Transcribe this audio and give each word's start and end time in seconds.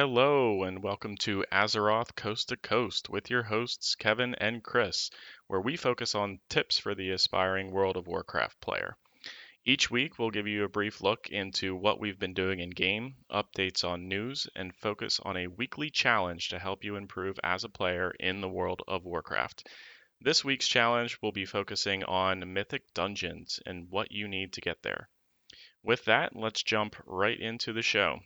Hello, 0.00 0.62
and 0.62 0.80
welcome 0.80 1.16
to 1.16 1.44
Azeroth 1.50 2.14
Coast 2.14 2.50
to 2.50 2.56
Coast 2.56 3.08
with 3.08 3.30
your 3.30 3.42
hosts 3.42 3.96
Kevin 3.96 4.36
and 4.36 4.62
Chris, 4.62 5.10
where 5.48 5.60
we 5.60 5.76
focus 5.76 6.14
on 6.14 6.38
tips 6.48 6.78
for 6.78 6.94
the 6.94 7.10
aspiring 7.10 7.72
World 7.72 7.96
of 7.96 8.06
Warcraft 8.06 8.60
player. 8.60 8.96
Each 9.64 9.90
week, 9.90 10.16
we'll 10.16 10.30
give 10.30 10.46
you 10.46 10.62
a 10.62 10.68
brief 10.68 11.00
look 11.00 11.30
into 11.30 11.74
what 11.74 11.98
we've 11.98 12.20
been 12.20 12.32
doing 12.32 12.60
in 12.60 12.70
game, 12.70 13.16
updates 13.28 13.82
on 13.82 14.06
news, 14.06 14.46
and 14.54 14.72
focus 14.76 15.18
on 15.24 15.36
a 15.36 15.48
weekly 15.48 15.90
challenge 15.90 16.50
to 16.50 16.60
help 16.60 16.84
you 16.84 16.94
improve 16.94 17.40
as 17.42 17.64
a 17.64 17.68
player 17.68 18.12
in 18.20 18.40
the 18.40 18.48
World 18.48 18.82
of 18.86 19.04
Warcraft. 19.04 19.66
This 20.20 20.44
week's 20.44 20.68
challenge 20.68 21.18
will 21.20 21.32
be 21.32 21.44
focusing 21.44 22.04
on 22.04 22.52
Mythic 22.52 22.84
Dungeons 22.94 23.58
and 23.66 23.90
what 23.90 24.12
you 24.12 24.28
need 24.28 24.52
to 24.52 24.60
get 24.60 24.80
there. 24.82 25.08
With 25.82 26.04
that, 26.04 26.36
let's 26.36 26.62
jump 26.62 26.94
right 27.04 27.40
into 27.40 27.72
the 27.72 27.82
show. 27.82 28.20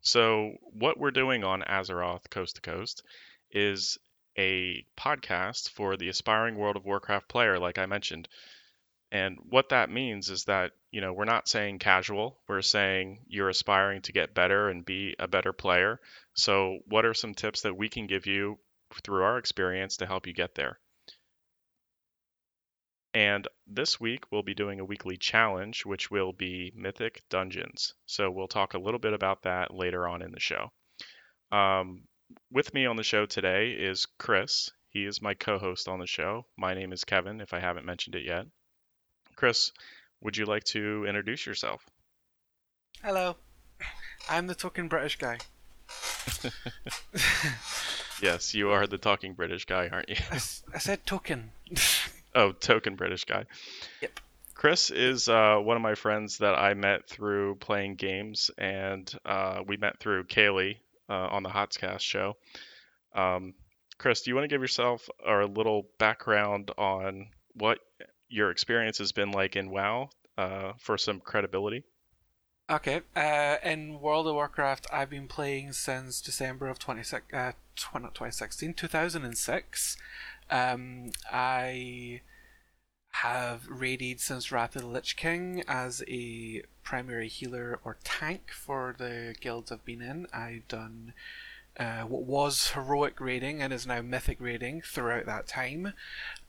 So, 0.00 0.56
what 0.72 0.98
we're 0.98 1.10
doing 1.10 1.44
on 1.44 1.62
Azeroth 1.62 2.30
Coast 2.30 2.56
to 2.56 2.62
Coast 2.62 3.02
is 3.50 3.98
a 4.38 4.84
podcast 4.96 5.70
for 5.70 5.96
the 5.96 6.08
aspiring 6.08 6.56
World 6.56 6.76
of 6.76 6.84
Warcraft 6.84 7.28
player, 7.28 7.58
like 7.58 7.78
I 7.78 7.86
mentioned. 7.86 8.28
And 9.10 9.38
what 9.48 9.68
that 9.70 9.90
means 9.90 10.30
is 10.30 10.44
that, 10.44 10.72
you 10.90 11.00
know, 11.00 11.12
we're 11.12 11.24
not 11.24 11.48
saying 11.48 11.78
casual, 11.78 12.40
we're 12.48 12.62
saying 12.62 13.24
you're 13.28 13.48
aspiring 13.48 14.02
to 14.02 14.12
get 14.12 14.34
better 14.34 14.68
and 14.68 14.84
be 14.84 15.14
a 15.18 15.28
better 15.28 15.52
player. 15.52 16.00
So, 16.34 16.80
what 16.86 17.04
are 17.04 17.14
some 17.14 17.34
tips 17.34 17.62
that 17.62 17.76
we 17.76 17.88
can 17.88 18.06
give 18.06 18.26
you 18.26 18.58
through 19.02 19.22
our 19.22 19.38
experience 19.38 19.96
to 19.98 20.06
help 20.06 20.26
you 20.26 20.32
get 20.32 20.54
there? 20.54 20.78
And 23.16 23.48
this 23.66 23.98
week 23.98 24.30
we'll 24.30 24.42
be 24.42 24.52
doing 24.52 24.78
a 24.78 24.84
weekly 24.84 25.16
challenge, 25.16 25.86
which 25.86 26.10
will 26.10 26.34
be 26.34 26.70
Mythic 26.76 27.22
Dungeons. 27.30 27.94
So 28.04 28.30
we'll 28.30 28.46
talk 28.46 28.74
a 28.74 28.78
little 28.78 29.00
bit 29.00 29.14
about 29.14 29.44
that 29.44 29.72
later 29.72 30.06
on 30.06 30.20
in 30.20 30.32
the 30.32 30.38
show. 30.38 30.70
Um, 31.50 32.02
with 32.52 32.74
me 32.74 32.84
on 32.84 32.96
the 32.96 33.02
show 33.02 33.24
today 33.24 33.70
is 33.70 34.04
Chris. 34.18 34.70
He 34.90 35.06
is 35.06 35.22
my 35.22 35.32
co 35.32 35.58
host 35.58 35.88
on 35.88 35.98
the 35.98 36.06
show. 36.06 36.44
My 36.58 36.74
name 36.74 36.92
is 36.92 37.04
Kevin, 37.04 37.40
if 37.40 37.54
I 37.54 37.58
haven't 37.60 37.86
mentioned 37.86 38.16
it 38.16 38.26
yet. 38.26 38.44
Chris, 39.34 39.72
would 40.20 40.36
you 40.36 40.44
like 40.44 40.64
to 40.64 41.06
introduce 41.06 41.46
yourself? 41.46 41.86
Hello. 43.02 43.36
I'm 44.28 44.46
the 44.46 44.54
talking 44.54 44.88
British 44.88 45.16
guy. 45.16 45.38
yes, 48.20 48.52
you 48.52 48.68
are 48.68 48.86
the 48.86 48.98
talking 48.98 49.32
British 49.32 49.64
guy, 49.64 49.88
aren't 49.88 50.10
you? 50.10 50.16
I, 50.30 50.34
I 50.34 50.78
said 50.78 51.06
token. 51.06 51.52
Oh, 52.36 52.52
token 52.52 52.96
British 52.96 53.24
guy. 53.24 53.46
Yep. 54.02 54.20
Chris 54.54 54.90
is 54.90 55.28
uh, 55.28 55.56
one 55.56 55.76
of 55.76 55.82
my 55.82 55.94
friends 55.94 56.38
that 56.38 56.54
I 56.54 56.74
met 56.74 57.08
through 57.08 57.56
playing 57.56 57.94
games, 57.94 58.50
and 58.58 59.10
uh, 59.24 59.62
we 59.66 59.78
met 59.78 59.98
through 60.00 60.24
Kaylee 60.24 60.76
uh, 61.08 61.14
on 61.14 61.42
the 61.42 61.48
Hotscast 61.48 62.00
show. 62.00 62.36
Um, 63.14 63.54
Chris, 63.96 64.20
do 64.20 64.30
you 64.30 64.34
want 64.34 64.44
to 64.44 64.54
give 64.54 64.60
yourself 64.60 65.08
a 65.26 65.46
little 65.46 65.88
background 65.98 66.70
on 66.76 67.28
what 67.54 67.78
your 68.28 68.50
experience 68.50 68.98
has 68.98 69.12
been 69.12 69.30
like 69.30 69.56
in 69.56 69.70
WoW 69.70 70.10
uh, 70.36 70.72
for 70.78 70.98
some 70.98 71.20
credibility? 71.20 71.84
Okay. 72.68 73.00
Uh, 73.14 73.56
in 73.62 74.00
World 74.00 74.26
of 74.26 74.34
Warcraft, 74.34 74.88
I've 74.92 75.08
been 75.08 75.28
playing 75.28 75.72
since 75.72 76.20
December 76.20 76.68
of 76.68 76.78
26, 76.78 77.32
uh, 77.32 77.52
2016, 77.76 78.74
2006. 78.74 79.96
Um, 80.50 81.10
I 81.32 82.20
have 83.22 83.66
raided 83.68 84.20
since 84.20 84.52
Wrath 84.52 84.76
of 84.76 84.82
the 84.82 84.88
Lich 84.88 85.16
King 85.16 85.64
as 85.66 86.02
a 86.06 86.62
primary 86.82 87.28
healer 87.28 87.80
or 87.82 87.96
tank 88.04 88.50
for 88.52 88.94
the 88.98 89.34
guilds 89.40 89.72
I've 89.72 89.84
been 89.84 90.02
in. 90.02 90.26
I've 90.32 90.68
done 90.68 91.14
uh, 91.78 92.02
what 92.02 92.22
was 92.22 92.72
heroic 92.72 93.20
raiding 93.20 93.60
and 93.62 93.72
is 93.72 93.86
now 93.86 94.02
mythic 94.02 94.40
raiding 94.40 94.82
throughout 94.82 95.26
that 95.26 95.46
time. 95.46 95.92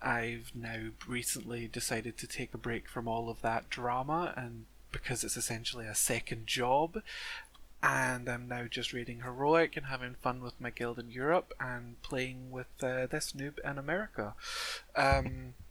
I've 0.02 0.52
now 0.54 0.89
recently 1.08 1.67
decided 1.67 2.17
to 2.17 2.27
take 2.27 2.54
a 2.54 2.58
break 2.58 2.88
from 2.89 3.08
all 3.08 3.30
of 3.30 3.42
that 3.42 3.70
drama 3.70 4.33
and 4.38 4.66
because 4.92 5.23
it's 5.23 5.38
essentially 5.38 5.86
a 5.86 5.95
second 5.95 6.48
job, 6.48 7.02
and 7.83 8.27
I'm 8.27 8.48
now 8.48 8.65
just 8.65 8.93
reading 8.93 9.21
Heroic 9.21 9.77
and 9.77 9.88
having 9.88 10.15
fun 10.15 10.42
with 10.42 10.60
my 10.60 10.70
guild 10.70 10.99
in 10.99 11.11
Europe 11.11 11.54
and 11.60 12.02
playing 12.02 12.52
with 12.52 12.67
uh, 12.82 13.05
this 13.08 13.33
noob 13.33 13.60
in 13.64 13.77
America. 13.77 14.33
Um, 14.95 15.54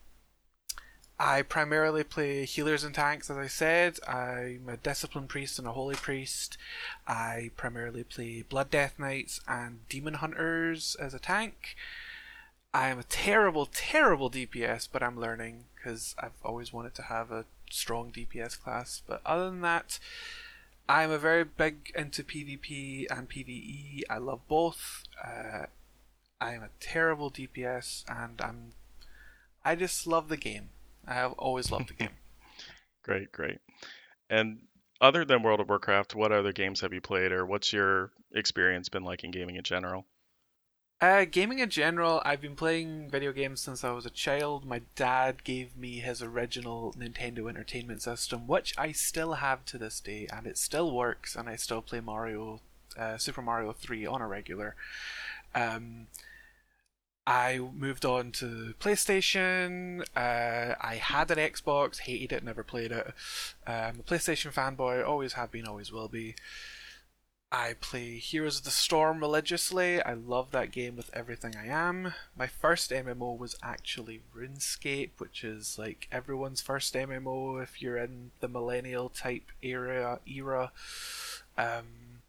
I 1.19 1.43
primarily 1.43 2.05
play 2.05 2.45
healers 2.45 2.85
and 2.85 2.95
tanks, 2.95 3.31
as 3.31 3.39
I 3.39 3.47
said. 3.47 3.99
I'm 4.07 4.69
a 4.69 4.77
discipline 4.77 5.29
priest 5.29 5.59
and 5.59 5.67
a 5.67 5.73
holy 5.73 5.95
priest. 5.95 6.59
I 7.07 7.53
primarily 7.57 8.05
play 8.05 8.43
blood 8.43 8.71
death 8.71 8.99
knights 8.99 9.41
and 9.49 9.89
demon 9.89 10.15
hunters 10.15 10.95
as 11.01 11.15
a 11.15 11.19
tank. 11.19 11.75
I 12.75 12.89
am 12.89 12.99
a 12.99 13.05
terrible, 13.05 13.65
terrible 13.65 14.31
DPS, 14.31 14.89
but 14.93 15.03
I'm 15.03 15.19
learning 15.19 15.65
because 15.75 16.15
I've 16.19 16.37
always 16.45 16.75
wanted 16.75 16.95
to 16.97 17.05
have 17.05 17.31
a 17.31 17.47
strong 17.71 18.13
DPS 18.13 18.61
class. 18.61 19.01
But 19.07 19.23
other 19.25 19.47
than 19.47 19.63
that, 19.63 19.99
I'm 20.89 21.11
a 21.11 21.19
very 21.19 21.45
big 21.45 21.93
into 21.97 22.23
PvP 22.23 23.07
and 23.11 23.29
PvE. 23.29 24.03
I 24.09 24.19
love 24.19 24.41
both. 24.49 25.03
Uh, 25.23 25.67
I'm 26.41 26.63
a 26.63 26.69
terrible 26.81 27.31
DPS, 27.31 28.05
and 28.09 28.41
I'm. 28.41 28.73
I 29.65 29.75
just 29.75 30.07
love 30.07 30.29
the 30.29 30.37
game. 30.37 30.71
I 31.07 31.15
have 31.15 31.33
always 31.33 31.71
loved 31.73 31.89
the 31.89 31.95
game. 32.05 32.17
great, 33.03 33.33
great. 33.33 33.59
And 34.31 34.61
other 35.01 35.25
than 35.25 35.43
World 35.43 35.61
of 35.61 35.69
Warcraft, 35.69 36.15
what 36.15 36.33
other 36.33 36.53
games 36.53 36.81
have 36.81 36.93
you 36.93 37.01
played, 37.01 37.33
or 37.33 37.45
what's 37.45 37.73
your 37.73 38.13
experience 38.33 38.89
been 38.89 39.05
like 39.05 39.25
in 39.25 39.31
gaming 39.31 39.57
in 39.57 39.65
general? 39.65 40.07
Uh, 40.99 41.27
gaming 41.31 41.59
in 41.59 41.69
general, 41.69 42.23
I've 42.25 42.41
been 42.41 42.57
playing 42.57 43.11
video 43.11 43.31
games 43.31 43.61
since 43.61 43.85
I 43.85 43.91
was 43.91 44.07
a 44.07 44.11
child. 44.11 44.65
My 44.65 44.81
dad 44.95 45.45
gave 45.45 45.77
me 45.77 45.99
his 45.99 46.23
original 46.23 46.95
Nintendo 46.99 47.51
Entertainment 47.51 48.01
System, 48.01 48.47
which 48.47 48.73
I 48.79 48.93
still 48.93 49.35
have 49.35 49.67
to 49.67 49.77
this 49.77 50.01
day, 50.01 50.27
and 50.33 50.47
it 50.47 50.57
still 50.57 50.91
works, 50.91 51.37
and 51.37 51.51
I 51.51 51.57
still 51.57 51.83
play 51.83 52.01
Mario, 52.01 52.61
uh, 52.99 53.19
Super 53.19 53.43
Mario 53.43 53.73
3 53.75 54.07
on 54.07 54.23
a 54.23 54.27
regular. 54.27 54.75
Um, 55.55 56.07
I 57.27 57.59
moved 57.59 58.07
on 58.07 58.33
to 58.33 58.73
PlayStation. 58.81 60.01
Uh, 60.17 60.77
I 60.81 60.95
had 60.95 61.31
an 61.31 61.37
Xbox, 61.37 62.01
hated 62.01 62.33
it, 62.33 62.43
never 62.43 62.63
played 62.63 62.93
it. 62.93 63.09
Um, 63.67 64.01
a 64.01 64.03
PlayStation 64.03 64.51
fanboy, 64.51 65.07
always 65.07 65.35
have 65.35 65.51
been, 65.51 65.67
always 65.67 65.93
will 65.93 66.09
be. 66.09 66.37
I 67.53 67.75
play 67.81 68.19
Heroes 68.19 68.59
of 68.59 68.65
the 68.65 68.71
Storm 68.71 69.21
religiously. 69.21 70.03
I 70.03 70.15
love 70.15 70.51
that 70.51 70.73
game 70.73 70.97
with 70.97 71.15
everything 71.15 71.55
I 71.57 71.67
am. 71.67 72.15
My 72.37 72.49
first 72.49 72.91
MMO 72.91 73.39
was 73.39 73.57
actually 73.63 74.23
RuneScape, 74.37 75.11
which 75.19 75.45
is 75.45 75.79
like 75.79 76.09
everyone's 76.11 76.61
first 76.61 76.95
MMO 76.95 77.63
if 77.63 77.81
you're 77.81 77.99
in 77.99 78.33
the 78.41 78.49
millennial 78.49 79.09
type 79.09 79.45
era 79.63 80.19
era. 80.27 80.73
Um, 81.57 82.23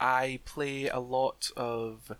I 0.00 0.40
play 0.46 0.88
a 0.88 0.98
lot 0.98 1.50
of 1.54 2.16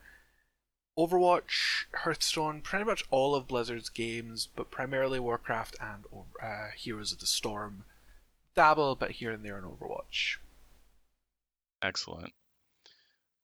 Overwatch, 0.98 1.86
Hearthstone, 1.94 2.60
pretty 2.60 2.84
much 2.84 3.04
all 3.10 3.34
of 3.34 3.48
Blizzard's 3.48 3.88
games, 3.88 4.48
but 4.54 4.70
primarily 4.70 5.18
Warcraft 5.18 5.76
and 5.80 6.04
uh, 6.42 6.68
Heroes 6.76 7.12
of 7.12 7.20
the 7.20 7.26
Storm. 7.26 7.84
Dabble 8.54 8.92
a 8.92 8.96
bit 8.96 9.12
here 9.12 9.30
and 9.30 9.44
there 9.44 9.56
in 9.56 9.64
Overwatch. 9.64 10.36
Excellent. 11.82 12.32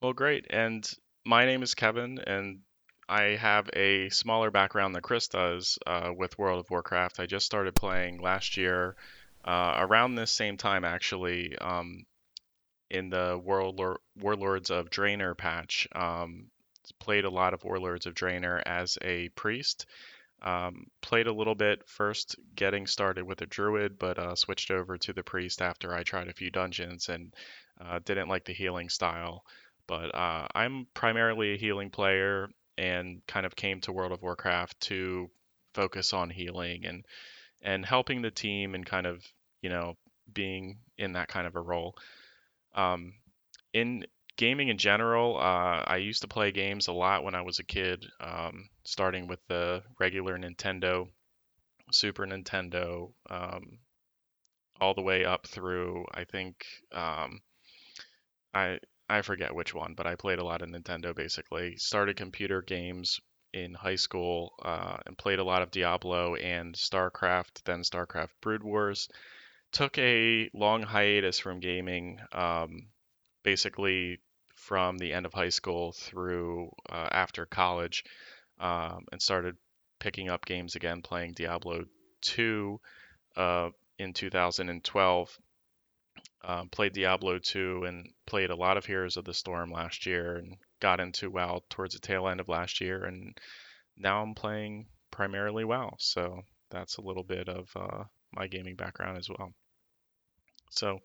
Well, 0.03 0.13
great. 0.13 0.47
And 0.51 0.89
my 1.25 1.47
name 1.47 1.63
is 1.63 1.75
Kevin, 1.75 2.19
and 2.19 2.61
I 3.09 3.37
have 3.37 3.69
a 3.73 4.09
smaller 4.11 4.51
background 4.51 4.95
than 4.95 5.03
Chris 5.03 5.29
does 5.29 5.79
uh, 5.87 6.13
with 6.17 6.39
World 6.39 6.61
of 6.61 6.71
Warcraft. 6.71 7.21
I 7.21 7.27
just 7.27 7.47
started 7.47 7.75
playing 7.75 8.21
last 8.21 8.57
year, 8.57 8.97
uh, 9.45 9.75
around 9.79 10.15
this 10.15 10.33
same 10.33 10.57
time 10.57 10.85
actually, 10.85 11.57
um, 11.59 12.05
in 12.91 13.11
the 13.11 13.41
Warlord- 13.43 13.99
Warlords 14.17 14.71
of 14.71 14.91
Draenor 14.91 15.37
patch. 15.37 15.89
Um, 15.93 16.51
played 16.99 17.25
a 17.25 17.31
lot 17.31 17.55
of 17.55 17.65
Warlords 17.65 18.07
of 18.07 18.15
Draenor 18.15 18.63
as 18.67 18.99
a 19.03 19.29
priest. 19.31 19.87
Um, 20.43 20.87
played 21.01 21.27
a 21.27 21.33
little 21.33 21.55
bit 21.55 21.89
first 21.89 22.37
getting 22.55 22.87
started 22.87 23.25
with 23.25 23.41
a 23.41 23.47
druid, 23.47 23.99
but 23.99 24.19
uh, 24.19 24.35
switched 24.35 24.71
over 24.71 24.99
to 24.99 25.13
the 25.13 25.23
priest 25.23 25.63
after 25.63 25.95
I 25.95 26.03
tried 26.03 26.29
a 26.29 26.35
few 26.35 26.51
dungeons 26.51 27.09
and 27.09 27.35
uh, 27.81 27.99
didn't 28.05 28.29
like 28.29 28.45
the 28.45 28.53
healing 28.53 28.89
style, 28.89 29.45
but 29.87 30.15
uh, 30.15 30.47
I'm 30.55 30.87
primarily 30.95 31.55
a 31.55 31.59
healing 31.59 31.91
player 31.91 32.49
and 32.77 33.23
kind 33.27 33.47
of 33.47 33.57
came 33.57 33.81
to 33.83 33.93
World 33.93 34.13
of 34.13 34.23
Warcraft 34.23 34.81
to 34.83 35.31
focus 35.75 36.13
on 36.13 36.31
healing 36.31 36.87
and 36.87 37.05
and 37.63 37.85
helping 37.85 38.23
the 38.23 38.31
team 38.31 38.75
and 38.75 38.85
kind 38.85 39.07
of 39.07 39.25
you 39.63 39.71
know 39.71 39.97
being 40.33 40.79
in 40.99 41.13
that 41.13 41.29
kind 41.29 41.47
of 41.47 41.57
a 41.57 41.61
role. 41.61 41.97
Um, 42.75 43.15
in 43.73 44.07
gaming 44.37 44.69
in 44.69 44.79
general, 44.79 45.37
uh, 45.37 45.83
I 45.87 45.97
used 45.97 46.23
to 46.23 46.29
play 46.29 46.51
games 46.53 46.89
a 46.89 46.93
lot 46.93 47.25
when 47.25 47.35
I 47.35 47.43
was 47.43 47.59
a 47.59 47.65
kid, 47.65 48.05
um, 48.21 48.69
starting 48.85 49.27
with 49.27 49.41
the 49.49 49.83
regular 50.01 50.39
Nintendo, 50.39 51.09
Super 51.93 52.27
Nintendo, 52.27 53.13
um, 53.31 53.79
all 54.81 54.95
the 54.95 55.03
way 55.03 55.25
up 55.25 55.47
through 55.47 56.05
I 56.13 56.25
think 56.25 56.65
um, 56.93 57.41
I 58.55 58.79
I 59.09 59.23
forget 59.23 59.55
which 59.55 59.75
one, 59.75 59.95
but 59.95 60.07
I 60.07 60.15
played 60.15 60.39
a 60.39 60.45
lot 60.45 60.63
of 60.63 60.69
Nintendo 60.69 61.15
basically. 61.15 61.77
Started 61.77 62.17
computer 62.17 62.63
games 62.63 63.21
in 63.53 63.75
high 63.75 63.97
school 63.97 64.55
uh, 64.63 64.97
and 65.07 65.19
played 65.19 65.39
a 65.39 65.45
lot 65.45 65.63
of 65.63 65.71
Diablo 65.71 66.35
and 66.37 66.75
StarCraft, 66.75 67.63
then 67.65 67.83
StarCraft 67.83 68.31
Brood 68.41 68.63
Wars. 68.63 69.09
Took 69.73 69.99
a 69.99 70.51
long 70.55 70.83
hiatus 70.83 71.39
from 71.39 71.61
gaming, 71.61 72.21
um, 72.33 72.89
basically 73.43 74.21
from 74.55 74.99
the 74.99 75.13
end 75.13 75.27
of 75.27 75.35
high 75.35 75.51
school 75.51 75.93
through 75.93 76.71
uh, 76.89 77.09
after 77.11 77.45
college, 77.47 78.05
um, 78.59 79.05
and 79.13 79.21
started 79.21 79.57
picking 79.99 80.29
up 80.29 80.47
games 80.47 80.77
again, 80.77 81.03
playing 81.03 81.33
Diablo 81.33 81.85
2 82.23 82.81
uh, 83.37 83.71
in 83.99 84.13
2012. 84.13 85.39
Um, 86.47 86.69
played 86.69 86.93
Diablo 86.93 87.39
2 87.39 87.85
and 87.85 88.11
played 88.27 88.51
a 88.51 88.57
lot 88.57 88.77
of 88.77 88.85
Heroes 88.85 89.17
of 89.17 89.25
the 89.25 89.33
Storm 89.33 89.73
last 89.73 90.05
year 90.05 90.37
and 90.37 90.57
got 90.81 91.01
into 91.01 91.31
WoW 91.31 91.63
towards 91.71 91.95
the 91.95 92.01
tail 92.01 92.29
end 92.29 92.41
of 92.41 92.49
last 92.49 92.81
year. 92.81 93.05
And 93.05 93.39
now 93.97 94.23
I'm 94.23 94.35
playing 94.35 94.87
primarily 95.11 95.65
WoW. 95.65 95.95
So 95.99 96.43
that's 96.71 96.99
a 96.99 97.03
little 97.03 97.23
bit 97.23 97.49
of 97.49 97.71
uh, 97.75 98.05
my 98.33 98.47
gaming 98.47 98.77
background 98.77 99.17
as 99.17 99.29
well. 99.29 99.55
So, 100.71 101.01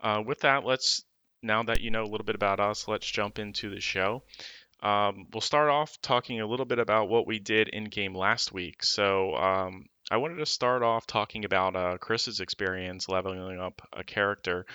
uh, 0.00 0.22
with 0.26 0.40
that, 0.40 0.64
let's 0.64 1.04
now 1.42 1.62
that 1.64 1.80
you 1.80 1.90
know 1.90 2.02
a 2.02 2.10
little 2.10 2.24
bit 2.24 2.34
about 2.34 2.60
us, 2.60 2.88
let's 2.88 3.06
jump 3.06 3.38
into 3.38 3.70
the 3.70 3.80
show. 3.80 4.22
Um, 4.82 5.26
we'll 5.32 5.40
start 5.40 5.70
off 5.70 6.00
talking 6.02 6.40
a 6.40 6.46
little 6.46 6.66
bit 6.66 6.78
about 6.78 7.08
what 7.08 7.26
we 7.26 7.38
did 7.38 7.68
in 7.68 7.84
game 7.84 8.16
last 8.16 8.52
week. 8.52 8.82
So, 8.82 9.36
um, 9.36 9.86
I 10.12 10.18
wanted 10.18 10.36
to 10.36 10.46
start 10.46 10.82
off 10.82 11.06
talking 11.06 11.46
about 11.46 11.74
uh, 11.74 11.96
Chris's 11.96 12.40
experience 12.40 13.08
leveling 13.08 13.58
up 13.58 13.80
a 13.94 14.04
character. 14.04 14.66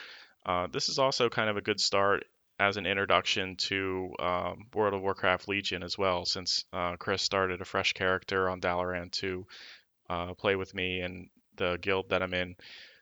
Uh, 0.44 0.66
this 0.66 0.90
is 0.90 0.98
also 0.98 1.30
kind 1.30 1.48
of 1.48 1.58
a 1.58 1.62
good 1.62 1.80
start 1.80 2.26
as 2.60 2.76
an 2.76 2.88
introduction 2.88 3.56
to 3.58 4.16
um, 4.18 4.66
World 4.74 4.96
of 4.96 5.04
Warcraft 5.04 5.48
Legion 5.48 5.84
as 5.84 5.96
well, 5.96 6.26
since 6.26 6.66
uh, 6.74 6.96
Chris 6.96 7.22
started 7.22 7.62
a 7.62 7.66
fresh 7.66 7.94
character 7.94 8.50
on 8.50 8.60
Dalaran 8.60 9.12
to 9.12 9.46
uh, 10.10 10.34
play 10.34 10.56
with 10.56 10.74
me 10.74 11.02
and 11.02 11.30
the 11.56 11.78
guild 11.84 12.10
that 12.10 12.24
I'm 12.24 12.34
in. 12.34 12.56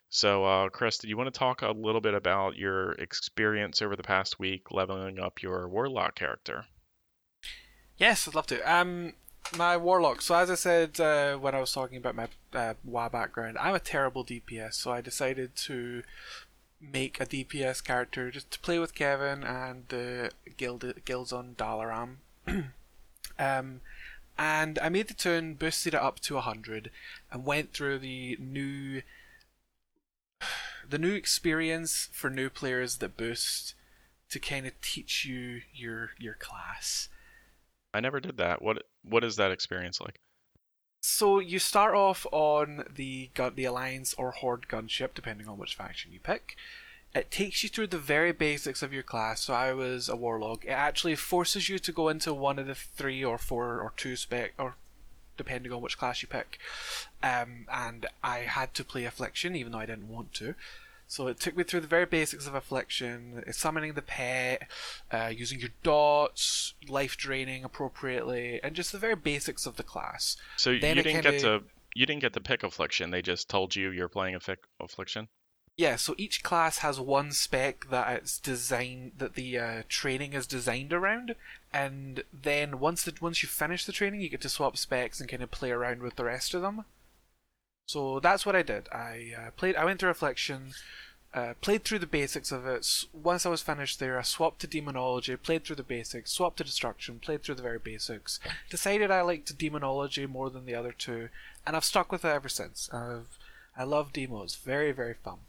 So, 0.09 0.43
uh, 0.43 0.67
Chris, 0.67 0.97
do 0.97 1.07
you 1.07 1.15
want 1.15 1.33
to 1.33 1.39
talk 1.39 1.61
a 1.61 1.71
little 1.71 2.01
bit 2.01 2.15
about 2.15 2.57
your 2.57 2.91
experience 2.93 3.81
over 3.81 3.95
the 3.95 4.03
past 4.03 4.39
week 4.39 4.71
leveling 4.71 5.19
up 5.19 5.41
your 5.41 5.69
Warlock 5.69 6.15
character? 6.15 6.65
Yes, 7.95 8.27
I'd 8.27 8.35
love 8.35 8.47
to. 8.47 8.59
Um, 8.69 9.13
my 9.57 9.77
Warlock. 9.77 10.21
So, 10.21 10.35
as 10.35 10.49
I 10.49 10.55
said 10.55 10.99
uh, 10.99 11.37
when 11.37 11.55
I 11.55 11.59
was 11.59 11.71
talking 11.71 11.97
about 11.97 12.15
my 12.15 12.27
uh, 12.53 12.73
WoW 12.83 13.09
background, 13.09 13.57
I'm 13.59 13.75
a 13.75 13.79
terrible 13.79 14.23
DPS, 14.23 14.73
so 14.73 14.91
I 14.91 15.01
decided 15.01 15.55
to 15.57 16.03
make 16.81 17.19
a 17.19 17.25
DPS 17.25 17.83
character 17.83 18.31
just 18.31 18.51
to 18.51 18.59
play 18.59 18.79
with 18.79 18.95
Kevin 18.95 19.43
and 19.43 19.85
the 19.89 20.31
guild 20.57 20.85
guilds 21.05 21.31
on 21.31 21.55
Dalaran. 21.57 22.17
um, 23.39 23.81
and 24.37 24.79
I 24.79 24.89
made 24.89 25.07
the 25.07 25.13
tune, 25.13 25.53
boosted 25.53 25.93
it 25.93 26.01
up 26.01 26.19
to 26.21 26.35
100, 26.35 26.91
and 27.31 27.45
went 27.45 27.73
through 27.73 27.99
the 27.99 28.37
new 28.39 29.01
the 30.89 30.97
new 30.97 31.13
experience 31.13 32.09
for 32.11 32.29
new 32.29 32.49
players 32.49 32.97
that 32.97 33.17
boost 33.17 33.73
to 34.29 34.39
kind 34.39 34.65
of 34.65 34.79
teach 34.81 35.25
you 35.25 35.61
your 35.73 36.11
your 36.19 36.35
class. 36.35 37.09
I 37.95 38.01
never 38.01 38.19
did 38.19 38.37
that. 38.37 38.61
What 38.61 38.83
what 39.03 39.23
is 39.23 39.37
that 39.37 39.51
experience 39.51 40.01
like? 40.01 40.19
So 41.01 41.39
you 41.39 41.59
start 41.59 41.95
off 41.95 42.25
on 42.31 42.83
the 42.93 43.29
the 43.55 43.65
alliance 43.65 44.13
or 44.15 44.31
horde 44.31 44.67
gunship, 44.67 45.13
depending 45.13 45.47
on 45.47 45.57
which 45.57 45.75
faction 45.75 46.11
you 46.11 46.19
pick. 46.19 46.57
It 47.13 47.31
takes 47.31 47.63
you 47.63 47.69
through 47.69 47.87
the 47.87 47.97
very 47.97 48.33
basics 48.33 48.83
of 48.83 48.91
your 48.91 49.03
class. 49.03 49.41
So 49.41 49.53
I 49.53 49.71
was 49.71 50.09
a 50.09 50.17
warlock. 50.17 50.65
It 50.65 50.71
actually 50.71 51.15
forces 51.15 51.69
you 51.69 51.79
to 51.79 51.91
go 51.93 52.09
into 52.09 52.33
one 52.33 52.59
of 52.59 52.67
the 52.67 52.75
three 52.75 53.23
or 53.23 53.37
four 53.37 53.79
or 53.79 53.93
two 53.95 54.17
spec 54.17 54.51
or 54.57 54.75
depending 55.37 55.71
on 55.71 55.81
which 55.81 55.97
class 55.97 56.21
you 56.21 56.27
pick. 56.27 56.59
Um, 57.23 57.67
and 57.71 58.07
I 58.21 58.39
had 58.39 58.73
to 58.73 58.83
play 58.83 59.05
affliction 59.05 59.55
even 59.55 59.71
though 59.71 59.79
I 59.79 59.85
didn't 59.85 60.09
want 60.09 60.33
to. 60.33 60.55
So 61.07 61.27
it 61.27 61.39
took 61.39 61.55
me 61.55 61.63
through 61.63 61.81
the 61.81 61.87
very 61.87 62.05
basics 62.05 62.47
of 62.47 62.55
affliction, 62.55 63.43
summoning 63.51 63.93
the 63.93 64.01
pet, 64.01 64.67
uh, 65.11 65.31
using 65.35 65.59
your 65.59 65.69
dots, 65.83 66.73
life 66.87 67.15
draining 67.15 67.63
appropriately, 67.63 68.59
and 68.63 68.75
just 68.75 68.91
the 68.91 68.97
very 68.97 69.15
basics 69.15 69.65
of 69.65 69.75
the 69.75 69.83
class. 69.83 70.35
So 70.57 70.77
then 70.77 70.97
you 70.97 71.03
didn't 71.03 71.23
kinda... 71.23 71.31
get 71.31 71.41
to 71.41 71.63
you 71.95 72.05
didn't 72.05 72.21
get 72.21 72.33
to 72.33 72.41
pick 72.41 72.63
affliction. 72.63 73.11
They 73.11 73.21
just 73.21 73.49
told 73.49 73.75
you 73.75 73.89
you're 73.89 74.09
playing 74.09 74.37
affliction. 74.79 75.29
Yeah, 75.77 75.97
so 75.97 76.15
each 76.17 76.41
class 76.41 76.77
has 76.79 77.01
one 77.01 77.31
spec 77.31 77.89
that 77.89 78.09
it's 78.17 78.39
designed 78.39 79.13
that 79.17 79.35
the 79.35 79.57
uh, 79.57 79.83
training 79.89 80.33
is 80.33 80.47
designed 80.47 80.93
around, 80.93 81.35
and 81.73 82.23
then 82.33 82.79
once 82.79 83.03
the 83.03 83.13
once 83.19 83.43
you 83.43 83.49
finish 83.49 83.85
the 83.85 83.91
training, 83.91 84.21
you 84.21 84.29
get 84.29 84.41
to 84.41 84.49
swap 84.49 84.77
specs 84.77 85.19
and 85.19 85.29
kind 85.29 85.43
of 85.43 85.51
play 85.51 85.71
around 85.71 86.01
with 86.01 86.15
the 86.15 86.23
rest 86.23 86.53
of 86.53 86.61
them. 86.61 86.85
So 87.85 88.19
that's 88.19 88.45
what 88.45 88.55
I 88.55 88.63
did. 88.63 88.87
I 88.91 89.33
uh, 89.37 89.51
played. 89.51 89.75
I 89.75 89.85
went 89.85 89.99
through 89.99 90.09
Affliction, 90.09 90.73
uh, 91.33 91.53
played 91.61 91.83
through 91.83 91.99
the 91.99 92.07
basics 92.07 92.51
of 92.51 92.65
it. 92.65 93.05
Once 93.13 93.45
I 93.45 93.49
was 93.49 93.61
finished 93.61 93.99
there, 93.99 94.17
I 94.17 94.23
swapped 94.23 94.59
to 94.61 94.67
Demonology, 94.67 95.35
played 95.35 95.63
through 95.63 95.75
the 95.75 95.83
basics, 95.83 96.31
swapped 96.31 96.57
to 96.57 96.63
Destruction, 96.63 97.19
played 97.19 97.43
through 97.43 97.55
the 97.55 97.61
very 97.61 97.77
basics. 97.77 98.39
Decided 98.69 99.11
I 99.11 99.21
liked 99.21 99.57
Demonology 99.57 100.25
more 100.25 100.49
than 100.49 100.65
the 100.65 100.75
other 100.75 100.91
two, 100.91 101.29
and 101.65 101.75
I've 101.75 101.83
stuck 101.83 102.11
with 102.11 102.25
it 102.25 102.29
ever 102.29 102.49
since. 102.49 102.89
I've 102.91 103.37
I 103.77 103.83
love 103.83 104.13
demos. 104.13 104.55
Very 104.55 104.91
very 104.91 105.13
fun. 105.13 105.39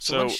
So, 0.00 0.28
so 0.28 0.36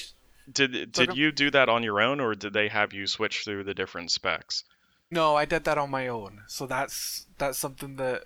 did 0.51 0.91
did 0.91 1.15
you 1.17 1.31
do 1.31 1.51
that 1.53 1.69
on 1.69 1.85
your 1.85 2.01
own, 2.01 2.19
or 2.19 2.35
did 2.35 2.53
they 2.53 2.69
have 2.69 2.93
you 2.93 3.07
switch 3.07 3.45
through 3.45 3.63
the 3.65 3.75
different 3.75 4.11
specs? 4.11 4.65
No, 5.09 5.37
I 5.37 5.45
did 5.45 5.65
that 5.65 5.79
on 5.79 5.91
my 5.91 6.09
own. 6.09 6.41
So 6.49 6.67
that's 6.67 7.27
that's 7.39 7.59
something 7.59 7.97
that 7.97 8.25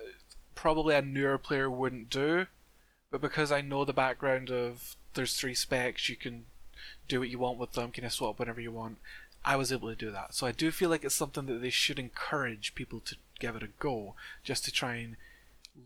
probably 0.54 0.94
a 0.94 1.02
newer 1.02 1.36
player 1.36 1.70
wouldn't 1.70 2.08
do 2.08 2.46
but 3.16 3.30
because 3.30 3.50
I 3.50 3.62
know 3.62 3.86
the 3.86 3.94
background 3.94 4.50
of 4.50 4.94
there's 5.14 5.32
three 5.32 5.54
specs, 5.54 6.10
you 6.10 6.16
can 6.16 6.44
do 7.08 7.20
what 7.20 7.30
you 7.30 7.38
want 7.38 7.56
with 7.56 7.72
them, 7.72 7.90
kind 7.90 8.04
of 8.04 8.12
swap 8.12 8.38
whenever 8.38 8.60
you 8.60 8.70
want. 8.70 8.98
I 9.42 9.56
was 9.56 9.72
able 9.72 9.88
to 9.88 9.96
do 9.96 10.10
that. 10.10 10.34
So 10.34 10.46
I 10.46 10.52
do 10.52 10.70
feel 10.70 10.90
like 10.90 11.02
it's 11.02 11.14
something 11.14 11.46
that 11.46 11.62
they 11.62 11.70
should 11.70 11.98
encourage 11.98 12.74
people 12.74 13.00
to 13.00 13.16
give 13.38 13.56
it 13.56 13.62
a 13.62 13.68
go, 13.78 14.16
just 14.44 14.66
to 14.66 14.70
try 14.70 14.96
and 14.96 15.16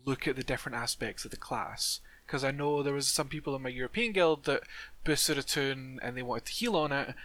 look 0.03 0.27
at 0.27 0.35
the 0.35 0.43
different 0.43 0.77
aspects 0.77 1.23
of 1.23 1.31
the 1.31 1.37
class. 1.37 2.01
Because 2.25 2.43
I 2.43 2.51
know 2.51 2.83
there 2.83 2.93
was 2.93 3.07
some 3.07 3.29
people 3.29 3.55
in 3.55 3.61
my 3.61 3.69
European 3.69 4.11
guild 4.11 4.43
that 4.43 4.63
boosted 5.05 5.37
a 5.37 5.43
tune 5.43 5.99
and 6.01 6.17
they 6.17 6.21
wanted 6.21 6.47
to 6.47 6.53
heal 6.53 6.75
on 6.75 6.91
it, 6.91 7.15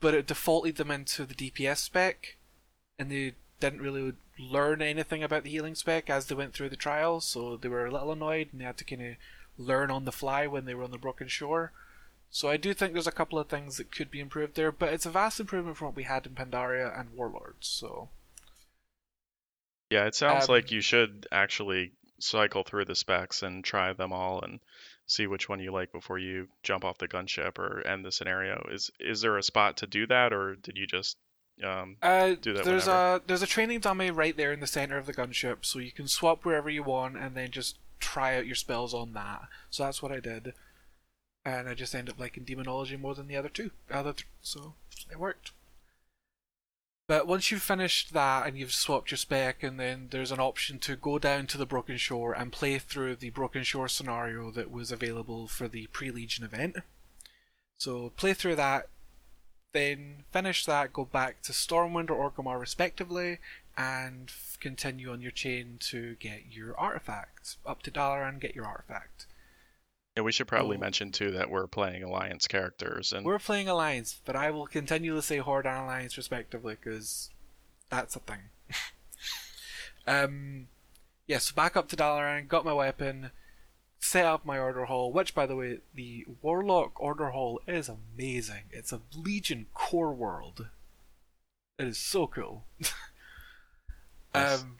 but 0.00 0.12
it 0.12 0.26
defaulted 0.26 0.76
them 0.76 0.90
into 0.90 1.24
the 1.24 1.34
DPS 1.34 1.78
spec, 1.78 2.36
and 2.98 3.10
they 3.10 3.36
didn't 3.60 3.82
really 3.82 4.14
learn 4.38 4.82
anything 4.82 5.22
about 5.22 5.44
the 5.44 5.50
healing 5.50 5.74
spec 5.74 6.10
as 6.10 6.26
they 6.26 6.34
went 6.34 6.54
through 6.54 6.70
the 6.70 6.76
trials, 6.76 7.24
so 7.24 7.56
they 7.56 7.68
were 7.68 7.86
a 7.86 7.90
little 7.90 8.12
annoyed 8.12 8.48
and 8.50 8.60
they 8.60 8.64
had 8.64 8.78
to 8.78 8.84
kind 8.84 9.02
of 9.02 9.16
learn 9.56 9.90
on 9.90 10.04
the 10.04 10.12
fly 10.12 10.46
when 10.46 10.64
they 10.64 10.74
were 10.74 10.84
on 10.84 10.90
the 10.90 10.98
Broken 10.98 11.28
Shore. 11.28 11.72
So 12.30 12.48
I 12.48 12.56
do 12.56 12.72
think 12.72 12.92
there's 12.92 13.06
a 13.06 13.12
couple 13.12 13.38
of 13.38 13.48
things 13.48 13.76
that 13.76 13.92
could 13.92 14.10
be 14.10 14.20
improved 14.20 14.54
there, 14.54 14.72
but 14.72 14.92
it's 14.92 15.06
a 15.06 15.10
vast 15.10 15.40
improvement 15.40 15.76
from 15.76 15.88
what 15.88 15.96
we 15.96 16.04
had 16.04 16.26
in 16.26 16.34
Pandaria 16.34 16.98
and 16.98 17.10
Warlords. 17.10 17.66
So 17.66 18.08
yeah, 19.90 20.06
it 20.06 20.14
sounds 20.14 20.48
um, 20.48 20.54
like 20.54 20.70
you 20.70 20.80
should 20.80 21.26
actually 21.32 21.92
cycle 22.20 22.62
through 22.62 22.84
the 22.84 22.94
specs 22.94 23.42
and 23.42 23.64
try 23.64 23.92
them 23.92 24.12
all 24.12 24.40
and 24.42 24.60
see 25.06 25.26
which 25.26 25.48
one 25.48 25.58
you 25.58 25.72
like 25.72 25.90
before 25.90 26.18
you 26.18 26.48
jump 26.62 26.84
off 26.84 26.98
the 26.98 27.08
gunship 27.08 27.58
or 27.58 27.84
end 27.86 28.04
the 28.04 28.12
scenario. 28.12 28.68
Is 28.70 28.90
is 29.00 29.20
there 29.20 29.36
a 29.36 29.42
spot 29.42 29.78
to 29.78 29.86
do 29.86 30.06
that, 30.06 30.32
or 30.32 30.54
did 30.54 30.76
you 30.76 30.86
just 30.86 31.16
um, 31.62 31.96
uh, 32.02 32.34
do 32.40 32.52
that 32.52 32.64
there's 32.64 32.86
whenever. 32.86 33.16
a 33.16 33.22
there's 33.26 33.42
a 33.42 33.46
training 33.46 33.80
dummy 33.80 34.10
right 34.10 34.36
there 34.36 34.52
in 34.52 34.60
the 34.60 34.66
center 34.66 34.96
of 34.96 35.06
the 35.06 35.14
gunship, 35.14 35.58
so 35.64 35.78
you 35.78 35.92
can 35.92 36.08
swap 36.08 36.44
wherever 36.44 36.70
you 36.70 36.82
want 36.82 37.16
and 37.16 37.34
then 37.34 37.50
just 37.50 37.78
try 37.98 38.36
out 38.36 38.46
your 38.46 38.54
spells 38.54 38.94
on 38.94 39.12
that. 39.12 39.42
So 39.70 39.84
that's 39.84 40.02
what 40.02 40.12
I 40.12 40.20
did, 40.20 40.54
and 41.44 41.68
I 41.68 41.74
just 41.74 41.94
ended 41.94 42.14
up 42.14 42.20
liking 42.20 42.44
demonology 42.44 42.96
more 42.96 43.14
than 43.14 43.28
the 43.28 43.36
other 43.36 43.48
two, 43.48 43.70
other 43.90 44.12
th- 44.12 44.26
so 44.42 44.74
it 45.10 45.18
worked. 45.18 45.52
But 47.10 47.26
once 47.26 47.50
you've 47.50 47.60
finished 47.60 48.12
that 48.12 48.46
and 48.46 48.56
you've 48.56 48.72
swapped 48.72 49.10
your 49.10 49.18
spec, 49.18 49.64
and 49.64 49.80
then 49.80 50.06
there's 50.12 50.30
an 50.30 50.38
option 50.38 50.78
to 50.78 50.94
go 50.94 51.18
down 51.18 51.48
to 51.48 51.58
the 51.58 51.66
Broken 51.66 51.96
Shore 51.96 52.32
and 52.32 52.52
play 52.52 52.78
through 52.78 53.16
the 53.16 53.30
Broken 53.30 53.64
Shore 53.64 53.88
scenario 53.88 54.52
that 54.52 54.70
was 54.70 54.92
available 54.92 55.48
for 55.48 55.66
the 55.66 55.88
pre 55.88 56.12
Legion 56.12 56.44
event. 56.44 56.76
So 57.76 58.10
play 58.10 58.32
through 58.32 58.54
that, 58.54 58.90
then 59.72 60.24
finish 60.30 60.64
that, 60.64 60.92
go 60.92 61.04
back 61.04 61.42
to 61.42 61.52
Stormwind 61.52 62.10
or 62.10 62.30
Orgrimmar 62.30 62.58
respectively, 62.58 63.38
and 63.76 64.28
f- 64.28 64.58
continue 64.60 65.10
on 65.12 65.20
your 65.20 65.30
chain 65.30 65.76
to 65.80 66.16
get 66.16 66.42
your 66.50 66.78
artifact. 66.78 67.56
Up 67.64 67.82
to 67.82 67.90
Dalaran, 67.90 68.40
get 68.40 68.54
your 68.54 68.66
artifact. 68.66 69.26
Yeah, 70.16 70.24
we 70.24 70.32
should 70.32 70.48
probably 70.48 70.76
oh. 70.76 70.80
mention 70.80 71.12
too 71.12 71.30
that 71.32 71.50
we're 71.50 71.66
playing 71.66 72.02
Alliance 72.02 72.46
characters, 72.46 73.12
and 73.12 73.24
we're 73.24 73.38
playing 73.38 73.68
Alliance, 73.68 74.20
but 74.24 74.36
I 74.36 74.50
will 74.50 74.66
continually 74.66 75.22
say 75.22 75.38
Horde 75.38 75.66
and 75.66 75.78
Alliance 75.78 76.16
respectively 76.16 76.76
because 76.80 77.30
that's 77.90 78.16
a 78.16 78.20
thing. 78.20 78.50
um, 80.06 80.68
yeah, 81.26 81.38
so 81.38 81.54
back 81.54 81.76
up 81.76 81.88
to 81.88 81.96
Dalaran, 81.96 82.48
got 82.48 82.64
my 82.64 82.72
weapon, 82.72 83.30
set 84.00 84.24
up 84.24 84.44
my 84.44 84.58
order 84.58 84.86
hall, 84.86 85.12
which, 85.12 85.34
by 85.34 85.46
the 85.46 85.54
way, 85.54 85.78
the 85.94 86.24
Warlock 86.42 87.00
order 87.00 87.30
hall 87.30 87.60
is 87.68 87.88
amazing. 87.88 88.64
It's 88.70 88.92
a 88.92 89.02
Legion 89.14 89.66
core 89.74 90.14
world. 90.14 90.66
It 91.78 91.86
is 91.86 91.98
so 91.98 92.26
cool. 92.26 92.64
Nice. 94.32 94.62
um, 94.62 94.76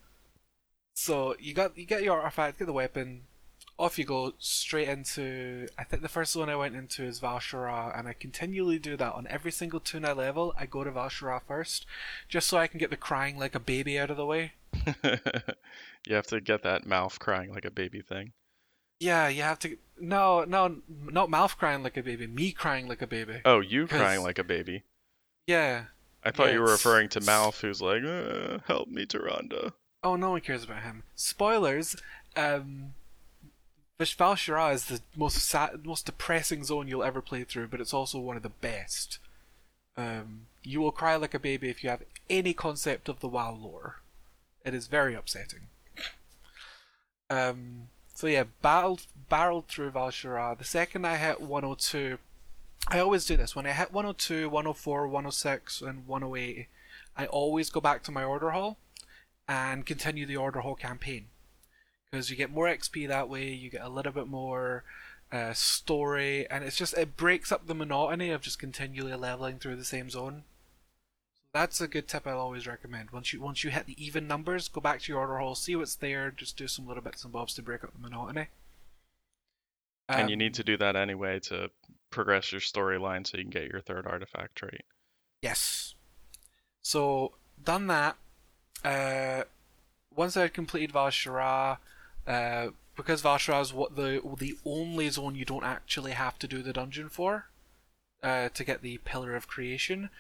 so 0.95 1.35
you 1.41 1.55
got 1.55 1.77
you 1.77 1.85
get 1.85 2.05
your 2.05 2.21
artifact, 2.21 2.61
get 2.61 2.67
the 2.67 2.73
weapon, 2.73 3.23
off 3.81 3.99
you 3.99 4.05
go 4.05 4.35
straight 4.39 4.89
into. 4.89 5.67
I 5.79 5.85
think 5.85 6.03
the 6.03 6.09
first 6.09 6.37
one 6.37 6.51
I 6.51 6.57
went 6.57 6.77
into 6.77 7.03
is 7.03 7.21
Val'sharah, 7.21 7.99
and 7.99 8.07
I 8.07 8.13
continually 8.13 8.79
do 8.79 8.97
that 8.97 9.15
on 9.15 9.27
every 9.29 9.51
single 9.51 9.81
tune 9.81 10.05
I 10.05 10.13
level. 10.13 10.55
I 10.59 10.67
go 10.67 10.85
to 10.85 10.93
Val'sharah 10.93 11.43
first, 11.49 11.87
just 12.29 12.47
so 12.47 12.59
I 12.59 12.67
can 12.67 12.79
get 12.79 12.91
the 12.91 12.97
crying 12.97 13.39
like 13.39 13.55
a 13.55 13.61
baby 13.61 13.99
out 13.99 14.11
of 14.11 14.19
the 14.19 14.27
way. 14.27 14.53
you 16.07 16.15
have 16.15 16.27
to 16.29 16.41
get 16.41 16.63
that 16.63 16.87
mouth 16.87 17.19
crying 17.19 17.51
like 17.51 17.65
a 17.65 17.71
baby 17.71 18.03
thing. 18.03 18.33
Yeah, 19.01 19.29
you 19.29 19.43
have 19.43 19.59
to. 19.61 19.77
No, 19.99 20.45
no, 20.45 20.77
not 20.89 21.31
mouth 21.31 21.57
crying 21.59 21.83
like 21.83 21.97
a 21.97 22.03
baby. 22.03 22.27
Me 22.27 22.53
crying 22.53 22.87
like 22.87 23.03
a 23.03 23.07
baby. 23.07 23.41
Oh, 23.45 23.61
you 23.61 23.87
crying 23.87 24.23
like 24.23 24.39
a 24.39 24.45
baby. 24.45 24.85
Yeah. 25.47 25.85
I 26.23 26.31
thought 26.31 26.49
Yeah, 26.49 26.55
you 26.55 26.61
were 26.61 26.71
referring 26.71 27.09
to 27.11 27.21
Mouth, 27.23 27.61
who's 27.63 27.81
like, 27.81 28.05
uh, 28.05 28.59
"Help 28.67 28.89
me, 28.89 29.07
Tyrande." 29.07 29.73
Oh, 30.05 30.17
no 30.17 30.31
one 30.31 30.43
cares 30.43 30.65
about 30.65 30.83
him. 30.83 31.03
Spoilers. 31.15 31.97
Um, 32.37 32.95
Vish 33.99 34.17
Val'sharah 34.17 34.75
is 34.75 34.85
the 34.87 35.01
most 35.17 35.37
sad, 35.39 35.85
most 35.85 36.07
depressing 36.07 36.65
zone 36.65 36.89
you'll 36.89 37.03
ever 37.03 37.21
play 37.21 37.45
through, 37.45 37.69
but 37.69 37.81
it's 37.81 37.95
also 37.95 38.19
one 38.19 38.37
of 38.37 38.43
the 38.43 38.49
best. 38.49 39.19
Um, 39.97 40.47
you 40.63 40.81
will 40.81 40.93
cry 40.93 41.17
like 41.17 41.35
a 41.35 41.39
baby 41.39 41.69
if 41.69 41.83
you 41.83 41.91
have 41.91 42.03
any 42.29 42.53
concept 42.55 43.09
of 43.09 43.21
the 43.21 43.29
WoW 43.29 43.53
lore. 43.53 44.01
It 44.65 44.75
is 44.75 44.87
very 44.87 45.15
upsetting. 45.15 45.69
Um, 47.29 47.89
so 48.21 48.27
yeah, 48.27 48.45
battled, 48.61 49.07
barreled 49.31 49.67
through 49.67 49.93
Val'sharah. 49.93 50.59
The 50.59 50.65
second 50.65 51.07
I 51.07 51.17
hit 51.17 51.41
102, 51.41 52.19
I 52.89 52.99
always 52.99 53.25
do 53.25 53.35
this. 53.35 53.57
When 53.57 53.65
I 53.65 53.73
hit 53.73 53.95
102, 53.95 54.51
104, 54.51 55.09
106, 55.09 55.81
and 55.81 56.07
108, 56.07 56.67
I 57.17 57.27
always 57.27 57.71
go 57.71 57.81
back 57.81 58.03
to 58.03 58.13
my 58.13 58.23
order 58.23 58.51
hall 58.51 58.77
and 59.49 59.87
continue 59.87 60.27
the 60.27 60.37
order 60.37 60.61
hall 60.61 60.75
campaign 60.75 61.29
because 62.13 62.29
you 62.29 62.37
get 62.37 62.51
more 62.51 62.67
XP 62.67 63.09
that 63.09 63.31
way. 63.31 63.49
You 63.55 63.71
get 63.71 63.81
a 63.81 63.89
little 63.89 64.13
bit 64.13 64.27
more 64.27 64.85
uh, 65.33 65.55
story, 65.55 66.47
and 66.51 66.63
it's 66.63 66.77
just 66.77 66.93
it 66.99 67.17
breaks 67.17 67.51
up 67.51 67.69
the 67.69 67.75
monotony 67.75 68.33
of 68.33 68.43
just 68.43 68.59
continually 68.59 69.15
leveling 69.15 69.59
through 69.59 69.77
the 69.77 69.85
same 69.85 70.11
zone. 70.11 70.43
That's 71.53 71.81
a 71.81 71.89
good 71.89 72.07
tip 72.07 72.27
I'll 72.27 72.39
always 72.39 72.67
recommend. 72.67 73.11
Once 73.11 73.33
you 73.33 73.41
once 73.41 73.65
you 73.65 73.71
hit 73.71 73.87
the 73.87 74.05
even 74.05 74.29
numbers, 74.29 74.69
go 74.69 74.81
back 74.81 75.01
to 75.03 75.13
your 75.13 75.21
order 75.21 75.39
hall, 75.39 75.55
see 75.57 75.75
what's 75.75 75.97
there, 75.97 76.31
just 76.31 76.57
do 76.57 76.69
some 76.69 76.87
little 76.87 77.03
bits 77.03 77.25
and 77.25 77.33
bobs 77.33 77.55
to 77.55 77.63
break 77.63 77.83
up 77.83 77.93
the 77.93 77.99
monotony. 77.99 78.49
and 80.09 80.29
you 80.29 80.35
Um, 80.35 80.39
need 80.39 80.55
to 80.55 80.65
do 80.65 80.77
that 80.77 80.97
anyway 80.97 81.39
to 81.39 81.71
progress 82.11 82.51
your 82.51 82.61
storyline 82.61 83.25
so 83.27 83.37
you 83.37 83.45
can 83.45 83.51
get 83.51 83.71
your 83.71 83.81
third 83.81 84.07
artifact 84.07 84.57
trait. 84.57 84.83
Yes. 85.43 85.95
So 86.83 87.35
done 87.63 87.87
that. 87.89 88.17
Uh, 88.85 89.45
once 90.15 90.37
I 90.37 90.43
had 90.43 90.55
completed 90.55 90.93
Val'sharah, 90.93 91.79
uh, 92.27 92.69
because 92.97 93.23
Val'sharah 93.23 93.63
is 93.63 93.73
what 93.73 93.97
the 93.97 94.21
the 94.39 94.57
only 94.65 95.09
zone 95.11 95.35
you 95.35 95.45
don't 95.45 95.65
actually 95.65 96.13
have 96.13 96.39
to 96.41 96.49
do 96.49 96.63
the 96.63 96.73
dungeon 96.73 97.09
for, 97.09 97.47
uh, 98.23 98.49
to 98.51 98.65
get 98.65 98.83
the 98.83 98.99
Pillar 98.99 99.35
of 99.37 99.47
Creation, 99.47 100.11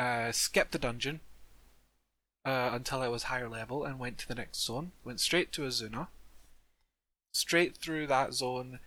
uh, 0.00 0.32
skipped 0.32 0.72
the 0.72 0.78
dungeon 0.78 1.20
uh, 2.44 2.70
until 2.72 3.02
I 3.02 3.08
was 3.08 3.24
higher 3.24 3.48
level 3.48 3.84
and 3.84 3.98
went 3.98 4.16
to 4.18 4.28
the 4.28 4.34
next 4.34 4.64
zone. 4.64 4.92
Went 5.04 5.20
straight 5.20 5.52
to 5.52 5.62
Azsuna. 5.62 6.08
Straight 7.32 7.76
through 7.76 8.06
that 8.06 8.32
zone. 8.32 8.80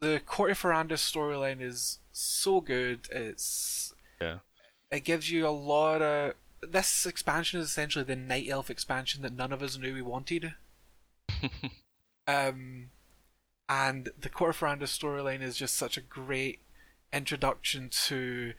The 0.00 0.20
Court 0.24 0.52
of 0.52 0.60
Farondis 0.62 0.98
storyline 0.98 1.60
is 1.60 1.98
so 2.12 2.60
good. 2.60 3.08
It's 3.10 3.92
Yeah. 4.20 4.38
it 4.90 5.00
gives 5.04 5.30
you 5.30 5.46
a 5.46 5.50
lot 5.50 6.00
of 6.02 6.34
this 6.62 7.06
expansion 7.06 7.58
is 7.58 7.66
essentially 7.66 8.04
the 8.04 8.14
night 8.14 8.46
elf 8.48 8.70
expansion 8.70 9.22
that 9.22 9.32
none 9.32 9.52
of 9.52 9.62
us 9.64 9.76
knew 9.76 9.94
we 9.94 10.02
wanted 10.02 10.54
um 12.28 12.90
and 13.68 14.10
the 14.20 14.28
Court 14.28 14.50
of 14.50 14.60
Farondis 14.60 14.96
storyline 14.96 15.42
is 15.42 15.56
just 15.56 15.76
such 15.76 15.96
a 15.96 16.00
great 16.02 16.60
introduction 17.12 17.88
to 18.06 18.52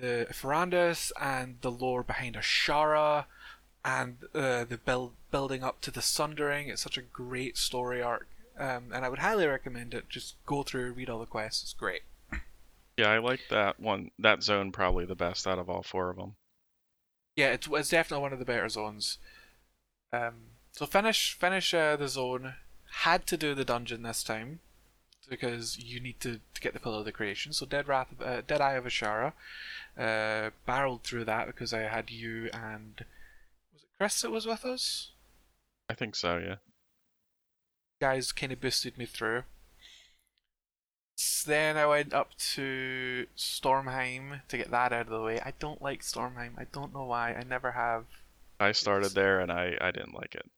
the 0.00 0.26
Farondis 0.30 1.12
and 1.20 1.56
the 1.60 1.70
lore 1.70 2.02
behind 2.02 2.36
Azshara 2.36 3.26
and 3.84 4.18
uh, 4.34 4.64
the 4.64 4.78
build 4.84 5.12
building 5.30 5.62
up 5.62 5.80
to 5.82 5.90
the 5.90 6.02
Sundering. 6.02 6.68
It's 6.68 6.82
such 6.82 6.98
a 6.98 7.02
great 7.02 7.56
story 7.56 8.02
arc, 8.02 8.28
um, 8.58 8.92
and 8.92 9.04
I 9.04 9.08
would 9.08 9.20
highly 9.20 9.46
recommend 9.46 9.94
it. 9.94 10.08
Just 10.08 10.36
go 10.46 10.62
through, 10.62 10.92
read 10.92 11.10
all 11.10 11.20
the 11.20 11.26
quests. 11.26 11.62
It's 11.62 11.72
great. 11.72 12.02
Yeah, 12.96 13.10
I 13.10 13.18
like 13.18 13.40
that 13.50 13.78
one. 13.78 14.10
That 14.18 14.42
zone 14.42 14.72
probably 14.72 15.04
the 15.04 15.14
best 15.14 15.46
out 15.46 15.58
of 15.58 15.70
all 15.70 15.82
four 15.82 16.10
of 16.10 16.16
them. 16.16 16.34
Yeah, 17.36 17.52
it's, 17.52 17.68
it's 17.70 17.90
definitely 17.90 18.22
one 18.22 18.32
of 18.32 18.40
the 18.40 18.44
better 18.44 18.68
zones. 18.68 19.18
Um, 20.12 20.34
so 20.72 20.86
finish 20.86 21.34
finish 21.38 21.72
uh, 21.72 21.96
the 21.96 22.08
zone. 22.08 22.54
Had 22.90 23.26
to 23.28 23.36
do 23.36 23.54
the 23.54 23.64
dungeon 23.64 24.02
this 24.02 24.24
time 24.24 24.60
because 25.28 25.78
you 25.78 26.00
need 26.00 26.20
to, 26.20 26.40
to 26.54 26.60
get 26.60 26.72
the 26.74 26.80
pillar 26.80 26.98
of 26.98 27.04
the 27.04 27.12
creation. 27.12 27.52
So 27.52 27.66
Dead 27.66 27.88
Wrath, 27.88 28.12
of- 28.12 28.20
uh, 28.26 28.40
Dead 28.46 28.60
Eye 28.60 28.74
of 28.74 28.84
Azshara, 28.84 29.32
uh, 29.98 30.50
barreled 30.66 31.02
through 31.02 31.24
that 31.24 31.46
because 31.46 31.72
I 31.72 31.80
had 31.80 32.10
you 32.10 32.50
and 32.52 33.04
was 33.72 33.82
it 33.82 33.88
Chris 33.98 34.20
that 34.22 34.30
was 34.30 34.46
with 34.46 34.64
us? 34.64 35.10
I 35.88 35.94
think 35.94 36.14
so. 36.16 36.38
Yeah. 36.38 36.56
guys 38.00 38.30
kind 38.32 38.52
of 38.52 38.60
boosted 38.60 38.96
me 38.98 39.06
through. 39.06 39.42
Then 41.46 41.76
I 41.76 41.86
went 41.86 42.14
up 42.14 42.36
to 42.54 43.26
Stormheim 43.36 44.40
to 44.48 44.56
get 44.56 44.70
that 44.70 44.92
out 44.92 45.06
of 45.06 45.08
the 45.08 45.20
way. 45.20 45.40
I 45.40 45.52
don't 45.58 45.82
like 45.82 46.02
Stormheim. 46.02 46.52
I 46.58 46.66
don't 46.70 46.94
know 46.94 47.04
why. 47.06 47.32
I 47.32 47.42
never 47.42 47.72
have. 47.72 48.04
I 48.60 48.72
started 48.72 49.12
there 49.12 49.40
and 49.40 49.50
I 49.50 49.76
I 49.80 49.90
didn't 49.90 50.14
like 50.14 50.34
it. 50.34 50.48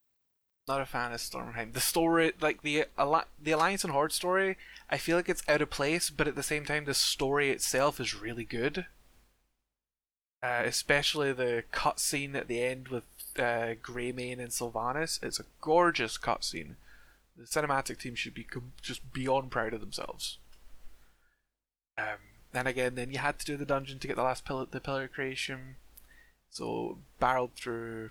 Not 0.67 0.81
a 0.81 0.85
fan 0.85 1.11
of 1.11 1.19
Stormheim. 1.19 1.73
The 1.73 1.79
story, 1.79 2.33
like 2.39 2.61
the 2.61 2.85
the 2.97 3.51
Alliance 3.51 3.83
and 3.83 3.93
Horde 3.93 4.13
story, 4.13 4.57
I 4.89 4.97
feel 4.97 5.17
like 5.17 5.29
it's 5.29 5.43
out 5.47 5.61
of 5.61 5.69
place, 5.69 6.09
but 6.09 6.27
at 6.27 6.35
the 6.35 6.43
same 6.43 6.65
time, 6.65 6.85
the 6.85 6.93
story 6.93 7.49
itself 7.49 7.99
is 7.99 8.15
really 8.15 8.45
good. 8.45 8.85
Uh, 10.43 10.63
especially 10.65 11.31
the 11.31 11.63
cutscene 11.71 12.35
at 12.35 12.47
the 12.47 12.63
end 12.63 12.87
with 12.87 13.03
uh, 13.37 13.75
Greymane 13.83 14.39
and 14.39 14.49
Sylvanas. 14.49 15.21
It's 15.21 15.39
a 15.39 15.45
gorgeous 15.61 16.17
cutscene. 16.17 16.75
The 17.37 17.45
cinematic 17.45 17.99
team 17.99 18.15
should 18.15 18.33
be 18.33 18.43
com- 18.43 18.73
just 18.81 19.13
beyond 19.13 19.51
proud 19.51 19.73
of 19.73 19.81
themselves. 19.81 20.39
Um, 21.97 22.17
then 22.53 22.65
again, 22.65 22.95
then 22.95 23.11
you 23.11 23.19
had 23.19 23.39
to 23.39 23.45
do 23.45 23.55
the 23.55 23.65
dungeon 23.65 23.99
to 23.99 24.07
get 24.07 24.15
the 24.15 24.23
last 24.23 24.43
pillar, 24.43 24.65
the 24.69 24.79
pillar 24.79 25.07
creation. 25.07 25.75
So 26.49 26.97
barreled 27.19 27.53
through 27.53 28.09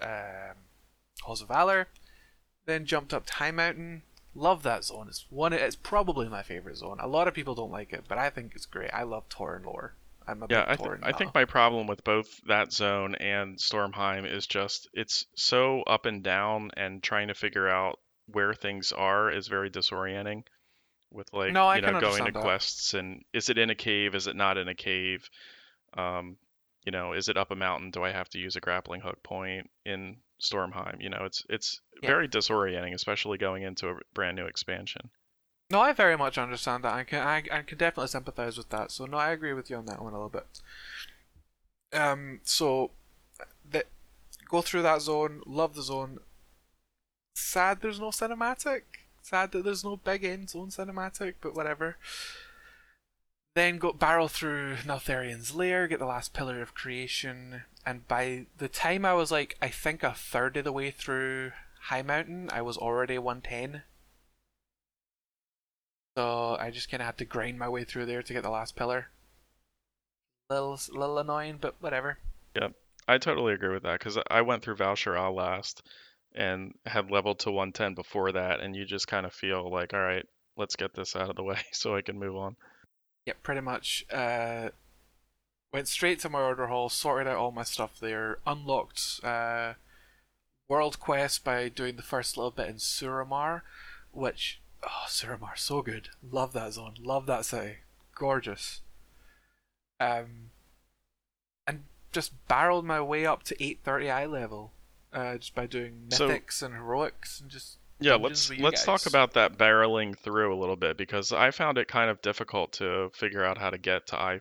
um, 0.00 0.56
Halls 1.22 1.42
of 1.42 1.48
Valor, 1.48 1.88
then 2.66 2.86
jumped 2.86 3.12
up 3.14 3.26
to 3.26 3.32
Highmountain. 3.34 4.02
Love 4.34 4.62
that 4.62 4.84
zone. 4.84 5.08
It's 5.08 5.26
one. 5.30 5.52
It's 5.52 5.76
probably 5.76 6.28
my 6.28 6.42
favorite 6.42 6.76
zone. 6.78 6.98
A 7.00 7.06
lot 7.06 7.28
of 7.28 7.34
people 7.34 7.54
don't 7.54 7.70
like 7.70 7.92
it, 7.92 8.04
but 8.08 8.18
I 8.18 8.30
think 8.30 8.52
it's 8.54 8.66
great. 8.66 8.90
I 8.92 9.02
love 9.02 9.28
Tauren 9.28 9.64
lore. 9.64 9.94
I'm 10.26 10.42
a 10.42 10.46
Yeah, 10.48 10.64
big 10.64 10.68
I, 10.68 10.76
th- 10.76 10.98
I 11.02 11.12
think 11.12 11.34
my 11.34 11.44
problem 11.44 11.86
with 11.86 12.04
both 12.04 12.28
that 12.46 12.72
zone 12.72 13.14
and 13.16 13.58
Stormheim 13.58 14.24
is 14.30 14.46
just 14.46 14.88
it's 14.94 15.26
so 15.36 15.82
up 15.82 16.06
and 16.06 16.22
down, 16.22 16.70
and 16.76 17.02
trying 17.02 17.28
to 17.28 17.34
figure 17.34 17.68
out 17.68 17.98
where 18.26 18.54
things 18.54 18.92
are 18.92 19.30
is 19.30 19.48
very 19.48 19.70
disorienting. 19.70 20.44
With 21.10 21.28
like 21.34 21.52
No, 21.52 21.70
you 21.72 21.82
know 21.82 22.00
going 22.00 22.24
to 22.24 22.32
that. 22.32 22.40
quests 22.40 22.94
and 22.94 23.22
is 23.34 23.50
it 23.50 23.58
in 23.58 23.68
a 23.68 23.74
cave? 23.74 24.14
Is 24.14 24.26
it 24.26 24.36
not 24.36 24.56
in 24.56 24.68
a 24.68 24.74
cave? 24.74 25.28
Um, 25.96 26.36
you 26.84 26.92
know, 26.92 27.12
is 27.12 27.28
it 27.28 27.36
up 27.36 27.50
a 27.50 27.56
mountain? 27.56 27.90
Do 27.90 28.02
I 28.02 28.10
have 28.12 28.28
to 28.30 28.38
use 28.38 28.56
a 28.56 28.60
grappling 28.60 29.02
hook 29.02 29.22
point 29.22 29.70
in 29.84 30.16
Stormheim? 30.42 31.00
You 31.00 31.08
know, 31.10 31.24
it's 31.24 31.44
it's 31.48 31.80
Yeah. 32.02 32.10
very 32.10 32.28
disorienting, 32.28 32.94
especially 32.94 33.38
going 33.38 33.62
into 33.62 33.88
a 33.88 33.98
brand 34.14 34.36
new 34.36 34.46
expansion. 34.46 35.10
No, 35.70 35.80
I 35.80 35.92
very 35.92 36.16
much 36.18 36.36
understand 36.36 36.84
that. 36.84 36.94
I 36.94 37.04
can 37.04 37.26
I, 37.26 37.36
I 37.50 37.62
can 37.62 37.78
definitely 37.78 38.08
sympathize 38.08 38.58
with 38.58 38.68
that. 38.70 38.90
So 38.90 39.06
no, 39.06 39.16
I 39.16 39.30
agree 39.30 39.52
with 39.54 39.70
you 39.70 39.76
on 39.76 39.86
that 39.86 40.02
one 40.02 40.12
a 40.12 40.16
little 40.16 40.28
bit. 40.28 40.60
Um, 41.92 42.40
so 42.44 42.90
that 43.70 43.86
go 44.48 44.60
through 44.62 44.82
that 44.82 45.00
zone. 45.02 45.42
Love 45.46 45.74
the 45.74 45.82
zone. 45.82 46.18
Sad 47.34 47.80
there's 47.80 48.00
no 48.00 48.08
cinematic. 48.08 48.82
Sad 49.22 49.52
that 49.52 49.64
there's 49.64 49.84
no 49.84 49.96
big 49.96 50.24
end 50.24 50.50
zone 50.50 50.68
cinematic, 50.70 51.34
but 51.40 51.54
whatever. 51.54 51.96
Then 53.54 53.76
go 53.78 53.92
barrel 53.92 54.28
through 54.28 54.76
Neltharion's 54.86 55.54
lair, 55.54 55.86
get 55.86 55.98
the 55.98 56.06
last 56.06 56.32
pillar 56.32 56.62
of 56.62 56.74
creation, 56.74 57.62
and 57.84 58.06
by 58.06 58.46
the 58.58 58.68
time 58.68 59.04
I 59.04 59.14
was 59.14 59.30
like, 59.30 59.56
I 59.60 59.68
think 59.68 60.02
a 60.02 60.12
third 60.12 60.56
of 60.56 60.64
the 60.64 60.72
way 60.72 60.90
through 60.90 61.52
Highmountain, 61.88 62.52
I 62.52 62.62
was 62.62 62.76
already 62.76 63.18
110. 63.18 63.82
So 66.16 66.56
I 66.60 66.70
just 66.70 66.90
kind 66.90 67.00
of 67.00 67.06
had 67.06 67.18
to 67.18 67.24
grind 67.24 67.58
my 67.58 67.68
way 67.68 67.84
through 67.84 68.06
there 68.06 68.22
to 68.22 68.32
get 68.32 68.42
the 68.42 68.50
last 68.50 68.76
pillar. 68.76 69.08
Little, 70.50 70.78
little 70.90 71.18
annoying, 71.18 71.58
but 71.60 71.74
whatever. 71.80 72.18
Yep, 72.54 72.72
I 73.08 73.18
totally 73.18 73.54
agree 73.54 73.72
with 73.72 73.82
that 73.84 73.98
because 73.98 74.18
I 74.30 74.42
went 74.42 74.62
through 74.62 74.76
Val'sharah 74.76 75.34
last 75.34 75.82
and 76.34 76.74
had 76.86 77.10
leveled 77.10 77.40
to 77.40 77.50
110 77.50 77.94
before 77.94 78.32
that, 78.32 78.60
and 78.60 78.76
you 78.76 78.84
just 78.84 79.08
kind 79.08 79.26
of 79.26 79.32
feel 79.32 79.70
like, 79.70 79.94
all 79.94 80.00
right, 80.00 80.26
let's 80.56 80.76
get 80.76 80.94
this 80.94 81.16
out 81.16 81.30
of 81.30 81.36
the 81.36 81.42
way 81.42 81.58
so 81.72 81.96
I 81.96 82.02
can 82.02 82.18
move 82.18 82.36
on. 82.36 82.56
Yeah, 83.26 83.34
pretty 83.42 83.60
much. 83.60 84.04
Uh, 84.12 84.70
Went 85.72 85.88
straight 85.88 86.20
to 86.20 86.28
my 86.28 86.40
order 86.40 86.66
hall, 86.66 86.90
sorted 86.90 87.26
out 87.26 87.38
all 87.38 87.50
my 87.50 87.62
stuff 87.62 87.98
there, 87.98 88.38
unlocked 88.46 89.20
uh, 89.24 89.74
World 90.68 91.00
Quest 91.00 91.44
by 91.44 91.70
doing 91.70 91.96
the 91.96 92.02
first 92.02 92.36
little 92.36 92.50
bit 92.50 92.68
in 92.68 92.74
Suramar, 92.76 93.62
which 94.12 94.60
oh 94.82 95.06
Suramar 95.08 95.56
so 95.56 95.80
good. 95.80 96.10
Love 96.22 96.52
that 96.52 96.74
zone. 96.74 96.94
Love 97.00 97.24
that 97.26 97.46
city. 97.46 97.76
Gorgeous. 98.14 98.82
Um, 99.98 100.50
and 101.66 101.84
just 102.12 102.32
barreled 102.48 102.84
my 102.84 103.00
way 103.00 103.24
up 103.24 103.42
to 103.44 103.54
830 103.54 104.10
eye 104.10 104.26
level, 104.26 104.72
uh, 105.10 105.38
just 105.38 105.54
by 105.54 105.64
doing 105.66 106.08
So- 106.10 106.28
mythics 106.28 106.62
and 106.62 106.74
heroics 106.74 107.40
and 107.40 107.50
just 107.50 107.78
Yeah, 107.98 108.16
let's 108.16 108.50
let's 108.58 108.84
talk 108.84 109.06
about 109.06 109.32
that 109.34 109.56
barreling 109.56 110.18
through 110.18 110.54
a 110.54 110.58
little 110.58 110.76
bit 110.76 110.98
because 110.98 111.32
I 111.32 111.50
found 111.50 111.78
it 111.78 111.88
kind 111.88 112.10
of 112.10 112.20
difficult 112.20 112.72
to 112.74 113.10
figure 113.14 113.42
out 113.42 113.56
how 113.56 113.70
to 113.70 113.78
get 113.78 114.06
to 114.08 114.20
I 114.20 114.40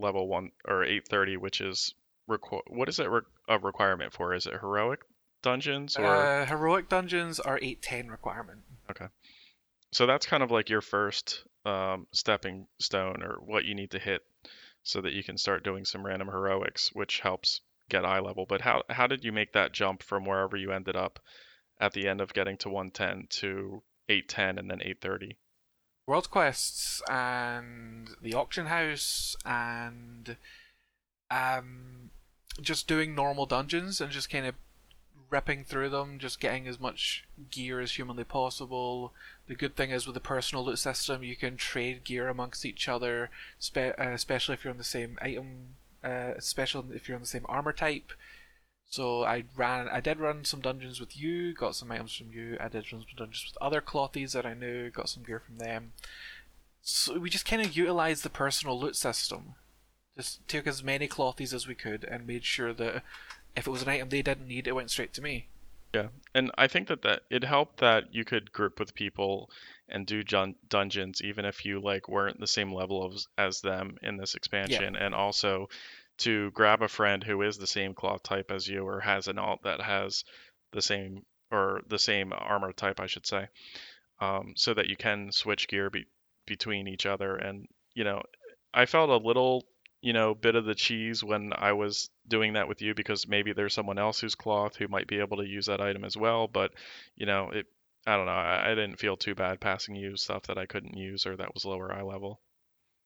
level 0.00 0.28
one 0.28 0.50
or 0.66 0.82
830, 0.84 1.36
which 1.36 1.60
is 1.60 1.94
requ- 2.28 2.62
what 2.68 2.88
is 2.88 2.98
it 2.98 3.08
re- 3.10 3.20
a 3.48 3.58
requirement 3.58 4.12
for? 4.12 4.34
Is 4.34 4.46
it 4.46 4.54
heroic 4.60 5.00
dungeons 5.42 5.96
or 5.96 6.04
Uh, 6.04 6.46
heroic 6.46 6.88
dungeons 6.88 7.38
are 7.38 7.58
810 7.62 8.08
requirement. 8.10 8.62
Okay, 8.90 9.06
so 9.92 10.06
that's 10.06 10.26
kind 10.26 10.42
of 10.42 10.50
like 10.50 10.68
your 10.68 10.80
first 10.80 11.44
um, 11.64 12.06
stepping 12.12 12.66
stone 12.78 13.22
or 13.22 13.34
what 13.40 13.64
you 13.64 13.74
need 13.74 13.90
to 13.92 13.98
hit 13.98 14.22
so 14.82 15.00
that 15.00 15.12
you 15.12 15.22
can 15.22 15.36
start 15.36 15.64
doing 15.64 15.84
some 15.84 16.04
random 16.06 16.28
heroics, 16.28 16.90
which 16.92 17.20
helps 17.20 17.60
get 17.88 18.04
eye 18.04 18.20
level. 18.20 18.46
But 18.46 18.60
how 18.60 18.82
how 18.88 19.06
did 19.06 19.24
you 19.24 19.32
make 19.32 19.52
that 19.52 19.72
jump 19.72 20.02
from 20.02 20.24
wherever 20.24 20.56
you 20.56 20.72
ended 20.72 20.96
up 20.96 21.20
at 21.78 21.92
the 21.92 22.08
end 22.08 22.20
of 22.20 22.32
getting 22.32 22.56
to 22.58 22.68
110 22.68 23.26
to 23.40 23.82
810 24.08 24.58
and 24.58 24.70
then 24.70 24.80
830? 24.80 25.36
World 26.06 26.30
quests 26.30 27.02
and 27.10 28.10
the 28.22 28.32
auction 28.34 28.66
house 28.66 29.36
and 29.44 30.36
um, 31.32 32.10
just 32.60 32.86
doing 32.86 33.12
normal 33.12 33.44
dungeons 33.44 34.00
and 34.00 34.12
just 34.12 34.30
kind 34.30 34.46
of 34.46 34.54
ripping 35.30 35.64
through 35.64 35.88
them, 35.88 36.20
just 36.20 36.38
getting 36.38 36.68
as 36.68 36.78
much 36.78 37.24
gear 37.50 37.80
as 37.80 37.92
humanly 37.92 38.22
possible. 38.22 39.12
The 39.48 39.56
good 39.56 39.74
thing 39.74 39.90
is 39.90 40.06
with 40.06 40.14
the 40.14 40.20
personal 40.20 40.64
loot 40.64 40.78
system, 40.78 41.24
you 41.24 41.34
can 41.34 41.56
trade 41.56 42.04
gear 42.04 42.28
amongst 42.28 42.64
each 42.64 42.88
other, 42.88 43.30
spe- 43.58 43.98
uh, 43.98 44.10
especially 44.12 44.54
if 44.54 44.64
you're 44.64 44.72
on 44.72 44.78
the 44.78 44.84
same 44.84 45.18
item, 45.20 45.74
uh, 46.04 46.34
especially 46.36 46.94
if 46.94 47.08
you're 47.08 47.16
on 47.16 47.22
the 47.22 47.26
same 47.26 47.46
armor 47.48 47.72
type. 47.72 48.12
So 48.88 49.24
I 49.24 49.44
ran, 49.56 49.88
I 49.88 50.00
did 50.00 50.20
run 50.20 50.44
some 50.44 50.60
dungeons 50.60 51.00
with 51.00 51.16
you, 51.16 51.52
got 51.54 51.74
some 51.74 51.90
items 51.90 52.14
from 52.14 52.32
you. 52.32 52.56
I 52.60 52.68
did 52.68 52.92
run 52.92 53.02
some 53.02 53.16
dungeons 53.16 53.52
with 53.52 53.62
other 53.62 53.80
clothies 53.80 54.32
that 54.32 54.46
I 54.46 54.54
knew, 54.54 54.90
got 54.90 55.08
some 55.08 55.22
gear 55.22 55.40
from 55.40 55.58
them. 55.58 55.92
So 56.82 57.18
we 57.18 57.30
just 57.30 57.46
kind 57.46 57.62
of 57.62 57.76
utilized 57.76 58.22
the 58.22 58.30
personal 58.30 58.78
loot 58.78 58.96
system. 58.96 59.54
Just 60.16 60.46
took 60.48 60.66
as 60.66 60.82
many 60.82 61.08
clothies 61.08 61.52
as 61.52 61.66
we 61.66 61.74
could 61.74 62.04
and 62.04 62.26
made 62.26 62.44
sure 62.44 62.72
that 62.72 63.02
if 63.56 63.66
it 63.66 63.70
was 63.70 63.82
an 63.82 63.88
item 63.88 64.08
they 64.08 64.22
didn't 64.22 64.48
need, 64.48 64.66
it 64.66 64.74
went 64.74 64.90
straight 64.90 65.12
to 65.14 65.22
me. 65.22 65.48
Yeah, 65.94 66.08
and 66.34 66.50
I 66.58 66.66
think 66.68 66.88
that 66.88 67.02
that 67.02 67.22
it 67.30 67.42
helped 67.42 67.78
that 67.78 68.14
you 68.14 68.24
could 68.24 68.52
group 68.52 68.78
with 68.78 68.94
people 68.94 69.50
and 69.88 70.06
do 70.06 70.22
jun- 70.22 70.56
dungeons 70.68 71.22
even 71.22 71.44
if 71.44 71.64
you 71.64 71.80
like 71.80 72.08
weren't 72.08 72.38
the 72.38 72.46
same 72.46 72.72
level 72.72 73.02
of, 73.02 73.14
as 73.38 73.60
them 73.60 73.96
in 74.02 74.16
this 74.16 74.34
expansion, 74.34 74.94
and 74.96 75.14
also 75.14 75.68
to 76.18 76.50
grab 76.52 76.82
a 76.82 76.88
friend 76.88 77.22
who 77.22 77.42
is 77.42 77.58
the 77.58 77.66
same 77.66 77.94
cloth 77.94 78.22
type 78.22 78.50
as 78.50 78.66
you 78.68 78.86
or 78.86 79.00
has 79.00 79.28
an 79.28 79.38
alt 79.38 79.62
that 79.64 79.80
has 79.80 80.24
the 80.72 80.82
same 80.82 81.24
or 81.50 81.82
the 81.88 81.98
same 81.98 82.32
armor 82.32 82.72
type, 82.72 83.00
I 83.00 83.06
should 83.06 83.26
say, 83.26 83.48
um, 84.20 84.54
so 84.56 84.74
that 84.74 84.88
you 84.88 84.96
can 84.96 85.30
switch 85.32 85.68
gear 85.68 85.90
be- 85.90 86.06
between 86.46 86.88
each 86.88 87.06
other. 87.06 87.36
And 87.36 87.68
you 87.94 88.04
know, 88.04 88.22
I 88.74 88.86
felt 88.86 89.10
a 89.10 89.16
little 89.16 89.64
you 90.02 90.12
know, 90.12 90.34
bit 90.34 90.54
of 90.54 90.64
the 90.64 90.74
cheese 90.74 91.24
when 91.24 91.52
I 91.56 91.72
was 91.72 92.10
doing 92.28 92.52
that 92.52 92.68
with 92.68 92.80
you 92.82 92.94
because 92.94 93.26
maybe 93.26 93.52
there's 93.52 93.74
someone 93.74 93.98
else 93.98 94.20
who's 94.20 94.34
cloth 94.36 94.76
who 94.76 94.86
might 94.88 95.08
be 95.08 95.18
able 95.18 95.38
to 95.38 95.48
use 95.48 95.66
that 95.66 95.80
item 95.80 96.04
as 96.04 96.16
well. 96.16 96.46
But, 96.46 96.72
you 97.16 97.26
know, 97.26 97.50
it, 97.50 97.66
I 98.06 98.16
don't 98.16 98.26
know. 98.26 98.32
I, 98.32 98.70
I 98.70 98.74
didn't 98.74 99.00
feel 99.00 99.16
too 99.16 99.34
bad 99.34 99.60
passing 99.60 99.96
you 99.96 100.16
stuff 100.16 100.44
that 100.44 100.58
I 100.58 100.66
couldn't 100.66 100.96
use 100.96 101.26
or 101.26 101.36
that 101.36 101.54
was 101.54 101.64
lower 101.64 101.92
eye 101.92 102.02
level. 102.02 102.40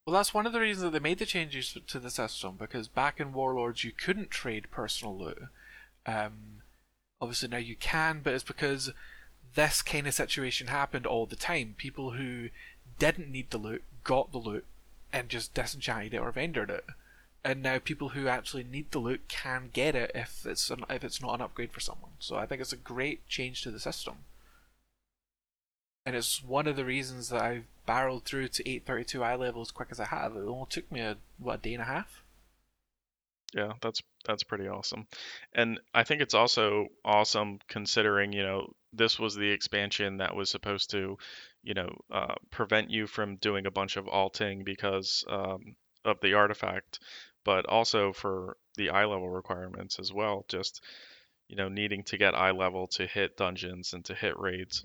Well, 0.06 0.16
that's 0.16 0.34
one 0.34 0.46
of 0.46 0.52
the 0.52 0.60
reasons 0.60 0.82
that 0.82 0.92
they 0.92 0.98
made 0.98 1.18
the 1.18 1.26
changes 1.26 1.76
to 1.86 1.98
the 1.98 2.10
system 2.10 2.56
because 2.58 2.88
back 2.88 3.20
in 3.20 3.32
Warlords 3.32 3.84
you 3.84 3.92
couldn't 3.92 4.30
trade 4.30 4.70
personal 4.70 5.16
loot. 5.16 5.42
Um, 6.06 6.62
obviously 7.20 7.48
now 7.48 7.58
you 7.58 7.76
can, 7.76 8.20
but 8.22 8.34
it's 8.34 8.44
because 8.44 8.92
this 9.54 9.82
kind 9.82 10.06
of 10.06 10.14
situation 10.14 10.68
happened 10.68 11.06
all 11.06 11.26
the 11.26 11.36
time. 11.36 11.74
People 11.76 12.12
who 12.12 12.48
didn't 12.98 13.30
need 13.30 13.50
the 13.50 13.58
loot 13.58 13.84
got 14.02 14.32
the 14.32 14.38
loot 14.38 14.64
and 15.12 15.28
just 15.28 15.54
disenchanted 15.54 16.14
it 16.14 16.18
or 16.18 16.32
vendored 16.32 16.70
it. 16.70 16.84
And 17.42 17.62
now 17.62 17.78
people 17.78 18.10
who 18.10 18.28
actually 18.28 18.64
need 18.64 18.90
the 18.90 18.98
loot 18.98 19.28
can 19.28 19.70
get 19.72 19.94
it 19.94 20.12
if 20.14 20.44
it's 20.46 20.70
an, 20.70 20.84
if 20.90 21.04
it's 21.04 21.22
not 21.22 21.34
an 21.34 21.40
upgrade 21.40 21.72
for 21.72 21.80
someone. 21.80 22.12
So 22.18 22.36
I 22.36 22.46
think 22.46 22.60
it's 22.60 22.72
a 22.72 22.76
great 22.76 23.26
change 23.28 23.62
to 23.62 23.70
the 23.70 23.80
system. 23.80 24.16
And 26.06 26.16
it's 26.16 26.42
one 26.42 26.66
of 26.66 26.76
the 26.76 26.84
reasons 26.84 27.28
that 27.28 27.42
I've 27.42 27.66
barreled 27.86 28.24
through 28.24 28.48
to 28.48 28.68
832 28.68 29.22
eye 29.22 29.36
level 29.36 29.62
as 29.62 29.70
quick 29.70 29.88
as 29.90 30.00
I 30.00 30.06
have. 30.06 30.36
It 30.36 30.46
only 30.46 30.66
took 30.68 30.90
me 30.90 31.00
a 31.00 31.16
what 31.38 31.56
a 31.56 31.62
day 31.62 31.74
and 31.74 31.82
a 31.82 31.86
half. 31.86 32.24
Yeah, 33.52 33.72
that's 33.80 34.00
that's 34.24 34.44
pretty 34.44 34.68
awesome. 34.68 35.06
And 35.52 35.80
I 35.92 36.04
think 36.04 36.22
it's 36.22 36.34
also 36.34 36.88
awesome 37.04 37.58
considering, 37.68 38.32
you 38.32 38.42
know, 38.42 38.72
this 38.92 39.18
was 39.18 39.34
the 39.34 39.50
expansion 39.50 40.18
that 40.18 40.36
was 40.36 40.50
supposed 40.50 40.90
to, 40.90 41.18
you 41.62 41.74
know, 41.74 41.90
uh, 42.12 42.34
prevent 42.50 42.90
you 42.90 43.06
from 43.06 43.36
doing 43.36 43.66
a 43.66 43.70
bunch 43.70 43.96
of 43.96 44.08
alting 44.08 44.62
because 44.64 45.24
um, 45.28 45.74
of 46.04 46.20
the 46.20 46.34
artifact, 46.34 47.00
but 47.44 47.66
also 47.66 48.12
for 48.12 48.56
the 48.76 48.90
eye 48.90 49.04
level 49.04 49.28
requirements 49.28 49.98
as 49.98 50.12
well. 50.12 50.44
Just, 50.48 50.82
you 51.48 51.56
know, 51.56 51.68
needing 51.68 52.04
to 52.04 52.18
get 52.18 52.34
eye 52.34 52.52
level 52.52 52.86
to 52.88 53.06
hit 53.06 53.36
dungeons 53.36 53.92
and 53.94 54.04
to 54.04 54.14
hit 54.14 54.38
raids. 54.38 54.84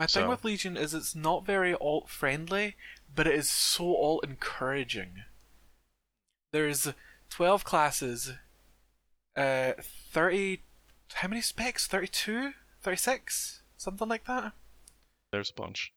My 0.00 0.06
thing 0.06 0.28
with 0.28 0.46
Legion 0.46 0.78
is 0.78 0.94
it's 0.94 1.14
not 1.14 1.44
very 1.44 1.74
alt 1.74 2.08
friendly, 2.08 2.74
but 3.14 3.26
it 3.26 3.34
is 3.34 3.50
so 3.50 3.94
alt 3.94 4.24
encouraging. 4.24 5.24
There's 6.52 6.88
12 7.28 7.64
classes, 7.64 8.32
uh, 9.36 9.72
30. 9.78 10.62
How 11.12 11.28
many 11.28 11.42
specs? 11.42 11.86
32? 11.86 12.52
36? 12.80 13.60
Something 13.76 14.08
like 14.08 14.24
that? 14.24 14.52
There's 15.32 15.50
a 15.50 15.54
bunch. 15.54 15.92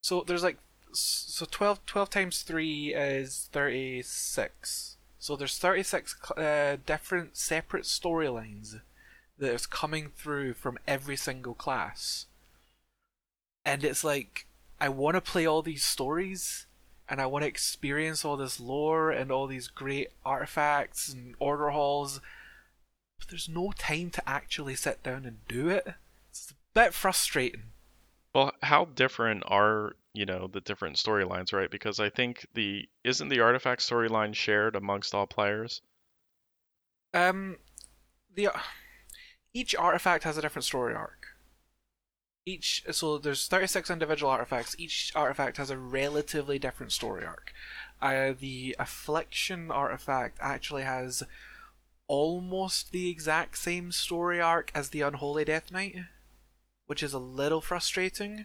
So 0.00 0.22
there's 0.24 0.44
like. 0.44 0.58
So 0.92 1.44
12, 1.50 1.84
12 1.86 2.10
times 2.10 2.42
3 2.42 2.94
is 2.94 3.48
36. 3.50 4.96
So 5.18 5.34
there's 5.34 5.58
36 5.58 6.30
uh, 6.36 6.76
different 6.86 7.36
separate 7.36 7.82
storylines 7.82 8.80
that 9.38 9.52
is 9.52 9.66
coming 9.66 10.12
through 10.14 10.54
from 10.54 10.78
every 10.86 11.16
single 11.16 11.54
class. 11.54 12.26
And 13.64 13.84
it's 13.84 14.04
like, 14.04 14.46
I 14.80 14.88
want 14.88 15.14
to 15.14 15.20
play 15.20 15.46
all 15.46 15.62
these 15.62 15.84
stories 15.84 16.66
and 17.08 17.20
I 17.20 17.26
want 17.26 17.42
to 17.42 17.48
experience 17.48 18.24
all 18.24 18.36
this 18.36 18.58
lore 18.58 19.10
and 19.10 19.30
all 19.30 19.46
these 19.46 19.68
great 19.68 20.10
artifacts 20.24 21.12
and 21.12 21.34
order 21.38 21.70
halls. 21.70 22.20
But 23.18 23.28
there's 23.28 23.48
no 23.48 23.72
time 23.76 24.10
to 24.10 24.28
actually 24.28 24.74
sit 24.74 25.02
down 25.02 25.24
and 25.24 25.46
do 25.48 25.68
it. 25.68 25.86
It's 26.30 26.50
a 26.50 26.54
bit 26.74 26.94
frustrating. 26.94 27.64
Well, 28.34 28.52
how 28.62 28.86
different 28.86 29.44
are, 29.46 29.92
you 30.12 30.26
know, 30.26 30.48
the 30.48 30.60
different 30.60 30.96
storylines, 30.96 31.52
right? 31.52 31.70
Because 31.70 32.00
I 32.00 32.10
think 32.10 32.46
the 32.54 32.88
isn't 33.04 33.28
the 33.28 33.40
artifact 33.40 33.80
storyline 33.80 34.34
shared 34.34 34.74
amongst 34.74 35.14
all 35.14 35.26
players? 35.26 35.82
Um, 37.12 37.58
the 38.34 38.48
each 39.52 39.76
artifact 39.76 40.24
has 40.24 40.36
a 40.36 40.42
different 40.42 40.64
story 40.64 40.94
arc. 40.94 41.28
Each 42.46 42.84
so 42.90 43.16
there's 43.16 43.46
36 43.46 43.90
individual 43.90 44.30
artifacts. 44.30 44.76
Each 44.78 45.10
artifact 45.14 45.56
has 45.56 45.70
a 45.70 45.78
relatively 45.78 46.58
different 46.58 46.92
story 46.92 47.24
arc. 47.24 47.54
Uh, 48.02 48.34
the 48.38 48.76
affliction 48.78 49.70
artifact 49.70 50.36
actually 50.42 50.82
has 50.82 51.22
almost 52.06 52.92
the 52.92 53.08
exact 53.08 53.56
same 53.56 53.90
story 53.92 54.42
arc 54.42 54.70
as 54.74 54.90
the 54.90 55.00
unholy 55.00 55.46
death 55.46 55.72
knight, 55.72 55.96
which 56.86 57.02
is 57.02 57.14
a 57.14 57.18
little 57.18 57.62
frustrating. 57.62 58.44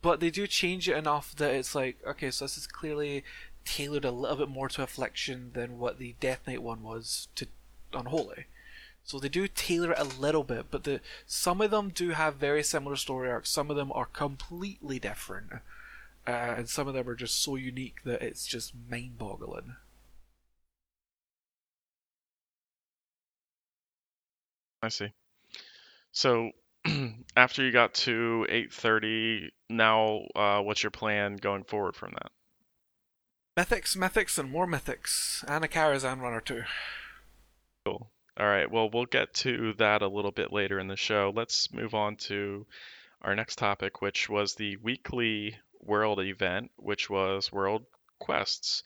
But 0.00 0.20
they 0.20 0.30
do 0.30 0.46
change 0.46 0.88
it 0.88 0.96
enough 0.96 1.34
that 1.36 1.54
it's 1.54 1.74
like 1.74 1.98
okay, 2.06 2.30
so 2.30 2.44
this 2.44 2.56
is 2.56 2.68
clearly 2.68 3.24
tailored 3.64 4.04
a 4.04 4.12
little 4.12 4.36
bit 4.36 4.48
more 4.48 4.68
to 4.68 4.82
affliction 4.82 5.50
than 5.54 5.78
what 5.78 5.98
the 5.98 6.14
death 6.20 6.46
knight 6.46 6.62
one 6.62 6.82
was 6.82 7.26
to 7.34 7.48
unholy. 7.92 8.46
So 9.04 9.18
they 9.18 9.28
do 9.28 9.46
tailor 9.46 9.92
it 9.92 9.98
a 9.98 10.04
little 10.04 10.44
bit, 10.44 10.66
but 10.70 10.84
the 10.84 11.00
some 11.26 11.60
of 11.60 11.70
them 11.70 11.90
do 11.90 12.10
have 12.10 12.36
very 12.36 12.62
similar 12.62 12.96
story 12.96 13.30
arcs. 13.30 13.50
Some 13.50 13.70
of 13.70 13.76
them 13.76 13.92
are 13.92 14.06
completely 14.06 14.98
different, 14.98 15.52
uh, 16.26 16.30
and 16.30 16.68
some 16.68 16.88
of 16.88 16.94
them 16.94 17.06
are 17.08 17.14
just 17.14 17.42
so 17.42 17.56
unique 17.56 18.02
that 18.04 18.22
it's 18.22 18.46
just 18.46 18.72
mind-boggling. 18.88 19.76
I 24.82 24.88
see. 24.88 25.12
So 26.12 26.52
after 27.36 27.62
you 27.62 27.72
got 27.72 27.92
to 27.94 28.46
8:30, 28.48 29.50
now 29.68 30.20
uh, 30.34 30.60
what's 30.62 30.82
your 30.82 30.90
plan 30.90 31.36
going 31.36 31.64
forward 31.64 31.94
from 31.94 32.12
that? 32.12 32.32
Mythics, 33.56 33.96
mythics, 33.96 34.38
and 34.38 34.50
more 34.50 34.66
mythics, 34.66 35.44
and 35.46 35.62
a 35.62 35.68
Karazhan 35.68 36.20
run 36.20 36.32
or 36.32 36.40
two. 36.40 36.64
Cool. 37.84 38.10
All 38.36 38.46
right. 38.46 38.70
Well, 38.70 38.90
we'll 38.92 39.06
get 39.06 39.32
to 39.34 39.74
that 39.74 40.02
a 40.02 40.08
little 40.08 40.32
bit 40.32 40.52
later 40.52 40.78
in 40.80 40.88
the 40.88 40.96
show. 40.96 41.32
Let's 41.34 41.72
move 41.72 41.94
on 41.94 42.16
to 42.28 42.66
our 43.22 43.34
next 43.34 43.56
topic, 43.56 44.02
which 44.02 44.28
was 44.28 44.54
the 44.54 44.76
weekly 44.78 45.56
world 45.80 46.20
event, 46.20 46.70
which 46.76 47.08
was 47.08 47.52
World 47.52 47.86
Quests. 48.18 48.82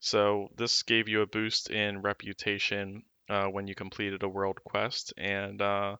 So 0.00 0.50
this 0.56 0.82
gave 0.82 1.08
you 1.08 1.22
a 1.22 1.26
boost 1.26 1.70
in 1.70 2.02
reputation 2.02 3.02
uh, 3.28 3.46
when 3.46 3.66
you 3.66 3.74
completed 3.74 4.22
a 4.22 4.28
world 4.28 4.62
quest, 4.62 5.14
and 5.16 5.60
uh, 5.62 5.96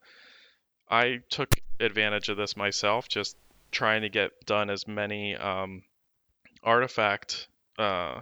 I 0.88 1.20
took 1.30 1.54
advantage 1.80 2.28
of 2.28 2.36
this 2.36 2.56
myself, 2.56 3.08
just 3.08 3.36
trying 3.70 4.02
to 4.02 4.08
get 4.08 4.32
done 4.44 4.70
as 4.70 4.86
many 4.86 5.34
um, 5.36 5.84
artifact 6.62 7.48
uh, 7.78 8.20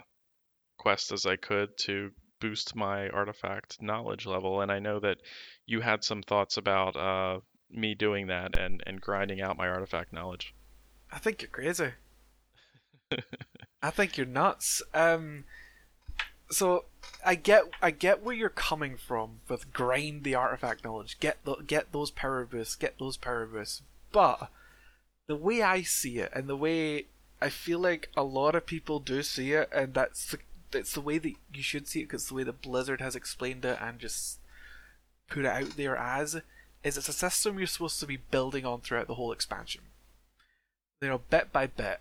quests 0.79 1.13
as 1.13 1.27
I 1.27 1.37
could 1.37 1.77
to 1.79 2.13
boost 2.43 2.75
my 2.75 3.09
artifact 3.11 3.81
knowledge 3.81 4.27
level. 4.27 4.61
And 4.61 4.73
I 4.73 4.81
know 4.81 4.99
that 4.99 5.19
you 5.65 5.81
had 5.81 6.03
some 6.03 6.23
thoughts 6.23 6.57
about 6.57 6.97
uh, 6.97 7.39
me 7.71 7.95
doing 7.95 8.27
that 8.27 8.59
and, 8.59 8.83
and 8.85 9.01
grinding 9.01 9.41
out 9.41 9.57
my 9.57 9.69
artifact 9.69 10.13
knowledge. 10.13 10.53
I 11.13 11.19
think 11.19 11.41
you're 11.41 11.51
crazy. 11.51 11.93
I 13.83 13.91
think 13.91 14.17
you're 14.17 14.27
nuts. 14.27 14.83
Um, 14.93 15.45
so 16.51 16.87
I 17.25 17.37
get 17.37 17.65
I 17.81 17.93
get 17.93 18.23
where 18.23 18.35
you're 18.35 18.49
coming 18.49 18.97
from 18.97 19.41
with 19.49 19.73
grind 19.73 20.25
the 20.25 20.35
artifact 20.35 20.85
knowledge, 20.85 21.21
get 21.21 21.45
the, 21.45 21.57
get 21.67 21.93
those 21.93 22.11
power 22.11 22.45
boosts, 22.45 22.75
get 22.75 22.99
those 22.99 23.17
power 23.17 23.47
boosts. 23.47 23.83
But 24.11 24.51
the 25.29 25.37
way 25.37 25.63
I 25.63 25.83
see 25.83 26.19
it, 26.19 26.33
and 26.35 26.49
the 26.49 26.57
way 26.57 27.07
I 27.41 27.51
feel 27.51 27.79
like 27.79 28.11
a 28.17 28.25
lot 28.25 28.55
of 28.55 28.67
people 28.67 28.99
do 28.99 29.23
see 29.23 29.53
it, 29.53 29.69
and 29.73 29.95
that's 29.95 30.33
the, 30.33 30.39
that's 30.73 30.93
the 30.93 31.01
way 31.01 31.19
that 31.19 31.35
you 31.53 31.63
should 31.63 31.87
see 31.87 32.01
it, 32.01 32.05
because 32.05 32.27
the 32.27 32.35
way 32.35 32.43
that 32.43 32.63
Blizzard 32.63 33.01
has 33.01 33.15
explained 33.15 33.65
it 33.65 33.79
and 33.81 33.99
just 33.99 34.39
put 35.29 35.45
it 35.45 35.47
out 35.47 35.77
there 35.77 35.97
as, 35.97 36.41
is 36.83 36.99
it's 36.99 37.09
a 37.09 37.13
system 37.13 37.59
you're 37.59 37.67
supposed 37.67 38.01
to 38.01 38.07
be 38.07 38.17
building 38.17 38.67
on 38.67 38.81
throughout 38.81 39.07
the 39.07 39.15
whole 39.15 39.33
expansion. 39.33 39.83
You 41.01 41.09
know, 41.09 41.21
bit 41.31 41.53
by 41.53 41.67
bit, 41.67 42.01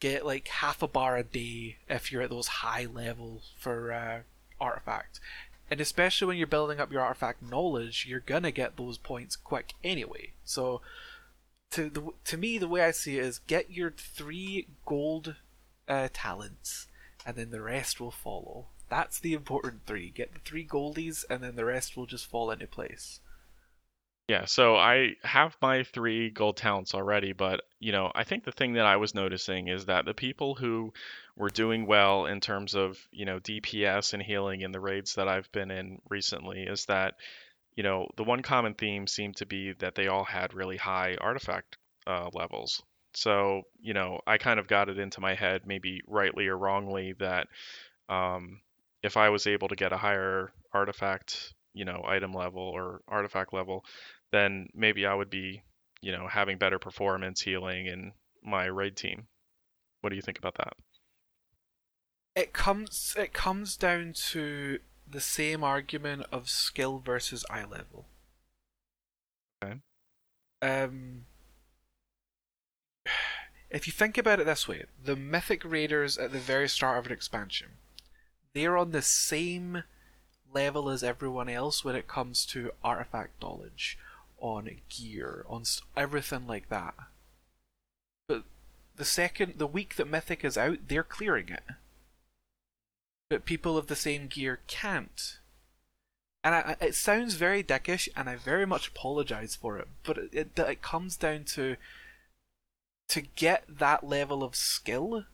get 0.00 0.24
like 0.24 0.48
half 0.48 0.82
a 0.82 0.88
bar 0.88 1.16
a 1.16 1.24
day 1.24 1.76
if 1.88 2.12
you're 2.12 2.22
at 2.22 2.30
those 2.30 2.48
high 2.48 2.86
levels 2.86 3.52
for 3.58 3.92
uh, 3.92 4.20
artifact. 4.60 5.20
And 5.70 5.80
especially 5.80 6.26
when 6.26 6.38
you're 6.38 6.46
building 6.46 6.80
up 6.80 6.92
your 6.92 7.02
artifact 7.02 7.42
knowledge, 7.42 8.06
you're 8.08 8.20
gonna 8.20 8.50
get 8.50 8.76
those 8.76 8.96
points 8.96 9.36
quick 9.36 9.74
anyway. 9.84 10.32
So, 10.44 10.80
to 11.72 11.90
the 11.90 12.08
to 12.24 12.36
me, 12.38 12.58
the 12.58 12.68
way 12.68 12.82
I 12.82 12.90
see 12.92 13.18
it 13.18 13.24
is 13.24 13.40
get 13.40 13.70
your 13.70 13.90
three 13.90 14.66
gold 14.86 15.36
uh, 15.86 16.08
talents, 16.12 16.86
and 17.28 17.36
then 17.36 17.50
the 17.50 17.60
rest 17.60 18.00
will 18.00 18.10
follow. 18.10 18.68
That's 18.88 19.20
the 19.20 19.34
important 19.34 19.84
three. 19.84 20.08
Get 20.08 20.32
the 20.32 20.40
three 20.40 20.66
goldies, 20.66 21.26
and 21.28 21.42
then 21.42 21.56
the 21.56 21.64
rest 21.66 21.94
will 21.94 22.06
just 22.06 22.24
fall 22.24 22.50
into 22.50 22.66
place. 22.66 23.20
Yeah, 24.28 24.46
so 24.46 24.76
I 24.76 25.16
have 25.22 25.54
my 25.60 25.82
three 25.82 26.30
gold 26.30 26.56
talents 26.56 26.94
already, 26.94 27.34
but 27.34 27.60
you 27.80 27.92
know, 27.92 28.10
I 28.14 28.24
think 28.24 28.44
the 28.44 28.52
thing 28.52 28.74
that 28.74 28.86
I 28.86 28.96
was 28.96 29.14
noticing 29.14 29.68
is 29.68 29.86
that 29.86 30.06
the 30.06 30.14
people 30.14 30.54
who 30.54 30.94
were 31.36 31.50
doing 31.50 31.86
well 31.86 32.24
in 32.24 32.40
terms 32.40 32.74
of, 32.74 32.98
you 33.10 33.26
know, 33.26 33.40
DPS 33.40 34.14
and 34.14 34.22
healing 34.22 34.62
in 34.62 34.72
the 34.72 34.80
raids 34.80 35.16
that 35.16 35.28
I've 35.28 35.52
been 35.52 35.70
in 35.70 36.00
recently 36.08 36.62
is 36.62 36.86
that, 36.86 37.16
you 37.76 37.82
know, 37.82 38.08
the 38.16 38.24
one 38.24 38.40
common 38.40 38.72
theme 38.72 39.06
seemed 39.06 39.36
to 39.36 39.46
be 39.46 39.72
that 39.80 39.94
they 39.94 40.06
all 40.06 40.24
had 40.24 40.54
really 40.54 40.78
high 40.78 41.16
artifact 41.20 41.76
uh, 42.06 42.30
levels. 42.32 42.82
So, 43.14 43.62
you 43.80 43.94
know, 43.94 44.20
I 44.26 44.38
kind 44.38 44.60
of 44.60 44.68
got 44.68 44.88
it 44.88 44.98
into 44.98 45.20
my 45.20 45.34
head, 45.34 45.62
maybe 45.66 46.00
rightly 46.06 46.46
or 46.46 46.56
wrongly, 46.56 47.14
that 47.18 47.48
um, 48.08 48.60
if 49.02 49.16
I 49.16 49.28
was 49.30 49.46
able 49.46 49.68
to 49.68 49.76
get 49.76 49.92
a 49.92 49.96
higher 49.96 50.52
artifact, 50.72 51.54
you 51.74 51.84
know, 51.84 52.02
item 52.06 52.32
level 52.32 52.62
or 52.62 53.00
artifact 53.08 53.52
level, 53.52 53.84
then 54.32 54.68
maybe 54.74 55.06
I 55.06 55.14
would 55.14 55.30
be, 55.30 55.62
you 56.02 56.12
know, 56.12 56.28
having 56.28 56.58
better 56.58 56.78
performance 56.78 57.40
healing 57.40 57.86
in 57.86 58.12
my 58.44 58.66
raid 58.66 58.96
team. 58.96 59.26
What 60.00 60.10
do 60.10 60.16
you 60.16 60.22
think 60.22 60.38
about 60.38 60.56
that? 60.56 60.74
It 62.34 62.52
comes 62.52 63.14
it 63.18 63.32
comes 63.34 63.76
down 63.76 64.12
to 64.30 64.78
the 65.06 65.20
same 65.20 65.64
argument 65.64 66.26
of 66.32 66.48
skill 66.48 67.00
versus 67.00 67.44
eye 67.50 67.64
level. 67.64 68.06
Okay. 69.62 69.80
Um 70.62 71.26
if 73.70 73.86
you 73.86 73.92
think 73.92 74.16
about 74.16 74.40
it 74.40 74.46
this 74.46 74.66
way, 74.66 74.84
the 75.02 75.16
mythic 75.16 75.64
raiders 75.64 76.16
at 76.18 76.32
the 76.32 76.38
very 76.38 76.68
start 76.68 76.98
of 76.98 77.06
an 77.06 77.12
expansion, 77.12 77.68
they're 78.54 78.76
on 78.76 78.92
the 78.92 79.02
same 79.02 79.84
level 80.52 80.88
as 80.88 81.04
everyone 81.04 81.48
else 81.48 81.84
when 81.84 81.94
it 81.94 82.08
comes 82.08 82.46
to 82.46 82.72
artifact 82.82 83.42
knowledge 83.42 83.98
on 84.40 84.70
gear, 84.88 85.44
on 85.48 85.64
everything 85.96 86.46
like 86.46 86.68
that. 86.68 86.94
But 88.28 88.44
the 88.96 89.04
second, 89.04 89.54
the 89.58 89.66
week 89.66 89.96
that 89.96 90.08
Mythic 90.08 90.44
is 90.44 90.56
out, 90.56 90.88
they're 90.88 91.02
clearing 91.02 91.48
it. 91.48 91.64
But 93.28 93.44
people 93.44 93.76
of 93.76 93.88
the 93.88 93.96
same 93.96 94.26
gear 94.26 94.60
can't. 94.66 95.38
And 96.42 96.54
I, 96.54 96.76
it 96.80 96.94
sounds 96.94 97.34
very 97.34 97.62
dickish, 97.62 98.08
and 98.16 98.28
I 98.28 98.36
very 98.36 98.64
much 98.64 98.88
apologize 98.88 99.54
for 99.54 99.78
it. 99.78 99.88
But 100.02 100.18
it, 100.18 100.30
it, 100.32 100.58
it 100.58 100.82
comes 100.82 101.16
down 101.16 101.44
to 101.44 101.76
to 103.08 103.22
get 103.22 103.64
that 103.78 104.04
level 104.04 104.42
of 104.42 104.54
skill. 104.54 105.24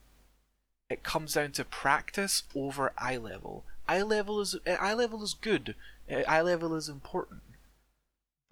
It 0.90 1.02
comes 1.02 1.34
down 1.34 1.52
to 1.52 1.64
practice 1.64 2.44
over 2.54 2.92
eye 2.98 3.16
level. 3.16 3.64
Eye 3.88 4.02
level 4.02 4.40
is 4.40 4.56
eye 4.66 4.94
level 4.94 5.22
is 5.22 5.34
good. 5.34 5.74
Eye 6.10 6.42
level 6.42 6.74
is 6.74 6.88
important 6.88 7.40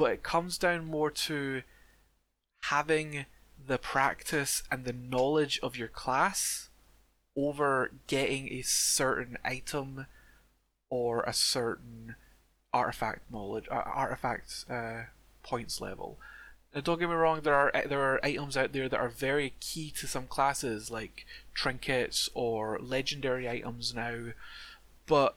but 0.03 0.11
it 0.11 0.23
comes 0.25 0.59
down 0.59 0.85
more 0.85 1.13
to 1.13 1.63
having 2.65 3.27
the 3.65 3.79
practice 3.79 4.65
and 4.69 4.85
the 4.85 4.93
knowledge 4.93 5.61
of 5.63 5.77
your 5.77 5.87
class 5.87 6.71
over 7.37 7.93
getting 8.09 8.49
a 8.49 8.63
certain 8.63 9.39
item 9.45 10.07
or 10.91 11.23
a 11.23 11.33
certain 11.33 12.17
artifact 12.73 13.31
knowledge 13.31 13.69
uh, 13.71 13.75
artifact 13.75 14.65
uh, 14.69 15.03
points 15.45 15.81
level. 15.81 16.19
Now, 16.75 16.81
don't 16.81 16.99
get 16.99 17.09
me 17.09 17.15
wrong, 17.15 17.41
there 17.43 17.55
are 17.55 17.73
there 17.87 18.01
are 18.01 18.25
items 18.25 18.57
out 18.57 18.73
there 18.73 18.89
that 18.89 18.99
are 19.01 19.09
very 19.09 19.55
key 19.61 19.91
to 19.97 20.07
some 20.07 20.27
classes, 20.27 20.91
like 20.91 21.27
trinkets 21.55 22.31
or 22.33 22.79
legendary 22.81 23.49
items 23.49 23.95
now. 23.95 24.33
But 25.07 25.35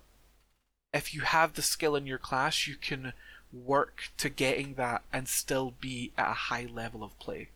if 0.93 1.13
you 1.13 1.21
have 1.21 1.53
the 1.53 1.61
skill 1.61 1.95
in 1.95 2.07
your 2.07 2.17
class, 2.17 2.67
you 2.67 2.75
can 2.75 3.13
work 3.51 4.11
to 4.17 4.29
getting 4.29 4.75
that 4.75 5.03
and 5.11 5.27
still 5.27 5.73
be 5.81 6.13
at 6.17 6.29
a 6.29 6.33
high 6.33 6.67
level 6.71 7.03
of 7.03 7.17
play. 7.19 7.49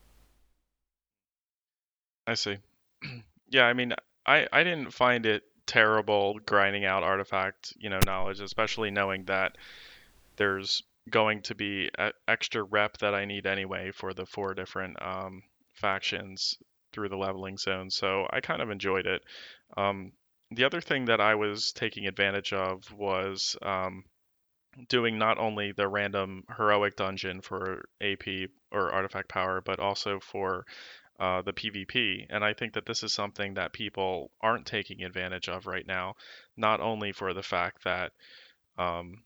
I 2.27 2.33
see. 2.33 2.57
yeah, 3.49 3.63
I 3.63 3.73
mean, 3.73 3.93
I 4.25 4.45
I 4.51 4.63
didn't 4.63 4.91
find 4.91 5.25
it 5.25 5.43
terrible 5.65 6.39
grinding 6.45 6.83
out 6.83 7.03
artifact, 7.03 7.73
you 7.79 7.89
know, 7.89 7.99
knowledge, 8.05 8.41
especially 8.41 8.91
knowing 8.91 9.23
that 9.25 9.55
there's 10.35 10.83
going 11.09 11.41
to 11.43 11.55
be 11.55 11.89
extra 12.27 12.63
rep 12.63 12.97
that 12.99 13.13
I 13.13 13.25
need 13.25 13.45
anyway 13.45 13.91
for 13.91 14.13
the 14.13 14.25
four 14.25 14.53
different 14.53 15.01
um, 15.01 15.43
factions 15.73 16.57
through 16.91 17.09
the 17.09 17.17
leveling 17.17 17.57
zone. 17.57 17.89
So 17.89 18.27
I 18.31 18.39
kind 18.41 18.61
of 18.61 18.69
enjoyed 18.69 19.05
it. 19.05 19.23
Um, 19.77 20.11
the 20.51 20.63
other 20.63 20.81
thing 20.81 21.05
that 21.05 21.21
I 21.21 21.35
was 21.35 21.71
taking 21.73 22.07
advantage 22.07 22.53
of 22.53 22.91
was 22.91 23.55
um, 23.61 24.03
doing 24.87 25.17
not 25.17 25.37
only 25.37 25.71
the 25.71 25.87
random 25.87 26.43
heroic 26.57 26.95
dungeon 26.95 27.41
for 27.41 27.85
AP 28.01 28.49
or 28.71 28.91
artifact 28.91 29.29
power, 29.29 29.61
but 29.61 29.79
also 29.79 30.19
for 30.19 30.65
uh, 31.19 31.41
the 31.41 31.53
PvP. 31.53 32.25
And 32.29 32.43
I 32.43 32.53
think 32.53 32.73
that 32.73 32.85
this 32.85 33.03
is 33.03 33.13
something 33.13 33.55
that 33.55 33.73
people 33.73 34.31
aren't 34.41 34.65
taking 34.65 35.03
advantage 35.03 35.49
of 35.49 35.67
right 35.67 35.85
now, 35.85 36.15
not 36.55 36.79
only 36.79 37.11
for 37.11 37.33
the 37.33 37.43
fact 37.43 37.83
that 37.83 38.11
um, 38.77 39.23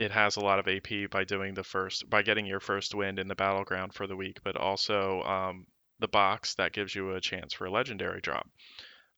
it 0.00 0.10
has 0.10 0.36
a 0.36 0.40
lot 0.40 0.58
of 0.58 0.66
AP 0.66 1.10
by 1.10 1.24
doing 1.24 1.52
the 1.52 1.62
first, 1.62 2.08
by 2.08 2.22
getting 2.22 2.46
your 2.46 2.58
first 2.58 2.94
wind 2.94 3.18
in 3.18 3.28
the 3.28 3.34
battleground 3.34 3.92
for 3.92 4.06
the 4.06 4.16
week, 4.16 4.38
but 4.42 4.56
also 4.56 5.22
um, 5.24 5.66
the 5.98 6.08
box 6.08 6.54
that 6.54 6.72
gives 6.72 6.94
you 6.94 7.14
a 7.14 7.20
chance 7.20 7.52
for 7.52 7.66
a 7.66 7.70
legendary 7.70 8.22
drop. 8.22 8.48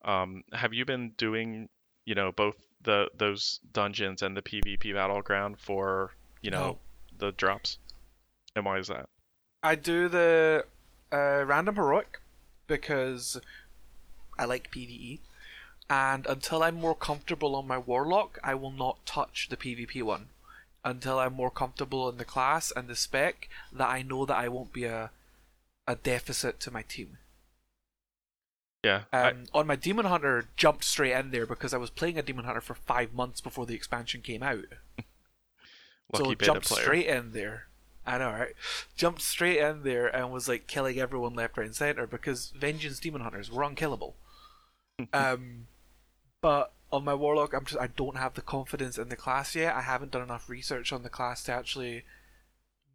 Um, 0.05 0.43
have 0.53 0.75
you 0.75 0.85
been 0.85 1.13
doing, 1.17 1.69
you 2.05 2.17
know, 2.17 2.33
both 2.33 2.57
the 2.83 3.09
those 3.17 3.61
dungeons 3.73 4.23
and 4.23 4.37
the 4.37 4.43
PvP 4.43 4.93
battleground 4.93 5.61
for 5.61 6.11
you 6.43 6.51
know 6.51 6.59
no. 6.67 6.79
the 7.17 7.31
drops? 7.31 7.79
And 8.57 8.65
why 8.65 8.79
is 8.79 8.89
that? 8.89 9.09
I 9.63 9.77
do 9.77 10.09
the 10.09 10.65
uh, 11.13 11.45
random 11.47 11.77
heroic 11.77 12.21
because 12.67 13.41
I 14.37 14.47
like 14.47 14.73
PVE, 14.73 15.21
and 15.89 16.27
until 16.27 16.65
I'm 16.65 16.75
more 16.75 16.97
comfortable 16.97 17.55
on 17.55 17.69
my 17.69 17.79
warlock, 17.79 18.41
I 18.43 18.57
will 18.57 18.73
not 18.73 19.07
touch 19.07 19.47
the 19.49 19.57
PvP 19.57 20.03
one 20.03 20.31
until 20.85 21.19
I'm 21.19 21.35
more 21.35 21.51
comfortable 21.51 22.09
in 22.09 22.17
the 22.19 22.25
class 22.25 22.73
and 22.75 22.89
the 22.89 22.97
spec 22.97 23.49
that 23.73 23.89
I 23.89 24.03
know 24.03 24.27
that 24.27 24.37
I 24.37 24.49
won't 24.49 24.73
be 24.73 24.85
a 24.85 25.11
a 25.87 25.97
deficit 25.97 26.61
to 26.61 26.71
my 26.71 26.83
team. 26.83 27.19
Yeah. 28.85 29.05
I- 29.13 29.31
Um, 29.31 29.45
on 29.53 29.67
my 29.67 29.77
Demon 29.77 30.07
Hunter, 30.07 30.49
jumped 30.57 30.85
straight 30.85 31.13
in 31.13 31.31
there 31.31 31.47
because 31.47 31.75
I 31.75 31.79
was 31.79 31.91
playing 31.91 32.19
a 32.19 32.23
Demon 32.23 32.45
Hunter 32.45 32.61
for 32.61 32.75
five 32.75 33.13
months 33.13 33.41
before 33.41 33.67
the 33.67 33.75
expansion 33.75 34.23
came 34.23 34.43
out. 34.43 34.65
lucky 36.13 36.25
so 36.25 36.35
jumped 36.35 36.67
player. 36.69 36.83
straight 36.83 37.07
in 37.07 37.33
there. 37.33 37.67
I 38.05 38.19
know, 38.19 38.31
right? 38.31 38.55
Jumped 38.97 39.23
straight 39.23 39.59
in 39.59 39.83
there 39.85 40.07
and 40.15 40.33
was 40.33 40.49
like 40.49 40.67
killing 40.67 40.99
everyone 40.99 41.35
left, 41.35 41.57
right, 41.57 41.67
and 41.67 41.75
center 41.77 42.07
because 42.07 42.49
Vengeance 42.57 42.99
Demon 42.99 43.21
Hunters 43.23 43.51
were 43.51 43.63
unkillable. 43.63 44.17
um, 45.13 45.67
but 46.41 46.73
on 46.93 47.05
my 47.05 47.15
Warlock, 47.15 47.55
I'm 47.55 47.65
just 47.65 47.81
I 47.81 47.87
don't 47.89 48.17
have 48.17 48.35
the 48.35 48.43
confidence 48.43 48.99
in 48.99 49.09
the 49.09 49.17
class 49.17 49.55
yet. 49.55 49.75
I 49.75 49.81
haven't 49.81 50.13
done 50.13 50.23
enough 50.23 50.49
research 50.49 50.93
on 50.93 51.03
the 51.03 51.09
class 51.09 51.43
to 51.45 51.53
actually 51.53 52.05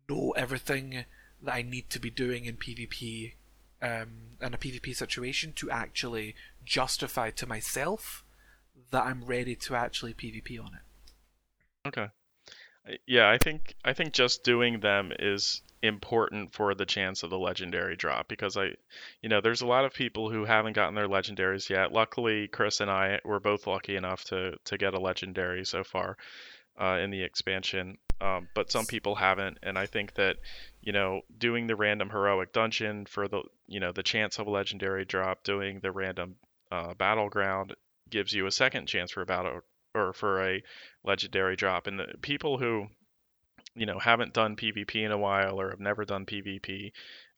know 0.07 0.31
everything 0.37 1.05
that 1.41 1.53
I 1.53 1.61
need 1.63 1.89
to 1.89 1.99
be 1.99 2.09
doing 2.09 2.45
in 2.45 2.57
PvP, 2.57 3.33
um, 3.81 4.37
in 4.41 4.53
a 4.53 4.57
PvP 4.57 4.95
situation 4.95 5.53
to 5.53 5.71
actually 5.71 6.35
justify 6.63 7.31
to 7.31 7.47
myself 7.47 8.23
that 8.91 9.03
I'm 9.03 9.25
ready 9.25 9.55
to 9.55 9.75
actually 9.75 10.13
PvP 10.13 10.59
on 10.63 10.73
it. 10.75 11.87
Okay. 11.87 12.07
Yeah, 13.05 13.29
I 13.29 13.37
think 13.37 13.75
I 13.83 13.93
think 13.93 14.13
just 14.13 14.43
doing 14.43 14.79
them 14.79 15.11
is 15.17 15.61
important 15.81 16.53
for 16.53 16.73
the 16.73 16.85
chance 16.85 17.23
of 17.23 17.29
the 17.29 17.39
legendary 17.39 17.95
drop 17.95 18.27
because 18.27 18.57
I, 18.57 18.71
you 19.21 19.29
know, 19.29 19.41
there's 19.41 19.61
a 19.61 19.67
lot 19.67 19.85
of 19.85 19.93
people 19.93 20.29
who 20.29 20.45
haven't 20.45 20.73
gotten 20.73 20.95
their 20.95 21.07
legendaries 21.07 21.69
yet. 21.69 21.91
Luckily, 21.91 22.47
Chris 22.47 22.79
and 22.79 22.89
I 22.89 23.19
were 23.23 23.39
both 23.39 23.67
lucky 23.67 23.95
enough 23.95 24.23
to 24.25 24.57
to 24.65 24.77
get 24.77 24.93
a 24.93 24.99
legendary 24.99 25.65
so 25.65 25.83
far 25.83 26.17
uh, 26.79 26.99
in 27.01 27.11
the 27.11 27.23
expansion. 27.23 27.97
Um, 28.19 28.47
but 28.55 28.71
some 28.71 28.85
people 28.85 29.13
haven't, 29.15 29.59
and 29.61 29.77
I 29.77 29.85
think 29.85 30.15
that, 30.15 30.37
you 30.81 30.91
know, 30.91 31.21
doing 31.37 31.67
the 31.67 31.75
random 31.75 32.09
heroic 32.09 32.51
dungeon 32.51 33.05
for 33.05 33.27
the, 33.27 33.43
you 33.67 33.79
know, 33.79 33.91
the 33.91 34.01
chance 34.01 34.39
of 34.39 34.47
a 34.47 34.51
legendary 34.51 35.05
drop, 35.05 35.43
doing 35.43 35.79
the 35.81 35.91
random 35.91 36.35
uh, 36.71 36.95
battleground 36.95 37.75
gives 38.09 38.33
you 38.33 38.47
a 38.47 38.51
second 38.51 38.87
chance 38.87 39.11
for 39.11 39.21
a 39.21 39.25
battle 39.25 39.61
or 39.93 40.13
for 40.13 40.41
a 40.41 40.63
legendary 41.03 41.55
drop. 41.55 41.85
And 41.85 41.99
the 41.99 42.07
people 42.21 42.57
who, 42.57 42.87
you 43.77 43.85
know, 43.85 43.99
haven't 43.99 44.33
done 44.33 44.55
PvP 44.55 45.05
in 45.05 45.11
a 45.11 45.17
while 45.17 45.59
or 45.59 45.69
have 45.69 45.79
never 45.79 46.05
done 46.05 46.25
PvP, 46.25 46.91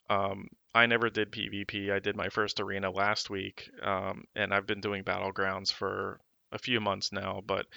um, 0.10 0.48
I 0.74 0.86
never 0.86 1.10
did 1.10 1.32
PvP. 1.32 1.92
I 1.92 2.00
did 2.00 2.16
my 2.16 2.30
first 2.30 2.60
arena 2.60 2.90
last 2.90 3.30
week, 3.30 3.70
um, 3.82 4.26
and 4.36 4.54
I've 4.54 4.68
been 4.68 4.82
doing 4.82 5.04
battlegrounds 5.04 5.72
for 5.72 6.20
a 6.52 6.58
few 6.58 6.80
months 6.80 7.12
now. 7.12 7.42
But 7.46 7.68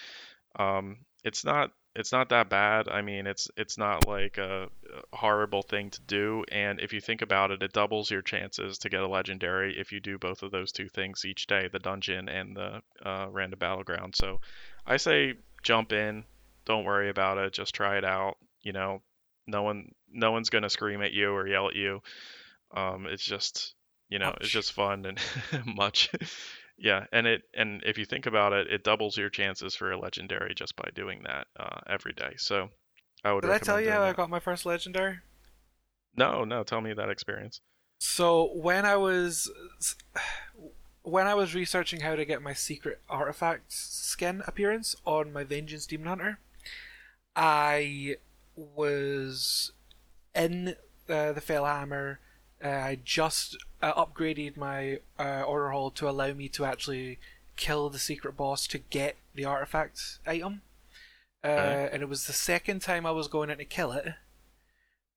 um, 0.56 0.98
it's 1.24 1.44
not 1.44 1.72
it's 1.94 2.12
not 2.12 2.30
that 2.30 2.48
bad. 2.48 2.88
I 2.88 3.02
mean, 3.02 3.26
it's 3.26 3.50
it's 3.56 3.76
not 3.76 4.08
like 4.08 4.38
a, 4.38 4.68
horrible 5.12 5.62
thing 5.62 5.90
to 5.90 6.00
do. 6.02 6.44
And 6.50 6.80
if 6.80 6.92
you 6.92 7.00
think 7.00 7.22
about 7.22 7.50
it, 7.50 7.62
it 7.62 7.72
doubles 7.72 8.10
your 8.10 8.22
chances 8.22 8.78
to 8.78 8.88
get 8.88 9.02
a 9.02 9.08
legendary 9.08 9.78
if 9.78 9.92
you 9.92 10.00
do 10.00 10.18
both 10.18 10.42
of 10.42 10.50
those 10.50 10.72
two 10.72 10.88
things 10.88 11.24
each 11.24 11.46
day: 11.46 11.68
the 11.70 11.78
dungeon 11.78 12.28
and 12.28 12.56
the 12.56 12.82
uh, 13.04 13.26
random 13.30 13.58
battleground. 13.58 14.16
So 14.16 14.40
I 14.86 14.96
say 14.96 15.34
jump 15.62 15.92
in. 15.92 16.24
Don't 16.64 16.84
worry 16.84 17.10
about 17.10 17.38
it. 17.38 17.52
Just 17.52 17.74
try 17.74 17.98
it 17.98 18.04
out. 18.04 18.36
You 18.62 18.72
know, 18.72 19.02
no 19.46 19.62
one 19.62 19.92
no 20.10 20.32
one's 20.32 20.50
gonna 20.50 20.70
scream 20.70 21.02
at 21.02 21.12
you 21.12 21.32
or 21.32 21.46
yell 21.46 21.68
at 21.68 21.76
you. 21.76 22.00
Um, 22.74 23.06
it's 23.06 23.24
just 23.24 23.74
you 24.08 24.18
know 24.18 24.34
it's 24.40 24.50
just 24.50 24.72
fun 24.72 25.06
and 25.06 25.18
much. 25.76 26.10
Yeah, 26.78 27.04
and 27.12 27.26
it 27.26 27.42
and 27.54 27.82
if 27.84 27.98
you 27.98 28.04
think 28.04 28.26
about 28.26 28.52
it, 28.52 28.66
it 28.68 28.84
doubles 28.84 29.16
your 29.16 29.30
chances 29.30 29.74
for 29.74 29.92
a 29.92 29.98
legendary 29.98 30.54
just 30.54 30.74
by 30.76 30.88
doing 30.94 31.22
that 31.24 31.46
uh, 31.58 31.80
every 31.88 32.12
day. 32.12 32.34
So 32.36 32.70
I 33.24 33.32
would 33.32 33.42
Did 33.42 33.50
I 33.50 33.58
tell 33.58 33.80
you 33.80 33.90
how 33.90 34.02
I 34.02 34.12
got 34.12 34.30
my 34.30 34.40
first 34.40 34.66
legendary? 34.66 35.18
No, 36.16 36.44
no, 36.44 36.62
tell 36.62 36.80
me 36.80 36.92
that 36.92 37.08
experience. 37.08 37.60
So 37.98 38.50
when 38.54 38.84
I 38.84 38.96
was 38.96 39.50
when 41.02 41.26
I 41.26 41.34
was 41.34 41.54
researching 41.54 42.00
how 42.00 42.16
to 42.16 42.24
get 42.24 42.42
my 42.42 42.52
secret 42.52 43.00
artifact 43.08 43.72
skin 43.72 44.42
appearance 44.46 44.96
on 45.04 45.32
my 45.32 45.44
Vengeance 45.44 45.86
Demon 45.86 46.08
Hunter, 46.08 46.38
I 47.36 48.16
was 48.74 49.72
in 50.34 50.76
uh, 51.08 51.32
the 51.32 51.40
Fel 51.40 51.64
Hammer. 51.64 52.20
Uh, 52.64 52.68
I 52.68 52.98
just 53.04 53.56
uh, 53.82 53.92
upgraded 53.94 54.56
my 54.56 55.00
uh, 55.18 55.42
order 55.42 55.70
hall 55.70 55.90
to 55.92 56.08
allow 56.08 56.32
me 56.32 56.48
to 56.50 56.64
actually 56.64 57.18
kill 57.56 57.90
the 57.90 57.98
secret 57.98 58.36
boss 58.36 58.66
to 58.68 58.78
get 58.78 59.16
the 59.34 59.44
artifact 59.44 60.18
item. 60.26 60.62
Uh, 61.44 61.48
Okay. 61.48 61.90
And 61.92 62.02
it 62.02 62.08
was 62.08 62.26
the 62.26 62.32
second 62.32 62.82
time 62.82 63.04
I 63.04 63.10
was 63.10 63.26
going 63.28 63.50
in 63.50 63.58
to 63.58 63.64
kill 63.64 63.92
it. 63.92 64.14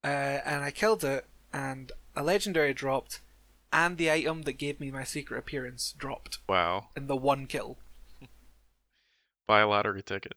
Uh, 0.03 0.07
and 0.43 0.63
I 0.63 0.71
killed 0.71 1.03
it, 1.03 1.25
and 1.53 1.91
a 2.15 2.23
legendary 2.23 2.73
dropped, 2.73 3.21
and 3.73 3.97
the 3.97 4.11
item 4.11 4.43
that 4.43 4.53
gave 4.53 4.79
me 4.79 4.91
my 4.91 5.03
secret 5.03 5.37
appearance 5.39 5.93
dropped 5.97 6.37
Wow, 6.47 6.87
in 6.95 7.07
the 7.07 7.15
one 7.15 7.47
kill. 7.47 7.77
buy 9.47 9.61
a 9.61 9.67
lottery 9.67 10.03
ticket. 10.03 10.33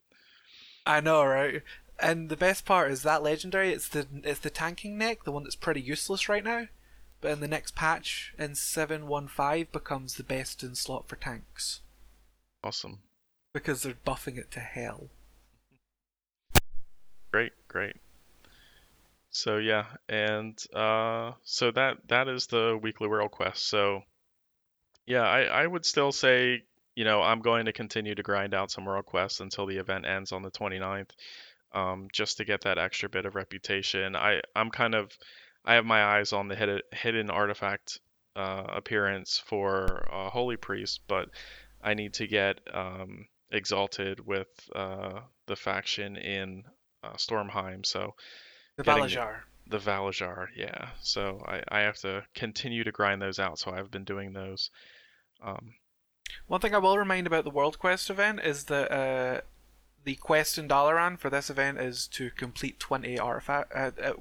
I 0.87 1.01
know, 1.01 1.23
right? 1.25 1.63
And 2.01 2.29
the 2.29 2.37
best 2.37 2.65
part 2.65 2.93
is 2.93 3.03
that 3.03 3.23
legendary. 3.23 3.73
It's 3.73 3.89
the 3.89 4.07
it's 4.23 4.41
the 4.41 4.51
tanking 4.51 4.97
neck, 4.99 5.25
the 5.25 5.33
one 5.33 5.43
that's 5.43 5.57
pretty 5.57 5.81
useless 5.81 6.29
right 6.29 6.45
now. 6.45 6.69
But 7.21 7.33
in 7.33 7.41
the 7.41 7.49
next 7.49 7.75
patch, 7.75 8.33
in 8.39 8.55
seven 8.55 9.09
one 9.09 9.27
five, 9.27 9.73
becomes 9.73 10.15
the 10.15 10.23
best 10.23 10.63
in 10.63 10.75
slot 10.77 11.09
for 11.09 11.17
tanks 11.17 11.81
Awesome, 12.63 13.01
because 13.53 13.83
they're 13.83 13.95
buffing 14.07 14.39
it 14.39 14.51
to 14.53 14.61
hell. 14.61 15.11
great, 17.33 17.53
great. 17.69 17.97
So 19.31 19.59
yeah, 19.59 19.87
and 20.09 20.57
uh, 20.75 21.33
so 21.43 21.71
that 21.73 21.99
that 22.09 22.29
is 22.29 22.47
the 22.47 22.79
weekly 22.81 23.09
world 23.09 23.31
quest. 23.33 23.67
So 23.69 24.03
yeah, 25.07 25.23
I 25.23 25.43
I 25.43 25.67
would 25.67 25.85
still 25.85 26.13
say 26.13 26.63
you 26.95 27.05
know 27.05 27.23
I'm 27.23 27.41
going 27.41 27.67
to 27.67 27.73
continue 27.73 28.15
to 28.15 28.23
grind 28.23 28.55
out 28.55 28.71
some 28.71 28.85
world 28.85 29.07
quests 29.07 29.41
until 29.41 29.67
the 29.67 29.77
event 29.79 30.07
ends 30.07 30.33
on 30.33 30.43
the 30.43 30.51
29th. 30.51 31.11
Um, 31.73 32.09
just 32.13 32.39
to 32.39 32.45
get 32.45 32.63
that 32.63 32.79
extra 32.79 33.09
bit 33.11 33.27
of 33.27 33.35
reputation. 33.35 34.17
I 34.17 34.41
I'm 34.57 34.71
kind 34.71 34.95
of 34.95 35.11
I 35.65 35.75
have 35.75 35.85
my 35.85 36.03
eyes 36.03 36.33
on 36.33 36.49
the 36.49 36.57
hidden 36.57 36.81
hidden 36.93 37.31
artifact 37.31 38.01
uh, 38.37 38.65
appearance 38.69 39.43
for 39.45 40.09
uh, 40.11 40.31
Holy 40.31 40.57
Priest, 40.57 41.01
but 41.09 41.29
I 41.83 41.95
need 41.95 42.15
to 42.15 42.27
get 42.27 42.61
um, 42.73 43.27
exalted 43.51 44.27
with 44.27 44.49
uh, 44.75 45.21
the 45.47 45.57
faction 45.57 46.17
in 46.17 46.65
uh, 47.05 47.15
Stormheim. 47.15 47.85
So 47.85 48.15
The. 48.77 48.85
Valarjar. 48.85 49.41
the 49.67 49.79
Valarjar, 49.79 50.47
yeah. 50.57 50.89
So 51.03 51.43
I, 51.47 51.63
I 51.69 51.81
have 51.81 51.99
to 51.99 52.25
continue 52.35 52.85
to 52.85 52.93
grind 52.93 53.21
those 53.21 53.39
out. 53.39 53.59
So 53.59 53.71
I've 53.71 53.91
been 53.91 54.05
doing 54.05 54.33
those. 54.33 54.71
Um, 55.45 55.75
One 56.47 56.61
thing 56.61 56.75
I 56.75 56.79
will 56.79 56.97
remind 56.97 57.27
about 57.27 57.45
the 57.45 57.51
World 57.51 57.79
Quest 57.79 58.09
event 58.11 58.41
is 58.43 58.65
that 58.65 58.91
uh, 58.91 59.41
the 60.09 60.15
quest 60.15 60.57
in 60.57 60.67
Dalaran 60.67 61.19
for 61.19 61.29
this 61.29 61.51
event 61.51 61.77
is 61.77 62.07
to 62.07 62.31
complete 62.31 62.81
20 62.81 63.19
artifact, 63.19 63.71
uh, 63.75 63.91
uh, 64.03 64.13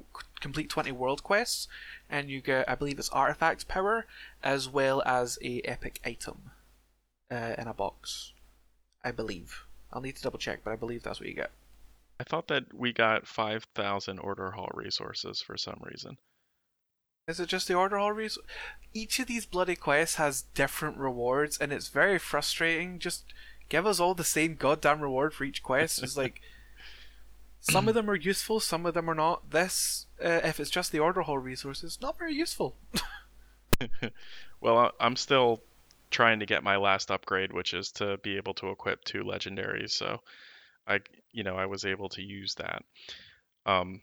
complete 0.41 0.69
20 0.69 0.91
world 0.91 1.23
quests, 1.23 1.69
and 2.09 2.29
you 2.29 2.41
get, 2.41 2.69
I 2.69 2.75
believe 2.75 2.99
it's 2.99 3.07
artifact 3.07 3.69
power 3.69 4.05
as 4.43 4.67
well 4.67 5.01
as 5.05 5.39
a 5.41 5.61
epic 5.61 6.01
item 6.05 6.51
uh, 7.31 7.55
in 7.57 7.69
a 7.69 7.73
box. 7.73 8.33
I 9.01 9.11
believe. 9.11 9.63
I'll 9.93 10.01
need 10.01 10.17
to 10.17 10.23
double 10.23 10.39
check, 10.39 10.59
but 10.65 10.73
I 10.73 10.75
believe 10.75 11.03
that's 11.03 11.21
what 11.21 11.29
you 11.29 11.35
get. 11.35 11.51
I 12.19 12.25
thought 12.25 12.49
that 12.49 12.73
we 12.73 12.91
got 12.91 13.25
5,000 13.25 14.19
Order 14.19 14.51
Hall 14.51 14.69
resources 14.73 15.41
for 15.41 15.55
some 15.55 15.79
reason. 15.81 16.17
Is 17.29 17.39
it 17.39 17.47
just 17.47 17.69
the 17.69 17.75
order 17.75 17.97
hall 17.97 18.11
res- 18.11 18.37
Each 18.93 19.19
of 19.19 19.27
these 19.27 19.45
bloody 19.45 19.77
quests 19.77 20.15
has 20.17 20.41
different 20.53 20.97
rewards, 20.97 21.57
and 21.57 21.71
it's 21.71 21.87
very 21.87 22.19
frustrating. 22.19 22.99
Just 22.99 23.23
give 23.69 23.85
us 23.85 23.99
all 23.99 24.13
the 24.13 24.23
same 24.23 24.55
goddamn 24.55 25.01
reward 25.01 25.33
for 25.33 25.43
each 25.43 25.63
quest. 25.63 26.01
It's 26.03 26.17
like 26.17 26.41
some 27.59 27.87
of 27.87 27.93
them 27.95 28.09
are 28.09 28.15
useful, 28.15 28.59
some 28.59 28.85
of 28.85 28.93
them 28.93 29.09
are 29.09 29.15
not. 29.15 29.51
This, 29.51 30.05
uh, 30.23 30.41
if 30.43 30.59
it's 30.59 30.69
just 30.69 30.91
the 30.91 30.99
order 30.99 31.21
hall 31.21 31.37
resources, 31.37 31.97
not 32.01 32.17
very 32.17 32.33
useful. 32.33 32.75
Well, 34.61 34.91
I'm 34.99 35.15
still 35.15 35.61
trying 36.09 36.39
to 36.39 36.45
get 36.45 36.63
my 36.63 36.77
last 36.77 37.11
upgrade, 37.11 37.53
which 37.53 37.73
is 37.73 37.91
to 37.93 38.17
be 38.17 38.37
able 38.37 38.53
to 38.55 38.69
equip 38.69 39.03
two 39.03 39.23
legendaries. 39.23 39.91
So 39.91 40.21
I, 40.87 41.01
you 41.31 41.43
know, 41.43 41.55
I 41.55 41.65
was 41.65 41.85
able 41.85 42.09
to 42.09 42.21
use 42.21 42.55
that. 42.55 42.83
Um, 43.65 44.01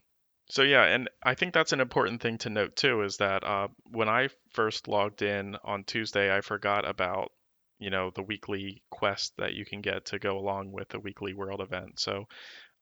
so 0.49 0.63
yeah, 0.63 0.85
and 0.85 1.09
I 1.23 1.35
think 1.35 1.55
that's 1.55 1.73
an 1.73 1.81
important 1.81 2.21
thing 2.21 2.39
to 2.39 2.51
note 2.51 2.77
too, 2.77 3.03
is 3.03 3.17
that 3.17 3.43
uh, 3.45 3.69
when 3.91 4.09
I 4.09 4.29
first 4.51 4.87
logged 4.89 5.23
in 5.23 5.57
on 5.65 5.85
Tuesday, 5.85 6.35
I 6.35 6.43
forgot 6.43 6.89
about, 6.89 7.33
you 7.85 7.91
know, 7.91 8.11
the 8.15 8.23
weekly 8.23 8.83
quest 8.89 9.35
that 9.37 9.53
you 9.53 9.67
can 9.67 9.83
get 9.83 10.07
to 10.07 10.19
go 10.19 10.39
along 10.39 10.73
with 10.73 10.89
the 10.89 10.99
weekly 10.99 11.35
world 11.35 11.61
event. 11.61 12.01
So 12.01 12.25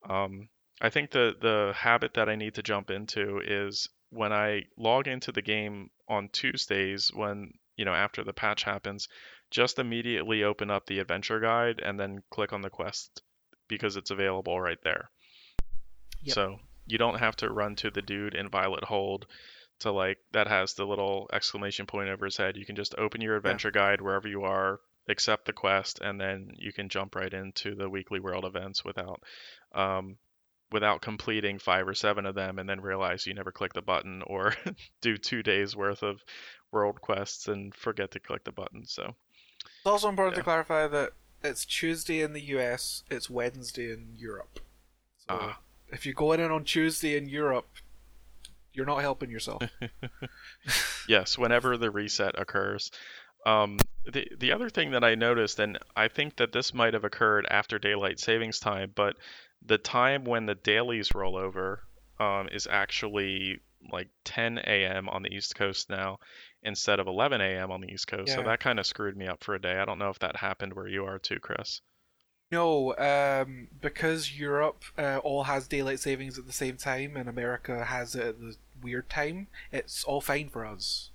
um, 0.08 0.48
I 0.80 0.90
think 0.90 1.10
the 1.10 1.34
the 1.40 1.72
habit 1.76 2.14
that 2.14 2.28
I 2.28 2.36
need 2.36 2.54
to 2.54 2.62
jump 2.62 2.88
into 2.88 3.40
is 3.44 3.88
when 4.10 4.32
I 4.32 4.66
log 4.76 5.08
into 5.08 5.32
the 5.32 5.42
game 5.42 5.90
on 6.08 6.28
Tuesdays, 6.28 7.10
when 7.12 7.52
you 7.76 7.84
know 7.84 7.94
after 7.94 8.22
the 8.22 8.32
patch 8.32 8.62
happens, 8.62 9.08
just 9.50 9.80
immediately 9.80 10.44
open 10.44 10.70
up 10.70 10.86
the 10.86 11.00
adventure 11.00 11.40
guide 11.40 11.80
and 11.84 11.98
then 11.98 12.22
click 12.30 12.52
on 12.52 12.62
the 12.62 12.70
quest 12.70 13.22
because 13.66 13.96
it's 13.96 14.12
available 14.12 14.60
right 14.60 14.80
there. 14.84 15.10
Yep. 16.22 16.34
So 16.34 16.60
you 16.86 16.98
don't 16.98 17.18
have 17.18 17.34
to 17.36 17.50
run 17.50 17.74
to 17.76 17.90
the 17.90 18.02
dude 18.02 18.36
in 18.36 18.48
Violet 18.50 18.84
Hold 18.84 19.26
to 19.80 19.90
like 19.90 20.18
that 20.30 20.46
has 20.46 20.74
the 20.74 20.84
little 20.84 21.28
exclamation 21.32 21.86
point 21.86 22.08
over 22.08 22.24
his 22.24 22.36
head. 22.36 22.56
You 22.56 22.64
can 22.64 22.76
just 22.76 22.94
open 22.98 23.20
your 23.20 23.36
adventure 23.36 23.72
guide 23.72 24.00
wherever 24.00 24.28
you 24.28 24.44
are, 24.44 24.78
accept 25.08 25.44
the 25.46 25.52
quest, 25.52 26.00
and 26.00 26.20
then 26.20 26.52
you 26.56 26.72
can 26.72 26.88
jump 26.88 27.14
right 27.14 27.32
into 27.32 27.74
the 27.74 27.88
weekly 27.88 28.20
world 28.20 28.44
events 28.44 28.84
without 28.84 29.22
um, 29.74 30.16
without 30.70 31.02
completing 31.02 31.58
five 31.58 31.86
or 31.86 31.94
seven 31.94 32.24
of 32.24 32.34
them 32.34 32.58
and 32.58 32.66
then 32.68 32.80
realize 32.80 33.26
you 33.26 33.34
never 33.34 33.52
click 33.52 33.74
the 33.74 33.82
button 33.82 34.22
or 34.26 34.54
do 35.02 35.18
two 35.18 35.42
days 35.42 35.76
worth 35.76 36.02
of 36.02 36.24
world 36.72 36.98
quests 37.00 37.46
and 37.48 37.74
forget 37.74 38.10
to 38.12 38.18
click 38.20 38.42
the 38.44 38.52
button. 38.52 38.86
So 38.86 39.14
It's 39.64 39.86
also 39.86 40.08
important 40.08 40.36
Yeah. 40.36 40.40
to 40.40 40.44
clarify 40.44 40.86
that 40.88 41.10
it's 41.44 41.66
Tuesday 41.66 42.22
in 42.22 42.32
the 42.32 42.40
US, 42.56 43.02
it's 43.10 43.28
Wednesday 43.28 43.92
in 43.92 44.14
Europe. 44.16 44.60
So 45.18 45.26
Ah. 45.34 45.58
if 45.88 46.06
you're 46.06 46.14
going 46.14 46.40
in 46.40 46.50
on 46.50 46.64
Tuesday 46.64 47.18
in 47.18 47.28
Europe, 47.28 47.68
you're 48.72 48.86
not 48.86 49.02
helping 49.02 49.30
yourself. 49.30 49.62
yes, 51.08 51.36
whenever 51.36 51.76
the 51.76 51.90
reset 51.90 52.38
occurs. 52.38 52.90
Um, 53.44 53.78
the 54.10 54.26
the 54.38 54.52
other 54.52 54.70
thing 54.70 54.92
that 54.92 55.04
I 55.04 55.14
noticed, 55.14 55.58
and 55.58 55.78
I 55.96 56.08
think 56.08 56.36
that 56.36 56.52
this 56.52 56.74
might 56.74 56.94
have 56.94 57.04
occurred 57.04 57.46
after 57.50 57.78
daylight 57.78 58.20
savings 58.20 58.58
time, 58.58 58.92
but 58.94 59.16
the 59.64 59.78
time 59.78 60.24
when 60.24 60.46
the 60.46 60.54
dailies 60.54 61.14
roll 61.14 61.36
over 61.36 61.82
um, 62.18 62.48
is 62.48 62.66
actually 62.70 63.60
like 63.90 64.08
10 64.24 64.58
a.m. 64.58 65.08
on 65.08 65.22
the 65.22 65.34
East 65.34 65.54
Coast 65.54 65.90
now 65.90 66.18
instead 66.62 67.00
of 67.00 67.06
11 67.08 67.40
a.m. 67.40 67.70
on 67.72 67.80
the 67.80 67.92
East 67.92 68.06
Coast. 68.06 68.32
So 68.32 68.42
that 68.42 68.60
kind 68.60 68.78
of 68.78 68.86
screwed 68.86 69.16
me 69.16 69.26
up 69.26 69.42
for 69.42 69.54
a 69.54 69.60
day. 69.60 69.76
I 69.78 69.84
don't 69.84 69.98
know 69.98 70.10
if 70.10 70.20
that 70.20 70.36
happened 70.36 70.74
where 70.74 70.86
you 70.86 71.04
are 71.04 71.18
too, 71.18 71.40
Chris. 71.40 71.80
no, 72.50 72.96
um, 72.96 73.68
because 73.80 74.38
Europe 74.38 74.84
uh, 74.96 75.18
all 75.18 75.44
has 75.44 75.66
daylight 75.66 75.98
savings 76.00 76.38
at 76.38 76.46
the 76.46 76.52
same 76.52 76.76
time 76.76 77.16
and 77.16 77.28
America 77.28 77.84
has 77.84 78.14
it 78.14 78.26
at 78.26 78.40
the 78.40 78.56
weird 78.80 79.08
time, 79.08 79.48
it's 79.72 80.04
all 80.04 80.20
fine 80.20 80.48
for 80.48 80.64
us. 80.64 81.11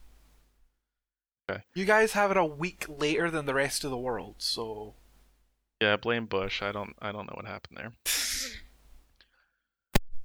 Okay. 1.49 1.61
You 1.73 1.85
guys 1.85 2.11
have 2.13 2.31
it 2.31 2.37
a 2.37 2.43
week 2.45 2.85
later 2.89 3.29
than 3.31 3.45
the 3.45 3.53
rest 3.53 3.83
of 3.83 3.91
the 3.91 3.97
world, 3.97 4.35
so 4.39 4.95
Yeah, 5.81 5.95
blame 5.97 6.25
Bush. 6.25 6.61
I 6.61 6.71
don't 6.71 6.95
I 7.01 7.11
don't 7.11 7.27
know 7.27 7.35
what 7.35 7.45
happened 7.45 7.77
there. 7.77 7.91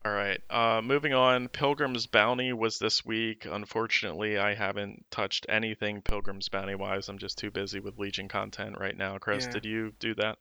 All 0.04 0.12
right. 0.12 0.40
Uh, 0.50 0.80
moving 0.82 1.14
on. 1.14 1.46
Pilgrim's 1.46 2.06
Bounty 2.08 2.52
was 2.52 2.80
this 2.80 3.04
week. 3.04 3.46
Unfortunately, 3.48 4.36
I 4.36 4.52
haven't 4.54 5.04
touched 5.12 5.46
anything 5.48 6.02
Pilgrim's 6.02 6.48
Bounty 6.48 6.74
wise. 6.74 7.08
I'm 7.08 7.18
just 7.18 7.38
too 7.38 7.52
busy 7.52 7.78
with 7.78 8.00
Legion 8.00 8.26
content 8.26 8.76
right 8.80 8.96
now. 8.96 9.18
Chris, 9.18 9.44
Yeah. 9.44 9.52
did 9.52 9.64
you 9.64 9.92
do 10.00 10.12
that? 10.16 10.38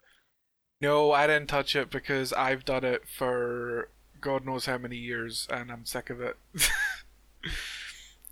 No, 0.81 1.11
I 1.11 1.27
didn't 1.27 1.45
touch 1.49 1.75
it 1.75 1.91
because 1.91 2.33
I've 2.33 2.65
done 2.65 2.83
it 2.83 3.07
for 3.07 3.89
God 4.19 4.45
knows 4.47 4.65
how 4.65 4.79
many 4.79 4.95
years 4.97 5.47
and 5.51 5.71
I'm 5.71 5.85
sick 5.85 6.09
of 6.09 6.21
it. 6.21 6.37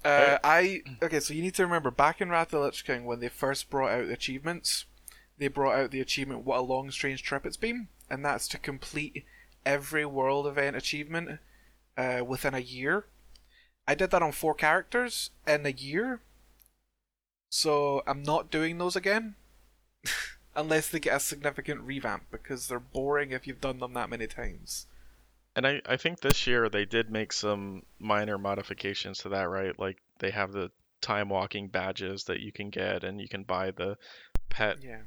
uh, 0.06 0.38
I 0.44 0.82
okay, 1.02 1.20
so 1.20 1.34
you 1.34 1.42
need 1.42 1.56
to 1.56 1.64
remember 1.64 1.92
back 1.92 2.22
in 2.22 2.30
Wrath 2.30 2.54
of 2.54 2.60
the 2.60 2.66
Lich 2.66 2.86
King 2.86 3.06
when 3.06 3.20
they 3.20 3.28
first 3.28 3.70
brought 3.70 3.92
out 3.92 4.08
the 4.08 4.14
achievements, 4.14 4.86
they 5.38 5.48
brought 5.48 5.78
out 5.78 5.92
the 5.92 6.02
achievement 6.02 6.46
"What 6.46 6.60
a 6.60 6.62
long 6.62 6.90
strange 6.92 7.22
trip 7.22 7.46
it's 7.46 7.58
been," 7.58 7.90
and 8.10 8.24
that's 8.24 8.48
to 8.50 8.58
complete 8.58 9.26
every 9.66 10.06
world 10.06 10.48
event 10.48 10.78
achievement 10.78 11.40
uh, 11.98 12.24
within 12.26 12.54
a 12.54 12.60
year. 12.60 13.06
I 13.88 13.96
did 13.96 14.12
that 14.12 14.24
on 14.24 14.32
four 14.32 14.54
characters 14.54 15.32
in 15.48 15.66
a 15.66 15.70
year, 15.70 16.22
so 17.50 18.04
I'm 18.08 18.24
not 18.24 18.52
doing 18.52 18.78
those 18.78 18.96
again 18.96 19.36
unless 20.56 20.90
they 20.90 21.00
get 21.00 21.18
a 21.18 21.20
significant 21.20 21.82
revamp 21.82 22.24
because 22.32 22.68
they're 22.68 22.80
boring 22.80 23.32
if 23.32 23.48
you've 23.48 23.62
done 23.62 23.80
them 23.80 23.94
that 23.94 24.10
many 24.10 24.28
times. 24.28 24.86
And 25.60 25.68
I, 25.68 25.82
I 25.86 25.98
think 25.98 26.22
this 26.22 26.48
year 26.48 26.70
they 26.70 26.86
did 26.86 27.10
make 27.12 27.34
some 27.34 27.84
minor 28.00 28.38
modifications 28.38 29.18
to 29.20 29.30
that, 29.30 29.50
right? 29.50 29.78
Like 29.78 29.98
they 30.20 30.32
have 30.32 30.54
the 30.54 30.72
time 31.02 31.28
walking 31.28 31.68
badges 31.68 32.24
that 32.26 32.40
you 32.40 32.54
can 32.54 32.70
get 32.70 33.04
and 33.04 33.20
you 33.20 33.28
can 33.28 33.44
buy 33.44 33.72
the 33.72 33.98
pet 34.48 34.78
Yeah. 34.82 35.02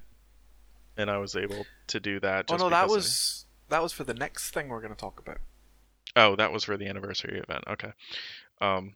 and 0.99 1.11
I 1.11 1.17
was 1.17 1.37
able 1.37 1.65
to 1.87 2.01
do 2.01 2.21
that 2.21 2.47
Oh 2.51 2.57
no, 2.57 2.69
that 2.69 2.83
because 2.83 2.91
I- 2.91 2.95
was 2.95 3.47
that 3.71 3.83
was 3.83 3.93
for 3.95 4.05
the 4.05 4.13
next 4.13 4.51
thing 4.51 4.69
we're 4.69 4.83
going 4.83 4.93
to 4.93 5.01
talk 5.01 5.19
about. 5.19 5.39
Oh, 6.17 6.37
that 6.37 6.53
was 6.53 6.65
for 6.65 6.77
the 6.77 6.87
anniversary 6.87 7.39
event. 7.39 7.65
Okay. 7.67 7.93
Um, 8.61 8.95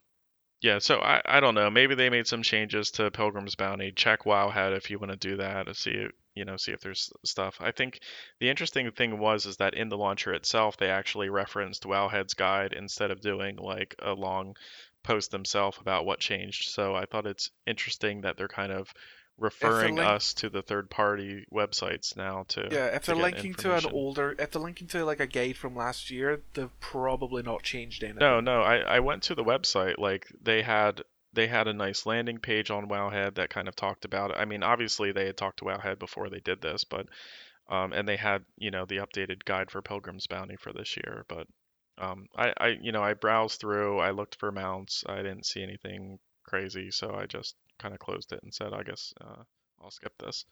yeah, 0.61 0.79
so 0.79 0.99
I, 1.01 1.23
I 1.25 1.40
don't 1.40 1.55
know. 1.55 1.71
Maybe 1.71 1.95
they 1.95 2.11
made 2.11 2.27
some 2.27 2.42
changes 2.42 2.90
to 2.92 3.11
Pilgrim's 3.11 3.55
Bounty. 3.55 3.92
Check 3.92 4.25
Wowhead 4.25 4.77
if 4.77 4.90
you 4.90 4.99
want 4.99 5.12
to 5.12 5.16
do 5.16 5.38
that 5.38 5.69
to 5.69 5.75
see 5.75 6.07
you 6.37 6.44
know 6.44 6.57
see 6.57 6.72
if 6.72 6.81
there's 6.81 7.11
stuff. 7.25 7.57
I 7.61 7.72
think 7.72 8.01
the 8.38 8.51
interesting 8.51 8.90
thing 8.92 9.18
was 9.18 9.46
is 9.46 9.57
that 9.57 9.75
in 9.75 9.88
the 9.88 9.99
launcher 9.99 10.33
itself 10.33 10.77
they 10.77 10.90
actually 10.90 11.31
referenced 11.31 11.85
Wowhead's 11.85 12.35
guide 12.35 12.72
instead 12.72 13.11
of 13.11 13.20
doing 13.20 13.57
like 13.57 13.96
a 13.99 14.12
long 14.12 14.55
post 15.03 15.31
themselves 15.31 15.79
about 15.81 16.05
what 16.05 16.20
changed. 16.20 16.68
So 16.68 16.94
I 16.94 17.07
thought 17.07 17.27
it's 17.27 17.51
interesting 17.66 18.20
that 18.20 18.37
they're 18.37 18.49
kind 18.49 18.72
of 18.72 18.92
referring 19.38 19.96
link- 19.96 20.09
us 20.09 20.35
to 20.35 20.49
the 20.49 20.62
third 20.62 20.88
party 20.90 21.46
websites 21.53 22.16
now 22.16 22.44
to 22.49 22.68
Yeah, 22.70 22.87
if 22.87 23.03
to 23.03 23.12
they're 23.12 23.22
linking 23.22 23.55
to 23.55 23.77
an 23.77 23.87
older, 23.92 24.35
if 24.38 24.51
they're 24.51 24.62
linking 24.62 24.88
to 24.88 25.05
like 25.05 25.20
a 25.20 25.27
guide 25.27 25.57
from 25.57 25.77
last 25.77 26.11
year, 26.11 26.42
they've 26.55 26.81
probably 26.81 27.42
not 27.42 27.62
changed 27.62 28.03
anything. 28.03 28.20
No, 28.20 28.40
no, 28.40 28.62
I, 28.62 28.79
I 28.79 29.01
went 29.01 29.25
to 29.25 29.35
the 29.35 29.44
website. 29.44 29.99
Like 29.99 30.27
they 30.42 30.62
had 30.62 31.03
they 31.37 31.46
had 31.46 31.68
a 31.68 31.72
nice 31.72 32.07
landing 32.07 32.38
page 32.38 32.70
on 32.70 32.88
Wowhead 32.88 33.37
that 33.37 33.51
kind 33.51 33.68
of 33.68 33.77
talked 33.77 34.05
about 34.05 34.31
it. 34.31 34.38
I 34.38 34.46
mean, 34.46 34.62
obviously 34.62 35.12
they 35.12 35.27
had 35.27 35.37
talked 35.37 35.59
to 35.59 35.66
Wowhead 35.66 35.99
before 35.99 36.29
they 36.29 36.40
did 36.40 36.61
this, 36.61 36.83
but 36.83 37.07
um, 37.68 37.92
and 37.92 38.09
they 38.09 38.16
had 38.16 38.44
you 38.57 38.70
know 38.70 38.87
the 38.87 38.99
updated 38.99 39.44
guide 39.44 39.70
for 39.70 39.83
Pilgrim's 39.83 40.27
Bounty 40.27 40.57
for 40.57 40.72
this 40.72 40.96
year. 40.96 41.25
But 41.29 41.46
um, 41.99 42.27
I, 42.35 42.53
I 42.57 42.66
you 42.81 42.90
know 42.90 43.03
I 43.03 43.14
browsed 43.14 43.61
through, 43.61 44.01
I 44.01 44.11
looked 44.11 44.37
for 44.37 44.51
mounts, 44.51 45.05
I 45.07 45.16
didn't 45.16 45.46
see 45.46 45.62
anything 45.62 46.18
crazy, 46.44 46.90
so 46.90 47.14
I 47.14 47.27
just 47.27 47.55
kind 47.79 47.94
of 47.94 48.01
closed 48.01 48.33
it 48.33 48.42
and 48.42 48.53
said, 48.53 48.72
I 48.72 48.83
guess 48.83 49.12
uh, 49.20 49.42
I'll 49.83 49.90
skip 49.90 50.16
this. 50.18 50.46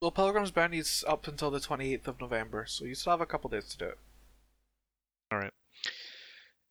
Well, 0.00 0.10
Pilgrim's 0.10 0.50
Bounty's 0.50 1.04
up 1.08 1.26
until 1.26 1.50
the 1.50 1.58
28th 1.58 2.06
of 2.06 2.20
November, 2.20 2.66
so 2.66 2.84
you 2.84 2.94
still 2.94 3.12
have 3.12 3.20
a 3.20 3.26
couple 3.26 3.48
days 3.48 3.68
to 3.70 3.78
do 3.78 3.86
it. 3.86 3.98
All 5.32 5.38
right. 5.38 5.52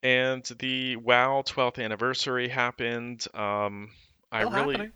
And 0.03 0.43
the 0.59 0.97
WoW 0.97 1.43
12th 1.45 1.83
anniversary 1.83 2.47
happened. 2.47 3.25
Um, 3.33 3.89
I 4.31 4.41
Still 4.41 4.51
really, 4.51 4.73
happening. 4.75 4.91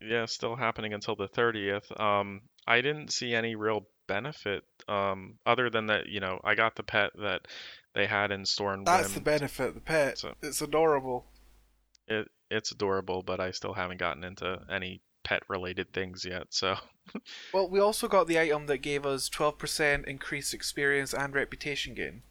yeah, 0.00 0.26
still 0.26 0.54
happening 0.56 0.92
until 0.94 1.16
the 1.16 1.28
30th. 1.28 1.98
Um, 2.00 2.42
I 2.66 2.80
didn't 2.80 3.12
see 3.12 3.34
any 3.34 3.56
real 3.56 3.86
benefit 4.06 4.62
um, 4.88 5.34
other 5.46 5.70
than 5.70 5.86
that, 5.86 6.08
you 6.08 6.20
know, 6.20 6.38
I 6.44 6.54
got 6.54 6.76
the 6.76 6.82
pet 6.82 7.10
that 7.18 7.46
they 7.94 8.06
had 8.06 8.30
in 8.30 8.44
Storm 8.44 8.84
That's 8.84 9.12
the 9.14 9.20
benefit. 9.20 9.74
The 9.74 9.80
pet. 9.80 10.18
So- 10.18 10.34
It's 10.42 10.60
adorable. 10.60 11.26
It, 12.06 12.28
it's 12.50 12.70
adorable, 12.70 13.22
but 13.22 13.40
I 13.40 13.50
still 13.50 13.72
haven't 13.72 13.96
gotten 13.98 14.22
into 14.24 14.60
any 14.70 15.00
pet 15.24 15.42
related 15.48 15.92
things 15.94 16.24
yet. 16.24 16.48
So, 16.50 16.76
Well, 17.52 17.68
we 17.70 17.80
also 17.80 18.06
got 18.08 18.26
the 18.28 18.38
item 18.38 18.66
that 18.66 18.78
gave 18.78 19.06
us 19.06 19.30
12% 19.30 20.06
increased 20.06 20.52
experience 20.52 21.14
and 21.14 21.34
reputation 21.34 21.94
gain. 21.94 22.22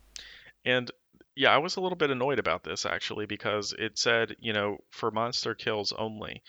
and 0.64 0.92
yeah, 1.36 1.54
I 1.54 1.58
was 1.58 1.76
a 1.76 1.82
little 1.82 1.98
bit 1.98 2.12
annoyed 2.12 2.40
about 2.40 2.64
this 2.64 2.86
actually 2.86 3.26
because 3.26 3.74
it 3.78 3.98
said, 3.98 4.36
you 4.40 4.54
know, 4.54 4.78
for 4.90 5.12
monster 5.12 5.56
kills 5.56 5.92
only. 5.94 6.44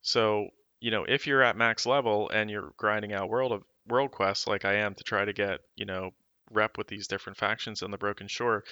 So, 0.00 0.48
you 0.80 0.90
know, 0.90 1.04
if 1.04 1.26
you're 1.26 1.42
at 1.42 1.56
max 1.56 1.86
level 1.86 2.30
and 2.30 2.50
you're 2.50 2.72
grinding 2.76 3.12
out 3.12 3.28
world 3.28 3.52
of 3.52 3.62
world 3.88 4.10
quests 4.10 4.46
like 4.46 4.64
I 4.64 4.74
am 4.76 4.94
to 4.94 5.04
try 5.04 5.24
to 5.24 5.32
get, 5.32 5.60
you 5.76 5.84
know, 5.84 6.10
rep 6.50 6.78
with 6.78 6.88
these 6.88 7.06
different 7.06 7.38
factions 7.38 7.82
in 7.82 7.90
the 7.90 7.98
Broken 7.98 8.28
Shore, 8.28 8.64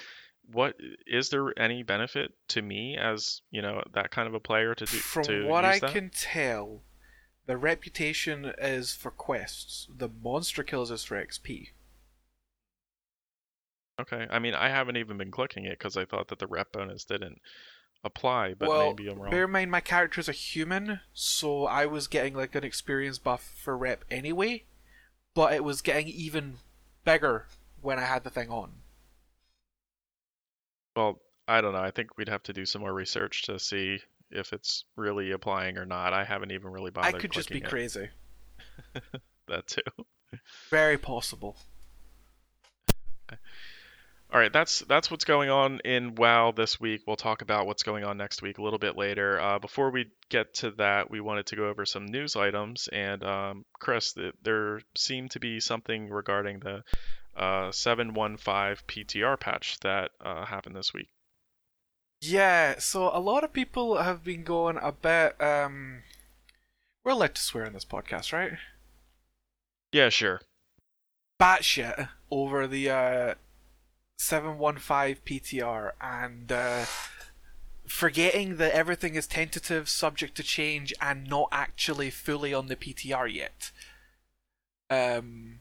what 0.53 0.77
is 1.07 1.29
there 1.29 1.59
any 1.59 1.83
benefit 1.83 2.33
to 2.49 2.63
me 2.63 2.97
as, 2.97 3.43
you 3.51 3.63
know, 3.63 3.83
that 3.93 4.11
kind 4.11 4.29
of 4.29 4.35
a 4.35 4.41
player 4.41 4.75
to 4.75 4.85
do 4.85 4.97
From 4.97 5.25
to 5.25 5.47
what 5.47 5.65
I 5.65 5.79
that? 5.79 5.93
can 5.93 6.11
tell, 6.11 6.83
the 7.47 7.57
reputation 7.57 8.53
is 8.59 8.95
for 8.95 9.11
quests. 9.11 9.89
The 9.95 10.09
monster 10.23 10.63
kills 10.63 10.91
is 10.91 11.05
for 11.05 11.23
XP. 11.23 11.69
Okay. 14.01 14.27
I 14.31 14.39
mean, 14.39 14.55
I 14.55 14.69
haven't 14.69 14.97
even 14.97 15.17
been 15.19 15.31
clicking 15.31 15.65
it 15.65 15.79
because 15.79 15.97
I 15.97 16.05
thought 16.05 16.29
that 16.29 16.39
the 16.39 16.47
rep 16.47 16.73
bonus 16.73 17.05
didn't 17.05 17.41
apply, 18.05 18.55
but 18.55 18.69
well, 18.69 18.89
maybe 18.89 19.09
I'm 19.09 19.19
wrong. 19.19 19.31
bear 19.31 19.45
in 19.45 19.51
mind 19.51 19.71
my 19.71 19.81
character's 19.81 20.29
a 20.29 20.33
human, 20.33 21.01
so 21.13 21.67
I 21.67 21.87
was 21.87 22.09
getting 22.09 22.35
like 22.35 22.55
an 22.55 22.65
experience 22.65 23.19
buff 23.19 23.53
for 23.63 23.77
rep 23.77 24.05
anyway, 24.11 24.65
but 25.35 25.53
it 25.53 25.65
was 25.65 25.83
getting 25.83 26.09
even 26.09 26.55
bigger 27.05 27.47
when 27.83 27.99
I 27.99 28.05
had 28.05 28.25
the 28.25 28.31
thing 28.31 28.51
on. 28.51 28.73
Well, 30.97 31.21
I 31.47 31.61
don't 31.61 31.73
know. 31.73 31.81
I 31.81 31.91
think 31.91 32.17
we'd 32.17 32.29
have 32.29 32.43
to 32.45 32.53
do 32.53 32.65
some 32.65 32.83
more 32.83 32.95
research 32.95 33.43
to 33.43 33.59
see 33.59 33.99
if 34.31 34.53
it's 34.53 34.85
really 34.97 35.33
applying 35.33 35.77
or 35.77 35.85
not. 35.85 36.13
I 36.13 36.25
haven't 36.25 36.53
even 36.53 36.71
really 36.71 36.91
bothered. 36.91 37.15
I 37.15 37.19
could 37.19 37.33
just 37.33 37.51
be 37.51 37.59
it. 37.59 37.65
crazy. 37.65 38.09
That 39.51 39.67
too. 39.67 39.83
Very 40.71 40.97
possible. 40.97 41.57
All 44.33 44.39
right, 44.39 44.53
that's 44.53 44.79
that's 44.81 45.11
what's 45.11 45.25
going 45.25 45.51
on 45.51 45.81
in 45.85 46.15
WoW 46.15 46.53
this 46.53 46.79
week. 46.79 47.03
We'll 47.05 47.17
talk 47.17 47.43
about 47.43 47.67
what's 47.67 47.83
going 47.83 48.05
on 48.05 48.17
next 48.17 48.43
week 48.43 48.59
a 48.59 48.63
little 48.63 48.79
bit 48.79 48.97
later. 48.97 49.41
Uh, 49.41 49.59
before 49.59 49.91
we 49.91 50.07
get 50.29 50.55
to 50.55 50.71
that, 50.73 51.11
we 51.11 51.21
wanted 51.21 51.47
to 51.47 51.57
go 51.57 51.69
over 51.69 51.85
some 51.85 52.07
news 52.07 52.37
items. 52.37 52.89
And 52.93 53.25
um, 53.25 53.65
Chris, 53.81 54.13
th- 54.13 54.35
there 54.45 54.83
seemed 54.97 55.33
to 55.33 55.41
be 55.41 55.59
something 55.59 56.11
regarding 56.11 56.61
the 56.61 56.85
uh, 57.37 57.73
715 57.73 58.77
PTR 58.87 59.41
patch 59.41 59.81
that 59.81 60.13
uh, 60.21 60.45
happened 60.45 60.77
this 60.77 60.95
week. 60.95 61.09
Yeah, 62.21 62.79
so 62.79 63.11
a 63.13 63.19
lot 63.19 63.43
of 63.43 63.53
people 63.53 63.97
have 63.97 64.23
been 64.23 64.45
going 64.45 64.79
a 64.81 64.93
bit. 64.93 65.43
Um, 65.43 66.03
we're 67.03 67.13
allowed 67.13 67.35
to 67.35 67.43
swear 67.43 67.65
in 67.65 67.73
this 67.73 67.85
podcast, 67.85 68.33
right? 68.33 68.53
Yeah, 69.93 70.09
sure. 70.09 70.41
Batshit 71.41 72.11
over 72.31 72.69
the 72.69 72.91
uh, 72.91 73.35
715 74.25 75.17
PTR 75.25 75.93
and 75.99 76.53
uh, 76.53 76.85
forgetting 77.87 78.59
that 78.59 78.73
everything 78.73 79.15
is 79.15 79.27
tentative, 79.27 79.89
subject 79.89 80.37
to 80.37 80.43
change, 80.43 80.93
and 81.01 81.27
not 81.27 81.49
actually 81.53 82.11
fully 82.11 82.53
on 82.53 82.67
the 82.67 82.77
PTR 82.77 83.33
yet. 83.33 83.71
Um, 84.91 85.61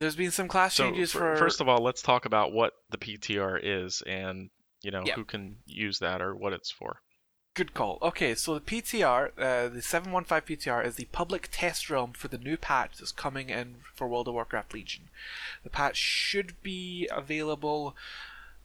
there's 0.00 0.16
been 0.16 0.30
some 0.30 0.48
class 0.48 0.74
So 0.74 0.84
changes 0.84 1.12
fir- 1.12 1.34
for. 1.34 1.36
first 1.36 1.60
of 1.60 1.68
all, 1.68 1.82
let's 1.82 2.00
talk 2.00 2.24
about 2.24 2.52
what 2.52 2.72
the 2.88 2.96
PTR 2.96 3.60
is 3.62 4.02
and 4.06 4.48
you 4.82 4.90
know 4.90 5.02
Yeah. 5.04 5.14
who 5.16 5.24
can 5.26 5.58
use 5.66 5.98
that 5.98 6.22
or 6.22 6.34
what 6.34 6.54
it's 6.54 6.70
for. 6.70 7.02
Good 7.54 7.74
call. 7.74 7.98
Okay, 8.00 8.36
so 8.36 8.54
the 8.54 8.60
PTR, 8.60 9.30
uh, 9.36 9.68
the 9.68 9.82
715 9.82 10.56
PTR, 10.56 10.86
is 10.86 10.94
the 10.94 11.06
public 11.06 11.48
test 11.50 11.90
realm 11.90 12.12
for 12.12 12.28
the 12.28 12.38
new 12.38 12.56
patch 12.56 12.98
that's 12.98 13.10
coming 13.10 13.50
in 13.50 13.76
for 13.92 14.06
World 14.06 14.28
of 14.28 14.34
Warcraft 14.34 14.72
Legion. 14.72 15.08
The 15.64 15.70
patch 15.70 15.96
should 15.96 16.62
be 16.62 17.08
available 17.10 17.96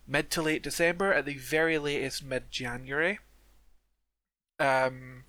mid 0.08 0.30
to 0.32 0.42
late 0.44 0.62
December, 0.62 1.12
at 1.14 1.26
the 1.26 1.38
very 1.38 1.80
latest 1.80 2.24
mid 2.24 2.52
January. 2.52 3.18
Um, 4.60 5.24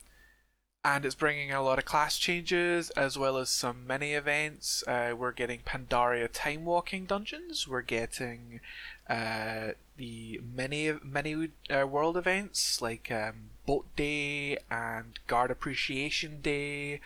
and 0.85 1.05
it's 1.05 1.15
bringing 1.15 1.51
a 1.51 1.63
lot 1.63 1.79
of 1.79 1.85
class 1.85 2.19
changes 2.19 2.91
as 2.91 3.19
well 3.19 3.39
as 3.39 3.49
some 3.49 3.87
mini 3.87 4.13
events. 4.13 4.85
Uh, 4.87 5.15
we're 5.17 5.33
getting 5.33 5.61
Pandaria 5.61 6.29
time 6.33 6.65
walking 6.65 7.07
dungeons. 7.07 7.67
We're 7.67 7.81
getting 7.81 8.61
uh, 9.09 9.71
the 9.97 10.41
many 10.55 10.93
many 11.03 11.49
uh, 11.71 11.87
world 11.87 12.17
events 12.17 12.81
like 12.83 13.11
um, 13.11 13.51
Boat 13.67 13.87
Day 13.97 14.59
and 14.71 15.19
Guard 15.27 15.51
Appreciation 15.51 16.41
Day 16.41 17.01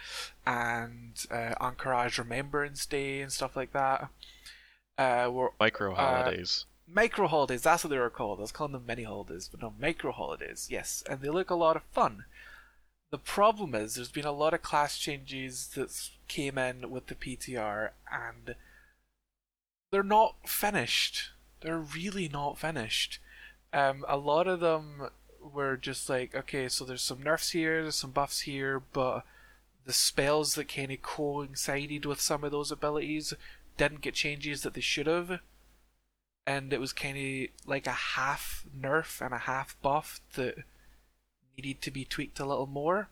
and 0.46 1.12
uh, 1.30 1.54
Anchorage 1.60 2.18
Remembrance 2.18 2.86
Day 2.86 3.20
and 3.20 3.32
stuff 3.32 3.56
like 3.56 3.72
that. 3.72 4.08
Uh, 4.98 5.30
we're 5.32 5.48
Micro 5.58 5.94
holidays. 5.94 6.66
micro 6.86 7.26
holidays. 7.26 7.62
That's 7.62 7.84
what 7.84 7.90
they 7.90 7.98
were 7.98 8.10
called. 8.10 8.38
I 8.38 8.42
was 8.42 8.52
calling 8.52 8.72
them 8.72 8.84
mini 8.86 9.04
holidays, 9.04 9.48
but 9.50 9.62
no, 9.62 9.72
micro 9.80 10.12
holidays. 10.12 10.68
Yes, 10.70 11.02
and 11.08 11.20
they 11.20 11.30
look 11.30 11.50
a 11.50 11.54
lot 11.54 11.76
of 11.76 11.82
fun. 11.92 12.24
The 13.10 13.18
problem 13.18 13.74
is 13.74 13.94
there's 13.94 14.10
been 14.12 14.24
a 14.26 14.32
lot 14.32 14.54
of 14.54 14.62
class 14.62 14.96
changes 14.98 15.68
that 15.74 16.10
came 16.28 16.58
in 16.58 16.90
with 16.90 17.06
the 17.06 17.14
PTR, 17.14 17.90
and 18.12 18.54
they're 19.90 20.02
not 20.02 20.36
finished. 20.46 21.30
They're 21.60 21.78
really 21.78 22.28
not 22.28 22.58
finished. 22.58 23.18
Um, 23.72 24.04
a 24.08 24.16
lot 24.16 24.46
of 24.46 24.60
them 24.60 25.10
were 25.40 25.76
just 25.76 26.08
like, 26.08 26.34
okay, 26.34 26.68
so 26.68 26.84
there's 26.84 27.02
some 27.02 27.22
nerfs 27.22 27.50
here, 27.50 27.82
there's 27.82 27.96
some 27.96 28.10
buffs 28.10 28.40
here, 28.40 28.82
but 28.92 29.24
the 29.84 29.92
spells 29.92 30.54
that 30.54 30.68
kind 30.68 30.92
of 30.92 31.02
coincided 31.02 32.04
with 32.04 32.20
some 32.20 32.44
of 32.44 32.50
those 32.50 32.70
abilities 32.70 33.32
didn't 33.76 34.02
get 34.02 34.14
changes 34.14 34.62
that 34.62 34.74
they 34.74 34.80
should 34.80 35.06
have 35.06 35.40
and 36.46 36.72
it 36.72 36.80
was 36.80 36.92
kind 36.92 37.16
of 37.16 37.68
like 37.68 37.86
a 37.86 37.92
half 37.92 38.64
nerf 38.76 39.24
and 39.24 39.32
a 39.34 39.38
half 39.38 39.76
buff 39.82 40.20
that 40.34 40.64
needed 41.56 41.80
to 41.82 41.90
be 41.90 42.04
tweaked 42.04 42.40
a 42.40 42.44
little 42.44 42.66
more. 42.66 43.08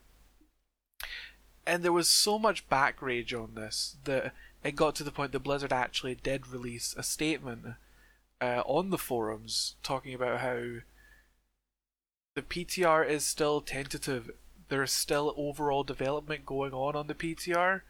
And 1.66 1.82
there 1.82 1.92
was 1.92 2.08
so 2.10 2.38
much 2.38 2.68
back 2.68 3.00
rage 3.02 3.34
on 3.34 3.54
this 3.54 3.96
that 4.04 4.34
it 4.64 4.74
got 4.74 4.94
to 4.96 5.04
the 5.04 5.12
point 5.12 5.32
that 5.32 5.40
Blizzard 5.40 5.72
actually 5.72 6.14
did 6.16 6.48
release 6.48 6.94
a 6.96 7.02
statement 7.02 7.74
uh, 8.40 8.62
on 8.66 8.90
the 8.90 8.98
forums 8.98 9.76
talking 9.82 10.14
about 10.14 10.40
how 10.40 10.80
the 12.34 12.42
PTR 12.42 13.08
is 13.08 13.24
still 13.24 13.60
tentative. 13.60 14.30
There's 14.68 14.92
still 14.92 15.34
overall 15.36 15.82
development 15.82 16.46
going 16.46 16.72
on 16.72 16.94
on 16.94 17.06
the 17.06 17.14
PTR, 17.14 17.82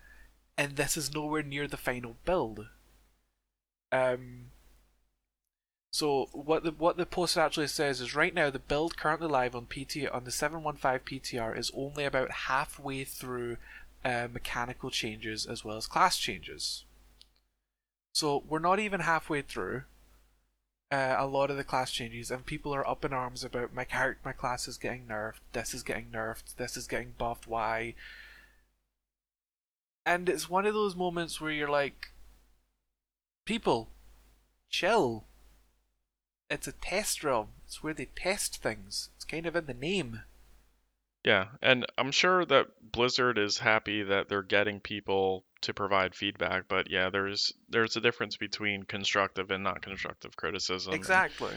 and 0.57 0.76
this 0.76 0.96
is 0.96 1.14
nowhere 1.14 1.42
near 1.42 1.66
the 1.66 1.76
final 1.76 2.16
build. 2.24 2.66
Um, 3.92 4.53
so 5.90 6.28
what 6.32 6.62
the 6.62 6.70
what 6.72 6.96
the 6.96 7.07
post 7.07 7.36
actually 7.36 7.66
says 7.66 8.01
is 8.01 8.14
right 8.14 8.34
now 8.34 8.51
the 8.51 8.59
build 8.59 8.96
currently 8.96 9.28
live 9.28 9.57
on 9.57 9.66
PT 9.66 10.07
on 10.11 10.24
the 10.24 10.30
715 10.30 11.20
PTR 11.20 11.59
is 11.59 11.72
only 11.74 12.05
about 12.05 12.30
halfway 12.30 13.05
through 13.05 13.57
uh, 14.05 14.28
mechanical 14.32 14.90
changes 14.90 15.46
as 15.46 15.64
well 15.64 15.76
as 15.76 15.86
class 15.86 16.18
changes. 16.18 16.84
So 18.12 18.44
we're 18.49 18.59
not 18.59 18.78
even 18.78 19.01
halfway 19.01 19.42
through 19.42 19.82
uh, 20.91 21.16
a 21.18 21.26
lot 21.26 21.51
of 21.51 21.57
the 21.57 21.64
class 21.64 21.91
changes, 21.91 22.30
and 22.30 22.47
people 22.47 22.74
are 22.74 22.89
up 22.89 23.05
in 23.05 23.12
arms 23.12 23.45
about 23.45 23.74
my 23.74 23.84
character, 23.84 24.20
my 24.24 24.32
class 24.32 24.66
is 24.68 24.78
getting 24.78 25.07
nerfed. 25.07 25.41
This 25.53 25.74
is 25.74 25.82
getting 25.82 26.11
nerfed. 26.12 26.57
This 26.57 26.76
is 26.76 26.86
getting 26.86 27.14
buffed. 27.18 27.47
Why? 27.47 27.95
And 30.07 30.28
it's 30.28 30.49
one 30.49 30.66
of 30.66 30.74
those 30.74 30.97
moments 30.97 31.41
where 31.41 31.51
you're 31.51 31.68
like, 31.68 32.09
people, 33.45 33.89
chill 34.70 35.24
it's 36.51 36.68
a 36.68 36.72
test 36.72 37.22
realm. 37.22 37.49
It's 37.66 37.82
where 37.82 37.95
they 37.95 38.09
test 38.16 38.62
things. 38.62 39.11
It's 39.16 39.24
kind 39.24 39.47
of 39.47 39.55
in 39.55 39.66
the 39.66 39.74
name. 39.74 40.22
Yeah, 41.29 41.49
and 41.61 41.85
I'm 41.99 42.11
sure 42.11 42.47
that 42.47 42.68
Blizzard 42.81 43.37
is 43.37 43.59
happy 43.59 44.03
that 44.03 44.31
they're 44.31 44.43
getting 44.43 44.81
people 44.81 45.45
to 45.61 45.74
provide 45.74 46.14
feedback, 46.14 46.68
but 46.68 46.91
yeah, 46.91 47.11
there's 47.11 47.53
there's 47.68 47.97
a 47.97 48.01
difference 48.01 48.39
between 48.39 48.85
constructive 48.85 49.51
and 49.51 49.62
not 49.62 49.83
constructive 49.83 50.37
criticism. 50.37 50.95
Exactly. 50.95 51.53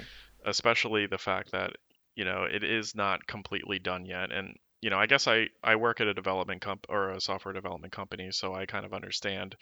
especially 0.46 1.08
the 1.08 1.18
fact 1.18 1.52
that, 1.54 1.78
you 2.16 2.26
know, 2.26 2.44
it 2.44 2.64
is 2.66 2.96
not 2.96 3.26
completely 3.28 3.80
done 3.80 4.06
yet. 4.06 4.32
And, 4.34 4.58
you 4.82 4.90
know, 4.90 4.98
I 5.00 5.06
guess 5.06 5.26
I 5.28 5.48
I 5.64 5.78
work 5.78 6.02
at 6.02 6.08
a 6.08 6.14
development 6.14 6.62
comp 6.62 6.88
or 6.90 7.12
a 7.12 7.22
software 7.22 7.54
development 7.54 7.94
company, 7.94 8.32
so 8.32 8.54
I 8.54 8.66
kind 8.66 8.86
of 8.86 8.94
understand, 8.94 9.56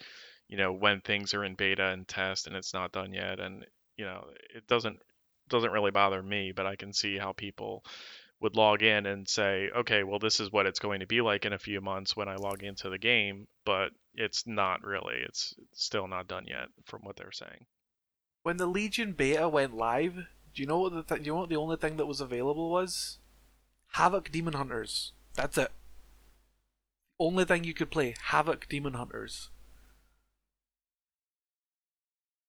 you 0.48 0.56
know, 0.56 0.72
when 0.72 1.02
things 1.02 1.34
are 1.34 1.44
in 1.44 1.54
beta 1.54 1.86
and 1.86 2.08
test 2.08 2.48
and 2.48 2.56
it's 2.56 2.74
not 2.74 2.90
done 2.92 3.12
yet 3.12 3.38
and, 3.38 3.64
you 3.96 4.06
know, 4.06 4.26
it 4.56 4.66
doesn't 4.66 5.00
doesn't 5.48 5.72
really 5.72 5.90
bother 5.92 6.22
me, 6.22 6.52
but 6.52 6.66
I 6.66 6.76
can 6.76 6.92
see 6.92 7.18
how 7.18 7.32
people 7.32 7.84
would 8.40 8.56
log 8.56 8.82
in 8.82 9.06
and 9.06 9.28
say, 9.28 9.70
okay, 9.76 10.02
well, 10.02 10.18
this 10.18 10.40
is 10.40 10.50
what 10.50 10.66
it's 10.66 10.78
going 10.78 11.00
to 11.00 11.06
be 11.06 11.20
like 11.20 11.44
in 11.44 11.52
a 11.52 11.58
few 11.58 11.80
months 11.80 12.16
when 12.16 12.28
I 12.28 12.36
log 12.36 12.62
into 12.62 12.88
the 12.90 12.98
game, 12.98 13.46
but 13.64 13.92
it's 14.14 14.46
not 14.46 14.82
really. 14.82 15.16
It's 15.16 15.54
still 15.72 16.08
not 16.08 16.26
done 16.28 16.46
yet 16.46 16.68
from 16.86 17.02
what 17.02 17.16
they're 17.16 17.32
saying. 17.32 17.66
When 18.42 18.58
the 18.58 18.66
Legion 18.66 19.12
beta 19.14 19.48
went 19.48 19.74
live, 19.74 20.14
do 20.54 20.60
you 20.62 20.66
know 20.66 20.80
what 20.80 20.92
the 20.92 21.02
th- 21.02 21.22
do 21.22 21.26
you 21.26 21.32
know 21.32 21.40
what 21.40 21.48
the 21.48 21.56
only 21.56 21.76
thing 21.76 21.96
that 21.96 22.04
was 22.06 22.20
available 22.20 22.70
was? 22.70 23.18
Havoc 23.92 24.30
Demon 24.32 24.54
Hunters. 24.54 25.12
That's 25.34 25.58
it. 25.58 25.72
Only 27.20 27.44
thing 27.44 27.62
you 27.62 27.72
could 27.72 27.90
play 27.90 28.16
Havoc 28.20 28.68
Demon 28.68 28.94
Hunters. 28.94 29.50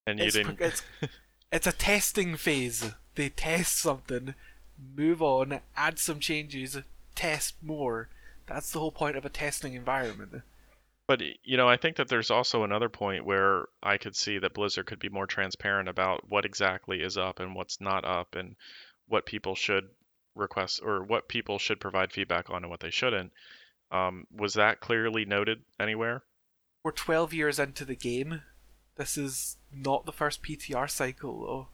And 0.05 0.21
you 0.21 0.27
It's, 0.27 0.35
didn't. 0.35 0.59
it's 0.59 0.83
it's 1.51 1.67
a 1.67 1.71
testing 1.71 2.35
phase. 2.37 2.93
They 3.15 3.29
test 3.29 3.77
something, 3.77 4.35
move 4.95 5.21
on, 5.21 5.61
add 5.75 5.99
some 5.99 6.19
changes, 6.19 6.77
test 7.15 7.55
more. 7.61 8.09
That's 8.47 8.71
the 8.71 8.79
whole 8.79 8.91
point 8.91 9.15
of 9.15 9.25
a 9.25 9.29
testing 9.29 9.73
environment. 9.73 10.41
But 11.07 11.21
you 11.43 11.57
know, 11.57 11.67
I 11.67 11.77
think 11.77 11.97
that 11.97 12.07
there's 12.07 12.31
also 12.31 12.63
another 12.63 12.89
point 12.89 13.25
where 13.25 13.65
I 13.83 13.97
could 13.97 14.15
see 14.15 14.39
that 14.39 14.53
Blizzard 14.53 14.85
could 14.85 14.99
be 14.99 15.09
more 15.09 15.27
transparent 15.27 15.89
about 15.89 16.29
what 16.29 16.45
exactly 16.45 17.01
is 17.01 17.17
up 17.17 17.39
and 17.39 17.55
what's 17.55 17.81
not 17.81 18.05
up, 18.05 18.35
and 18.35 18.55
what 19.07 19.25
people 19.25 19.55
should 19.55 19.89
request 20.35 20.79
or 20.83 21.03
what 21.03 21.27
people 21.27 21.59
should 21.59 21.79
provide 21.79 22.13
feedback 22.13 22.49
on 22.49 22.63
and 22.63 22.69
what 22.69 22.79
they 22.79 22.89
shouldn't. 22.89 23.31
Um, 23.91 24.25
was 24.33 24.53
that 24.53 24.79
clearly 24.79 25.25
noted 25.25 25.63
anywhere? 25.79 26.23
We're 26.83 26.91
12 26.91 27.33
years 27.33 27.59
into 27.59 27.83
the 27.83 27.95
game. 27.95 28.41
This 28.95 29.17
is 29.17 29.57
not 29.71 30.05
the 30.05 30.13
first 30.13 30.41
PTR 30.41 30.89
cycle, 30.89 31.41
though. 31.41 31.67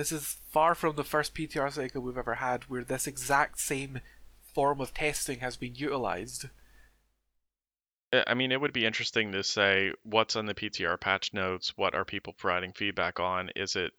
This 0.00 0.12
is 0.12 0.38
far 0.50 0.74
from 0.74 0.96
the 0.96 1.04
first 1.04 1.34
PTR 1.34 1.70
cycle 1.70 2.00
we've 2.00 2.16
ever 2.16 2.36
had 2.36 2.64
where 2.70 2.82
this 2.82 3.06
exact 3.06 3.60
same 3.60 4.00
form 4.54 4.80
of 4.80 4.94
testing 4.94 5.40
has 5.40 5.58
been 5.58 5.74
utilized. 5.74 6.46
I 8.10 8.24
I 8.28 8.32
mean, 8.32 8.50
it 8.50 8.62
would 8.62 8.72
be 8.72 8.86
interesting 8.86 9.30
to 9.32 9.44
say 9.44 9.92
what's 10.02 10.36
on 10.36 10.46
the 10.46 10.54
PTR 10.54 10.98
patch 10.98 11.34
notes. 11.34 11.76
What 11.76 11.94
are 11.94 12.06
people 12.06 12.32
providing 12.32 12.72
feedback 12.72 13.20
on? 13.20 13.50
Is 13.54 13.76
it 13.76 13.92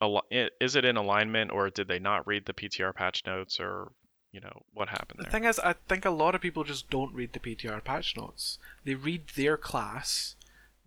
al- 0.00 0.22
is 0.30 0.76
it 0.76 0.84
in 0.84 0.96
alignment, 0.96 1.50
or 1.50 1.68
did 1.68 1.88
they 1.88 1.98
not 1.98 2.28
read 2.28 2.46
the 2.46 2.54
PTR 2.54 2.94
patch 2.94 3.26
notes, 3.26 3.58
or 3.58 3.90
you 4.30 4.38
know 4.38 4.62
what 4.72 4.88
happened 4.88 5.18
There? 5.18 5.24
The 5.24 5.32
thing 5.32 5.46
is, 5.46 5.58
I 5.58 5.72
think 5.72 6.04
a 6.04 6.10
lot 6.10 6.36
of 6.36 6.42
people 6.42 6.62
just 6.62 6.90
don't 6.90 7.12
read 7.12 7.32
the 7.32 7.40
PTR 7.40 7.82
patch 7.82 8.16
notes. 8.16 8.60
They 8.84 8.94
read 8.94 9.30
their 9.34 9.56
class, 9.56 10.36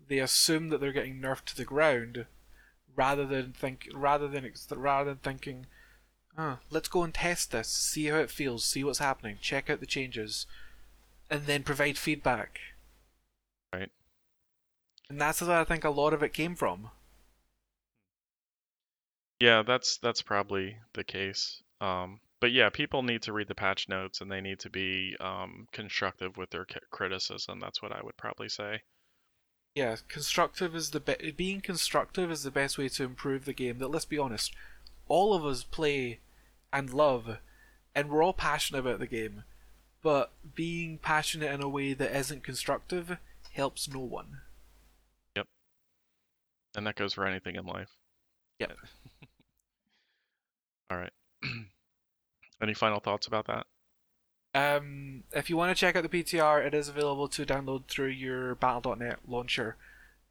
they 0.08 0.20
assume 0.20 0.70
that 0.70 0.80
they're 0.80 0.93
getting 0.93 1.20
nerfed 1.20 1.43
to 1.48 1.58
the 1.58 1.66
ground, 1.66 2.28
rather 2.98 3.26
than 3.26 3.54
think, 3.54 3.88
rather 3.93 4.28
than 4.28 4.52
rather 4.76 5.12
than 5.12 5.20
thinking, 5.20 5.68
oh, 6.38 6.58
let's 6.70 6.89
go 6.89 7.04
and 7.04 7.14
test 7.14 7.52
this, 7.52 7.70
see 7.70 8.08
how 8.08 8.18
it 8.18 8.32
feels, 8.32 8.66
see 8.66 8.84
what's 8.84 9.00
happening, 9.00 9.38
check 9.39 9.70
out 9.70 9.80
the 9.80 9.86
changes, 9.86 10.45
and 11.30 11.45
then 11.45 11.64
provide 11.64 11.98
feedback. 11.98 12.60
Right. 13.72 13.91
And 15.10 15.22
that's 15.22 15.41
where 15.41 15.60
I 15.60 15.64
think 15.64 15.86
a 15.86 15.89
lot 15.89 16.14
of 16.14 16.24
it 16.24 16.34
came 16.34 16.56
from. 16.56 16.89
Yeah, 19.39 19.62
that's 19.62 19.98
that's 20.00 20.24
probably 20.24 20.78
the 20.93 21.04
case. 21.04 21.62
Um, 21.80 22.20
but 22.39 22.52
yeah, 22.52 22.70
people 22.70 23.04
need 23.04 23.22
to 23.24 23.34
read 23.34 23.48
the 23.48 23.56
patch 23.56 23.88
notes 23.88 24.22
and 24.22 24.32
they 24.32 24.41
need 24.41 24.60
to 24.60 24.70
be 24.70 25.16
um, 25.20 25.68
constructive 25.72 26.38
with 26.38 26.50
their 26.50 26.66
criticism. 26.89 27.60
That's 27.60 27.82
what 27.82 27.91
I 27.91 28.02
would 28.04 28.18
probably 28.18 28.50
say. 28.50 28.82
Yeah, 29.78 29.97
constructive 30.07 30.75
is 30.75 30.89
the 30.89 30.99
be- 30.99 31.36
being 31.38 31.61
constructive 31.61 32.32
is 32.32 32.41
the 32.41 32.49
best 32.49 32.80
way 32.80 32.89
to 32.89 33.03
improve 33.03 33.45
the 33.45 33.53
game. 33.53 33.78
That 33.78 33.89
let's 33.89 34.05
be 34.05 34.17
honest, 34.17 34.55
all 35.07 35.36
of 35.36 35.45
us 35.45 35.61
play 35.61 36.17
and 36.73 36.91
love, 36.91 37.38
and 37.93 38.09
we're 38.09 38.23
all 38.23 38.34
passionate 38.34 38.80
about 38.80 38.97
the 38.97 39.05
game. 39.05 39.43
But 40.01 40.32
being 40.55 40.97
passionate 40.97 41.53
in 41.53 41.61
a 41.61 41.69
way 41.69 41.93
that 41.93 42.11
isn't 42.11 42.43
constructive 42.43 43.19
helps 43.51 43.88
no 43.88 43.99
one. 43.99 44.39
Yep. 45.36 45.45
And 46.75 46.88
that 46.88 46.95
goes 46.95 47.13
for 47.13 47.28
anything 47.28 47.53
in 47.53 47.67
life. 47.67 47.97
Yep. 48.57 48.78
All 50.89 50.97
right. 50.97 51.13
Any 52.63 52.73
final 52.73 52.99
thoughts 52.99 53.28
about 53.28 53.45
that? 53.45 53.67
Um, 54.58 55.24
if 55.34 55.51
you 55.51 55.58
want 55.58 55.70
to 55.70 55.80
check 55.80 55.95
out 55.95 56.01
the 56.01 56.24
PTR, 56.24 56.66
it 56.66 56.74
is 56.74 56.89
available 56.89 57.28
to 57.28 57.45
download 57.45 57.86
through 57.86 58.08
your 58.08 58.55
Battle.net 58.55 59.20
launcher. 59.28 59.76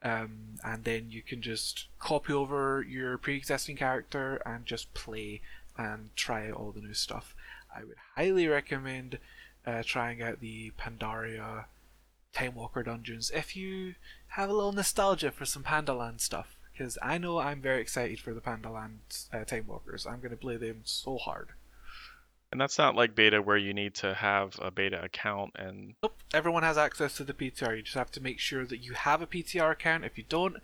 Um, 0.03 0.57
and 0.65 0.83
then 0.83 1.11
you 1.11 1.23
can 1.23 1.41
just 1.41 1.87
copy 2.01 2.33
over 2.33 2.85
your 2.89 3.19
pre-existing 3.19 3.77
character 3.77 4.43
and 4.45 4.67
just 4.67 4.93
play 4.95 5.43
and 5.79 6.11
try 6.17 6.51
all 6.51 6.73
the 6.73 6.81
new 6.81 6.93
stuff. 6.93 7.37
I 7.75 7.85
would 7.85 7.97
highly 8.17 8.49
recommend 8.49 9.21
uh, 9.65 9.85
trying 9.85 10.21
out 10.21 10.41
the 10.41 10.73
Pandaria 10.77 11.67
Time 12.33 12.57
Walker 12.57 12.83
dungeons 12.83 13.31
if 13.33 13.55
you 13.55 13.95
have 14.29 14.51
a 14.51 14.53
little 14.53 14.73
nostalgia 14.73 15.31
for 15.31 15.45
some 15.45 15.63
Pandaland 15.63 16.21
stuff. 16.21 16.57
Because 16.73 16.99
I 17.01 17.19
know 17.19 17.39
I'm 17.39 17.61
very 17.63 17.81
excited 17.81 18.19
for 18.19 18.35
the 18.35 18.41
Pandaland 18.41 19.29
uh, 19.33 19.45
Time 19.45 19.69
Walkers. 19.69 20.05
I'm 20.05 20.19
going 20.19 20.31
to 20.31 20.37
play 20.37 20.57
them 20.57 20.81
so 20.83 21.17
hard. 21.17 21.51
And 22.57 22.61
that's 22.63 22.79
not 22.79 22.95
like 22.95 23.15
beta 23.15 23.43
where 23.43 23.59
you 23.59 23.75
need 23.75 23.97
to 23.97 24.15
have 24.15 24.59
a 24.63 24.71
beta 24.71 25.05
account 25.05 25.51
and 25.57 25.93
Nope, 26.03 26.17
everyone 26.33 26.63
has 26.63 26.79
access 26.79 27.15
to 27.19 27.23
the 27.25 27.35
PTR. 27.35 27.77
You 27.77 27.83
just 27.83 27.99
have 27.99 28.11
to 28.13 28.23
make 28.23 28.39
sure 28.39 28.65
that 28.65 28.79
you 28.79 28.95
have 28.95 29.21
a 29.21 29.27
PTR 29.27 29.73
account. 29.73 30.07
If 30.07 30.17
you 30.17 30.25
don't, 30.27 30.57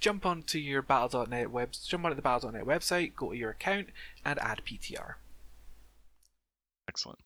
jump 0.00 0.26
onto 0.26 0.58
your 0.58 0.82
Battle.net 0.82 1.52
web, 1.52 1.70
jump 1.86 2.04
onto 2.04 2.16
the 2.16 2.22
Battle.net 2.22 2.64
website, 2.64 3.14
go 3.14 3.30
to 3.30 3.38
your 3.38 3.50
account, 3.50 3.90
and 4.24 4.40
add 4.40 4.62
PTR. 4.66 5.14
excellent. 6.88 7.20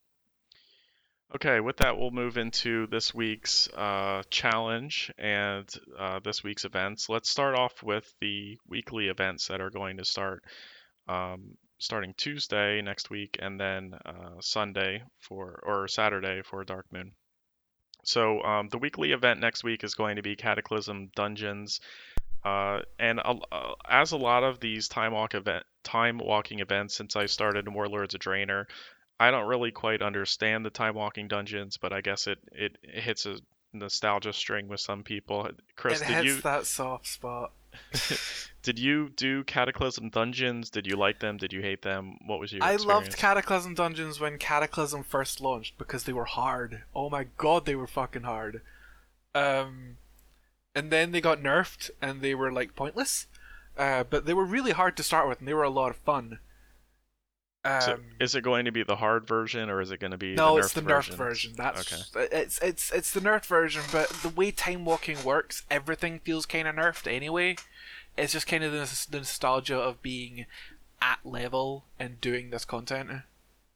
Okay, 1.35 1.61
with 1.61 1.79
that, 1.79 1.97
we'll 1.97 2.11
move 2.11 2.37
into 2.37 2.89
this 2.89 3.15
week's 3.15 3.69
uh, 3.69 4.23
challenge 4.29 5.11
and 5.17 5.67
uh, 5.99 6.21
this 6.23 6.45
week's 6.45 6.67
events. 6.67 7.09
Let's 7.09 7.31
start 7.31 7.55
off 7.55 7.83
with 7.83 8.13
the 8.21 8.59
weekly 8.69 9.09
events 9.09 9.49
that 9.49 9.63
are 9.63 9.71
going 9.71 9.97
to 9.97 10.05
start 10.05 10.45
um, 11.09 11.57
starting 11.81 12.15
Tuesday 12.17 12.81
next 12.83 13.11
week 13.11 13.39
and 13.41 13.59
then 13.59 13.95
uh, 14.05 14.41
Sunday 14.41 15.03
for 15.19 15.61
or 15.65 15.89
Saturday 15.89 16.43
for 16.43 16.63
Dark 16.63 16.87
Moon. 16.93 17.13
So 18.05 18.43
um, 18.43 18.69
the 18.69 18.79
weekly 18.79 19.13
event 19.13 19.41
next 19.41 19.65
week 19.65 19.83
is 19.83 19.95
going 19.95 20.17
to 20.17 20.23
be 20.23 20.37
Cataclysm 20.37 21.11
Dungeons, 21.17 21.81
uh, 22.45 22.81
and 22.99 23.21
uh, 23.21 23.37
as 23.89 24.13
a 24.13 24.17
lot 24.17 24.45
of 24.45 24.61
these 24.61 24.89
time 24.89 25.13
walk 25.13 25.35
event 25.35 25.65
time 25.83 26.19
walking 26.19 26.61
events 26.61 26.95
since 26.95 27.17
I 27.17 27.27
started 27.27 27.67
in 27.67 27.75
Warlords 27.75 28.15
of 28.15 28.21
Draenor, 28.21 28.67
I 29.19 29.31
don't 29.31 29.47
really 29.47 29.71
quite 29.71 30.03
understand 30.03 30.65
the 30.65 30.71
time 30.71 30.95
walking 30.95 31.29
dungeons, 31.29 31.77
but 31.77 31.93
I 31.93 32.01
guess 32.01 32.27
it, 32.27 32.39
it, 32.53 32.79
it 32.83 33.03
hits 33.03 33.27
a 33.27 33.37
nostalgia 33.73 34.33
string 34.33 34.69
with 34.69 34.81
some 34.81 35.03
people. 35.03 35.49
Chris, 35.77 36.01
it 36.01 36.07
did 36.07 36.15
hits 36.17 36.27
you 36.27 36.41
that 36.43 36.67
soft 36.67 37.07
spot. 37.07 37.53
did 38.63 38.79
you 38.79 39.09
do 39.11 39.45
Cataclysm 39.45 40.11
dungeons? 40.11 40.71
Did 40.71 40.87
you 40.87 40.97
like 40.97 41.21
them? 41.21 41.37
Did 41.37 41.53
you 41.53 41.63
hate 41.63 41.83
them? 41.83 42.19
What 42.27 42.41
was 42.41 42.53
your 42.53 42.63
I 42.63 42.75
experience? 42.75 43.07
loved 43.07 43.17
Cataclysm 43.17 43.75
dungeons 43.75 44.21
when 44.21 44.39
Cataclysm 44.39 45.05
first 45.05 45.41
launched 45.41 45.79
because 45.79 46.05
they 46.05 46.13
were 46.13 46.25
hard. 46.25 46.83
Oh 46.95 47.11
my 47.11 47.27
god, 47.37 47.67
they 47.67 47.75
were 47.75 47.87
fucking 47.87 48.23
hard. 48.23 48.63
Um, 49.35 49.97
and 50.75 50.91
then 50.91 51.13
they 51.13 51.21
got 51.21 51.41
nerfed 51.43 51.91
and 52.01 52.21
they 52.21 52.35
were 52.35 52.53
like 52.53 52.75
pointless. 52.75 53.27
Uh, 53.77 54.05
but 54.05 54.27
they 54.27 54.35
were 54.35 54.45
really 54.45 54.73
hard 54.73 54.97
to 54.97 55.03
start 55.03 55.29
with 55.29 55.39
and 55.39 55.49
they 55.49 55.55
were 55.55 55.63
a 55.63 55.71
lot 55.71 55.91
of 55.91 55.97
fun. 55.97 56.39
Um, 57.65 57.81
So, 57.81 58.01
is 58.19 58.35
it 58.35 58.43
going 58.43 58.65
to 58.65 58.73
be 58.73 58.83
the 58.83 58.97
hard 58.97 59.27
version 59.27 59.69
or 59.69 59.81
is 59.81 59.91
it 59.91 60.01
going 60.01 60.13
to 60.13 60.17
be 60.17 60.35
no, 60.35 60.55
the 60.55 60.63
it's 60.63 60.73
the 60.73 60.81
nerfed 60.81 61.11
nerfed 61.11 61.15
version. 61.15 61.53
That's 61.57 61.93
okay. 61.93 62.29
it's 62.33 62.59
it's 62.61 62.91
it's 62.91 63.11
the 63.11 63.21
nerfed 63.21 63.47
version, 63.47 63.83
but 63.93 64.09
the 64.09 64.31
way 64.31 64.51
time 64.51 64.85
walking 64.85 65.23
works, 65.23 65.65
everything 65.71 66.21
feels 66.21 66.47
kind 66.47 66.67
of 66.67 66.77
nerfed 66.77 67.07
anyway. 67.07 67.57
It's 68.17 68.33
just 68.33 68.47
kind 68.47 68.65
of 68.65 68.73
the, 68.73 69.07
the 69.11 69.19
nostalgia 69.19 69.79
of 69.79 70.03
being 70.03 70.47
at 71.03 71.19
level 71.25 71.85
and 71.99 72.21
doing 72.21 72.51
this 72.51 72.65
content. 72.65 73.11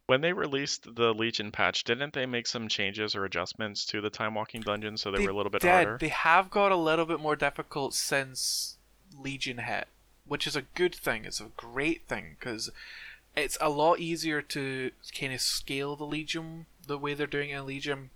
When 0.06 0.20
they 0.20 0.34
released 0.34 0.96
the 0.96 1.14
Legion 1.14 1.50
patch, 1.50 1.84
didn't 1.84 2.12
they 2.12 2.26
make 2.26 2.46
some 2.46 2.68
changes 2.68 3.14
or 3.14 3.24
adjustments 3.24 3.86
to 3.86 4.02
the 4.02 4.10
time 4.10 4.34
walking 4.34 4.60
dungeons 4.60 5.00
so 5.00 5.10
they, 5.10 5.24
were 5.24 5.30
a 5.30 5.36
little 5.36 5.50
bit 5.50 5.62
did. 5.62 5.70
harder? 5.70 5.98
They 5.98 6.08
have 6.08 6.50
got 6.50 6.72
a 6.72 6.76
little 6.76 7.06
bit 7.06 7.20
more 7.20 7.36
difficult 7.36 7.94
since 7.94 8.76
Legion 9.18 9.58
hit, 9.58 9.88
which 10.26 10.46
is 10.46 10.56
a 10.56 10.62
good 10.74 10.94
thing. 10.94 11.24
It's 11.24 11.40
a 11.40 11.50
great 11.56 12.06
thing 12.06 12.36
because 12.38 12.70
it's 13.36 13.58
a 13.60 13.68
lot 13.68 14.00
easier 14.00 14.42
to 14.42 14.90
kind 15.18 15.32
of 15.32 15.40
scale 15.40 15.96
the 15.96 16.04
Legion 16.04 16.66
the 16.86 16.98
way 16.98 17.14
they're 17.14 17.26
doing 17.26 17.50
it 17.50 17.58
in 17.58 17.66
Legion. 17.66 18.10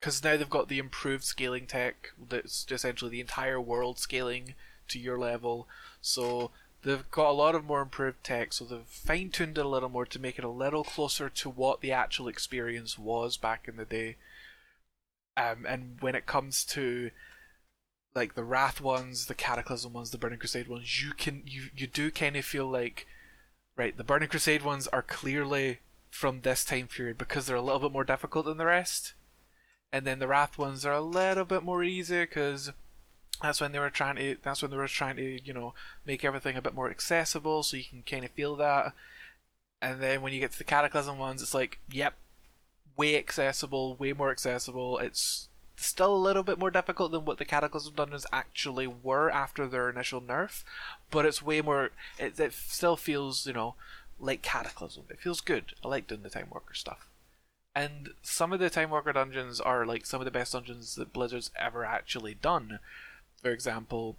Because 0.00 0.22
now 0.22 0.36
they've 0.36 0.48
got 0.50 0.68
the 0.68 0.78
improved 0.78 1.24
scaling 1.24 1.66
tech 1.66 2.12
that's 2.28 2.66
essentially 2.70 3.10
the 3.10 3.20
entire 3.20 3.60
world 3.60 3.98
scaling 3.98 4.54
to 4.88 4.98
your 4.98 5.18
level. 5.18 5.68
So 6.00 6.50
they've 6.82 7.10
got 7.10 7.30
a 7.30 7.32
lot 7.32 7.54
of 7.54 7.64
more 7.64 7.82
improved 7.82 8.22
tech, 8.22 8.52
so 8.52 8.64
they've 8.64 8.86
fine 8.86 9.30
tuned 9.30 9.58
it 9.58 9.64
a 9.64 9.68
little 9.68 9.88
more 9.88 10.06
to 10.06 10.18
make 10.18 10.38
it 10.38 10.44
a 10.44 10.50
little 10.50 10.84
closer 10.84 11.28
to 11.28 11.50
what 11.50 11.80
the 11.80 11.92
actual 11.92 12.28
experience 12.28 12.98
was 12.98 13.36
back 13.36 13.66
in 13.66 13.76
the 13.76 13.84
day. 13.84 14.16
Um, 15.36 15.66
and 15.68 15.96
when 16.00 16.14
it 16.14 16.26
comes 16.26 16.64
to 16.66 17.10
like 18.14 18.34
the 18.34 18.44
Wrath 18.44 18.80
ones, 18.80 19.26
the 19.26 19.34
Cataclysm 19.34 19.92
ones, 19.92 20.10
the 20.10 20.18
Burning 20.18 20.38
Crusade 20.38 20.68
ones, 20.68 21.02
you 21.02 21.12
can 21.12 21.42
you 21.46 21.64
you 21.76 21.86
do 21.86 22.10
kind 22.10 22.36
of 22.36 22.44
feel 22.44 22.66
like 22.66 23.06
right, 23.76 23.96
the 23.96 24.04
Burning 24.04 24.28
Crusade 24.28 24.62
ones 24.62 24.86
are 24.88 25.02
clearly 25.02 25.80
from 26.10 26.40
this 26.40 26.64
time 26.64 26.88
period 26.88 27.18
because 27.18 27.46
they're 27.46 27.56
a 27.56 27.62
little 27.62 27.80
bit 27.80 27.92
more 27.92 28.04
difficult 28.04 28.46
than 28.46 28.58
the 28.58 28.66
rest. 28.66 29.14
And 29.92 30.06
then 30.06 30.18
the 30.18 30.28
Wrath 30.28 30.58
ones 30.58 30.84
are 30.84 30.92
a 30.92 31.00
little 31.00 31.44
bit 31.44 31.62
more 31.62 31.84
easy 31.84 32.20
because 32.20 32.72
that's 33.42 33.60
when 33.60 33.72
they 33.72 33.78
were 33.78 33.90
trying 33.90 34.16
to 34.16 34.36
that's 34.42 34.62
when 34.62 34.70
they 34.70 34.76
were 34.76 34.88
trying 34.88 35.16
to, 35.16 35.44
you 35.44 35.52
know, 35.52 35.74
make 36.06 36.24
everything 36.24 36.56
a 36.56 36.62
bit 36.62 36.74
more 36.74 36.90
accessible 36.90 37.62
so 37.62 37.76
you 37.76 37.84
can 37.84 38.02
kind 38.02 38.24
of 38.24 38.30
feel 38.30 38.56
that. 38.56 38.92
And 39.80 40.00
then 40.02 40.22
when 40.22 40.32
you 40.32 40.40
get 40.40 40.52
to 40.52 40.58
the 40.58 40.64
Cataclysm 40.64 41.18
ones, 41.18 41.42
it's 41.42 41.54
like, 41.54 41.80
yep, 41.90 42.14
way 42.96 43.16
accessible, 43.16 43.94
way 43.96 44.12
more 44.12 44.30
accessible. 44.30 44.98
It's 44.98 45.48
still 45.76 46.14
a 46.14 46.16
little 46.16 46.42
bit 46.42 46.58
more 46.58 46.70
difficult 46.70 47.12
than 47.12 47.24
what 47.24 47.38
the 47.38 47.44
Cataclysm 47.44 47.94
dungeons 47.94 48.26
actually 48.32 48.86
were 48.86 49.30
after 49.30 49.66
their 49.66 49.90
initial 49.90 50.20
nerf, 50.20 50.64
but 51.10 51.26
it's 51.26 51.42
way 51.42 51.60
more. 51.60 51.90
It, 52.18 52.38
it 52.38 52.52
still 52.52 52.96
feels, 52.96 53.46
you 53.46 53.52
know, 53.52 53.74
like 54.18 54.42
Cataclysm. 54.42 55.04
It 55.10 55.20
feels 55.20 55.40
good. 55.40 55.74
I 55.84 55.88
like 55.88 56.06
doing 56.06 56.22
the 56.22 56.30
Time 56.30 56.48
Walker 56.50 56.74
stuff. 56.74 57.08
And 57.74 58.10
some 58.22 58.52
of 58.52 58.60
the 58.60 58.70
Time 58.70 58.90
Walker 58.90 59.12
dungeons 59.12 59.60
are 59.60 59.84
like 59.84 60.06
some 60.06 60.20
of 60.20 60.24
the 60.24 60.30
best 60.30 60.52
dungeons 60.52 60.94
that 60.94 61.12
Blizzard's 61.12 61.50
ever 61.58 61.84
actually 61.84 62.34
done. 62.34 62.78
For 63.42 63.50
example, 63.50 64.16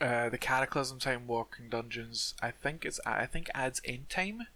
uh, 0.00 0.30
the 0.30 0.38
Cataclysm 0.38 0.98
Time 0.98 1.26
Walking 1.26 1.68
dungeons, 1.68 2.34
I 2.42 2.50
think 2.50 2.84
it's 2.84 2.98
I 3.04 3.26
think 3.26 3.50
adds 3.54 3.80
End 3.84 4.08
Time, 4.08 4.46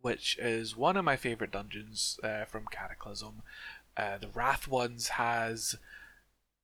which 0.00 0.38
is 0.38 0.76
one 0.76 0.96
of 0.96 1.04
my 1.04 1.16
favorite 1.16 1.52
dungeons 1.52 2.18
uh, 2.22 2.46
from 2.46 2.66
Cataclysm. 2.70 3.42
Uh, 4.00 4.16
the 4.16 4.28
Wrath 4.28 4.66
ones 4.66 5.08
has 5.08 5.76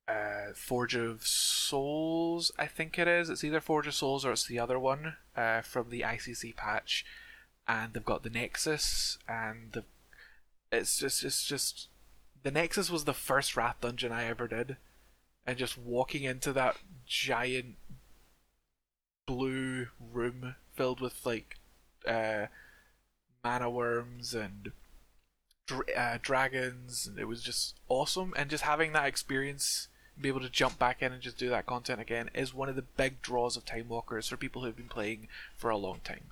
uh, 0.07 0.53
Forge 0.55 0.95
of 0.95 1.27
Souls, 1.27 2.51
I 2.57 2.65
think 2.65 2.97
it 2.97 3.07
is. 3.07 3.29
It's 3.29 3.43
either 3.43 3.61
Forge 3.61 3.85
of 3.85 3.93
Souls 3.93 4.25
or 4.25 4.31
it's 4.31 4.47
the 4.47 4.57
other 4.57 4.79
one 4.79 5.17
uh, 5.35 5.61
from 5.61 5.91
the 5.91 6.01
ICC 6.01 6.55
patch, 6.55 7.05
and 7.67 7.93
they've 7.93 8.03
got 8.03 8.23
the 8.23 8.31
Nexus, 8.31 9.19
and 9.29 9.71
the 9.73 9.83
it's 10.71 10.97
just 10.97 11.23
it's 11.23 11.45
just 11.45 11.89
the 12.41 12.49
Nexus 12.49 12.89
was 12.89 13.03
the 13.03 13.13
first 13.13 13.55
Wrath 13.55 13.81
dungeon 13.81 14.11
I 14.11 14.25
ever 14.25 14.47
did, 14.47 14.77
and 15.45 15.59
just 15.59 15.77
walking 15.77 16.23
into 16.23 16.51
that 16.53 16.77
giant 17.05 17.75
blue 19.27 19.89
room 20.11 20.55
filled 20.73 21.01
with 21.01 21.23
like 21.23 21.59
uh, 22.07 22.47
mana 23.43 23.69
worms 23.69 24.33
and 24.33 24.71
dra- 25.67 25.93
uh, 25.95 26.17
dragons. 26.21 27.05
And 27.05 27.19
it 27.19 27.25
was 27.25 27.43
just 27.43 27.75
awesome, 27.87 28.33
and 28.35 28.49
just 28.49 28.63
having 28.63 28.93
that 28.93 29.05
experience, 29.05 29.87
be 30.19 30.29
able 30.29 30.39
to 30.41 30.49
jump 30.49 30.79
back 30.79 31.03
in 31.03 31.13
and 31.13 31.21
just 31.21 31.37
do 31.37 31.49
that 31.49 31.67
content 31.67 32.01
again, 32.01 32.31
is 32.33 32.53
one 32.53 32.69
of 32.69 32.75
the 32.75 32.81
big 32.81 33.21
draws 33.21 33.55
of 33.55 33.65
Time 33.65 33.89
Walkers 33.89 34.27
for 34.27 34.37
people 34.37 34.63
who've 34.63 34.75
been 34.75 34.87
playing 34.87 35.27
for 35.55 35.69
a 35.69 35.77
long 35.77 35.99
time. 36.03 36.31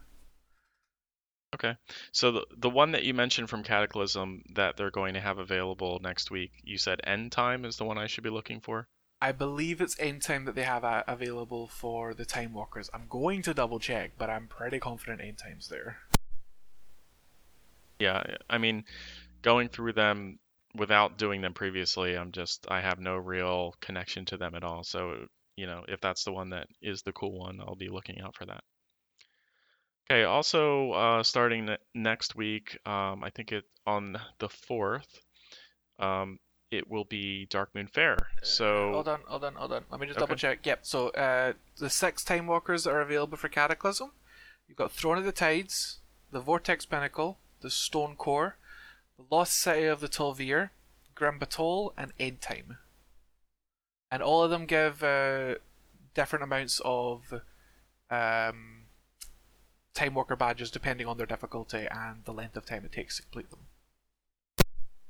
Okay. 1.54 1.78
So 2.12 2.32
the 2.32 2.46
the 2.58 2.70
one 2.70 2.92
that 2.92 3.04
you 3.04 3.14
mentioned 3.14 3.50
from 3.50 3.64
Cataclysm 3.64 4.44
that 4.56 4.76
they're 4.76 4.92
going 4.92 5.14
to 5.14 5.22
have 5.22 5.38
available 5.38 6.00
next 6.02 6.30
week, 6.30 6.52
you 6.64 6.78
said 6.78 7.00
End 7.06 7.32
Time 7.32 7.64
is 7.64 7.78
the 7.78 7.86
one 7.86 7.98
I 7.98 8.08
should 8.08 8.26
be 8.26 8.30
looking 8.30 8.60
for? 8.60 8.88
I 9.22 9.32
believe 9.32 9.80
it's 9.80 9.98
end 10.00 10.22
time 10.22 10.46
that 10.46 10.56
they 10.56 10.64
have 10.64 10.84
uh, 10.84 11.04
available 11.08 11.68
for 11.68 12.14
the 12.14 12.26
Time 12.26 12.54
Walkers. 12.54 12.90
I'm 12.94 13.06
going 13.10 13.42
to 13.44 13.54
double 13.54 13.80
check, 13.80 14.12
but 14.18 14.30
I'm 14.30 14.48
pretty 14.48 14.80
confident 14.80 15.22
end 15.22 15.38
time's 15.38 15.70
there. 15.70 16.00
Yeah, 18.00 18.24
I 18.50 18.58
mean, 18.58 18.84
going 19.46 19.70
through 19.70 19.94
them 19.94 20.40
without 20.76 21.18
doing 21.18 21.40
them 21.42 21.54
previously, 21.54 22.18
I'm 22.18 22.32
just 22.34 22.66
I 22.70 22.82
have 22.82 23.00
no 23.00 23.16
real 23.16 23.76
connection 23.80 24.26
to 24.26 24.38
them 24.38 24.56
at 24.56 24.64
all. 24.64 24.84
So, 24.84 25.28
you 25.56 25.68
know, 25.68 25.86
if 25.88 26.02
that's 26.02 26.26
the 26.26 26.34
one 26.34 26.50
that 26.50 26.68
is 26.82 27.04
the 27.04 27.14
cool 27.14 27.40
one, 27.40 27.62
I'll 27.62 27.76
be 27.76 27.90
looking 27.90 28.20
out 28.20 28.36
for 28.36 28.46
that. 28.48 28.64
Okay, 30.12 30.24
also 30.24 30.92
uh, 30.92 31.24
starting 31.24 31.66
ne- 31.66 31.78
next 31.94 32.36
week, 32.36 32.78
um, 32.86 33.24
I 33.24 33.30
think 33.34 33.52
it 33.52 33.64
on 33.88 34.18
the 34.40 34.50
4th, 34.50 35.08
um, 36.00 36.38
it 36.72 36.90
will 36.90 37.06
be 37.06 37.48
Dark 37.50 37.70
Moon 37.74 37.88
Fair. 37.88 38.18
So 38.44 38.92
Hold 38.94 39.08
on, 39.08 39.22
hold 39.28 39.44
on, 39.46 39.56
hold 39.56 39.74
on. 39.74 39.84
Let 39.90 40.00
me 40.00 40.08
just 40.08 40.18
Okay. 40.18 40.26
double 40.26 40.36
check. 40.36 40.66
Yep. 40.66 40.80
So 40.84 41.10
uh, 41.10 41.54
the 41.78 41.90
six 41.90 42.24
Time 42.24 42.48
Walkers 42.48 42.86
are 42.86 43.02
available 43.02 43.38
for 43.38 43.50
Cataclysm. 43.50 44.12
You've 44.68 44.78
got 44.78 44.92
Throne 44.92 45.18
of 45.18 45.26
the 45.26 45.32
Tides, 45.32 46.00
the 46.32 46.40
Vortex 46.40 46.86
Pinnacle, 46.86 47.40
the 47.62 47.70
Stone 47.70 48.16
Core, 48.16 48.58
the 49.18 49.24
Lost 49.36 49.58
City 49.58 49.86
of 49.86 50.00
the 50.02 50.08
Tol'vir, 50.08 50.70
Grim 51.14 51.40
Batol, 51.40 51.94
and 51.98 52.14
End 52.20 52.42
Time. 52.42 52.78
And 54.12 54.22
all 54.22 54.44
of 54.44 54.50
them 54.52 54.66
give 54.66 55.04
uh, 55.04 55.56
different 56.14 56.44
amounts 56.44 56.82
of 56.86 57.34
um, 58.10 58.84
Time 59.94 60.14
Walker 60.14 60.36
badges 60.36 60.72
depending 60.72 61.08
on 61.08 61.18
their 61.18 61.26
difficulty 61.26 61.88
and 61.90 62.24
the 62.26 62.34
length 62.34 62.56
of 62.56 62.66
time 62.66 62.86
it 62.86 62.92
takes 62.92 63.18
to 63.18 63.24
complete 63.24 63.50
them. 63.50 63.60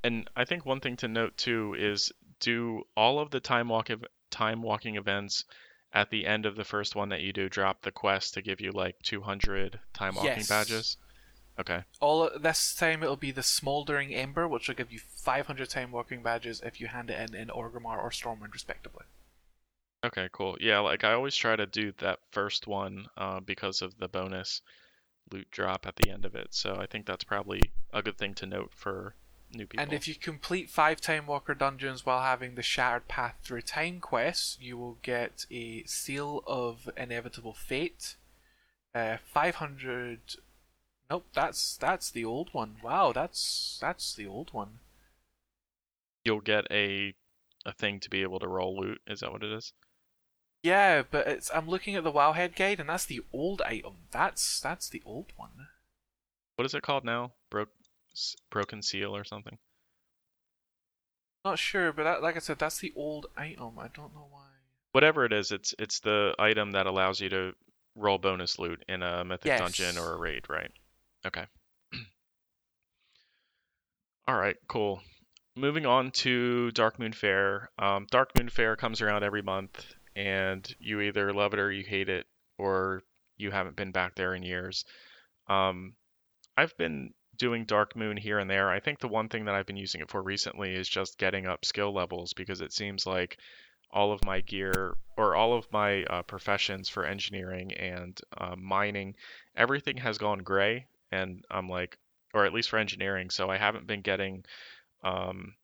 And 0.04 0.30
I 0.36 0.46
think 0.46 0.66
one 0.66 0.80
thing 0.80 0.98
to 0.98 1.08
note 1.08 1.36
too 1.38 1.76
is 1.78 2.12
do 2.40 2.84
all 2.96 3.20
of 3.20 3.32
the 3.32 3.40
time 3.40 3.70
walk 3.70 3.90
ev- 3.90 4.06
time 4.30 4.62
walking 4.62 4.96
events 4.98 5.46
at 5.94 6.10
the 6.12 6.26
end 6.28 6.46
of 6.46 6.56
the 6.56 6.64
first 6.64 6.96
one 6.96 7.10
that 7.10 7.22
you 7.22 7.34
do 7.34 7.50
drop 7.50 7.82
the 7.82 7.92
quest 7.92 8.36
to 8.36 8.42
give 8.42 8.62
you 8.62 8.72
like 8.72 8.96
200 9.04 9.80
time 9.94 10.16
walking 10.16 10.30
Yes. 10.38 10.48
badges. 10.50 10.98
Okay. 11.60 11.84
All 12.02 12.30
this 12.38 12.76
time 12.76 13.02
it'll 13.02 13.16
be 13.16 13.32
the 13.32 13.44
Smoldering 13.44 14.14
Ember, 14.14 14.48
which 14.48 14.68
will 14.68 14.76
give 14.76 14.92
you 14.92 15.00
500 15.00 15.70
time 15.70 15.92
walking 15.92 16.22
badges 16.22 16.62
if 16.66 16.82
you 16.82 16.88
hand 16.88 17.10
it 17.10 17.30
in 17.30 17.36
in 17.36 17.48
Orgrimmar 17.48 17.98
or 17.98 18.10
Stormwind, 18.10 18.54
respectively. 18.54 19.06
Okay, 20.04 20.30
cool. 20.32 20.58
Yeah, 20.60 20.80
like 20.80 21.04
I 21.04 21.14
always 21.14 21.36
try 21.36 21.56
to 21.56 21.66
do 21.66 21.92
that 21.98 22.20
first 22.32 22.68
one 22.68 23.08
uh, 23.18 23.40
because 23.40 23.82
of 23.82 23.98
the 23.98 24.08
bonus 24.08 24.62
loot 25.32 25.50
drop 25.50 25.88
at 25.88 25.96
the 25.96 26.12
end 26.12 26.26
of 26.26 26.36
it. 26.36 26.50
So 26.52 26.76
I 26.80 26.86
think 26.86 27.06
that's 27.06 27.24
probably 27.24 27.72
a 27.92 28.04
good 28.04 28.18
thing 28.18 28.36
to 28.36 28.46
note 28.46 28.72
for 28.76 29.16
new 29.52 29.66
people. 29.66 29.84
And 29.84 29.94
if 29.94 30.08
you 30.08 30.16
complete 30.16 30.70
five 30.70 31.02
Time 31.02 31.26
Walker 31.26 31.56
dungeons 31.56 32.06
while 32.06 32.22
having 32.22 32.56
the 32.56 32.62
Shattered 32.62 33.08
Path 33.08 33.38
Through 33.44 33.62
Time 33.62 34.00
quest, 34.00 34.62
you 34.62 34.78
will 34.78 34.98
get 35.02 35.46
a 35.50 35.84
Seal 35.86 36.44
of 36.46 36.90
Inevitable 36.96 37.54
Fate. 37.54 38.16
Uh, 38.94 39.18
500. 39.26 40.20
Nope, 41.10 41.26
that's 41.34 41.78
that's 41.78 42.10
the 42.10 42.26
old 42.26 42.50
one. 42.54 42.78
Wow, 42.84 43.12
that's 43.14 43.78
that's 43.82 44.14
the 44.16 44.26
old 44.28 44.54
one. 44.54 44.80
You'll 46.24 46.42
get 46.42 46.66
a 46.72 47.14
a 47.66 47.74
thing 47.74 48.00
to 48.02 48.10
be 48.10 48.22
able 48.24 48.40
to 48.40 48.48
roll 48.48 48.80
loot. 48.80 49.02
Is 49.08 49.20
that 49.20 49.32
what 49.32 49.44
it 49.44 49.52
is? 49.52 49.74
Yeah, 50.64 51.04
but 51.10 51.28
it's 51.28 51.52
I'm 51.54 51.68
looking 51.70 51.96
at 51.96 52.04
the 52.04 52.12
Wowhead 52.12 52.56
guide, 52.56 52.80
and 52.80 52.90
that's 52.90 53.06
the 53.06 53.22
old 53.32 53.62
item. 53.62 53.98
That's 54.12 54.60
that's 54.60 54.90
the 54.90 55.04
old 55.06 55.32
one. 55.36 55.68
What 56.56 56.66
is 56.66 56.74
it 56.74 56.82
called 56.84 57.04
now? 57.04 57.34
Broke 57.52 57.70
broken 58.50 58.82
seal 58.82 59.16
or 59.16 59.24
something? 59.24 59.58
Not 61.44 61.60
sure, 61.60 61.92
but 61.94 62.04
that, 62.06 62.24
like 62.24 62.36
I 62.36 62.40
said, 62.40 62.58
that's 62.58 62.80
the 62.80 62.94
old 62.96 63.28
item. 63.38 63.78
I 63.78 63.90
don't 63.90 64.16
know 64.16 64.28
why. 64.32 64.42
Whatever 64.94 65.26
it 65.26 65.34
is, 65.34 65.52
it's 65.52 65.76
it's 65.78 66.00
the 66.00 66.34
item 66.40 66.72
that 66.72 66.88
allows 66.88 67.22
you 67.22 67.30
to 67.30 67.54
roll 67.96 68.18
bonus 68.18 68.58
loot 68.58 68.84
in 68.90 69.04
a 69.04 69.24
mythic 69.24 69.46
Yes. 69.50 69.60
dungeon 69.60 69.98
or 69.98 70.14
a 70.14 70.18
raid, 70.18 70.46
right? 70.50 70.72
Okay. 71.26 71.46
All 74.28 74.38
right, 74.38 74.58
cool. 74.68 75.02
Moving 75.56 75.86
on 75.86 76.12
to 76.12 76.72
Dark 76.72 77.00
Moon 77.00 77.14
Fair. 77.14 77.70
Um, 77.80 78.08
Dark 78.12 78.38
Moon 78.38 78.50
Fair 78.50 78.76
comes 78.76 79.02
around 79.02 79.24
every 79.24 79.42
month, 79.42 79.86
and 80.16 80.70
you 80.80 81.02
either 81.02 81.34
love 81.34 81.54
it 81.54 81.60
or 81.60 81.72
you 81.72 81.84
hate 81.84 82.10
it, 82.10 82.28
or 82.58 83.04
you 83.38 83.52
haven't 83.52 83.76
been 83.76 83.92
back 83.92 84.16
there 84.16 84.36
in 84.36 84.44
years. 84.44 84.86
Um, 85.48 85.94
I've 86.58 86.78
been 86.78 87.14
doing 87.38 87.66
Dark 87.66 87.96
Moon 87.96 88.18
here 88.18 88.40
and 88.40 88.50
there. 88.50 88.70
I 88.70 88.80
think 88.80 89.00
the 89.00 89.08
one 89.08 89.30
thing 89.30 89.46
that 89.46 89.56
I've 89.56 89.66
been 89.66 89.78
using 89.78 90.02
it 90.02 90.10
for 90.10 90.22
recently 90.22 90.74
is 90.74 90.88
just 90.88 91.18
getting 91.18 91.46
up 91.48 91.66
skill 91.66 91.94
levels 91.94 92.34
because 92.34 92.62
it 92.62 92.74
seems 92.74 93.06
like 93.06 93.38
all 93.92 94.12
of 94.12 94.24
my 94.26 94.42
gear 94.42 94.96
or 95.18 95.36
all 95.36 95.58
of 95.58 95.72
my 95.72 96.04
uh, 96.04 96.22
professions 96.24 96.90
for 96.90 97.06
engineering 97.06 97.74
and 97.74 98.20
uh, 98.38 98.56
mining, 98.58 99.16
everything 99.56 99.98
has 99.98 100.18
gone 100.18 100.40
gray, 100.40 100.86
and 101.16 101.44
I'm 101.50 101.70
like, 101.70 101.98
or 102.34 102.46
at 102.46 102.54
least 102.54 102.70
for 102.70 102.78
engineering, 102.78 103.30
so 103.30 103.50
I 103.50 103.58
haven't 103.58 103.88
been 103.88 104.02
getting 104.02 104.44
um, 105.04 105.56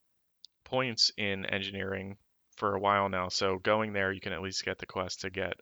points 0.63 1.11
in 1.17 1.45
engineering 1.45 2.17
for 2.55 2.75
a 2.75 2.79
while 2.79 3.09
now. 3.09 3.27
So 3.27 3.57
going 3.57 3.93
there, 3.93 4.11
you 4.11 4.21
can 4.21 4.33
at 4.33 4.41
least 4.41 4.65
get 4.65 4.77
the 4.77 4.85
quest 4.85 5.21
to 5.21 5.29
get. 5.29 5.53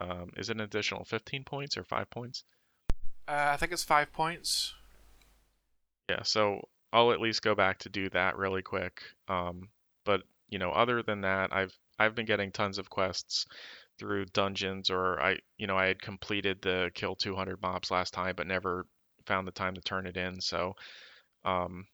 Um, 0.00 0.32
is 0.36 0.50
it 0.50 0.56
an 0.56 0.62
additional 0.62 1.04
15 1.04 1.44
points 1.44 1.76
or 1.76 1.84
five 1.84 2.08
points? 2.10 2.44
Uh, 3.28 3.50
I 3.52 3.56
think 3.56 3.72
it's 3.72 3.84
five 3.84 4.12
points. 4.12 4.74
Yeah, 6.08 6.22
so 6.22 6.60
I'll 6.92 7.12
at 7.12 7.20
least 7.20 7.42
go 7.42 7.54
back 7.54 7.78
to 7.80 7.88
do 7.88 8.08
that 8.10 8.36
really 8.36 8.62
quick. 8.62 9.02
Um, 9.28 9.68
but 10.04 10.22
you 10.48 10.58
know, 10.58 10.70
other 10.70 11.02
than 11.02 11.22
that, 11.22 11.52
I've 11.52 11.76
I've 11.98 12.14
been 12.14 12.26
getting 12.26 12.52
tons 12.52 12.78
of 12.78 12.90
quests 12.90 13.46
through 13.98 14.26
dungeons, 14.26 14.90
or 14.90 15.20
I 15.20 15.38
you 15.56 15.66
know 15.66 15.76
I 15.76 15.86
had 15.86 16.02
completed 16.02 16.60
the 16.60 16.90
kill 16.94 17.14
200 17.14 17.62
mobs 17.62 17.90
last 17.90 18.12
time, 18.12 18.34
but 18.36 18.46
never 18.46 18.86
found 19.26 19.46
the 19.46 19.52
time 19.52 19.74
to 19.74 19.80
turn 19.80 20.06
it 20.06 20.16
in. 20.16 20.40
So, 20.40 20.74
um, 21.44 21.86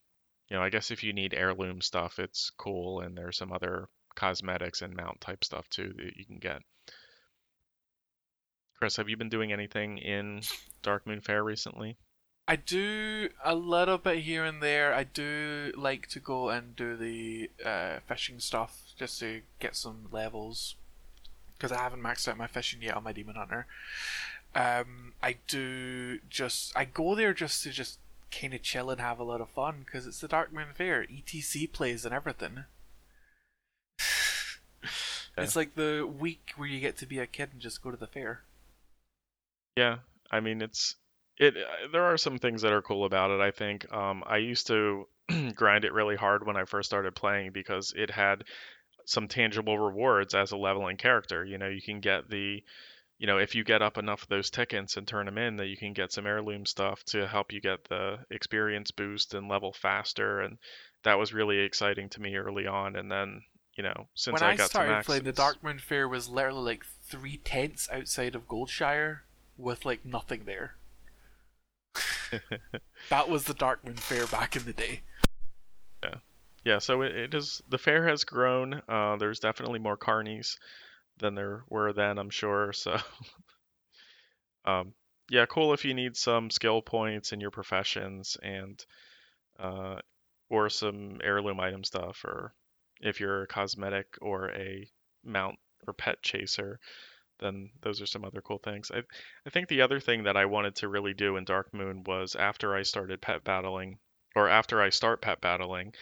you 0.49 0.57
know, 0.57 0.63
I 0.63 0.71
guess 0.71 0.91
if 0.91 1.05
you 1.05 1.13
need 1.13 1.35
heirloom 1.35 1.81
stuff, 1.81 2.19
it's 2.19 2.51
cool, 2.57 3.01
and 3.01 3.17
there's 3.17 3.37
some 3.37 3.53
other 3.53 3.89
cosmetics 4.15 4.83
and 4.83 4.97
mount 4.97 5.21
type 5.21 5.45
stuff 5.45 5.69
too 5.71 5.93
that 5.97 6.17
you 6.17 6.25
can 6.25 6.39
get. 6.39 6.63
Chris, 8.79 8.97
have 8.97 9.09
you 9.09 9.17
been 9.17 9.29
doing 9.29 9.53
anything 9.53 9.99
in 9.99 10.41
Dark 10.83 11.07
Moon 11.07 11.21
Fair 11.21 11.45
recently? 11.45 11.97
I 12.49 12.57
do 12.57 13.29
a 13.45 13.55
little 13.55 13.99
bit 13.99 14.21
here 14.21 14.45
and 14.45 14.63
there. 14.63 14.93
I 14.93 15.05
do 15.05 15.73
like 15.77 16.09
to 16.09 16.19
go 16.19 16.49
and 16.49 16.75
do 16.75 16.97
the 16.97 17.51
uh, 17.65 17.99
fishing 18.09 18.41
stuff 18.41 18.81
just 18.99 19.21
to 19.21 19.43
get 19.61 19.77
some 19.77 20.09
levels 20.11 20.75
because 21.57 21.71
I 21.71 21.81
haven't 21.81 22.03
maxed 22.03 22.27
out 22.27 22.39
my 22.39 22.47
fishing 22.47 22.83
yet 22.83 22.97
on 22.97 23.05
my 23.05 23.13
demon 23.13 23.37
hunter. 23.37 23.67
Um, 24.55 25.15
I 25.23 25.37
do 25.47 26.19
just 26.29 26.77
I 26.77 26.85
go 26.85 27.15
there 27.15 27.33
just 27.35 27.63
to 27.65 27.71
just 27.71 27.99
kind 28.31 28.55
of 28.55 28.63
chill 28.63 28.91
and 28.91 29.01
have 29.01 29.19
a 29.19 29.25
lot 29.25 29.41
of 29.41 29.51
fun 29.51 29.83
because 29.85 30.07
it's 30.07 30.21
the 30.21 30.29
Darkmoon 30.29 30.75
Faire, 30.75 31.05
ETC 31.07 31.71
plays 31.73 32.05
and 32.05 32.15
everything. 32.15 32.65
It's 35.37 35.57
like 35.57 35.75
the 35.75 36.07
week 36.07 36.53
where 36.57 36.69
you 36.69 36.81
get 36.81 36.97
to 36.99 37.07
be 37.07 37.19
a 37.19 37.27
kid 37.27 37.51
and 37.53 37.61
just 37.61 37.83
go 37.83 37.91
to 37.91 37.97
the 37.97 38.07
fair. 38.07 38.43
Yeah, 39.77 39.99
I 40.31 40.41
mean 40.41 40.63
it's 40.63 40.97
it. 41.39 41.57
uh, 41.57 41.89
There 41.93 42.05
are 42.05 42.17
some 42.19 42.39
things 42.39 42.63
that 42.63 42.73
are 42.73 42.83
cool 42.83 43.05
about 43.05 43.31
it. 43.31 43.41
I 43.41 43.51
think 43.51 43.91
um, 43.93 44.23
I 44.27 44.39
used 44.39 44.67
to 44.69 45.07
grind 45.55 45.85
it 45.85 45.93
really 45.93 46.17
hard 46.17 46.47
when 46.47 46.57
I 46.57 46.65
first 46.65 46.89
started 46.89 47.15
playing 47.15 47.53
because 47.53 47.93
it 47.97 48.11
had 48.11 48.45
some 49.07 49.29
tangible 49.29 49.79
rewards 49.79 50.35
as 50.35 50.53
a 50.53 50.57
leveling 50.57 50.97
character. 50.97 51.45
You 51.45 51.59
know, 51.59 51.69
you 51.69 51.83
can 51.83 52.01
get 52.01 52.29
the, 52.31 52.63
you 53.21 53.27
know, 53.27 53.37
if 53.37 53.55
you 53.55 53.65
get 53.65 53.83
up 53.83 53.99
enough 53.99 54.23
of 54.23 54.29
those 54.29 54.49
tickets 54.49 54.97
and 54.97 55.07
turn 55.07 55.27
them 55.27 55.37
in, 55.37 55.57
that 55.57 55.67
you 55.67 55.77
can 55.77 55.93
get 55.93 56.11
some 56.11 56.27
heirloom 56.27 56.65
stuff 56.65 57.05
to 57.05 57.29
help 57.29 57.53
you 57.53 57.61
get 57.61 57.85
the 57.85 58.17
experience 58.31 58.91
boost 58.93 59.35
and 59.35 59.47
level 59.47 59.75
faster. 59.75 60.41
And 60.41 60.57
that 61.05 61.19
was 61.19 61.35
really 61.35 61.59
exciting 61.59 62.09
to 62.09 62.21
me 62.23 62.37
early 62.37 62.67
on. 62.67 62.97
And 62.97 63.13
then, 63.13 63.43
you 63.77 63.85
know, 63.85 64.09
since 64.15 64.33
when 64.33 64.43
I 64.43 64.53
I, 64.53 64.57
got 64.57 64.65
to 64.65 64.71
started 64.71 64.93
max, 64.93 65.07
playing, 65.07 65.25
the 65.25 65.35
Darkmoon 65.35 65.83
Faire 65.83 66.09
was 66.09 66.31
literally 66.31 66.63
like 66.63 66.87
three 67.05 67.37
tenths 67.37 67.91
outside 67.93 68.35
of 68.35 68.49
Goldshire 68.49 69.19
with 69.59 69.85
like 69.85 70.03
nothing 70.07 70.45
there. 70.47 70.77
that 73.11 73.29
was 73.29 73.45
the 73.45 73.55
Darkmoon 73.55 73.99
Faire 73.99 74.29
back 74.29 74.57
in 74.57 74.65
the 74.65 74.73
day. 74.73 75.03
yeah, 76.65 76.79
so 76.79 77.03
it, 77.03 77.15
it 77.15 77.35
is 77.35 77.61
the 77.69 77.77
fair 77.77 78.09
has 78.09 78.25
grown. 78.25 78.81
Uh, 78.89 79.17
there's 79.17 79.41
definitely 79.41 79.79
more 79.79 79.99
carnies 79.99 80.57
than 81.21 81.35
there 81.35 81.65
were 81.69 81.93
then, 81.93 82.19
I'm 82.19 82.31
sure. 82.31 82.73
So, 82.83 82.99
um, 84.65 84.95
yeah, 85.31 85.47
cool 85.47 85.73
if 85.73 85.85
you 85.85 85.95
need 85.95 86.17
some 86.17 86.51
skill 86.51 86.83
points 86.83 87.33
in 87.33 87.41
your 87.41 87.51
professions 87.51 88.37
and 88.43 88.85
uh, 89.59 89.97
or 90.49 90.69
some 90.69 91.21
heirloom 91.23 91.61
item 91.61 91.85
stuff, 91.85 92.25
or 92.25 92.55
if 93.01 93.21
you're 93.21 93.43
a 93.43 93.47
cosmetic 93.47 94.19
or 94.21 94.51
a 94.51 94.89
mount 95.25 95.59
or 95.87 95.93
pet 95.93 96.23
chaser, 96.23 96.81
then 97.39 97.71
those 97.83 98.01
are 98.03 98.07
some 98.07 98.25
other 98.25 98.41
cool 98.43 98.59
things. 98.59 98.91
I 98.91 99.03
I 99.47 99.51
think 99.51 99.69
the 99.69 99.83
other 99.83 100.01
thing 100.01 100.25
that 100.25 100.37
I 100.37 100.47
wanted 100.47 100.77
to 100.77 100.89
really 100.89 101.15
do 101.15 101.37
in 101.37 101.45
Dark 101.45 101.73
Moon 101.73 102.05
was 102.05 102.35
after 102.37 102.75
I 102.75 102.83
started 102.83 103.21
pet 103.23 103.45
battling, 103.45 103.99
or 104.35 104.49
after 104.49 104.83
I 104.83 104.91
start 104.91 105.23
pet 105.23 105.41
battling. 105.41 105.95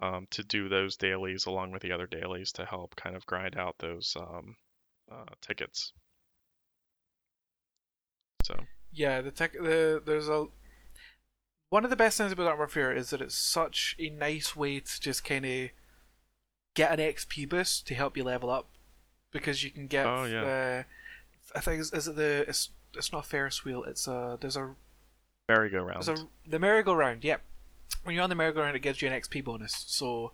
Um, 0.00 0.26
to 0.30 0.42
do 0.42 0.68
those 0.68 0.96
dailies 0.96 1.46
along 1.46 1.72
with 1.72 1.82
the 1.82 1.92
other 1.92 2.06
dailies 2.06 2.52
to 2.52 2.64
help 2.64 2.96
kind 2.96 3.16
of 3.16 3.26
grind 3.26 3.56
out 3.56 3.76
those 3.78 4.16
um, 4.18 4.56
uh, 5.10 5.34
tickets. 5.40 5.92
So 8.44 8.54
Yeah, 8.92 9.20
the 9.20 9.30
tech. 9.30 9.52
The 9.52 10.02
there's 10.04 10.28
a 10.28 10.46
one 11.70 11.84
of 11.84 11.90
the 11.90 11.96
best 11.96 12.16
things 12.16 12.32
about 12.32 12.56
Warfare 12.56 12.92
is 12.92 13.10
that 13.10 13.20
it's 13.20 13.34
such 13.34 13.94
a 13.98 14.08
nice 14.08 14.56
way 14.56 14.80
to 14.80 15.00
just 15.00 15.24
kind 15.24 15.44
of 15.44 15.70
get 16.74 16.92
an 16.92 16.98
XP 16.98 17.48
boost 17.48 17.86
to 17.88 17.94
help 17.94 18.16
you 18.16 18.24
level 18.24 18.50
up 18.50 18.68
because 19.32 19.62
you 19.62 19.70
can 19.70 19.86
get. 19.86 20.06
Oh, 20.06 20.24
yeah. 20.24 20.42
Uh, 20.42 20.82
I 21.54 21.60
think 21.60 21.80
is, 21.80 21.92
is 21.92 22.08
it 22.08 22.16
the 22.16 22.44
it's 22.48 22.70
it's 22.94 23.12
not 23.12 23.26
Ferris 23.26 23.64
wheel. 23.64 23.84
It's 23.84 24.06
a 24.06 24.38
there's 24.40 24.56
a 24.56 24.74
merry-go-round 25.48 26.04
there's 26.04 26.22
a 26.22 26.28
the 26.46 26.58
merry-go-round. 26.58 27.24
Yep. 27.24 27.42
When 28.04 28.14
you're 28.14 28.24
on 28.24 28.30
the 28.30 28.36
merry-go-round, 28.36 28.76
it 28.76 28.80
gives 28.80 29.02
you 29.02 29.08
an 29.08 29.20
XP 29.20 29.44
bonus. 29.44 29.84
So 29.86 30.32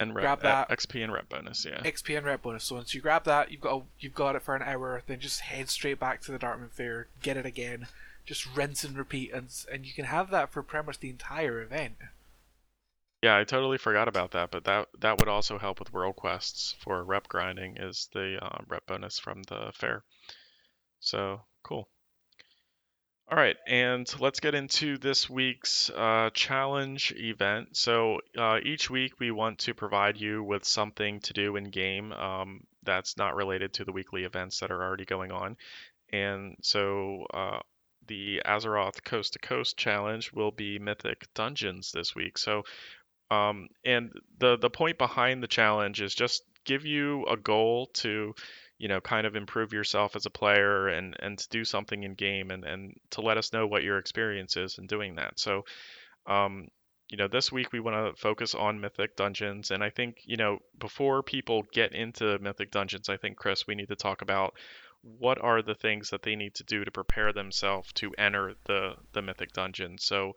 and 0.00 0.14
rep, 0.14 0.22
grab 0.22 0.38
uh, 0.40 0.42
that. 0.42 0.70
XP 0.70 1.04
and 1.04 1.12
rep 1.12 1.28
bonus. 1.28 1.64
Yeah. 1.64 1.80
XP 1.82 2.16
and 2.16 2.26
rep 2.26 2.42
bonus. 2.42 2.64
So 2.64 2.76
once 2.76 2.94
you 2.94 3.00
grab 3.00 3.24
that, 3.24 3.52
you've 3.52 3.60
got 3.60 3.76
a, 3.76 3.82
you've 4.00 4.14
got 4.14 4.34
it 4.34 4.42
for 4.42 4.56
an 4.56 4.62
hour. 4.62 5.02
Then 5.06 5.20
just 5.20 5.40
head 5.40 5.68
straight 5.68 6.00
back 6.00 6.22
to 6.22 6.32
the 6.32 6.38
Darkmoon 6.38 6.72
Faire, 6.72 7.08
get 7.22 7.36
it 7.36 7.44
again, 7.44 7.86
just 8.24 8.46
rinse 8.56 8.82
and 8.82 8.96
repeat, 8.96 9.32
and 9.32 9.48
and 9.70 9.84
you 9.84 9.92
can 9.92 10.06
have 10.06 10.30
that 10.30 10.50
for 10.50 10.62
pretty 10.62 10.86
much 10.86 11.00
the 11.00 11.10
entire 11.10 11.60
event. 11.60 11.96
Yeah, 13.22 13.36
I 13.36 13.44
totally 13.44 13.76
forgot 13.76 14.08
about 14.08 14.30
that, 14.30 14.50
but 14.50 14.64
that 14.64 14.88
that 14.98 15.18
would 15.18 15.28
also 15.28 15.58
help 15.58 15.78
with 15.78 15.92
world 15.92 16.16
quests 16.16 16.74
for 16.80 17.04
rep 17.04 17.28
grinding 17.28 17.76
is 17.76 18.08
the 18.14 18.42
uh, 18.42 18.62
rep 18.66 18.86
bonus 18.86 19.18
from 19.18 19.42
the 19.44 19.70
fair. 19.74 20.04
So 21.00 21.42
cool. 21.62 21.88
All 23.30 23.36
right, 23.36 23.56
and 23.68 24.12
let's 24.18 24.40
get 24.40 24.56
into 24.56 24.98
this 24.98 25.30
week's 25.30 25.88
uh, 25.90 26.30
challenge 26.34 27.14
event. 27.16 27.76
So 27.76 28.18
uh, 28.36 28.58
each 28.60 28.90
week 28.90 29.20
we 29.20 29.30
want 29.30 29.60
to 29.60 29.74
provide 29.74 30.16
you 30.16 30.42
with 30.42 30.64
something 30.64 31.20
to 31.20 31.32
do 31.32 31.54
in 31.54 31.70
game 31.70 32.10
um, 32.10 32.64
that's 32.82 33.16
not 33.16 33.36
related 33.36 33.74
to 33.74 33.84
the 33.84 33.92
weekly 33.92 34.24
events 34.24 34.58
that 34.58 34.72
are 34.72 34.82
already 34.82 35.04
going 35.04 35.30
on. 35.30 35.56
And 36.12 36.56
so 36.62 37.26
uh, 37.32 37.60
the 38.08 38.42
Azeroth 38.44 39.04
Coast 39.04 39.34
to 39.34 39.38
Coast 39.38 39.76
challenge 39.76 40.32
will 40.32 40.50
be 40.50 40.80
Mythic 40.80 41.32
Dungeons 41.32 41.92
this 41.92 42.16
week. 42.16 42.36
So 42.36 42.64
um, 43.30 43.68
and 43.84 44.10
the 44.38 44.58
the 44.58 44.70
point 44.70 44.98
behind 44.98 45.40
the 45.40 45.46
challenge 45.46 46.02
is 46.02 46.16
just 46.16 46.42
give 46.64 46.84
you 46.84 47.24
a 47.26 47.36
goal 47.36 47.90
to, 47.94 48.34
you 48.80 48.88
know, 48.88 48.98
kind 48.98 49.26
of 49.26 49.36
improve 49.36 49.74
yourself 49.74 50.16
as 50.16 50.24
a 50.24 50.30
player 50.30 50.88
and 50.88 51.14
and 51.20 51.38
to 51.38 51.46
do 51.50 51.64
something 51.66 52.02
in 52.02 52.14
game 52.14 52.50
and 52.50 52.64
and 52.64 52.94
to 53.10 53.20
let 53.20 53.36
us 53.36 53.52
know 53.52 53.66
what 53.66 53.82
your 53.82 53.98
experience 53.98 54.56
is 54.56 54.78
in 54.78 54.86
doing 54.86 55.16
that. 55.16 55.38
So, 55.38 55.66
um, 56.26 56.68
you 57.10 57.18
know, 57.18 57.28
this 57.28 57.52
week 57.52 57.74
we 57.74 57.80
want 57.80 57.96
to 57.96 58.18
focus 58.18 58.54
on 58.54 58.80
Mythic 58.80 59.16
Dungeons, 59.16 59.70
and 59.70 59.84
I 59.84 59.90
think 59.90 60.22
you 60.24 60.38
know 60.38 60.60
before 60.78 61.22
people 61.22 61.64
get 61.74 61.92
into 61.92 62.38
Mythic 62.38 62.70
Dungeons, 62.70 63.10
I 63.10 63.18
think 63.18 63.36
Chris, 63.36 63.66
we 63.66 63.74
need 63.74 63.88
to 63.88 63.96
talk 63.96 64.22
about 64.22 64.54
what 65.02 65.38
are 65.42 65.60
the 65.60 65.74
things 65.74 66.08
that 66.10 66.22
they 66.22 66.34
need 66.34 66.54
to 66.54 66.64
do 66.64 66.82
to 66.82 66.90
prepare 66.90 67.34
themselves 67.34 67.92
to 67.94 68.14
enter 68.16 68.54
the 68.64 68.94
the 69.12 69.20
Mythic 69.20 69.52
Dungeon. 69.52 69.98
So, 69.98 70.32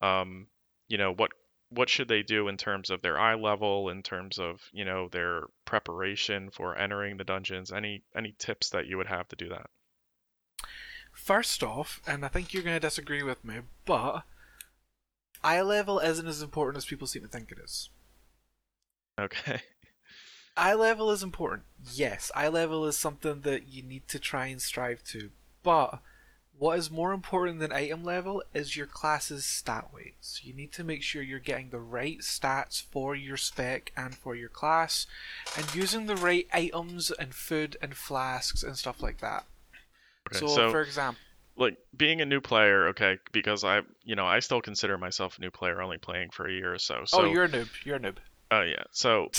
um, 0.00 0.46
you 0.88 0.96
know, 0.96 1.12
what 1.12 1.32
what 1.74 1.88
should 1.88 2.08
they 2.08 2.22
do 2.22 2.48
in 2.48 2.56
terms 2.56 2.90
of 2.90 3.02
their 3.02 3.18
eye 3.18 3.34
level, 3.34 3.88
in 3.88 4.02
terms 4.02 4.38
of 4.38 4.62
you 4.72 4.84
know 4.84 5.08
their 5.08 5.44
preparation 5.64 6.50
for 6.50 6.76
entering 6.76 7.16
the 7.16 7.24
dungeons? 7.24 7.72
Any 7.72 8.02
any 8.14 8.34
tips 8.38 8.70
that 8.70 8.86
you 8.86 8.96
would 8.96 9.06
have 9.06 9.28
to 9.28 9.36
do 9.36 9.48
that? 9.48 9.70
First 11.12 11.62
off, 11.62 12.00
and 12.06 12.24
I 12.24 12.28
think 12.28 12.52
you're 12.52 12.62
going 12.62 12.76
to 12.76 12.80
disagree 12.80 13.22
with 13.22 13.44
me, 13.44 13.60
but 13.84 14.24
eye 15.42 15.60
level 15.60 16.00
isn't 16.00 16.26
as 16.26 16.42
important 16.42 16.78
as 16.78 16.86
people 16.86 17.06
seem 17.06 17.22
to 17.22 17.28
think 17.28 17.52
it 17.52 17.58
is. 17.62 17.90
Okay. 19.18 19.60
Eye 20.56 20.74
level 20.74 21.10
is 21.10 21.22
important. 21.22 21.64
Yes, 21.92 22.30
eye 22.34 22.48
level 22.48 22.86
is 22.86 22.96
something 22.96 23.40
that 23.40 23.68
you 23.68 23.82
need 23.82 24.06
to 24.08 24.18
try 24.18 24.46
and 24.46 24.62
strive 24.62 25.02
to. 25.04 25.30
But 25.62 26.00
what 26.58 26.78
is 26.78 26.90
more 26.90 27.12
important 27.12 27.58
than 27.58 27.72
item 27.72 28.04
level 28.04 28.42
is 28.52 28.76
your 28.76 28.86
class's 28.86 29.44
stat 29.44 29.88
weights. 29.92 30.40
You 30.44 30.54
need 30.54 30.72
to 30.74 30.84
make 30.84 31.02
sure 31.02 31.22
you're 31.22 31.38
getting 31.40 31.70
the 31.70 31.80
right 31.80 32.18
stats 32.20 32.82
for 32.82 33.14
your 33.14 33.36
spec 33.36 33.92
and 33.96 34.14
for 34.14 34.34
your 34.34 34.48
class, 34.48 35.06
and 35.56 35.74
using 35.74 36.06
the 36.06 36.16
right 36.16 36.46
items 36.52 37.10
and 37.10 37.34
food 37.34 37.76
and 37.82 37.96
flasks 37.96 38.62
and 38.62 38.76
stuff 38.76 39.02
like 39.02 39.18
that. 39.18 39.44
Okay, 40.28 40.38
so, 40.38 40.46
so- 40.46 40.70
for 40.70 40.80
example, 40.82 41.20
like 41.56 41.76
being 41.96 42.20
a 42.20 42.24
new 42.24 42.40
player, 42.40 42.88
okay, 42.88 43.18
because 43.32 43.62
I, 43.62 43.82
you 44.02 44.16
know, 44.16 44.26
I 44.26 44.40
still 44.40 44.60
consider 44.60 44.98
myself 44.98 45.38
a 45.38 45.40
new 45.40 45.50
player, 45.52 45.80
only 45.80 45.98
playing 45.98 46.30
for 46.30 46.48
a 46.48 46.52
year 46.52 46.74
or 46.74 46.78
so. 46.78 47.02
So, 47.04 47.22
oh, 47.22 47.24
you're 47.32 47.44
a 47.44 47.48
noob. 47.48 47.68
You're 47.84 47.96
a 47.96 48.00
noob. 48.00 48.16
Oh 48.50 48.62
yeah. 48.62 48.84
So 48.92 49.30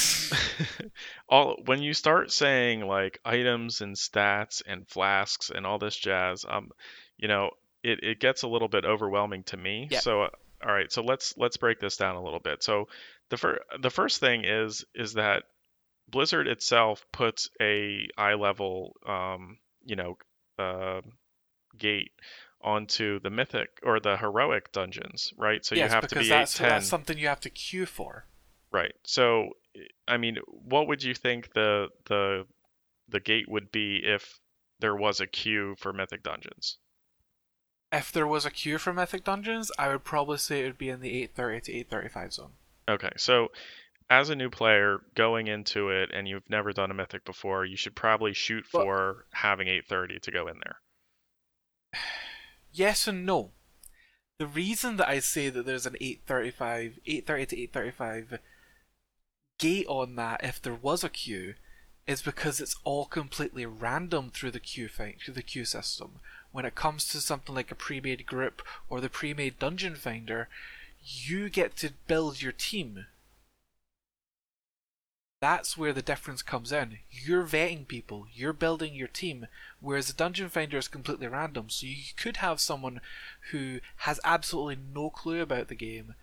all 1.29 1.57
when 1.65 1.81
you 1.81 1.93
start 1.93 2.31
saying 2.31 2.81
like 2.81 3.19
items 3.23 3.81
and 3.81 3.95
stats 3.95 4.61
and 4.65 4.87
flasks 4.87 5.51
and 5.53 5.65
all 5.65 5.77
this 5.77 5.95
jazz, 5.95 6.45
um, 6.47 6.71
you 7.17 7.27
know, 7.27 7.51
it, 7.83 8.03
it 8.03 8.19
gets 8.19 8.43
a 8.43 8.47
little 8.47 8.67
bit 8.67 8.85
overwhelming 8.85 9.43
to 9.43 9.57
me. 9.57 9.87
Yeah. 9.89 9.99
So 9.99 10.23
uh, 10.23 10.29
all 10.65 10.73
right, 10.73 10.91
so 10.91 11.03
let's 11.03 11.37
let's 11.37 11.57
break 11.57 11.79
this 11.79 11.97
down 11.97 12.15
a 12.15 12.23
little 12.23 12.39
bit. 12.39 12.63
So 12.63 12.87
the 13.29 13.37
fir- 13.37 13.61
the 13.79 13.89
first 13.89 14.19
thing 14.19 14.43
is 14.45 14.85
is 14.95 15.13
that 15.13 15.43
Blizzard 16.07 16.47
itself 16.47 17.05
puts 17.11 17.49
a 17.61 18.07
eye 18.17 18.35
level 18.35 18.95
um, 19.05 19.57
you 19.85 19.95
know, 19.95 20.17
uh, 20.59 21.01
gate 21.77 22.11
onto 22.61 23.19
the 23.19 23.29
mythic 23.29 23.79
or 23.83 23.99
the 23.99 24.17
heroic 24.17 24.71
dungeons, 24.71 25.31
right? 25.37 25.63
So 25.63 25.75
yes, 25.75 25.89
you 25.89 25.95
have 25.95 26.07
to 26.07 26.15
be 26.15 26.29
that's, 26.29 26.55
810. 26.55 26.67
that's 26.69 26.87
something 26.87 27.17
you 27.17 27.27
have 27.27 27.41
to 27.41 27.49
queue 27.49 27.85
for. 27.85 28.25
Right. 28.71 28.95
So, 29.05 29.49
I 30.07 30.17
mean, 30.17 30.37
what 30.47 30.87
would 30.87 31.03
you 31.03 31.13
think 31.13 31.53
the 31.53 31.89
the 32.07 32.45
the 33.07 33.19
gate 33.19 33.47
would 33.47 33.71
be 33.71 34.01
if 34.03 34.39
there 34.79 34.95
was 34.95 35.21
a 35.21 35.27
queue 35.27 35.75
for 35.77 35.93
Mythic 35.93 36.23
Dungeons? 36.23 36.77
If 37.95 38.11
there 38.11 38.27
was 38.27 38.45
a 38.45 38.51
queue 38.51 38.77
for 38.77 38.91
Mythic 38.91 39.23
Dungeons, 39.23 39.71
I 39.79 39.87
would 39.87 40.03
probably 40.03 40.37
say 40.37 40.59
it 40.59 40.65
would 40.65 40.77
be 40.77 40.89
in 40.89 40.99
the 40.99 41.23
830 41.23 41.61
to 41.61 41.71
835 41.71 42.33
zone. 42.33 42.51
Okay. 42.89 43.11
So, 43.15 43.51
as 44.09 44.29
a 44.29 44.35
new 44.35 44.49
player 44.49 44.99
going 45.15 45.47
into 45.47 45.89
it 45.89 46.09
and 46.13 46.27
you've 46.27 46.49
never 46.49 46.73
done 46.73 46.91
a 46.91 46.93
Mythic 46.93 47.23
before, 47.23 47.63
you 47.63 47.77
should 47.77 47.95
probably 47.95 48.33
shoot 48.33 48.65
Well- 48.73 48.83
for 48.83 49.25
having 49.31 49.69
830 49.69 50.19
to 50.19 50.31
go 50.31 50.47
in 50.47 50.59
there. 50.63 50.81
Yes 52.73 53.07
and 53.07 53.25
no. 53.25 53.53
The 54.37 54.47
reason 54.47 54.97
that 54.97 55.07
I 55.07 55.19
say 55.19 55.47
that 55.47 55.65
there's 55.65 55.85
an 55.85 55.95
835, 56.01 56.99
830 57.05 57.45
to 57.45 57.61
835 57.61 58.39
gate 59.57 59.85
on 59.87 60.15
that 60.17 60.43
if 60.43 60.61
there 60.61 60.73
was 60.73 61.05
a 61.05 61.09
queue 61.09 61.55
is 62.05 62.21
because 62.21 62.59
it's 62.59 62.75
all 62.83 63.05
completely 63.05 63.65
random 63.65 64.29
through 64.29 64.51
the 64.51 64.59
queue 64.59 64.89
through 64.89 65.33
the 65.33 65.41
queue 65.41 65.63
system. 65.63 66.19
When 66.55 66.63
it 66.63 66.73
comes 66.73 67.09
to 67.09 67.19
something 67.19 67.53
like 67.53 67.69
a 67.69 67.75
pre-made 67.75 68.25
group 68.25 68.61
or 68.87 69.01
the 69.01 69.09
pre-made 69.09 69.59
dungeon 69.59 69.95
finder, 69.95 70.47
you 71.03 71.49
get 71.49 71.75
to 71.75 71.91
build 72.07 72.41
your 72.41 72.53
team. 72.53 73.07
That's 75.41 75.77
where 75.77 75.91
the 75.91 76.01
difference 76.01 76.41
comes 76.41 76.71
in. 76.71 76.99
You're 77.11 77.43
vetting 77.43 77.89
people, 77.89 78.27
you're 78.33 78.53
building 78.53 78.95
your 78.95 79.09
team, 79.09 79.47
whereas 79.81 80.07
the 80.07 80.13
dungeon 80.13 80.47
finder 80.47 80.77
is 80.77 80.87
completely 80.87 81.27
random. 81.27 81.69
So 81.69 81.87
you 81.87 81.97
could 82.15 82.37
have 82.37 82.61
someone 82.61 83.01
who 83.51 83.81
has 83.97 84.21
absolutely 84.23 84.77
no 84.93 85.09
clue 85.09 85.41
about 85.41 85.67
the 85.67 85.75
game 85.75 86.15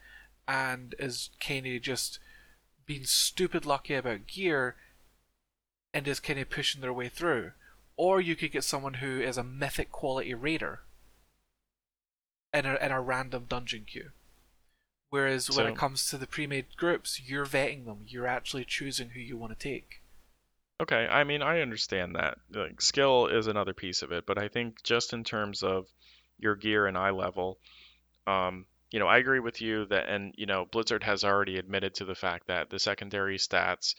and 0.48 0.94
is 0.98 1.28
kind 1.40 1.66
of 1.66 1.82
just 1.82 2.18
being 2.86 3.04
stupid 3.04 3.66
lucky 3.66 3.92
about 3.92 4.26
gear 4.28 4.76
and 5.92 6.08
is 6.08 6.20
kind 6.20 6.38
of 6.38 6.48
pushing 6.48 6.80
their 6.80 6.90
way 6.90 7.10
through. 7.10 7.52
Or 7.96 8.20
you 8.20 8.36
could 8.36 8.52
get 8.52 8.64
someone 8.64 8.94
who 8.94 9.20
is 9.20 9.36
a 9.36 9.44
mythic 9.44 9.92
quality 9.92 10.34
raider 10.34 10.80
in 12.52 12.66
a, 12.66 12.74
in 12.76 12.90
a 12.90 13.00
random 13.00 13.46
dungeon 13.48 13.84
queue. 13.86 14.10
Whereas 15.10 15.50
when 15.50 15.66
it 15.66 15.76
comes 15.76 16.06
to 16.08 16.16
the 16.16 16.26
pre-made 16.26 16.74
groups, 16.76 17.20
you're 17.26 17.44
vetting 17.44 17.84
them. 17.84 18.04
You're 18.06 18.26
actually 18.26 18.64
choosing 18.64 19.10
who 19.10 19.20
you 19.20 19.36
want 19.36 19.58
to 19.58 19.62
take. 19.62 20.00
Okay, 20.80 21.06
I 21.06 21.24
mean, 21.24 21.42
I 21.42 21.60
understand 21.60 22.16
that. 22.16 22.38
Like, 22.50 22.80
skill 22.80 23.26
is 23.26 23.46
another 23.46 23.74
piece 23.74 24.00
of 24.00 24.10
it, 24.10 24.24
but 24.26 24.38
I 24.38 24.48
think 24.48 24.82
just 24.82 25.12
in 25.12 25.22
terms 25.22 25.62
of 25.62 25.86
your 26.38 26.56
gear 26.56 26.86
and 26.86 26.96
eye 26.96 27.10
level, 27.10 27.58
um, 28.26 28.64
you 28.90 28.98
know, 28.98 29.06
I 29.06 29.18
agree 29.18 29.40
with 29.40 29.60
you 29.60 29.84
that, 29.86 30.08
and 30.08 30.34
you 30.36 30.46
know, 30.46 30.64
Blizzard 30.64 31.02
has 31.02 31.24
already 31.24 31.58
admitted 31.58 31.94
to 31.96 32.04
the 32.04 32.14
fact 32.14 32.46
that 32.46 32.70
the 32.70 32.78
secondary 32.78 33.36
stats 33.36 33.94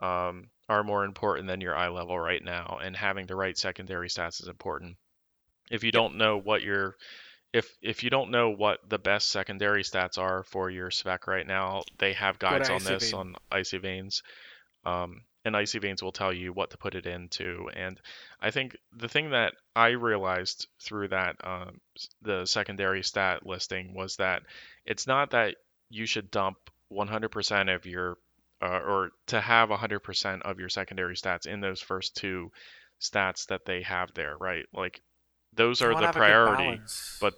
um, 0.00 0.48
are 0.68 0.84
more 0.84 1.04
important 1.04 1.48
than 1.48 1.60
your 1.60 1.76
eye 1.76 1.88
level 1.88 2.18
right 2.18 2.42
now, 2.42 2.78
and 2.82 2.96
having 2.96 3.26
the 3.26 3.36
right 3.36 3.56
secondary 3.56 4.08
stats 4.08 4.40
is 4.40 4.48
important. 4.48 4.96
If 5.70 5.84
you 5.84 5.92
don't 5.92 6.16
know 6.16 6.38
what 6.38 6.62
your 6.62 6.96
if 7.52 7.76
if 7.82 8.02
you 8.02 8.10
don't 8.10 8.30
know 8.30 8.50
what 8.50 8.78
the 8.88 8.98
best 8.98 9.28
secondary 9.30 9.82
stats 9.82 10.18
are 10.18 10.42
for 10.44 10.70
your 10.70 10.90
spec 10.90 11.26
right 11.26 11.46
now, 11.46 11.82
they 11.98 12.14
have 12.14 12.38
guides 12.38 12.70
on 12.70 12.82
this 12.82 13.10
Vein. 13.10 13.20
on 13.20 13.34
Icy 13.50 13.78
Veins. 13.78 14.22
Um, 14.84 15.22
and 15.44 15.56
Icy 15.56 15.78
Veins 15.80 16.02
will 16.02 16.12
tell 16.12 16.32
you 16.32 16.52
what 16.52 16.70
to 16.70 16.78
put 16.78 16.94
it 16.94 17.06
into. 17.06 17.68
And 17.74 18.00
I 18.40 18.50
think 18.50 18.76
the 18.92 19.08
thing 19.08 19.30
that 19.30 19.54
I 19.74 19.88
realized 19.90 20.68
through 20.80 21.08
that 21.08 21.36
um, 21.44 21.80
the 22.22 22.46
secondary 22.46 23.02
stat 23.02 23.44
listing 23.44 23.92
was 23.94 24.16
that 24.16 24.42
it's 24.86 25.06
not 25.06 25.30
that 25.30 25.56
you 25.90 26.06
should 26.06 26.30
dump 26.30 26.58
100% 26.92 27.74
of 27.74 27.86
your 27.86 28.18
uh, 28.62 28.80
or 28.86 29.10
to 29.26 29.40
have 29.40 29.70
100% 29.70 30.42
of 30.42 30.60
your 30.60 30.68
secondary 30.68 31.16
stats 31.16 31.46
in 31.46 31.60
those 31.60 31.80
first 31.80 32.16
two 32.16 32.52
stats 33.00 33.46
that 33.48 33.64
they 33.64 33.82
have 33.82 34.14
there, 34.14 34.36
right? 34.38 34.64
Like 34.72 35.02
those 35.52 35.82
are 35.82 35.94
the 35.94 36.12
priority, 36.12 36.80
but 37.20 37.34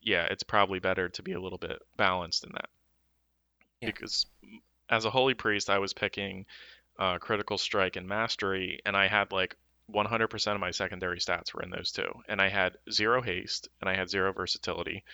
yeah, 0.00 0.26
it's 0.30 0.42
probably 0.42 0.78
better 0.78 1.10
to 1.10 1.22
be 1.22 1.32
a 1.32 1.40
little 1.40 1.58
bit 1.58 1.78
balanced 1.96 2.44
in 2.44 2.50
that. 2.52 2.68
Yeah. 3.80 3.86
Because 3.88 4.26
as 4.88 5.04
a 5.04 5.10
holy 5.10 5.34
priest, 5.34 5.68
I 5.68 5.78
was 5.78 5.92
picking 5.92 6.46
uh, 6.98 7.18
critical 7.18 7.58
strike 7.58 7.96
and 7.96 8.08
mastery, 8.08 8.80
and 8.86 8.96
I 8.96 9.08
had 9.08 9.30
like 9.30 9.56
100% 9.92 10.54
of 10.54 10.60
my 10.60 10.70
secondary 10.70 11.18
stats 11.18 11.52
were 11.52 11.62
in 11.62 11.70
those 11.70 11.92
two, 11.92 12.10
and 12.28 12.40
I 12.40 12.48
had 12.48 12.78
zero 12.90 13.20
haste 13.20 13.68
and 13.80 13.90
I 13.90 13.94
had 13.94 14.08
zero 14.08 14.32
versatility, 14.32 15.04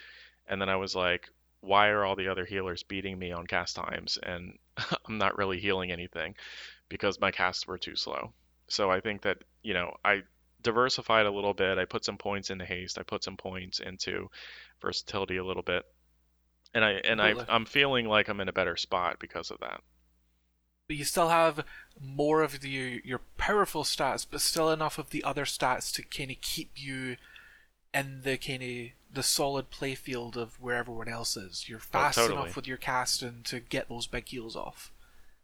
and 0.46 0.60
then 0.60 0.68
I 0.68 0.76
was 0.76 0.94
like, 0.94 1.28
why 1.60 1.88
are 1.88 2.04
all 2.04 2.16
the 2.16 2.28
other 2.28 2.44
healers 2.44 2.82
beating 2.82 3.18
me 3.18 3.32
on 3.32 3.46
cast 3.46 3.76
times, 3.76 4.18
and 4.22 4.58
I'm 5.08 5.18
not 5.18 5.36
really 5.38 5.58
healing 5.60 5.90
anything 5.92 6.34
because 6.88 7.20
my 7.20 7.30
casts 7.30 7.66
were 7.66 7.78
too 7.78 7.96
slow. 7.96 8.32
So 8.68 8.90
I 8.90 9.00
think 9.00 9.22
that 9.22 9.38
you 9.62 9.74
know 9.74 9.94
I 10.04 10.22
diversified 10.62 11.26
a 11.26 11.30
little 11.30 11.54
bit. 11.54 11.78
I 11.78 11.84
put 11.84 12.04
some 12.04 12.18
points 12.18 12.50
into 12.50 12.64
haste. 12.64 12.98
I 12.98 13.02
put 13.02 13.24
some 13.24 13.36
points 13.36 13.80
into 13.80 14.30
versatility 14.80 15.36
a 15.36 15.44
little 15.44 15.62
bit, 15.62 15.84
and 16.74 16.84
I 16.84 16.92
and 17.04 17.20
I 17.20 17.32
uh 17.32 17.44
I'm 17.48 17.64
feeling 17.64 18.06
like 18.06 18.28
I'm 18.28 18.40
in 18.40 18.48
a 18.48 18.52
better 18.52 18.76
spot 18.76 19.18
because 19.18 19.50
of 19.50 19.58
that. 19.60 19.80
but 20.86 20.96
you 20.96 21.04
still 21.04 21.28
have 21.28 21.64
more 22.00 22.42
of 22.42 22.60
the 22.60 23.00
your 23.04 23.20
powerful 23.36 23.84
stats, 23.84 24.26
but 24.30 24.40
still 24.40 24.70
enough 24.70 24.98
of 24.98 25.10
the 25.10 25.24
other 25.24 25.44
stats 25.44 25.92
to 25.94 26.02
kind 26.02 26.30
of 26.30 26.40
keep 26.40 26.72
you 26.76 27.16
in 27.94 28.22
the 28.22 28.36
kind 28.36 28.62
of 28.62 29.14
the 29.14 29.22
solid 29.22 29.70
playfield 29.70 30.36
of 30.36 30.60
where 30.60 30.76
everyone 30.76 31.08
else 31.08 31.36
is. 31.36 31.68
You're 31.68 31.78
oh, 31.78 31.90
fast 31.90 32.18
Oh, 32.18 32.22
totally. 32.22 32.42
enough 32.42 32.56
with 32.56 32.66
your 32.66 32.76
casting 32.76 33.42
to 33.44 33.60
get 33.60 33.88
those 33.88 34.06
big 34.06 34.28
heals 34.28 34.56
off. 34.56 34.92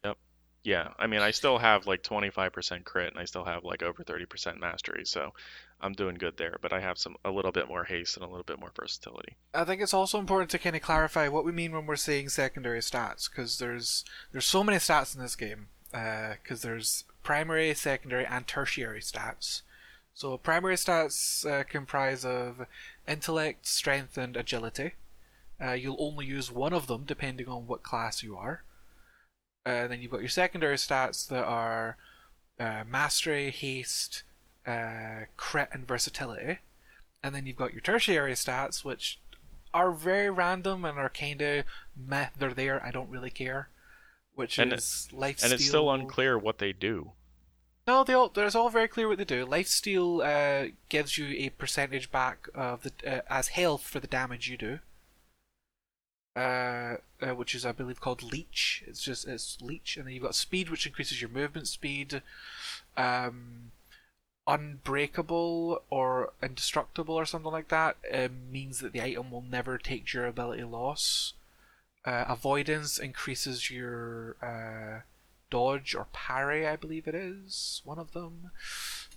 Yep. 0.05 0.19
Yeah, 0.63 0.89
I 0.99 1.07
mean 1.07 1.21
I 1.21 1.31
still 1.31 1.59
have 1.59 1.87
like 1.87 2.03
25% 2.03 2.85
crit 2.85 3.11
and 3.13 3.19
I 3.19 3.25
still 3.25 3.45
have 3.45 3.65
like 3.65 3.83
over 3.83 4.03
30% 4.05 4.59
mastery, 4.61 5.05
so 5.05 5.33
I'm 5.81 5.93
doing 5.93 6.17
good 6.17 6.37
there. 6.37 6.57
But 6.61 6.73
I 6.73 6.81
have 6.81 6.99
some 6.99 7.17
a 7.25 7.31
little 7.31 7.53
bit 7.53 7.69
more 7.69 7.85
haste 7.85 8.17
and 8.17 8.25
a 8.25 8.29
little 8.29 8.45
bit 8.45 8.61
more 8.61 8.73
versatility. 8.77 9.37
I 9.55 9.65
think 9.65 9.83
it's 9.83 9.95
also 9.95 10.19
important 10.19 10.51
to 10.51 10.59
kind 10.59 10.77
of 10.77 10.83
clarify 10.83 11.29
what 11.29 11.45
we 11.45 11.53
mean 11.53 11.73
when 11.73 11.87
we're 11.87 11.97
saying 11.97 12.29
secondary 12.31 12.81
stats, 12.81 13.31
because 13.31 13.59
there's 13.59 14.05
there's 14.33 14.47
so 14.47 14.65
many 14.65 14.79
stats 14.79 15.15
in 15.15 15.23
this 15.23 15.37
game. 15.37 15.69
Uh, 15.93 16.35
because 16.43 16.63
there's 16.63 17.05
primary, 17.23 17.73
secondary, 17.73 18.27
and 18.27 18.49
tertiary 18.49 19.01
stats. 19.01 19.63
So 20.15 20.39
primary 20.39 20.77
stats 20.77 21.45
uh, 21.45 21.65
comprise 21.65 22.25
of 22.25 22.67
intellect, 23.07 23.67
strength, 23.67 24.17
and 24.17 24.37
agility. 24.37 24.93
Uh, 25.63 25.73
you'll 25.73 25.97
only 25.99 26.27
use 26.27 26.51
one 26.53 26.73
of 26.73 26.87
them 26.87 27.05
depending 27.05 27.49
on 27.49 27.67
what 27.67 27.83
class 27.83 28.23
you 28.23 28.37
are. 28.37 28.63
Uh, 29.67 29.89
then 29.89 30.01
you've 30.01 30.11
got 30.11 30.21
your 30.21 30.29
secondary 30.29 30.77
stats 30.77 31.27
that 31.29 31.45
are 31.45 31.97
uh, 32.61 32.85
mastery, 32.89 33.51
haste, 33.51 34.23
uh, 34.67 35.25
crit, 35.37 35.69
and 35.73 35.87
versatility. 35.87 36.59
And 37.23 37.35
then 37.35 37.47
you've 37.47 37.57
got 37.57 37.73
your 37.73 37.81
tertiary 37.81 38.35
stats, 38.35 38.85
which 38.85 39.19
are 39.73 39.91
very 39.91 40.31
random 40.31 40.85
and 40.85 40.99
are 40.99 41.09
kind 41.09 41.41
of 41.43 41.65
meh. 41.97 42.29
They're 42.39 42.55
there. 42.55 42.85
I 42.85 42.91
don't 42.91 43.11
really 43.11 43.31
care. 43.31 43.69
Which 44.35 44.59
And 44.59 44.73
it- 44.73 44.79
is 44.79 45.09
life 45.13 45.43
And 45.43 45.53
it's 45.53 45.67
still 45.67 45.91
unclear 45.91 46.39
what 46.39 46.59
they 46.59 46.73
do. 46.73 47.13
No, 47.87 48.03
they 48.03 48.15
all, 48.15 48.31
there's 48.31 48.55
all 48.55 48.71
very 48.71 48.89
clear 48.89 49.09
what 49.09 49.19
they 49.19 49.25
do. 49.25 49.45
Lifesteal 49.47 50.25
uh, 50.25 50.71
gives 50.89 51.19
you 51.19 51.27
a 51.37 51.51
percentage 51.51 52.11
back 52.11 52.49
of 52.55 52.83
the 52.83 52.93
uh, 53.07 53.21
as 53.29 53.49
health 53.49 53.83
for 53.83 54.01
the 54.01 54.07
damage 54.07 54.49
you 54.49 54.57
do. 54.57 54.79
Uh, 56.35 56.97
uh, 57.21 57.35
which 57.35 57.55
is 57.55 57.65
I 57.65 57.73
believe 57.73 58.01
called 58.01 58.23
leech. 58.23 58.83
It's 58.87 59.03
just 59.03 59.29
it's 59.29 59.59
leech, 59.61 59.97
and 59.97 60.07
then 60.07 60.15
you've 60.15 60.23
got 60.23 60.35
speed, 60.35 60.69
which 60.71 60.87
increases 60.87 61.21
your 61.21 61.31
movement 61.31 61.69
speed. 61.69 62.23
Um, 62.97 63.71
unbreakable 64.47 65.83
or 65.91 66.33
indestructible 66.43 67.15
or 67.15 67.25
something 67.25 67.53
like 67.53 67.69
that 67.69 67.97
um, 68.13 68.51
means 68.51 68.79
that 68.81 68.93
the 68.93 69.03
item 69.03 69.31
will 69.31 69.45
never 69.49 69.79
take 69.79 70.07
durability 70.07 70.65
loss. 70.65 71.35
Uh, 72.05 72.25
avoidance 72.29 72.99
increases 72.99 73.71
your 73.71 74.37
uh, 74.43 75.01
dodge 75.51 75.95
or 75.95 76.07
parry, 76.13 76.67
I 76.67 76.77
believe 76.77 77.07
it 77.07 77.15
is 77.15 77.81
one 77.85 77.99
of 77.99 78.13
them. 78.13 78.51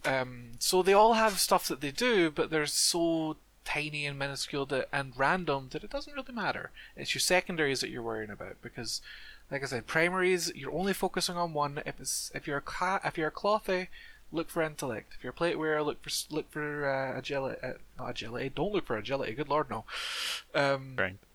Um, 0.05 0.51
so 0.59 0.81
they 0.81 0.93
all 0.93 1.13
have 1.13 1.39
stuff 1.39 1.67
that 1.67 1.81
they 1.81 1.91
do, 1.91 2.31
but 2.31 2.49
they're 2.49 2.65
so 2.65 3.37
tiny 3.65 4.05
and 4.05 4.17
minuscule 4.17 4.65
that, 4.67 4.87
and 4.93 5.11
random 5.17 5.67
that 5.71 5.83
it 5.83 5.89
doesn't 5.89 6.13
really 6.13 6.33
matter. 6.33 6.71
It's 6.95 7.13
your 7.13 7.19
secondaries 7.19 7.81
that 7.81 7.89
you're 7.89 8.01
worrying 8.01 8.29
about 8.29 8.61
because, 8.61 9.01
like 9.51 9.61
I 9.61 9.65
said, 9.65 9.87
primaries 9.87 10.51
you're 10.55 10.73
only 10.73 10.93
focusing 10.93 11.35
on 11.35 11.53
one. 11.53 11.81
If 11.85 11.99
it's 11.99 12.31
if 12.33 12.47
you're 12.47 12.57
a 12.57 12.61
cla- 12.61 13.01
if 13.03 13.17
you're 13.17 13.27
a 13.27 13.31
clothy, 13.31 13.87
look 14.31 14.49
for 14.49 14.61
intellect. 14.61 15.13
If 15.17 15.23
you're 15.23 15.31
a 15.31 15.35
plate 15.35 15.59
wearer, 15.59 15.83
look 15.83 16.01
for 16.01 16.11
look 16.33 16.49
for 16.49 16.89
uh, 16.89 17.17
agility. 17.17 17.59
Uh, 17.61 17.73
not 17.99 18.11
agility. 18.11 18.49
Don't 18.55 18.73
look 18.73 18.85
for 18.85 18.97
agility. 18.97 19.33
Good 19.33 19.49
lord, 19.49 19.69
no. 19.69 19.83
Um, 20.55 20.93
Strength. 20.93 21.25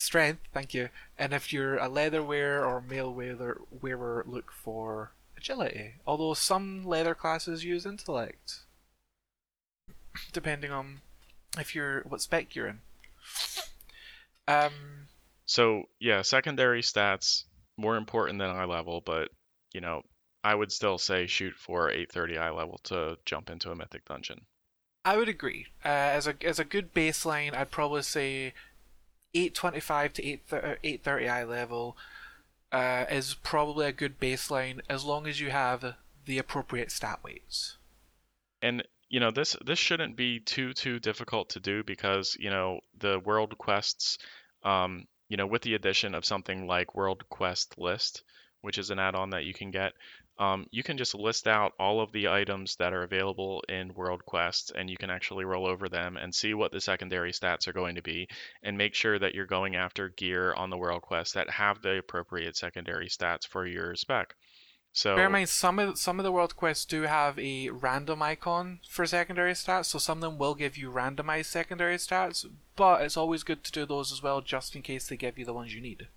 Strength, 0.00 0.40
thank 0.54 0.72
you. 0.72 0.88
And 1.18 1.34
if 1.34 1.52
you're 1.52 1.76
a 1.76 1.88
leather 1.88 2.22
wearer 2.22 2.64
or 2.64 2.80
mail 2.80 3.12
wearer, 3.12 3.60
wearer 3.70 4.24
look 4.26 4.50
for 4.50 5.12
agility. 5.36 5.96
Although 6.06 6.32
some 6.34 6.84
leather 6.86 7.14
classes 7.14 7.64
use 7.64 7.84
intellect, 7.84 8.60
depending 10.32 10.70
on 10.70 11.02
if 11.58 11.74
you're 11.74 12.00
what 12.02 12.22
spec 12.22 12.54
you're 12.56 12.66
in. 12.66 12.78
Um, 14.48 15.08
So 15.44 15.84
yeah, 16.00 16.22
secondary 16.22 16.80
stats 16.80 17.44
more 17.76 17.96
important 17.96 18.38
than 18.38 18.48
eye 18.50 18.64
level, 18.64 19.02
but 19.04 19.28
you 19.74 19.82
know 19.82 20.02
I 20.42 20.54
would 20.54 20.72
still 20.72 20.96
say 20.96 21.26
shoot 21.26 21.54
for 21.54 21.90
830 21.90 22.38
eye 22.38 22.50
level 22.50 22.80
to 22.84 23.18
jump 23.26 23.50
into 23.50 23.70
a 23.70 23.76
mythic 23.76 24.06
dungeon. 24.06 24.46
I 25.04 25.16
would 25.18 25.28
agree. 25.28 25.66
Uh, 25.84 25.88
as 25.88 26.26
a 26.26 26.34
as 26.42 26.58
a 26.58 26.64
good 26.64 26.94
baseline, 26.94 27.54
I'd 27.54 27.70
probably 27.70 28.02
say 28.02 28.54
825 29.34 30.12
to 30.14 30.24
8 30.24 30.40
830 30.52 31.28
eye 31.28 31.44
level 31.44 31.96
uh, 32.72 33.04
is 33.10 33.34
probably 33.34 33.86
a 33.86 33.92
good 33.92 34.18
baseline 34.20 34.80
as 34.88 35.04
long 35.04 35.26
as 35.26 35.40
you 35.40 35.50
have 35.50 35.94
the 36.26 36.38
appropriate 36.38 36.90
stat 36.90 37.20
weights. 37.22 37.76
And 38.62 38.84
you 39.08 39.18
know 39.20 39.30
this 39.30 39.56
this 39.64 39.78
shouldn't 39.78 40.16
be 40.16 40.38
too 40.38 40.72
too 40.72 40.98
difficult 41.00 41.50
to 41.50 41.60
do 41.60 41.82
because 41.82 42.36
you 42.38 42.50
know 42.50 42.80
the 42.98 43.18
world 43.18 43.58
quests, 43.58 44.18
um, 44.62 45.06
you 45.28 45.36
know 45.36 45.46
with 45.46 45.62
the 45.62 45.74
addition 45.74 46.14
of 46.14 46.24
something 46.24 46.66
like 46.66 46.94
World 46.94 47.28
Quest 47.28 47.78
List, 47.78 48.22
which 48.60 48.78
is 48.78 48.90
an 48.90 48.98
add-on 48.98 49.30
that 49.30 49.44
you 49.44 49.54
can 49.54 49.70
get, 49.70 49.92
um, 50.40 50.66
you 50.70 50.82
can 50.82 50.96
just 50.96 51.14
list 51.14 51.46
out 51.46 51.74
all 51.78 52.00
of 52.00 52.12
the 52.12 52.28
items 52.28 52.74
that 52.76 52.94
are 52.94 53.02
available 53.02 53.62
in 53.68 53.92
World 53.94 54.24
quests 54.24 54.72
and 54.74 54.88
you 54.88 54.96
can 54.96 55.10
actually 55.10 55.44
roll 55.44 55.66
over 55.66 55.86
them 55.88 56.16
and 56.16 56.34
see 56.34 56.54
what 56.54 56.72
the 56.72 56.80
secondary 56.80 57.30
stats 57.30 57.68
are 57.68 57.74
going 57.74 57.94
to 57.96 58.02
be, 58.02 58.26
and 58.62 58.76
make 58.76 58.94
sure 58.94 59.18
that 59.18 59.34
you're 59.34 59.44
going 59.44 59.76
after 59.76 60.08
gear 60.08 60.54
on 60.54 60.70
the 60.70 60.78
World 60.78 61.02
Quest 61.02 61.34
that 61.34 61.50
have 61.50 61.82
the 61.82 61.98
appropriate 61.98 62.56
secondary 62.56 63.08
stats 63.08 63.46
for 63.46 63.66
your 63.66 63.94
spec. 63.94 64.34
So 64.92 65.14
Bear 65.14 65.26
in 65.26 65.32
mind, 65.32 65.48
some 65.50 65.78
of 65.78 65.98
some 65.98 66.18
of 66.18 66.24
the 66.24 66.32
world 66.32 66.56
quests 66.56 66.84
do 66.84 67.02
have 67.02 67.38
a 67.38 67.68
random 67.70 68.22
icon 68.22 68.80
for 68.88 69.06
secondary 69.06 69.52
stats, 69.52 69.84
so 69.84 69.98
some 69.98 70.18
of 70.18 70.22
them 70.22 70.38
will 70.38 70.56
give 70.56 70.76
you 70.76 70.90
randomized 70.90 71.44
secondary 71.44 71.96
stats. 71.96 72.44
But 72.74 73.02
it's 73.02 73.16
always 73.16 73.44
good 73.44 73.62
to 73.62 73.72
do 73.72 73.86
those 73.86 74.10
as 74.10 74.22
well, 74.22 74.40
just 74.40 74.74
in 74.74 74.82
case 74.82 75.06
they 75.06 75.16
give 75.16 75.38
you 75.38 75.44
the 75.44 75.52
ones 75.52 75.74
you 75.74 75.80
need. 75.80 76.08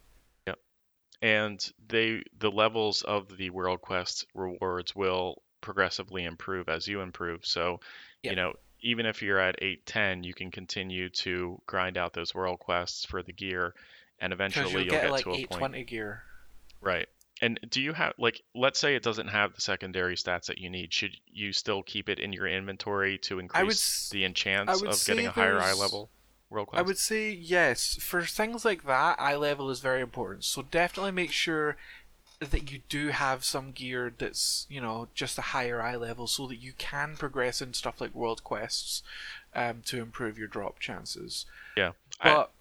And 1.23 1.71
they 1.87 2.21
the 2.37 2.51
levels 2.51 3.01
of 3.01 3.37
the 3.37 3.49
world 3.49 3.81
quest 3.81 4.27
rewards 4.35 4.93
will 4.95 5.41
progressively 5.61 6.25
improve 6.25 6.67
as 6.69 6.87
you 6.87 6.99
improve 7.01 7.45
so 7.45 7.79
Yep. 8.21 8.31
you 8.31 8.35
know 8.35 8.53
even 8.81 9.05
if 9.05 9.21
you're 9.21 9.39
at 9.39 9.55
810 9.61 10.23
you 10.23 10.33
can 10.33 10.51
continue 10.51 11.09
to 11.09 11.61
grind 11.65 11.97
out 11.97 12.13
those 12.13 12.35
world 12.35 12.59
quests 12.59 13.05
for 13.05 13.23
the 13.23 13.33
gear 13.33 13.73
and 14.19 14.31
eventually 14.33 14.71
you'll 14.71 14.81
you'll 14.81 14.91
get 14.91 15.01
get 15.03 15.11
like 15.11 15.23
to 15.23 15.29
a 15.29 15.33
point 15.33 15.75
820 15.75 15.83
gear. 15.85 16.23
right 16.81 17.07
and 17.41 17.59
do 17.69 17.81
you 17.81 17.93
have 17.93 18.13
like 18.17 18.41
let's 18.53 18.79
say 18.79 18.95
it 18.95 19.03
doesn't 19.03 19.27
have 19.27 19.53
the 19.55 19.61
secondary 19.61 20.15
stats 20.15 20.45
that 20.45 20.57
you 20.59 20.69
need 20.69 20.93
should 20.93 21.15
you 21.27 21.51
still 21.53 21.81
keep 21.83 22.09
it 22.09 22.19
in 22.19 22.31
your 22.33 22.47
inventory 22.47 23.17
to 23.17 23.39
increase 23.39 24.09
would 24.11 24.19
the 24.19 24.25
would 24.25 24.89
of 24.89 25.05
getting 25.05 25.27
a 25.27 25.31
higher 25.31 25.59
eye 25.59 25.73
level 25.73 26.09
world 26.53 26.67
quest 26.69 26.79
I 26.79 26.83
would 26.83 26.97
say 26.97 27.29
yes. 27.31 27.95
For 27.95 28.21
things 28.23 28.63
like 28.63 28.85
that, 28.85 29.19
eye 29.19 29.35
level 29.35 29.69
is 29.69 29.79
very 29.79 30.01
important. 30.01 30.45
So 30.45 30.61
definitely 30.61 31.11
make 31.11 31.31
sure 31.31 31.75
that 32.39 32.71
you 32.71 32.81
do 32.89 33.07
have 33.09 33.43
some 33.45 33.71
gear 33.71 34.13
that's, 34.17 34.65
you 34.69 34.81
know, 34.81 35.07
just 35.13 35.37
a 35.37 35.41
higher 35.41 35.81
eye 35.81 35.95
level 35.95 36.27
so 36.27 36.45
that 36.47 36.57
you 36.57 36.73
can 36.77 37.15
progress 37.15 37.61
in 37.61 37.73
stuff 37.73 38.01
like 38.01 38.13
world 38.13 38.43
quests 38.43 39.01
um, 39.55 39.81
to 39.85 40.01
improve 40.01 40.37
your 40.37 40.47
drop 40.47 40.79
chances. 40.79 41.45
yeah 41.77 41.91
I- 42.21 42.33
But 42.33 42.51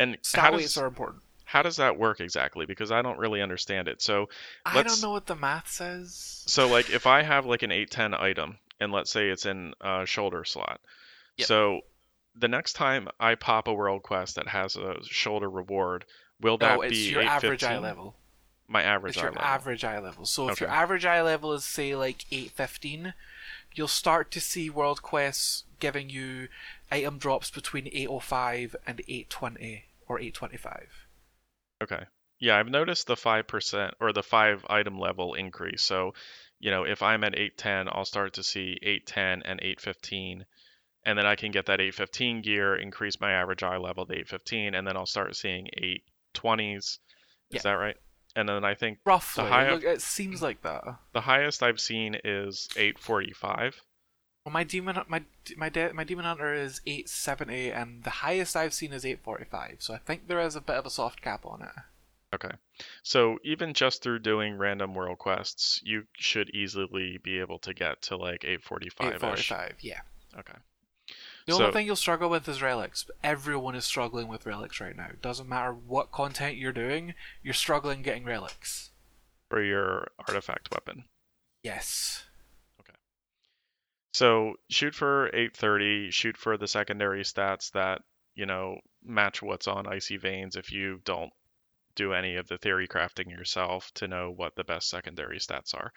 and 0.00 0.12
how 0.14 0.18
stat 0.22 0.52
weights 0.54 0.76
are 0.78 0.86
important. 0.86 1.22
how 1.44 1.62
does 1.62 1.76
that 1.76 1.98
work 1.98 2.20
exactly 2.20 2.66
because 2.66 2.92
i 2.92 3.02
don't 3.02 3.18
really 3.18 3.42
understand 3.42 3.88
it 3.88 4.00
so 4.00 4.28
I 4.64 4.82
don't 4.82 5.02
know 5.02 5.10
what 5.10 5.26
the 5.26 5.34
math 5.34 5.68
says. 5.68 6.44
So 6.46 6.68
like 6.68 6.90
if 6.90 7.06
I 7.06 7.22
have 7.22 7.46
like 7.46 7.62
an 7.62 7.72
810 7.72 8.14
item 8.14 8.58
and 8.80 8.92
let's 8.92 9.10
say 9.10 9.28
it's 9.28 9.46
in 9.46 9.74
a 9.80 10.04
shoulder 10.06 10.44
slot. 10.44 10.80
Yep. 11.36 11.46
So 11.48 11.80
the 12.38 12.48
next 12.48 12.74
time 12.74 13.08
I 13.18 13.34
pop 13.34 13.68
a 13.68 13.74
world 13.74 14.02
quest 14.02 14.36
that 14.36 14.48
has 14.48 14.76
a 14.76 14.96
shoulder 15.04 15.48
reward, 15.50 16.04
Will 16.40 16.54
oh, 16.54 16.58
that 16.58 16.76
no, 16.76 16.82
it's 16.82 16.92
be 16.92 17.10
your 17.10 17.22
average 17.22 17.64
eye 17.64 17.78
level. 17.78 18.14
My 18.68 18.82
average 18.82 19.16
It's 19.16 19.18
eye 19.18 19.26
your 19.26 19.32
level. 19.32 19.46
average 19.46 19.84
eye 19.84 19.98
level. 19.98 20.26
So 20.26 20.48
if 20.50 20.60
your 20.60 20.70
average 20.70 21.04
eye 21.04 21.22
level 21.22 21.52
is 21.52 21.64
say 21.64 21.96
like 21.96 22.26
eight 22.30 22.50
fifteen, 22.50 23.14
you'll 23.74 23.88
start 23.88 24.30
to 24.32 24.40
see 24.40 24.70
world 24.70 25.02
quests 25.02 25.64
giving 25.80 26.10
you 26.10 26.48
item 26.90 27.18
drops 27.18 27.50
between 27.50 27.88
eight 27.92 28.08
oh 28.08 28.20
five 28.20 28.76
and 28.86 29.00
eight 29.08 29.30
twenty 29.30 29.84
or 30.06 30.20
eight 30.20 30.34
twenty 30.34 30.56
five. 30.56 31.06
Okay. 31.82 32.04
Yeah, 32.40 32.56
I've 32.56 32.68
noticed 32.68 33.08
the 33.08 33.16
5% 33.16 33.92
or 34.00 34.12
the 34.12 34.22
5 34.22 34.66
item 34.70 34.98
level 35.00 35.34
increase. 35.34 35.82
So, 35.82 36.14
you 36.60 36.70
know, 36.70 36.84
if 36.84 37.02
I'm 37.02 37.24
at 37.24 37.34
810, 37.34 37.88
I'll 37.90 38.04
start 38.04 38.34
to 38.34 38.44
see 38.44 38.78
810 38.80 39.42
and 39.42 39.60
815. 39.60 40.44
And 41.08 41.18
then 41.18 41.24
I 41.24 41.36
can 41.36 41.50
get 41.52 41.64
that 41.66 41.80
815 41.80 42.42
gear, 42.42 42.76
increase 42.76 43.18
my 43.18 43.32
average 43.32 43.62
eye 43.62 43.78
level 43.78 44.04
to 44.04 44.12
815, 44.12 44.74
and 44.74 44.86
then 44.86 44.94
I'll 44.94 45.06
start 45.06 45.34
seeing 45.36 45.66
820s. 46.34 46.76
Is 46.76 46.98
Yeah. 47.50 47.60
that 47.62 47.72
right? 47.72 47.96
And 48.36 48.46
then 48.46 48.62
I 48.62 48.74
think 48.74 48.98
Roughly, 49.06 49.46
higher- 49.46 49.72
Look, 49.76 49.84
it 49.84 50.02
seems 50.02 50.42
like 50.42 50.60
that. 50.62 50.84
the 51.14 51.22
highest 51.22 51.62
I've 51.62 51.80
seen 51.80 52.14
is 52.24 52.68
845. 52.76 53.80
Well, 54.44 54.52
my 54.52 54.64
demon, 54.64 55.02
my 55.08 55.24
my 55.56 55.70
de- 55.70 55.94
my 55.94 56.04
demon 56.04 56.26
hunter 56.26 56.52
is 56.52 56.82
eight 56.86 57.08
seventy, 57.08 57.70
and 57.72 58.04
the 58.04 58.10
highest 58.10 58.54
I've 58.54 58.74
seen 58.74 58.92
is 58.92 59.04
eight 59.06 59.22
forty 59.24 59.44
five. 59.44 59.76
So 59.80 59.94
I 59.94 59.98
think 59.98 60.28
there 60.28 60.40
is 60.40 60.56
a 60.56 60.60
bit 60.60 60.76
of 60.76 60.84
a 60.86 60.90
soft 60.90 61.22
cap 61.22 61.44
on 61.46 61.62
it. 61.62 61.72
Okay. 62.34 62.54
So 63.02 63.38
even 63.44 63.72
just 63.72 64.02
through 64.02 64.18
doing 64.20 64.56
random 64.58 64.94
world 64.94 65.18
quests, 65.18 65.80
you 65.84 66.06
should 66.18 66.50
easily 66.50 67.16
be 67.22 67.38
able 67.40 67.58
to 67.60 67.72
get 67.72 68.02
to 68.02 68.16
like 68.16 68.44
845 68.44 69.14
Eight 69.14 69.20
forty 69.20 69.42
five, 69.42 69.76
yeah. 69.80 70.00
Okay. 70.38 70.56
The 71.48 71.54
only 71.54 71.66
So- 71.68 71.72
thing 71.72 71.86
you'll 71.86 71.96
struggle 71.96 72.28
with 72.28 72.46
is 72.46 72.60
relics. 72.60 73.10
Everyone 73.22 73.74
is 73.74 73.86
struggling 73.86 74.28
with 74.28 74.44
relics 74.44 74.82
right 74.82 74.94
now. 74.94 75.12
Doesn't 75.22 75.48
matter 75.48 75.72
what 75.72 76.12
content 76.12 76.58
you're 76.58 76.74
doing, 76.74 77.14
you're 77.42 77.54
struggling 77.54 78.02
getting 78.02 78.24
relics. 78.24 78.90
For 79.48 79.62
your 79.62 80.08
artifact 80.18 80.70
weapon. 80.70 81.08
Yes. 81.62 82.26
Okay. 82.80 82.92
So 84.12 84.56
shoot 84.68 84.94
for 84.94 85.28
830, 85.28 86.10
shoot 86.10 86.36
for 86.36 86.58
the 86.58 86.68
secondary 86.68 87.22
stats 87.22 87.72
that, 87.72 88.02
you 88.34 88.44
know, 88.44 88.82
match 89.02 89.40
what's 89.40 89.66
on 89.66 89.86
Icy 89.86 90.18
Veins 90.18 90.54
if 90.54 90.70
you 90.70 91.00
don't 91.04 91.32
do 91.98 92.14
any 92.14 92.36
of 92.36 92.46
the 92.46 92.56
theory 92.58 92.86
crafting 92.86 93.28
yourself 93.28 93.90
to 93.94 94.06
know 94.06 94.30
what 94.30 94.54
the 94.54 94.64
best 94.64 94.88
secondary 94.88 95.38
stats 95.38 95.74
are. 95.74 95.92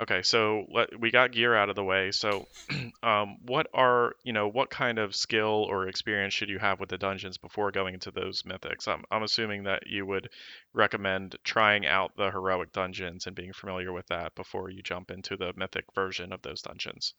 Okay, 0.00 0.22
so 0.22 0.64
let, 0.72 0.98
we 0.98 1.10
got 1.10 1.32
gear 1.32 1.54
out 1.54 1.68
of 1.68 1.76
the 1.76 1.84
way. 1.84 2.12
So 2.12 2.46
um, 3.02 3.38
what 3.44 3.66
are, 3.74 4.14
you 4.22 4.32
know, 4.32 4.48
what 4.48 4.70
kind 4.70 4.98
of 4.98 5.14
skill 5.14 5.66
or 5.68 5.88
experience 5.88 6.32
should 6.32 6.48
you 6.48 6.60
have 6.60 6.80
with 6.80 6.88
the 6.88 6.96
dungeons 6.96 7.36
before 7.36 7.72
going 7.72 7.94
into 7.94 8.12
those 8.12 8.44
mythics? 8.44 8.86
I'm, 8.86 9.02
I'm 9.10 9.24
assuming 9.24 9.64
that 9.64 9.86
you 9.86 10.06
would 10.06 10.30
recommend 10.72 11.36
trying 11.44 11.86
out 11.86 12.16
the 12.16 12.30
heroic 12.30 12.72
dungeons 12.72 13.26
and 13.26 13.36
being 13.36 13.52
familiar 13.52 13.92
with 13.92 14.06
that 14.06 14.34
before 14.36 14.70
you 14.70 14.80
jump 14.80 15.10
into 15.10 15.36
the 15.36 15.52
mythic 15.56 15.84
version 15.94 16.32
of 16.32 16.40
those 16.42 16.62
dungeons. 16.62 17.14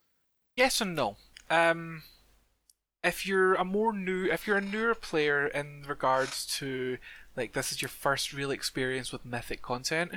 Yes 0.55 0.81
and 0.81 0.95
no. 0.95 1.17
Um, 1.49 2.03
if 3.03 3.27
you're 3.27 3.53
a 3.55 3.65
more 3.65 3.91
new, 3.91 4.31
if 4.31 4.47
you're 4.47 4.57
a 4.57 4.61
newer 4.61 4.95
player 4.95 5.47
in 5.47 5.83
regards 5.87 6.45
to 6.57 6.97
like 7.35 7.53
this 7.53 7.71
is 7.71 7.81
your 7.81 7.89
first 7.89 8.33
real 8.33 8.51
experience 8.51 9.11
with 9.11 9.25
mythic 9.25 9.61
content, 9.61 10.13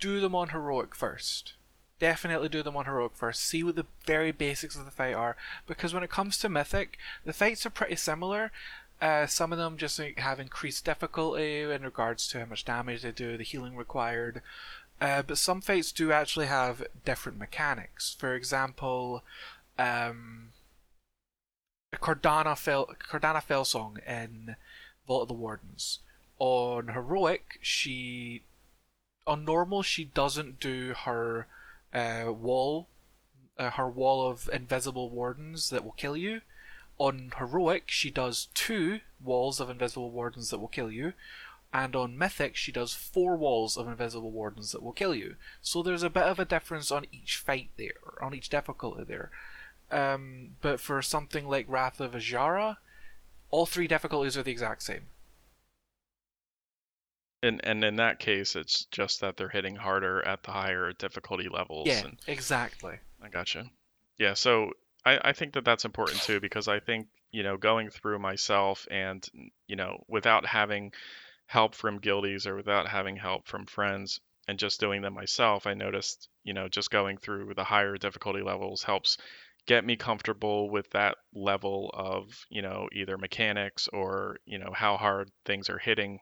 do 0.00 0.20
them 0.20 0.34
on 0.34 0.50
heroic 0.50 0.94
first. 0.94 1.54
Definitely 1.98 2.48
do 2.48 2.62
them 2.62 2.76
on 2.76 2.84
heroic 2.84 3.12
first. 3.14 3.42
See 3.44 3.64
what 3.64 3.76
the 3.76 3.86
very 4.06 4.30
basics 4.30 4.76
of 4.76 4.84
the 4.84 4.90
fight 4.90 5.14
are, 5.14 5.36
because 5.66 5.92
when 5.92 6.02
it 6.02 6.10
comes 6.10 6.38
to 6.38 6.48
mythic, 6.48 6.98
the 7.24 7.32
fights 7.32 7.66
are 7.66 7.70
pretty 7.70 7.96
similar. 7.96 8.52
Uh, 9.00 9.26
some 9.26 9.52
of 9.52 9.58
them 9.58 9.76
just 9.76 10.00
have 10.16 10.40
increased 10.40 10.84
difficulty 10.84 11.62
in 11.62 11.82
regards 11.82 12.28
to 12.28 12.40
how 12.40 12.46
much 12.46 12.64
damage 12.64 13.02
they 13.02 13.12
do, 13.12 13.36
the 13.36 13.44
healing 13.44 13.76
required. 13.76 14.42
Uh, 15.00 15.22
but 15.22 15.38
some 15.38 15.60
fights 15.60 15.92
do 15.92 16.10
actually 16.10 16.46
have 16.46 16.84
different 17.04 17.38
mechanics. 17.38 18.16
For 18.18 18.34
example, 18.34 19.22
um, 19.78 20.48
Cordana 21.94 22.56
fell 22.58 22.90
Cordana 23.08 23.42
Felsong 23.42 23.98
in 24.06 24.56
Vault 25.06 25.22
of 25.22 25.28
the 25.28 25.34
Wardens. 25.34 26.00
On 26.38 26.88
heroic, 26.88 27.58
she 27.60 28.42
on 29.26 29.44
normal 29.44 29.82
she 29.82 30.04
doesn't 30.04 30.58
do 30.60 30.94
her 31.04 31.46
uh, 31.92 32.32
wall, 32.32 32.88
uh, 33.58 33.70
her 33.70 33.88
wall 33.88 34.28
of 34.28 34.48
invisible 34.52 35.10
wardens 35.10 35.70
that 35.70 35.84
will 35.84 35.92
kill 35.92 36.16
you. 36.16 36.40
On 36.98 37.32
heroic, 37.38 37.84
she 37.86 38.10
does 38.10 38.48
two 38.54 39.00
walls 39.22 39.60
of 39.60 39.70
invisible 39.70 40.10
wardens 40.10 40.50
that 40.50 40.58
will 40.58 40.68
kill 40.68 40.90
you, 40.90 41.12
and 41.72 41.94
on 41.94 42.18
mythic, 42.18 42.56
she 42.56 42.72
does 42.72 42.94
four 42.94 43.36
walls 43.36 43.76
of 43.76 43.86
invisible 43.86 44.30
wardens 44.30 44.72
that 44.72 44.82
will 44.82 44.92
kill 44.92 45.14
you. 45.14 45.36
So 45.60 45.82
there's 45.82 46.02
a 46.02 46.10
bit 46.10 46.24
of 46.24 46.38
a 46.38 46.44
difference 46.44 46.90
on 46.90 47.06
each 47.12 47.36
fight 47.36 47.70
there, 47.76 48.22
on 48.22 48.34
each 48.34 48.48
difficulty 48.48 49.04
there. 49.04 49.30
Um, 49.90 50.56
but 50.60 50.80
for 50.80 51.02
something 51.02 51.46
like 51.46 51.68
Wrath 51.68 52.00
of 52.00 52.12
Azshara, 52.12 52.78
all 53.50 53.66
three 53.66 53.86
difficulties 53.86 54.36
are 54.36 54.42
the 54.42 54.50
exact 54.50 54.82
same. 54.82 55.06
And 57.42 57.60
and 57.64 57.84
in 57.84 57.96
that 57.96 58.18
case, 58.18 58.56
it's 58.56 58.84
just 58.86 59.20
that 59.20 59.36
they're 59.36 59.48
hitting 59.48 59.76
harder 59.76 60.24
at 60.24 60.42
the 60.42 60.52
higher 60.52 60.92
difficulty 60.92 61.48
levels. 61.48 61.86
Yeah, 61.88 62.04
And 62.04 62.18
exactly. 62.26 63.00
I 63.22 63.28
gotcha. 63.28 63.70
Yeah, 64.18 64.34
so 64.34 64.72
I, 65.04 65.18
I 65.24 65.32
think 65.32 65.54
that 65.54 65.64
that's 65.64 65.84
important 65.84 66.22
too 66.22 66.40
because 66.40 66.68
I 66.68 66.80
think 66.80 67.08
you 67.30 67.42
know 67.42 67.56
going 67.56 67.90
through 67.90 68.18
myself 68.18 68.86
and 68.90 69.26
you 69.66 69.76
know 69.76 70.04
without 70.08 70.46
having 70.46 70.92
help 71.46 71.74
from 71.74 72.00
guildies 72.00 72.46
or 72.46 72.56
without 72.56 72.88
having 72.88 73.16
help 73.16 73.46
from 73.48 73.66
friends 73.66 74.20
and 74.48 74.58
just 74.58 74.80
doing 74.80 75.02
them 75.02 75.14
myself, 75.14 75.66
I 75.66 75.74
noticed 75.74 76.28
you 76.44 76.54
know 76.54 76.68
just 76.68 76.90
going 76.90 77.18
through 77.18 77.54
the 77.54 77.64
higher 77.64 77.96
difficulty 77.96 78.42
levels 78.42 78.82
helps 78.82 79.16
get 79.66 79.84
me 79.84 79.96
comfortable 79.96 80.70
with 80.70 80.90
that 80.90 81.16
level 81.34 81.90
of 81.94 82.46
you 82.50 82.62
know 82.62 82.88
either 82.92 83.18
mechanics 83.18 83.88
or 83.92 84.38
you 84.46 84.58
know 84.58 84.72
how 84.74 84.96
hard 84.96 85.30
things 85.44 85.68
are 85.70 85.78
hitting 85.78 86.20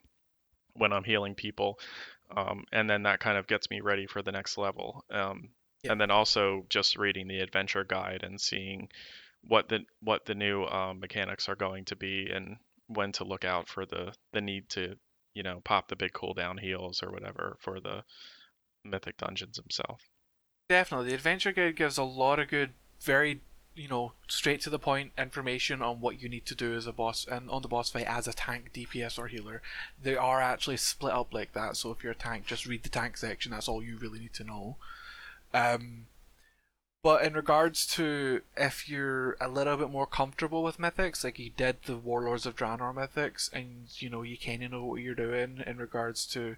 when 0.79 0.93
I'm 0.93 1.05
healing 1.05 1.35
people. 1.35 1.79
Um, 2.37 2.65
and 2.73 2.89
then 2.91 3.05
that 3.05 3.21
kind 3.21 3.39
of 3.39 3.47
gets 3.47 3.71
me 3.71 3.81
ready 3.81 4.07
for 4.07 4.23
the 4.23 4.33
next 4.33 4.59
level. 4.59 5.05
Um, 5.11 5.51
Yeah. 5.83 5.93
And 5.93 6.01
then 6.01 6.11
also 6.11 6.65
just 6.69 6.97
reading 6.97 7.29
the 7.29 7.41
adventure 7.41 7.85
guide 7.85 8.23
and 8.25 8.41
seeing 8.41 8.89
what 9.47 9.69
the 9.69 9.81
what 10.01 10.25
the 10.25 10.35
new 10.35 10.65
um, 10.65 10.99
mechanics 10.99 11.49
are 11.49 11.55
going 11.55 11.85
to 11.85 11.97
be 11.97 12.29
and 12.35 12.57
when 12.89 13.13
to 13.13 13.25
look 13.25 13.45
out 13.45 13.69
for 13.69 13.87
the 13.87 14.13
the 14.33 14.41
need 14.41 14.69
to 14.71 14.97
you 15.35 15.43
know 15.43 15.61
pop 15.65 15.89
the 15.89 15.97
big 15.97 16.13
cooldown 16.13 16.59
heals 16.59 17.03
or 17.03 17.13
whatever 17.13 17.57
for 17.61 17.79
the 17.81 18.03
mythic 18.85 19.17
dungeons 19.19 19.57
themselves. 19.57 20.03
Definitely, 20.69 21.09
the 21.11 21.15
adventure 21.15 21.53
guide 21.53 21.77
gives 21.77 21.99
a 21.99 22.03
lot 22.03 22.41
of 22.41 22.49
good, 22.49 22.71
very 23.01 23.43
you 23.77 23.89
know 23.89 24.13
straight 24.27 24.61
to 24.63 24.71
the 24.71 24.79
point 24.79 25.13
information 25.19 25.83
on 25.83 26.01
what 26.01 26.21
you 26.21 26.29
need 26.29 26.47
to 26.47 26.55
do 26.55 26.75
as 26.75 26.87
a 26.87 26.93
boss 26.93 27.27
and 27.31 27.51
on 27.51 27.63
the 27.63 27.69
boss 27.69 27.91
fight 27.91 28.07
as 28.07 28.27
a 28.27 28.33
tank, 28.33 28.73
DPS, 28.73 29.19
or 29.19 29.29
healer. 29.29 29.63
They 30.03 30.17
are 30.17 30.41
actually 30.41 30.79
split 30.79 31.13
up 31.13 31.33
like 31.33 31.53
that. 31.53 31.77
So 31.77 31.91
if 31.91 32.03
you're 32.03 32.13
a 32.13 32.17
tank, 32.17 32.47
just 32.47 32.67
read 32.67 32.83
the 32.83 32.89
tank 32.89 33.17
section. 33.17 33.53
That's 33.53 33.69
all 33.69 33.83
you 33.83 33.99
really 33.99 34.19
need 34.19 34.35
to 34.35 34.45
know. 34.45 34.77
Um, 35.53 36.07
but 37.07 37.23
in 37.23 37.35
regards 37.35 37.87
to 37.95 38.41
if 38.57 38.89
you're 38.89 39.37
a 39.41 39.49
little 39.49 39.77
bit 39.77 39.91
more 39.91 40.07
comfortable 40.07 40.65
with 40.65 40.79
mythics, 40.79 41.23
like 41.23 41.39
you 41.39 41.51
did 41.57 41.77
the 41.85 41.97
Warlords 41.97 42.47
of 42.47 42.57
Draenor 42.57 42.93
mythics, 42.93 43.53
and 43.53 43.87
you 43.99 44.11
know 44.11 44.23
you 44.23 44.37
kind 44.37 44.65
of 44.65 44.73
know 44.73 44.85
what 44.85 45.03
you're 45.03 45.15
doing 45.15 45.63
in 45.65 45.77
regards 45.77 46.27
to, 46.33 46.57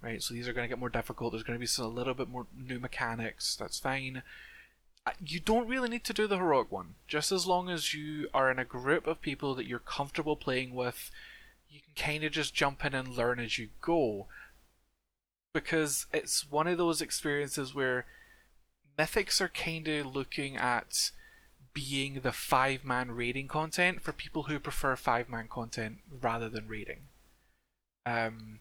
right? 0.00 0.22
So 0.22 0.34
these 0.34 0.46
are 0.46 0.52
going 0.52 0.66
to 0.66 0.68
get 0.68 0.78
more 0.78 0.88
difficult. 0.88 1.32
There's 1.32 1.42
going 1.42 1.58
to 1.58 1.60
be 1.60 1.66
some, 1.66 1.86
a 1.86 1.88
little 1.88 2.14
bit 2.14 2.28
more 2.28 2.46
new 2.56 2.78
mechanics. 2.78 3.56
That's 3.56 3.80
fine. 3.80 4.22
You 5.24 5.40
don't 5.40 5.68
really 5.68 5.88
need 5.88 6.04
to 6.04 6.12
do 6.12 6.26
the 6.26 6.36
heroic 6.36 6.70
one. 6.70 6.94
Just 7.06 7.32
as 7.32 7.46
long 7.46 7.70
as 7.70 7.94
you 7.94 8.28
are 8.34 8.50
in 8.50 8.58
a 8.58 8.64
group 8.64 9.06
of 9.06 9.20
people 9.22 9.54
that 9.54 9.66
you're 9.66 9.78
comfortable 9.78 10.36
playing 10.36 10.74
with, 10.74 11.10
you 11.68 11.80
can 11.80 11.94
kind 12.04 12.24
of 12.24 12.32
just 12.32 12.54
jump 12.54 12.84
in 12.84 12.94
and 12.94 13.16
learn 13.16 13.40
as 13.40 13.58
you 13.58 13.68
go. 13.80 14.26
Because 15.54 16.06
it's 16.12 16.50
one 16.50 16.66
of 16.66 16.76
those 16.76 17.00
experiences 17.00 17.74
where 17.74 18.04
mythics 18.98 19.40
are 19.40 19.48
kind 19.48 19.88
of 19.88 20.14
looking 20.14 20.56
at 20.56 21.10
being 21.72 22.20
the 22.22 22.32
five 22.32 22.84
man 22.84 23.12
raiding 23.12 23.48
content 23.48 24.02
for 24.02 24.12
people 24.12 24.44
who 24.44 24.58
prefer 24.58 24.96
five 24.96 25.28
man 25.28 25.48
content 25.48 25.98
rather 26.20 26.48
than 26.48 26.68
raiding. 26.68 27.02
Um, 28.04 28.60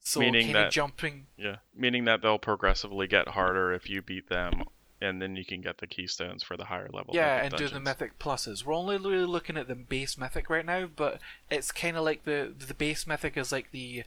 so 0.00 0.20
Meaning 0.20 0.52
that- 0.52 0.72
jumping. 0.72 1.28
Yeah, 1.36 1.56
meaning 1.74 2.04
that 2.06 2.20
they'll 2.22 2.38
progressively 2.38 3.06
get 3.06 3.28
harder 3.28 3.72
if 3.72 3.88
you 3.88 4.02
beat 4.02 4.28
them, 4.28 4.64
and 5.00 5.22
then 5.22 5.36
you 5.36 5.44
can 5.44 5.60
get 5.60 5.78
the 5.78 5.86
keystones 5.86 6.42
for 6.42 6.56
the 6.56 6.64
higher 6.64 6.88
level. 6.92 7.14
Yeah, 7.14 7.42
and 7.42 7.54
do 7.54 7.68
the 7.68 7.80
mythic 7.80 8.18
pluses. 8.18 8.64
We're 8.64 8.74
only 8.74 8.96
really 8.96 9.26
looking 9.26 9.56
at 9.56 9.68
the 9.68 9.74
base 9.74 10.18
mythic 10.18 10.50
right 10.50 10.66
now, 10.66 10.88
but 10.94 11.20
it's 11.50 11.72
kind 11.72 11.96
of 11.96 12.04
like 12.04 12.24
the 12.24 12.52
the 12.58 12.74
base 12.74 13.06
mythic 13.06 13.36
is 13.36 13.52
like 13.52 13.70
the 13.70 14.04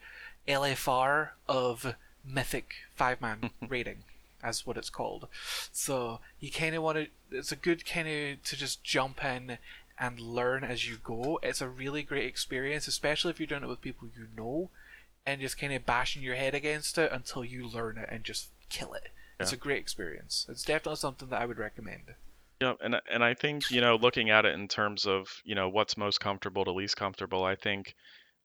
LFR 0.48 1.30
of 1.48 1.96
mythic 2.26 2.74
five 2.96 3.22
man 3.22 3.52
rating, 3.68 4.04
as 4.44 4.66
what 4.66 4.78
it's 4.78 4.89
called. 4.89 5.28
So 5.72 6.20
you 6.39 6.52
kind 6.52 6.76
of 6.76 6.84
want 6.84 6.98
to. 6.98 7.08
It's 7.32 7.52
a 7.52 7.58
good 7.58 7.86
kind 7.86 8.08
of 8.08 8.44
to 8.44 8.58
just 8.58 8.84
jump 8.84 9.24
in 9.24 9.58
and 9.98 10.20
learn 10.20 10.64
as 10.64 10.89
you 10.89 10.98
go. 11.02 11.39
It's 11.44 11.62
a 11.62 11.70
really 11.70 12.04
great 12.04 12.26
experience, 12.26 12.88
especially 12.88 13.32
if 13.32 13.39
you're 13.39 13.48
doing 13.48 13.64
it 13.64 13.70
with 13.70 13.82
people 13.82 14.10
you 14.18 14.28
know. 14.36 14.70
and 15.26 15.39
just 15.39 15.60
kind 15.60 15.72
of 15.72 15.86
bashing 15.86 16.24
your 16.24 16.36
head 16.36 16.56
against 16.56 16.98
it 16.98 17.12
until 17.12 17.46
you 17.46 17.68
learn 17.68 17.98
it 17.98 18.10
and 18.12 18.24
just 18.24 18.50
kill 18.70 18.94
it. 18.94 19.10
It's 19.40 19.52
Yeah. 19.52 19.56
a 19.56 19.58
great 19.58 19.80
experience. 19.80 20.46
It's 20.50 20.64
definitely 20.64 20.98
something 20.98 21.30
that 21.30 21.42
I 21.42 21.46
would 21.46 21.58
recommend. 21.58 22.16
Yeah, 22.62 22.74
and 22.82 23.02
and 23.10 23.24
I 23.24 23.34
think 23.34 23.72
you 23.72 23.82
know, 23.82 23.96
looking 23.96 24.30
at 24.30 24.46
it 24.46 24.54
in 24.54 24.68
terms 24.68 25.06
of 25.08 25.28
you 25.44 25.56
know 25.56 25.70
what's 25.70 25.98
most 25.98 26.20
comfortable 26.20 26.64
to 26.66 26.72
least 26.72 26.96
comfortable, 26.96 27.44
I 27.44 27.56
think 27.56 27.96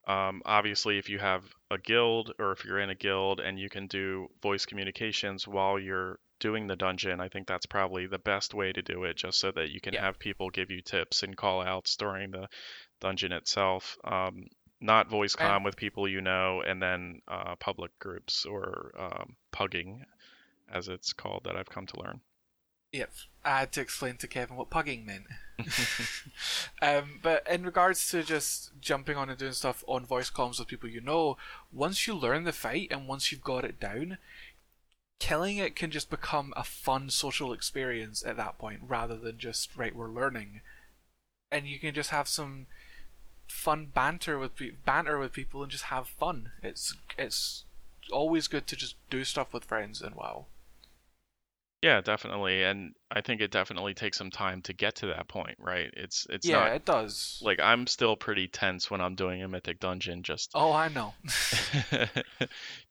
um, 0.09 0.43
obviously 0.47 0.99
if 0.99 1.09
you 1.11 1.19
have 1.19 1.45
a 1.71 1.79
guild 1.79 2.33
or 2.39 2.53
if 2.53 2.65
you're 2.65 2.81
in 2.81 2.91
a 2.91 2.95
guild 2.95 3.41
and 3.41 3.59
you 3.59 3.69
can 3.69 3.87
do 3.89 4.29
voice 4.43 4.67
communications 4.67 5.47
while 5.49 5.79
you're 5.79 6.19
doing 6.41 6.67
the 6.67 6.77
dungeon, 6.77 7.21
I 7.21 7.29
think 7.29 7.47
that's 7.47 7.67
probably 7.67 8.07
the 8.07 8.19
best 8.19 8.55
way 8.55 8.73
to 8.73 8.83
do 8.83 9.05
it, 9.05 9.17
just 9.17 9.39
so 9.41 9.51
that 9.53 9.71
you 9.71 9.81
can 9.81 9.95
Yeah. 9.95 10.03
have 10.03 10.19
people 10.19 10.51
give 10.51 10.71
you 10.71 10.83
tips 10.83 11.23
and 11.23 11.37
call 11.37 11.63
outs 11.63 11.97
during 11.97 12.31
the 12.31 12.49
dungeon 13.01 13.33
itself. 13.33 13.97
Um, 14.05 14.45
not 14.81 15.09
voice 15.11 15.35
com 15.37 15.63
with 15.65 15.77
people 15.77 16.07
you 16.09 16.21
know, 16.21 16.63
and 16.63 16.83
then 16.83 17.21
uh, 17.29 17.57
public 17.57 17.99
groups 17.99 18.45
or 18.47 18.93
um, 18.99 19.37
pugging, 19.53 20.01
as 20.73 20.89
it's 20.89 21.13
called, 21.13 21.43
that 21.45 21.57
I've 21.57 21.71
come 21.71 21.87
to 21.87 22.01
learn. 22.01 22.21
Yep. 22.93 23.11
I 23.45 23.61
had 23.61 23.73
to 23.73 23.81
explain 23.81 24.17
to 24.17 24.27
Kevin 24.27 24.57
what 24.57 24.71
pugging 24.71 25.05
meant. 25.05 25.27
um, 26.83 27.21
but 27.23 27.47
in 27.51 27.65
regards 27.65 28.09
to 28.11 28.23
just 28.23 28.71
jumping 28.81 29.17
on 29.17 29.29
and 29.29 29.39
doing 29.39 29.53
stuff 29.53 29.85
on 29.87 30.05
voice 30.05 30.31
comms 30.31 30.59
with 30.59 30.69
people 30.69 30.89
you 30.89 31.01
know, 31.01 31.37
once 31.73 32.07
you 32.07 32.15
learn 32.15 32.45
the 32.45 32.53
fight 32.53 32.89
and 32.91 33.09
once 33.09 33.31
you've 33.31 33.45
got 33.45 33.65
it 33.65 33.79
down, 33.79 34.19
killing 35.19 35.57
it 35.57 35.77
can 35.77 35.91
just 35.91 36.11
become 36.11 36.53
a 36.57 36.65
fun 36.65 37.11
social 37.11 37.53
experience 37.53 38.25
at 38.25 38.37
that 38.37 38.59
point 38.59 38.81
rather 38.87 39.17
than 39.17 39.39
just, 39.39 39.77
right, 39.77 39.95
we're 39.95 40.11
learning. 40.11 40.61
And 41.51 41.67
you 41.67 41.79
can 41.79 41.95
just 41.95 42.11
have 42.11 42.29
some 42.29 42.67
fun 43.49 43.87
banter 43.95 44.39
with 44.39 44.57
pe- 44.57 44.73
banter 44.85 45.19
with 45.19 45.33
people 45.33 45.63
and 45.63 45.71
just 45.71 45.85
have 45.85 46.09
fun. 46.09 46.51
It's 46.63 46.95
it's 47.17 47.65
always 48.13 48.49
good 48.49 48.67
to 48.67 48.77
just 48.77 48.97
do 49.11 49.25
stuff 49.25 49.53
with 49.53 49.65
friends 49.65 50.03
and 50.03 50.15
WoW. 50.15 50.47
Yeah, 51.83 52.01
definitely. 52.01 52.65
And 52.65 52.95
I 53.11 53.21
think 53.21 53.41
it 53.41 53.51
definitely 53.51 53.93
takes 53.95 54.17
some 54.17 54.31
time 54.31 54.63
to 54.63 54.73
get 54.73 54.97
to 54.97 55.07
that 55.09 55.29
point, 55.29 55.57
right? 55.61 55.91
It's 55.93 56.27
it's 56.31 56.47
yeah, 56.47 56.57
not 56.57 56.73
it 56.73 56.85
does. 56.85 57.41
like 57.45 57.61
I'm 57.61 57.87
still 57.87 58.17
pretty 58.17 58.49
tense 58.49 58.91
when 58.91 59.01
I'm 59.01 59.15
doing 59.15 59.43
a 59.43 59.49
mythic 59.49 59.79
dungeon 59.79 60.23
just 60.23 60.51
oh, 60.55 60.73
I 60.73 60.89
know. 60.89 61.13
just 61.25 62.09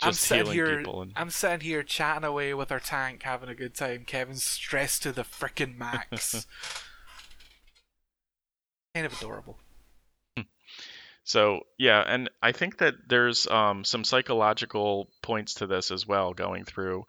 I'm 0.01 0.13
sitting 0.13 0.53
here. 0.53 0.77
people 0.77 1.01
and 1.01 1.11
I'm 1.15 1.31
sitting 1.31 1.61
here 1.61 1.83
chatting 1.83 2.25
away 2.25 2.53
with 2.53 2.71
our 2.71 2.79
tank, 2.79 3.23
having 3.23 3.49
a 3.49 3.55
good 3.55 3.73
time. 3.73 4.03
Kevin's 4.05 4.43
stressed 4.43 5.03
to 5.03 5.11
the 5.11 5.23
frickin' 5.23 5.77
max. 5.77 6.45
kind 8.93 9.05
of 9.05 9.13
adorable. 9.13 9.57
So 11.25 11.61
yeah, 11.79 12.03
and 12.05 12.29
I 12.41 12.51
think 12.51 12.77
that 12.77 12.93
there's 13.09 13.47
um, 13.47 13.83
some 13.83 14.03
psychological 14.03 15.09
points 15.23 15.55
to 15.55 15.65
this 15.65 15.89
as 15.89 16.05
well, 16.05 16.35
going 16.35 16.65
through 16.65 17.05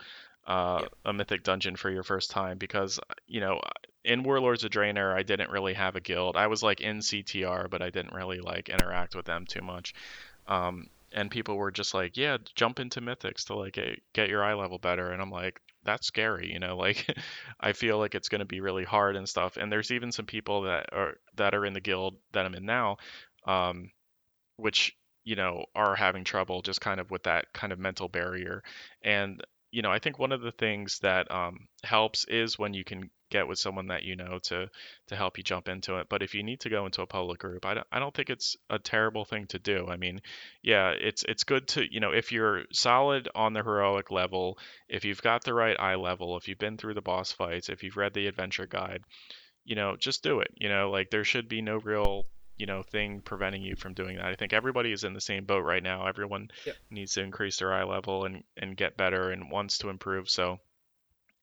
uh, 0.47 0.83
Yep. 0.83 0.93
a 1.05 1.13
mythic 1.13 1.43
dungeon 1.43 1.77
for 1.77 1.91
your 1.91 2.03
first 2.03 2.31
time, 2.31 2.59
because 2.59 3.01
you 3.27 3.41
know, 3.41 3.61
in 4.05 4.23
Warlords 4.23 4.65
of 4.65 4.71
Draenor, 4.71 5.15
I 5.15 5.23
didn't 5.23 5.51
really 5.51 5.75
have 5.75 5.97
a 5.97 6.01
guild. 6.01 6.37
I 6.37 6.47
was 6.47 6.63
like 6.63 6.81
in 6.81 6.99
CTR, 6.99 7.69
but 7.69 7.83
I 7.83 7.91
didn't 7.91 8.15
really 8.15 8.41
like 8.41 8.69
interact 8.69 9.15
with 9.15 9.27
them 9.27 9.47
too 9.47 9.63
much. 9.63 9.95
Um, 10.47 10.89
and 11.13 11.31
people 11.31 11.57
were 11.57 11.71
just 11.71 11.95
like, 11.95 12.17
"Yeah, 12.17 12.39
jump 12.55 12.81
into 12.81 13.01
mythics 13.01 13.47
to 13.47 13.55
like 13.55 13.75
get, 13.75 14.01
get 14.13 14.29
your 14.29 14.45
eye 14.45 14.55
level 14.55 14.79
better," 14.79 15.11
and 15.13 15.23
I'm 15.23 15.31
like, 15.31 15.61
"That's 15.85 16.07
scary," 16.07 16.53
you 16.53 16.59
know, 16.61 16.77
like 16.87 17.07
I 17.61 17.73
feel 17.73 17.99
like 17.99 18.15
it's 18.15 18.29
going 18.29 18.41
to 18.41 18.45
be 18.45 18.61
really 18.61 18.85
hard 18.85 19.17
and 19.17 19.29
stuff. 19.29 19.57
And 19.57 19.71
there's 19.73 19.91
even 19.93 20.13
some 20.13 20.27
people 20.27 20.63
that 20.63 20.87
are 20.93 21.15
that 21.37 21.55
are 21.55 21.65
in 21.67 21.73
the 21.75 21.81
guild 21.81 22.17
that 22.33 22.47
I'm 22.47 22.55
in 22.55 22.67
now. 22.67 22.99
Um, 23.47 23.91
which 24.57 24.97
you 25.25 25.37
know 25.37 25.65
are 25.75 25.95
having 25.95 26.25
trouble 26.25 26.63
just 26.63 26.81
kind 26.81 27.01
of 27.01 27.11
with 27.11 27.25
that 27.25 27.53
kind 27.53 27.73
of 27.73 27.79
mental 27.79 28.09
barrier 28.09 28.63
and 29.03 29.43
you 29.77 29.83
know 29.83 29.93
i 29.93 29.99
think 29.99 30.19
one 30.19 30.33
of 30.33 30.41
the 30.41 30.53
things 30.53 31.01
that 31.01 31.31
um, 31.31 31.69
helps 31.85 32.25
is 32.25 32.59
when 32.59 32.73
you 32.73 32.83
can 32.83 33.11
get 33.31 33.47
with 33.47 33.59
someone 33.59 33.89
that 33.89 34.05
you 34.05 34.17
know 34.17 34.39
to 34.43 34.71
to 35.07 35.17
help 35.17 35.37
you 35.37 35.45
jump 35.45 35.69
into 35.69 35.97
it 35.99 36.07
but 36.09 36.23
if 36.23 36.35
you 36.35 36.43
need 36.43 36.61
to 36.61 36.71
go 36.71 36.87
into 36.87 37.03
a 37.03 37.07
public 37.07 37.39
group 37.41 37.67
i 37.67 37.75
don't, 37.75 37.87
I 37.93 37.99
don't 37.99 38.15
think 38.15 38.31
it's 38.31 38.57
a 38.71 38.79
terrible 38.79 39.27
thing 39.27 39.47
to 39.49 39.59
do. 39.59 39.87
I 39.89 39.97
mean 39.97 40.21
yeah 40.63 40.91
it's 40.91 41.25
it's 41.29 41.45
good 41.45 41.69
to 41.69 41.93
you 41.93 42.01
know 42.01 42.13
if 42.13 42.33
you're 42.33 42.63
solid 42.73 43.29
on 43.35 43.53
the 43.53 43.63
heroic 43.63 44.11
level 44.11 44.59
if 44.89 45.05
you've 45.05 45.21
got 45.21 45.45
the 45.45 45.53
right 45.53 45.79
eye 45.79 45.97
level 45.97 46.39
if 46.39 46.49
you've 46.49 46.59
been 46.59 46.79
through 46.79 46.95
the 46.95 47.03
boss 47.03 47.33
fights 47.33 47.69
if 47.69 47.83
you've 47.83 47.99
read 47.99 48.15
the 48.15 48.29
adventure 48.29 48.67
guide 48.67 49.03
you 49.67 49.75
know 49.75 49.95
just 49.97 50.23
do 50.23 50.41
it 50.41 50.49
you 50.57 50.71
know 50.71 50.91
like 50.91 51.11
there 51.11 51.25
should 51.25 51.49
be 51.49 51.61
no 51.61 51.77
real 51.79 52.25
you 52.57 52.67
know 52.67 52.83
thing 52.83 53.21
preventing 53.23 53.63
you 53.63 53.77
from 53.77 53.95
doing 53.95 54.17
that. 54.17 54.27
I 54.27 54.35
think 54.35 54.53
everybody 54.53 54.93
is 54.93 55.05
in 55.05 55.13
the 55.15 55.21
same 55.21 55.45
boat 55.45 55.65
right 55.65 55.83
now. 55.83 56.07
Everyone 56.07 56.49
Yep. 56.65 56.77
needs 56.91 57.15
to 57.15 57.23
increase 57.23 57.59
their 57.59 57.73
eye 57.73 57.85
level 57.85 58.25
and 58.25 58.45
and 58.57 58.77
get 58.77 58.97
better 58.97 59.31
and 59.31 59.51
wants 59.51 59.79
to 59.79 59.89
improve. 59.91 60.29
So, 60.31 60.59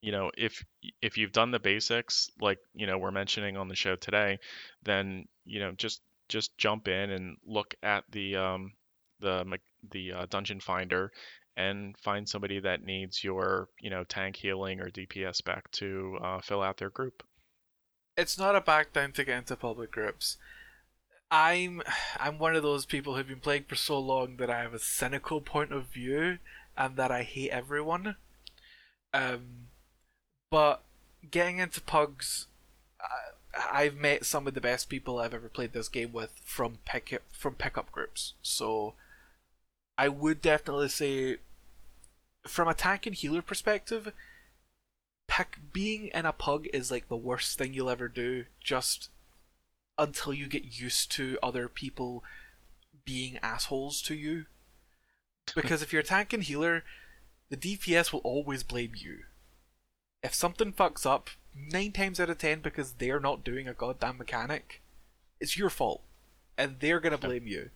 you 0.02 0.12
know, 0.12 0.32
if 0.38 0.64
if 1.02 1.18
you've 1.18 1.32
done 1.32 1.52
the 1.52 1.60
basics 1.60 2.30
like, 2.42 2.60
you 2.74 2.88
know, 2.88 2.98
we're 2.98 3.12
mentioning 3.12 3.58
on 3.58 3.68
the 3.68 3.76
show 3.76 3.96
today, 3.96 4.40
then, 4.84 5.28
you 5.46 5.60
know, 5.60 5.72
just 5.72 6.02
just 6.30 6.58
jump 6.58 6.88
in 6.88 7.12
and 7.12 7.38
look 7.46 7.76
at 7.84 8.04
the 8.12 8.36
um 8.36 8.74
the 9.20 9.58
the 9.92 10.12
uh, 10.14 10.26
dungeon 10.30 10.60
finder 10.60 11.12
and 11.56 11.96
find 12.00 12.28
somebody 12.28 12.60
that 12.60 12.84
needs 12.84 13.24
your, 13.24 13.70
you 13.80 13.90
know, 13.90 14.04
tank 14.04 14.36
healing 14.36 14.80
or 14.82 14.90
DPS 14.90 15.42
back 15.42 15.70
to 15.72 16.18
uh, 16.22 16.42
fill 16.42 16.62
out 16.64 16.78
their 16.78 16.90
group. 16.90 17.24
It's 18.18 18.38
not 18.40 18.56
a 18.56 18.62
back 18.62 18.92
down 18.94 19.12
to 19.14 19.24
get 19.24 19.38
into 19.38 19.56
public 19.56 19.92
groups. 19.92 20.38
I'm 21.34 21.82
I'm 22.20 22.38
one 22.38 22.56
of 22.56 22.62
those 22.62 22.86
people 22.86 23.16
who've 23.16 23.28
been 23.28 23.40
playing 23.40 23.64
for 23.64 23.74
so 23.74 23.98
long 23.98 24.38
that 24.38 24.52
I 24.52 24.62
have 24.62 24.76
a 24.76 24.80
cynical 24.80 25.42
point 25.42 25.74
of 25.74 25.88
view 25.88 26.38
and 26.78 26.96
that 26.96 27.10
I 27.10 27.24
hate 27.24 27.50
everyone. 27.50 28.18
Um, 29.16 29.70
but 30.52 30.84
getting 31.32 31.58
into 31.58 31.82
pugs, 31.82 32.46
I, 33.02 33.82
I've 33.82 33.96
met 33.96 34.26
some 34.26 34.46
of 34.46 34.54
the 34.54 34.62
best 34.62 34.90
people 34.90 35.18
I've 35.18 35.34
ever 35.34 35.50
played 35.50 35.74
this 35.74 35.90
game 35.90 36.14
with 36.14 36.40
from 36.46 36.78
pick 36.86 37.20
from 37.32 37.56
pickup 37.56 37.92
groups. 37.92 38.34
So 38.44 38.94
I 39.98 40.10
would 40.10 40.40
definitely 40.40 40.90
say, 40.90 41.38
from 42.46 42.68
a 42.68 42.76
tank 42.76 43.08
and 43.08 43.16
healer 43.16 43.42
perspective, 43.42 44.14
pick 45.28 45.58
being 45.74 46.12
in 46.14 46.28
a 46.28 46.32
pug 46.32 46.68
is 46.74 46.92
like 46.92 47.08
the 47.08 47.18
worst 47.18 47.58
thing 47.58 47.74
you'll 47.74 47.90
ever 47.90 48.08
do. 48.08 48.46
Just 48.64 49.10
until 49.98 50.34
you 50.34 50.48
get 50.48 50.80
used 50.80 51.12
to 51.12 51.38
other 51.44 51.68
people 51.68 52.24
being 53.06 53.38
assholes 53.42 54.02
to 54.04 54.16
you. 54.16 54.46
Because 55.56 55.82
if 55.82 55.92
you're 55.92 56.02
a 56.02 56.06
tank 56.06 56.34
and 56.34 56.44
healer, 56.44 56.84
the 57.50 57.58
DPS 57.58 58.12
will 58.12 58.22
always 58.22 58.64
blame 58.64 58.94
you. 58.96 59.20
If 60.24 60.34
something 60.34 60.72
fucks 60.72 61.06
up, 61.06 61.30
nine 61.56 61.92
times 61.92 62.20
out 62.20 62.30
of 62.30 62.38
ten, 62.38 62.62
because 62.62 62.94
they're 62.94 63.20
not 63.20 63.44
doing 63.44 63.68
a 63.68 63.74
goddamn 63.74 64.18
mechanic, 64.18 64.82
it's 65.40 65.58
your 65.58 65.70
fault. 65.70 66.02
And 66.58 66.78
they're 66.80 67.00
gonna 67.00 67.18
blame 67.18 67.46
you. 67.46 67.72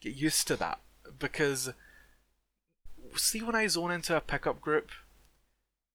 Get 0.00 0.14
used 0.14 0.46
to 0.48 0.56
that. 0.56 0.80
Because 1.18 1.70
see 3.16 3.42
when 3.42 3.56
I 3.56 3.66
zone 3.66 3.90
into 3.90 4.16
a 4.16 4.20
pickup 4.20 4.60
group 4.60 4.90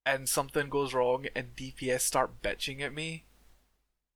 and 0.06 0.28
something 0.28 0.68
goes 0.68 0.94
wrong 0.94 1.28
and 1.36 1.56
DPS 1.56 2.02
start 2.02 2.42
bitching 2.42 2.82
at 2.82 2.94
me, 2.94 3.24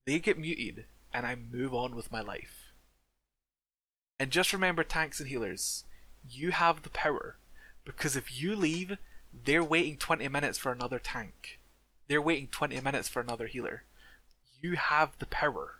they 0.06 0.19
get 0.19 0.38
muted 0.38 0.86
and 1.13 1.25
I 1.25 1.35
move 1.35 1.73
on 1.73 1.95
with 1.95 2.11
my 2.11 2.21
life. 2.21 2.73
And 4.19 4.31
just 4.31 4.53
remember, 4.53 4.84
tanks 4.84 5.19
and 5.19 5.29
healers, 5.29 5.84
you 6.27 6.51
have 6.51 6.84
the 6.84 6.89
power. 6.89 7.38
Because 7.85 8.15
if 8.15 8.41
you 8.41 8.55
leave, 8.55 8.97
they're 9.45 9.63
waiting 9.63 9.97
20 9.97 10.27
minutes 10.27 10.57
for 10.57 10.71
another 10.71 10.99
tank. 10.99 11.59
They're 12.07 12.21
waiting 12.21 12.47
20 12.47 12.79
minutes 12.81 13.07
for 13.07 13.21
another 13.21 13.47
healer. 13.47 13.84
You 14.61 14.75
have 14.75 15.17
the 15.19 15.25
power. 15.25 15.75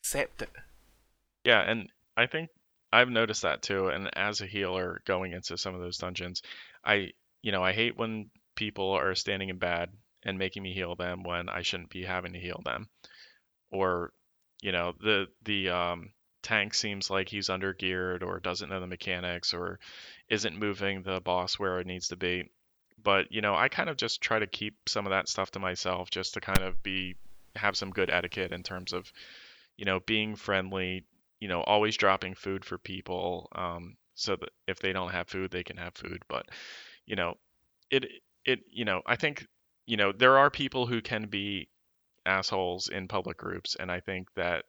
Accept 0.00 0.42
it. 0.42 0.50
Yeah, 1.44 1.60
and 1.60 1.88
I 2.16 2.26
think 2.26 2.50
I've 2.92 3.10
noticed 3.10 3.42
that 3.42 3.62
too. 3.62 3.88
And 3.88 4.08
as 4.16 4.40
a 4.40 4.46
healer 4.46 5.02
going 5.04 5.32
into 5.32 5.58
some 5.58 5.74
of 5.74 5.80
those 5.80 5.98
dungeons, 5.98 6.42
I, 6.84 7.10
you 7.42 7.52
know, 7.52 7.62
I 7.62 7.72
hate 7.72 7.96
when 7.96 8.30
people 8.56 8.90
are 8.92 9.14
standing 9.14 9.50
in 9.50 9.58
bad 9.58 9.90
and 10.22 10.38
making 10.38 10.62
me 10.62 10.72
heal 10.72 10.94
them 10.94 11.22
when 11.22 11.48
I 11.48 11.62
shouldn't 11.62 11.90
be 11.90 12.04
having 12.04 12.32
to 12.32 12.40
heal 12.40 12.60
them. 12.64 12.88
Or, 13.70 14.12
you 14.64 14.72
know, 14.72 14.94
the 14.98 15.26
the 15.44 15.68
um, 15.68 16.10
tank 16.42 16.72
seems 16.72 17.10
like 17.10 17.28
he's 17.28 17.50
under 17.50 17.74
geared 17.74 18.22
or 18.22 18.40
doesn't 18.40 18.70
know 18.70 18.80
the 18.80 18.86
mechanics 18.86 19.52
or 19.52 19.78
isn't 20.30 20.58
moving 20.58 21.02
the 21.02 21.20
boss 21.20 21.58
where 21.58 21.80
it 21.80 21.86
needs 21.86 22.08
to 22.08 22.16
be. 22.16 22.50
But, 23.02 23.30
you 23.30 23.42
know, 23.42 23.54
I 23.54 23.68
kind 23.68 23.90
of 23.90 23.98
just 23.98 24.22
try 24.22 24.38
to 24.38 24.46
keep 24.46 24.88
some 24.88 25.04
of 25.04 25.10
that 25.10 25.28
stuff 25.28 25.50
to 25.50 25.58
myself 25.58 26.08
just 26.08 26.32
to 26.34 26.40
kind 26.40 26.62
of 26.62 26.82
be 26.82 27.14
have 27.56 27.76
some 27.76 27.90
good 27.90 28.08
etiquette 28.08 28.52
in 28.52 28.62
terms 28.62 28.94
of, 28.94 29.12
you 29.76 29.84
know, 29.84 30.00
being 30.00 30.34
friendly, 30.34 31.04
you 31.40 31.48
know, 31.48 31.60
always 31.60 31.98
dropping 31.98 32.34
food 32.34 32.64
for 32.64 32.78
people, 32.78 33.50
um, 33.54 33.98
so 34.14 34.34
that 34.36 34.48
if 34.66 34.78
they 34.78 34.94
don't 34.94 35.12
have 35.12 35.28
food, 35.28 35.50
they 35.50 35.62
can 35.62 35.76
have 35.76 35.94
food. 35.94 36.22
But, 36.26 36.46
you 37.04 37.16
know, 37.16 37.34
it 37.90 38.06
it 38.46 38.60
you 38.70 38.86
know, 38.86 39.02
I 39.04 39.16
think, 39.16 39.46
you 39.84 39.98
know, 39.98 40.10
there 40.10 40.38
are 40.38 40.48
people 40.48 40.86
who 40.86 41.02
can 41.02 41.26
be 41.26 41.68
assholes 42.26 42.88
in 42.88 43.08
public 43.08 43.36
groups, 43.36 43.76
and 43.78 43.90
I 43.90 44.00
think 44.00 44.28
that 44.34 44.64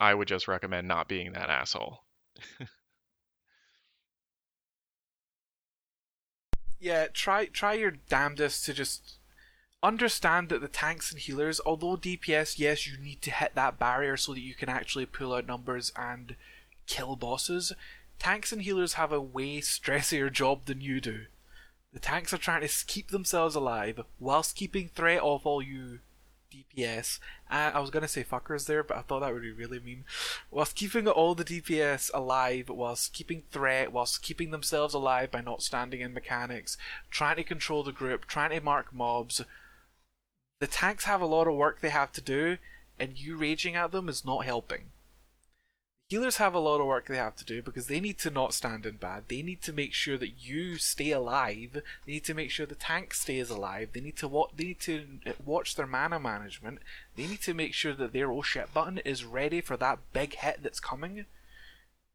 I 0.00 0.14
would 0.14 0.28
just 0.28 0.48
recommend 0.48 0.86
not 0.88 1.08
being 1.08 1.32
that 1.32 1.50
asshole. 1.50 2.04
yeah, 6.78 7.06
try 7.12 7.46
try 7.46 7.74
your 7.74 7.90
damnedest 7.90 8.64
to 8.66 8.72
just 8.72 9.18
understand 9.82 10.48
that 10.48 10.60
the 10.60 10.68
tanks 10.68 11.10
and 11.10 11.20
healers, 11.20 11.60
although 11.64 11.96
DPS, 11.96 12.58
yes, 12.58 12.86
you 12.86 12.98
need 12.98 13.22
to 13.22 13.30
hit 13.30 13.54
that 13.54 13.78
barrier 13.78 14.16
so 14.16 14.34
that 14.34 14.40
you 14.40 14.54
can 14.54 14.68
actually 14.68 15.06
pull 15.06 15.34
out 15.34 15.46
numbers 15.46 15.92
and 15.96 16.36
kill 16.86 17.16
bosses. 17.16 17.72
Tanks 18.18 18.52
and 18.52 18.62
healers 18.62 18.94
have 18.94 19.12
a 19.12 19.20
way 19.20 19.60
stressier 19.60 20.32
job 20.40 20.66
than 20.66 20.80
you 20.80 21.00
do. 21.00 21.26
The 21.92 22.00
tanks 22.00 22.32
are 22.34 22.38
trying 22.38 22.66
to 22.66 22.86
keep 22.86 23.08
themselves 23.08 23.54
alive 23.54 24.00
whilst 24.18 24.56
keeping 24.56 24.88
threat 24.88 25.22
off 25.22 25.46
all 25.46 25.62
you 25.62 26.00
DPS. 26.76 27.18
I 27.50 27.78
was 27.80 27.90
gonna 27.90 28.08
say 28.08 28.24
fuckers 28.24 28.66
there, 28.66 28.82
but 28.82 28.96
I 28.96 29.02
thought 29.02 29.20
that 29.20 29.32
would 29.32 29.42
be 29.42 29.52
really 29.52 29.80
mean. 29.80 30.04
Whilst 30.50 30.74
keeping 30.76 31.08
all 31.08 31.34
the 31.34 31.44
DPS 31.44 32.10
alive, 32.12 32.68
whilst 32.68 33.12
keeping 33.12 33.42
threat, 33.50 33.92
whilst 33.92 34.22
keeping 34.22 34.50
themselves 34.50 34.94
alive 34.94 35.30
by 35.30 35.40
not 35.40 35.62
standing 35.62 36.00
in 36.00 36.14
mechanics, 36.14 36.76
trying 37.10 37.36
to 37.36 37.44
control 37.44 37.82
the 37.82 37.92
group, 37.92 38.26
trying 38.26 38.50
to 38.50 38.60
mark 38.60 38.92
mobs. 38.92 39.42
The 40.60 40.66
tanks 40.66 41.04
have 41.04 41.20
a 41.20 41.26
lot 41.26 41.46
of 41.46 41.54
work 41.54 41.80
they 41.80 41.90
have 41.90 42.12
to 42.12 42.20
do, 42.20 42.58
and 42.98 43.18
you 43.18 43.36
raging 43.36 43.76
at 43.76 43.92
them 43.92 44.08
is 44.08 44.24
not 44.24 44.44
helping 44.44 44.90
healers 46.08 46.38
have 46.38 46.54
a 46.54 46.58
lot 46.58 46.80
of 46.80 46.86
work 46.86 47.06
they 47.06 47.16
have 47.16 47.36
to 47.36 47.44
do 47.44 47.60
because 47.62 47.86
they 47.86 48.00
need 48.00 48.18
to 48.18 48.30
not 48.30 48.54
stand 48.54 48.86
in 48.86 48.96
bad. 48.96 49.24
They 49.28 49.42
need 49.42 49.60
to 49.62 49.72
make 49.72 49.92
sure 49.92 50.16
that 50.16 50.40
you 50.40 50.78
stay 50.78 51.10
alive. 51.10 51.82
They 52.06 52.12
need 52.12 52.24
to 52.24 52.34
make 52.34 52.50
sure 52.50 52.66
the 52.66 52.74
tank 52.74 53.12
stays 53.12 53.50
alive. 53.50 53.90
They 53.92 54.00
need 54.00 54.16
to 54.16 54.28
watch. 54.28 54.50
They 54.56 54.64
need 54.64 54.80
to 54.80 55.04
watch 55.44 55.76
their 55.76 55.86
mana 55.86 56.18
management. 56.18 56.78
They 57.16 57.26
need 57.26 57.42
to 57.42 57.54
make 57.54 57.74
sure 57.74 57.92
that 57.94 58.12
their 58.12 58.30
oh 58.30 58.42
shit 58.42 58.72
button 58.72 58.98
is 58.98 59.24
ready 59.24 59.60
for 59.60 59.76
that 59.76 59.98
big 60.12 60.34
hit 60.34 60.62
that's 60.62 60.80
coming. 60.80 61.26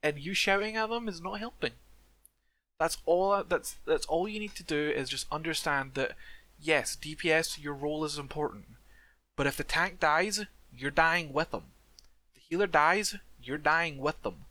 And 0.01 0.19
you 0.19 0.33
shouting 0.33 0.75
at 0.75 0.89
them 0.89 1.07
is 1.07 1.21
not 1.21 1.39
helping. 1.39 1.73
That's 2.79 2.97
all. 3.05 3.43
That's 3.47 3.75
that's 3.85 4.07
all 4.07 4.27
you 4.27 4.39
need 4.39 4.55
to 4.55 4.63
do 4.63 4.89
is 4.89 5.09
just 5.09 5.27
understand 5.31 5.91
that 5.93 6.13
yes, 6.59 6.97
DPS, 6.99 7.61
your 7.61 7.73
role 7.73 8.03
is 8.03 8.17
important, 8.17 8.65
but 9.35 9.47
if 9.47 9.57
the 9.57 9.63
tank 9.63 9.99
dies, 9.99 10.45
you're 10.75 10.91
dying 10.91 11.31
with 11.31 11.51
them. 11.51 11.65
The 12.33 12.41
healer 12.49 12.67
dies, 12.67 13.15
you're 13.43 13.57
dying 13.57 13.97
with 13.97 14.21
them. 14.23 14.45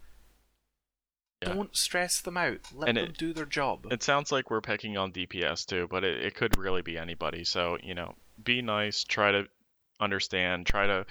Yeah. 1.43 1.55
Don't 1.55 1.77
stress 1.77 2.21
them 2.21 2.37
out. 2.37 2.61
Let 2.75 2.89
and 2.89 2.99
them 2.99 3.05
it, 3.07 3.19
do 3.19 3.33
their 3.33 3.47
job. 3.47 3.87
It 3.91 4.03
sounds 4.03 4.31
like 4.31 4.51
we're 4.51 4.61
picking 4.61 4.97
on 4.97 5.13
DPS 5.13 5.67
too, 5.67 5.89
but 5.91 6.05
it, 6.05 6.25
it 6.25 6.35
could 6.35 6.57
really 6.57 6.83
be 6.83 6.97
anybody. 6.97 7.45
So, 7.45 7.79
you 7.83 7.95
know, 7.95 8.15
be 8.43 8.63
nice, 8.63 9.05
try 9.05 9.33
to 9.33 9.49
understand, 10.01 10.67
try 10.67 10.87
to, 10.87 11.07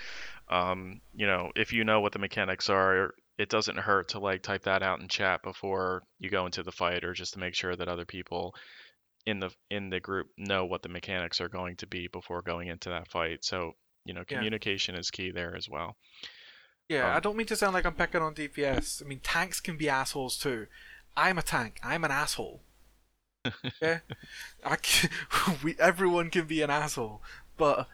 um, 0.49 1.01
you 1.13 1.27
know, 1.27 1.51
if 1.55 1.73
you 1.73 1.83
know 1.83 1.99
what 1.99 2.13
the 2.13 2.19
mechanics 2.19 2.69
are, 2.69 3.13
it 3.37 3.49
doesn't 3.49 3.79
hurt 3.79 4.09
to 4.09 4.19
like 4.19 4.41
type 4.41 4.63
that 4.63 4.83
out 4.83 4.99
in 5.01 5.07
chat 5.07 5.41
before 5.43 6.03
you 6.19 6.29
go 6.29 6.45
into 6.45 6.63
the 6.63 6.71
fight 6.71 7.03
or 7.03 7.13
just 7.13 7.33
to 7.33 7.39
make 7.39 7.55
sure 7.55 7.75
that 7.75 7.87
other 7.87 8.05
people 8.05 8.53
in 9.25 9.39
the 9.39 9.49
in 9.69 9.89
the 9.89 9.99
group 9.99 10.27
know 10.37 10.65
what 10.65 10.81
the 10.81 10.89
mechanics 10.89 11.41
are 11.41 11.49
going 11.49 11.75
to 11.77 11.87
be 11.87 12.07
before 12.07 12.41
going 12.41 12.67
into 12.67 12.89
that 12.89 13.07
fight. 13.07 13.43
So, 13.43 13.73
you 14.05 14.13
know, 14.13 14.23
communication 14.25 14.95
yeah. 14.95 14.99
is 14.99 15.11
key 15.11 15.31
there 15.31 15.55
as 15.55 15.69
well. 15.69 15.95
Yeah, 16.91 17.09
um, 17.09 17.15
I 17.15 17.19
don't 17.21 17.37
mean 17.37 17.47
to 17.47 17.55
sound 17.55 17.73
like 17.73 17.85
I'm 17.85 17.93
picking 17.93 18.21
on 18.21 18.35
DPS. 18.35 19.01
I 19.01 19.07
mean, 19.07 19.21
tanks 19.23 19.61
can 19.61 19.77
be 19.77 19.87
assholes 19.87 20.37
too. 20.37 20.67
I'm 21.15 21.37
a 21.37 21.41
tank. 21.41 21.79
I'm 21.81 22.03
an 22.03 22.11
asshole. 22.11 22.59
yeah, 23.81 23.99
I 24.65 24.75
can, 24.75 25.09
we 25.63 25.75
everyone 25.79 26.29
can 26.29 26.45
be 26.45 26.61
an 26.61 26.69
asshole, 26.69 27.21
but 27.57 27.87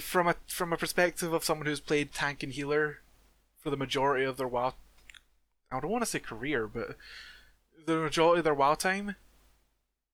from 0.00 0.28
a 0.28 0.36
from 0.48 0.74
a 0.74 0.76
perspective 0.76 1.32
of 1.32 1.42
someone 1.42 1.66
who's 1.66 1.80
played 1.80 2.12
tank 2.12 2.42
and 2.42 2.52
healer 2.52 2.98
for 3.58 3.70
the 3.70 3.76
majority 3.76 4.26
of 4.26 4.36
their 4.36 4.46
WoW, 4.46 4.74
I 5.72 5.80
don't 5.80 5.90
want 5.90 6.02
to 6.02 6.10
say 6.10 6.18
career, 6.18 6.68
but 6.68 6.96
the 7.86 7.96
majority 7.96 8.40
of 8.40 8.44
their 8.44 8.54
WoW 8.54 8.74
time, 8.74 9.16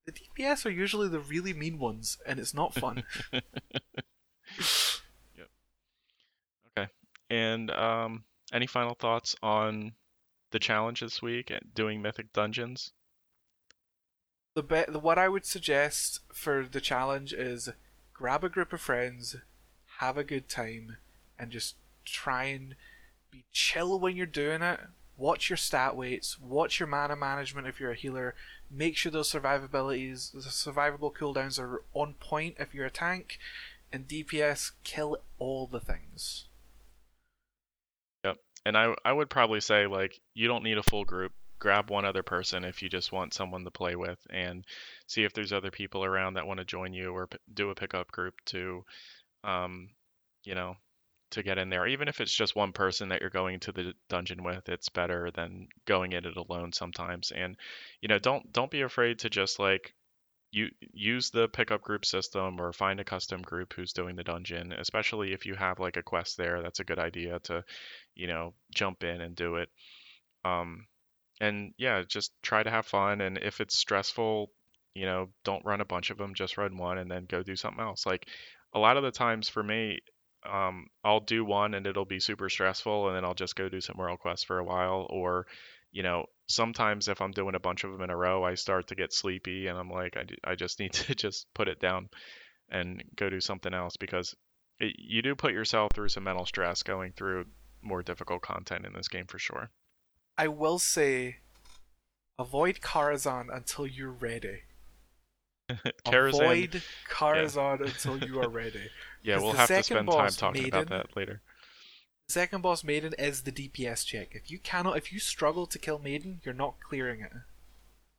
the 0.05 0.13
DPS 0.13 0.65
are 0.65 0.69
usually 0.69 1.09
the 1.09 1.19
really 1.19 1.53
mean 1.53 1.77
ones, 1.77 2.19
and 2.25 2.39
it's 2.39 2.53
not 2.53 2.73
fun. 2.73 3.03
And 7.29 7.71
um, 7.71 8.23
any 8.53 8.67
final 8.67 8.95
thoughts 8.95 9.35
on 9.43 9.93
the 10.51 10.59
challenge 10.59 11.01
this 11.01 11.21
week 11.21 11.51
at 11.51 11.73
doing 11.73 12.01
Mythic 12.01 12.31
Dungeons? 12.33 12.91
The, 14.53 14.63
be- 14.63 14.85
the 14.87 14.99
what 14.99 15.19
I 15.19 15.29
would 15.29 15.45
suggest 15.45 16.21
for 16.33 16.65
the 16.69 16.81
challenge 16.81 17.33
is 17.33 17.69
grab 18.13 18.43
a 18.43 18.49
group 18.49 18.73
of 18.73 18.81
friends, 18.81 19.35
have 19.99 20.17
a 20.17 20.23
good 20.23 20.49
time, 20.49 20.97
and 21.37 21.51
just 21.51 21.75
try 22.05 22.45
and 22.45 22.75
be 23.29 23.43
chill 23.51 23.99
when 23.99 24.15
you're 24.15 24.25
doing 24.25 24.61
it. 24.61 24.79
Watch 25.15 25.49
your 25.49 25.57
stat 25.57 25.95
weights, 25.95 26.39
watch 26.39 26.79
your 26.79 26.87
mana 26.87 27.15
management 27.15 27.67
if 27.67 27.79
you're 27.79 27.91
a 27.91 27.95
healer. 27.95 28.35
Make 28.69 28.97
sure 28.97 29.11
those 29.11 29.31
survivabilities, 29.31 30.31
the 30.31 30.39
survivable 30.39 31.13
cooldowns 31.13 31.59
are 31.59 31.83
on 31.93 32.15
point 32.15 32.55
if 32.59 32.73
you're 32.73 32.85
a 32.85 32.91
tank, 32.91 33.39
and 33.91 34.07
DPS 34.07 34.71
kill 34.83 35.17
all 35.39 35.67
the 35.67 35.79
things. 35.79 36.46
And 38.65 38.77
I 38.77 38.93
I 39.05 39.13
would 39.13 39.29
probably 39.29 39.61
say 39.61 39.87
like 39.87 40.19
you 40.33 40.47
don't 40.47 40.63
need 40.63 40.77
a 40.77 40.83
full 40.83 41.05
group. 41.05 41.33
Grab 41.59 41.89
one 41.89 42.05
other 42.05 42.21
person 42.21 42.63
if 42.63 42.83
you 42.83 42.89
just 42.89 43.11
want 43.11 43.33
someone 43.33 43.63
to 43.63 43.71
play 43.71 43.95
with, 43.95 44.19
and 44.29 44.63
see 45.07 45.23
if 45.23 45.33
there's 45.33 45.53
other 45.53 45.71
people 45.71 46.03
around 46.05 46.35
that 46.35 46.45
want 46.45 46.59
to 46.59 46.65
join 46.65 46.93
you 46.93 47.11
or 47.11 47.27
p- 47.27 47.37
do 47.51 47.71
a 47.71 47.75
pickup 47.75 48.11
group 48.11 48.35
to, 48.45 48.83
um, 49.43 49.89
you 50.43 50.53
know, 50.53 50.75
to 51.31 51.43
get 51.43 51.57
in 51.57 51.69
there. 51.69 51.87
Even 51.87 52.07
if 52.07 52.21
it's 52.21 52.35
just 52.35 52.55
one 52.55 52.73
person 52.73 53.09
that 53.09 53.21
you're 53.21 53.29
going 53.29 53.59
to 53.61 53.71
the 53.71 53.93
dungeon 54.07 54.43
with, 54.43 54.69
it's 54.69 54.89
better 54.89 55.31
than 55.31 55.67
going 55.85 56.11
in 56.11 56.25
it 56.25 56.37
alone 56.37 56.71
sometimes. 56.73 57.31
And 57.31 57.57
you 58.01 58.07
know, 58.07 58.19
don't 58.19 58.51
don't 58.53 58.71
be 58.71 58.81
afraid 58.81 59.19
to 59.19 59.29
just 59.29 59.59
like 59.59 59.93
you 60.51 60.69
use 60.93 61.29
the 61.29 61.47
pickup 61.49 61.81
group 61.81 62.05
system 62.05 62.59
or 62.59 62.71
find 62.71 62.99
a 62.99 63.03
custom 63.03 63.41
group 63.41 63.73
who's 63.73 63.93
doing 63.93 64.15
the 64.15 64.23
dungeon 64.23 64.71
especially 64.71 65.33
if 65.33 65.45
you 65.45 65.55
have 65.55 65.79
like 65.79 65.97
a 65.97 66.03
quest 66.03 66.37
there 66.37 66.61
that's 66.61 66.79
a 66.79 66.85
good 66.85 66.99
idea 66.99 67.39
to 67.39 67.63
you 68.15 68.27
know 68.27 68.53
jump 68.73 69.03
in 69.03 69.21
and 69.21 69.35
do 69.35 69.55
it. 69.55 69.69
Um 70.45 70.87
and 71.41 71.73
yeah 71.77 72.03
just 72.07 72.31
try 72.41 72.63
to 72.63 72.71
have 72.71 72.85
fun 72.85 73.21
and 73.21 73.37
if 73.37 73.61
it's 73.61 73.77
stressful 73.77 74.51
you 74.95 75.05
know 75.05 75.29
don't 75.43 75.65
run 75.65 75.81
a 75.81 75.85
bunch 75.85 76.09
of 76.09 76.17
them 76.17 76.33
just 76.33 76.57
run 76.57 76.77
one 76.77 76.97
and 76.97 77.11
then 77.11 77.25
go 77.27 77.43
do 77.43 77.55
something 77.55 77.83
else. 77.83 78.05
Like 78.05 78.27
a 78.73 78.79
lot 78.79 78.97
of 78.97 79.03
the 79.03 79.11
times 79.11 79.49
for 79.49 79.63
me 79.63 79.99
um, 80.45 80.87
I'll 81.03 81.19
do 81.19 81.43
one 81.43 81.73
and 81.73 81.85
it'll 81.85 82.05
be 82.05 82.19
super 82.19 82.49
stressful, 82.49 83.07
and 83.07 83.15
then 83.15 83.25
I'll 83.25 83.33
just 83.33 83.55
go 83.55 83.69
do 83.69 83.81
some 83.81 83.97
World 83.97 84.19
Quest 84.19 84.45
for 84.45 84.59
a 84.59 84.63
while, 84.63 85.07
or 85.09 85.47
you 85.91 86.03
know, 86.03 86.25
sometimes 86.47 87.07
if 87.07 87.21
I'm 87.21 87.31
doing 87.31 87.55
a 87.55 87.59
bunch 87.59 87.83
of 87.83 87.91
them 87.91 88.01
in 88.01 88.09
a 88.09 88.17
row, 88.17 88.43
I 88.43 88.55
start 88.55 88.87
to 88.87 88.95
get 88.95 89.13
sleepy 89.13 89.67
and 89.67 89.77
I'm 89.77 89.89
like, 89.89 90.17
I, 90.17 90.51
I 90.51 90.55
just 90.55 90.79
need 90.79 90.93
to 90.93 91.15
just 91.15 91.47
put 91.53 91.67
it 91.67 91.79
down 91.79 92.09
and 92.69 93.03
go 93.15 93.29
do 93.29 93.39
something 93.39 93.73
else 93.73 93.97
because 93.97 94.35
it, 94.79 94.95
you 94.97 95.21
do 95.21 95.35
put 95.35 95.53
yourself 95.53 95.91
through 95.93 96.09
some 96.09 96.23
mental 96.23 96.45
stress 96.45 96.83
going 96.83 97.13
through 97.13 97.45
more 97.81 98.03
difficult 98.03 98.41
content 98.41 98.85
in 98.85 98.93
this 98.93 99.07
game 99.07 99.25
for 99.27 99.39
sure. 99.39 99.69
I 100.37 100.49
will 100.49 100.79
say, 100.79 101.37
avoid 102.37 102.79
Karazhan 102.81 103.47
until 103.51 103.87
you're 103.87 104.11
ready. 104.11 104.61
Avoid 106.05 106.81
Karazhan 107.09 107.79
yeah. 107.79 107.87
until 107.87 108.17
you 108.19 108.41
are 108.41 108.49
ready. 108.49 108.89
Yeah, 109.23 109.39
we'll 109.39 109.51
have 109.51 109.67
to 109.67 109.83
spend 109.83 110.09
time 110.09 110.29
talking 110.29 110.63
Maiden, 110.63 110.79
about 110.79 110.89
that 110.89 111.17
later. 111.17 111.41
Second 112.29 112.61
boss 112.61 112.83
Maiden 112.83 113.13
is 113.17 113.43
the 113.43 113.51
DPS 113.51 114.05
check. 114.05 114.29
If 114.33 114.51
you 114.51 114.59
cannot, 114.59 114.97
if 114.97 115.13
you 115.13 115.19
struggle 115.19 115.65
to 115.65 115.79
kill 115.79 115.97
Maiden, 115.97 116.41
you're 116.43 116.53
not 116.53 116.75
clearing 116.81 117.21
it. 117.21 117.31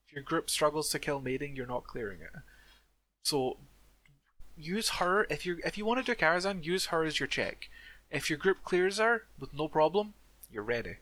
If 0.06 0.14
your 0.14 0.22
group 0.22 0.48
struggles 0.48 0.88
to 0.90 0.98
kill 0.98 1.20
Maiden, 1.20 1.54
you're 1.54 1.66
not 1.66 1.86
clearing 1.86 2.20
it. 2.22 2.32
So 3.22 3.58
use 4.56 4.88
her 4.88 5.26
if 5.28 5.44
you 5.44 5.58
if 5.64 5.76
you 5.76 5.84
want 5.84 6.04
to 6.04 6.14
do 6.14 6.18
Karazhan, 6.18 6.64
use 6.64 6.86
her 6.86 7.04
as 7.04 7.20
your 7.20 7.26
check. 7.26 7.68
If 8.10 8.30
your 8.30 8.38
group 8.38 8.64
clears 8.64 8.98
her 8.98 9.24
with 9.38 9.52
no 9.52 9.68
problem, 9.68 10.14
you're 10.50 10.62
ready. 10.62 10.96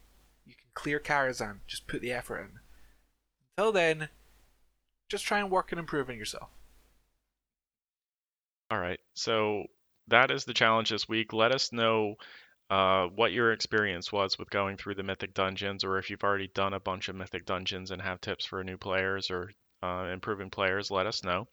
You 0.44 0.54
can 0.54 0.66
clear 0.74 0.98
Karazhan. 0.98 1.58
Just 1.68 1.86
put 1.86 2.00
the 2.00 2.12
effort 2.12 2.40
in. 2.40 2.58
Until 3.56 3.70
then, 3.70 4.08
just 5.08 5.24
try 5.24 5.38
and 5.38 5.48
work 5.48 5.72
on 5.72 5.78
improving 5.78 6.18
yourself. 6.18 6.48
All 8.68 8.80
right. 8.80 8.98
So 9.14 9.66
that 10.08 10.32
is 10.32 10.44
the 10.44 10.54
challenge 10.54 10.90
this 10.90 11.08
week. 11.08 11.32
Let 11.32 11.52
us 11.52 11.72
know 11.72 12.16
uh, 12.68 13.06
what 13.06 13.32
your 13.32 13.52
experience 13.52 14.10
was 14.10 14.38
with 14.38 14.51
going 14.51 14.76
through 14.76 14.97
the 14.97 15.02
Mythic 15.02 15.34
Dungeons, 15.34 15.84
or 15.84 15.98
if 15.98 16.10
you've 16.10 16.24
already 16.24 16.48
done 16.48 16.74
a 16.74 16.80
bunch 16.80 17.09
of 17.09 17.16
Mythic 17.16 17.47
Dungeons 17.47 17.90
and 17.90 18.02
have 18.02 18.20
tips 18.20 18.44
for 18.44 18.62
new 18.64 18.76
players 18.76 19.30
or 19.30 19.51
uh, 19.82 20.09
improving 20.12 20.51
players, 20.51 20.90
let 20.90 21.06
us 21.06 21.22
know. 21.22 21.47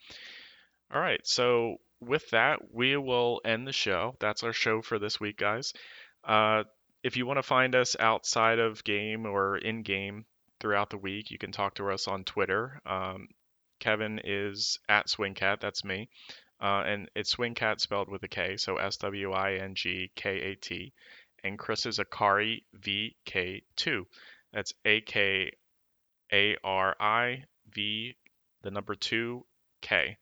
All 0.92 1.02
right, 1.02 1.22
so 1.26 1.78
with 2.00 2.30
that, 2.32 2.60
we 2.74 2.98
will 2.98 3.42
end 3.46 3.68
the 3.68 3.74
show. 3.74 4.16
That's 4.20 4.44
our 4.44 4.54
show 4.54 4.82
for 4.82 5.00
this 5.00 5.20
week, 5.20 5.38
guys. 5.38 5.74
Uh, 6.24 6.64
if 7.04 7.18
you 7.18 7.26
want 7.26 7.38
to 7.38 7.44
find 7.44 7.76
us 7.76 7.96
outside 8.00 8.60
of 8.60 8.84
game 8.84 9.26
or 9.26 9.58
in 9.58 9.84
game 9.84 10.26
throughout 10.60 10.90
the 10.90 10.98
week, 10.98 11.32
you 11.32 11.38
can 11.38 11.52
talk 11.52 11.76
to 11.76 11.92
us 11.92 12.08
on 12.08 12.24
Twitter. 12.24 12.82
Um, 12.86 13.28
Kevin 13.80 14.22
is 14.24 14.80
at 14.88 15.08
Swingkat, 15.08 15.60
that's 15.60 15.84
me. 15.84 16.10
Uh, 16.64 16.82
and 16.88 17.12
it's 17.14 17.36
Swingkat 17.36 17.82
spelled 17.82 18.08
with 18.08 18.24
a 18.24 18.30
K, 18.30 18.56
so 18.56 18.78
S 18.78 18.96
W 18.98 19.34
I 19.34 19.56
N 19.56 19.76
G 19.76 20.10
K 20.16 20.30
A 20.30 20.56
T. 20.56 20.94
And 21.44 21.60
Chris 21.60 21.86
is 21.86 22.00
Akari 22.00 22.64
VK2. 22.80 24.06
That's 24.54 24.74
A 24.86 25.02
K 25.02 25.52
A 26.32 26.56
R 26.64 26.96
I 27.02 27.44
V 27.70 28.16
the 28.62 28.72
number 28.72 28.96
two 28.96 29.46
K. 29.82 30.18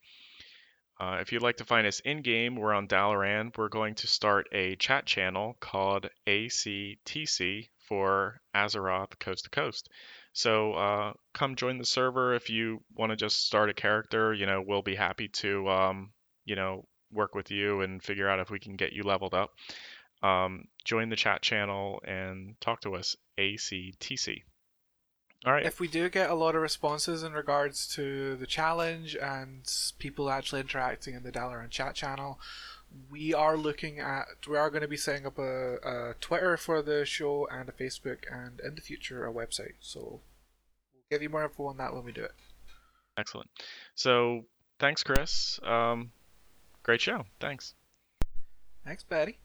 Uh, 0.99 1.17
if 1.21 1.31
you'd 1.31 1.43
like 1.43 1.57
to 1.57 1.65
find 1.65 1.85
us 1.85 1.99
in 1.99 2.23
game, 2.23 2.55
we're 2.55 2.73
on 2.73 2.87
Dalaran. 2.87 3.55
We're 3.55 3.69
going 3.69 3.95
to 3.95 4.07
start 4.07 4.47
a 4.51 4.75
chat 4.77 5.05
channel 5.05 5.57
called 5.59 6.09
ACTC 6.27 7.69
for 7.87 8.41
Azeroth 8.55 9.17
Coast 9.19 9.43
to 9.43 9.49
Coast. 9.51 9.89
So 10.33 10.73
uh, 10.73 11.13
come 11.33 11.55
join 11.55 11.77
the 11.77 11.85
server 11.85 12.33
if 12.33 12.49
you 12.49 12.83
want 12.95 13.11
to 13.11 13.15
just 13.15 13.45
start 13.45 13.69
a 13.69 13.73
character. 13.73 14.33
You 14.33 14.45
know, 14.47 14.63
we'll 14.65 14.81
be 14.81 14.95
happy 14.95 15.27
to, 15.27 15.69
um, 15.69 16.11
you 16.45 16.55
know, 16.55 16.85
work 17.11 17.35
with 17.35 17.51
you 17.51 17.81
and 17.81 18.01
figure 18.01 18.29
out 18.29 18.39
if 18.39 18.49
we 18.49 18.59
can 18.59 18.75
get 18.75 18.93
you 18.93 19.03
leveled 19.03 19.33
up. 19.33 19.51
Um, 20.23 20.65
join 20.85 21.09
the 21.09 21.15
chat 21.15 21.41
channel 21.41 22.01
and 22.05 22.59
talk 22.61 22.81
to 22.81 22.95
us. 22.95 23.15
ACTC. 23.37 24.43
All 25.45 25.53
right. 25.53 25.65
If 25.65 25.79
we 25.79 25.87
do 25.87 26.07
get 26.09 26.29
a 26.29 26.35
lot 26.35 26.55
of 26.55 26.61
responses 26.61 27.23
in 27.23 27.33
regards 27.33 27.87
to 27.95 28.35
the 28.35 28.45
challenge 28.45 29.15
and 29.15 29.67
people 29.97 30.29
actually 30.29 30.61
interacting 30.61 31.15
in 31.15 31.23
the 31.23 31.31
Dalaran 31.31 31.71
chat 31.71 31.95
channel, 31.95 32.39
we 33.09 33.33
are 33.33 33.57
looking 33.57 33.99
at 33.99 34.25
we 34.47 34.57
are 34.57 34.69
going 34.69 34.83
to 34.83 34.87
be 34.87 34.97
setting 34.97 35.25
up 35.25 35.39
a, 35.39 35.75
a 35.77 36.13
Twitter 36.19 36.57
for 36.57 36.83
the 36.83 37.05
show 37.05 37.47
and 37.51 37.67
a 37.69 37.71
Facebook 37.71 38.19
and 38.31 38.59
in 38.59 38.75
the 38.75 38.81
future 38.81 39.25
a 39.25 39.33
website. 39.33 39.75
So 39.79 40.21
we'll 40.93 41.03
give 41.09 41.23
you 41.23 41.29
more 41.29 41.43
info 41.43 41.65
on 41.65 41.77
that 41.77 41.93
when 41.93 42.03
we 42.03 42.11
do 42.11 42.23
it. 42.23 42.33
Excellent. 43.17 43.49
So 43.95 44.45
thanks, 44.79 45.01
Chris. 45.01 45.59
Um, 45.63 46.11
great 46.83 47.01
show. 47.01 47.25
Thanks. 47.39 47.73
Thanks, 48.85 49.03
Betty. 49.03 49.37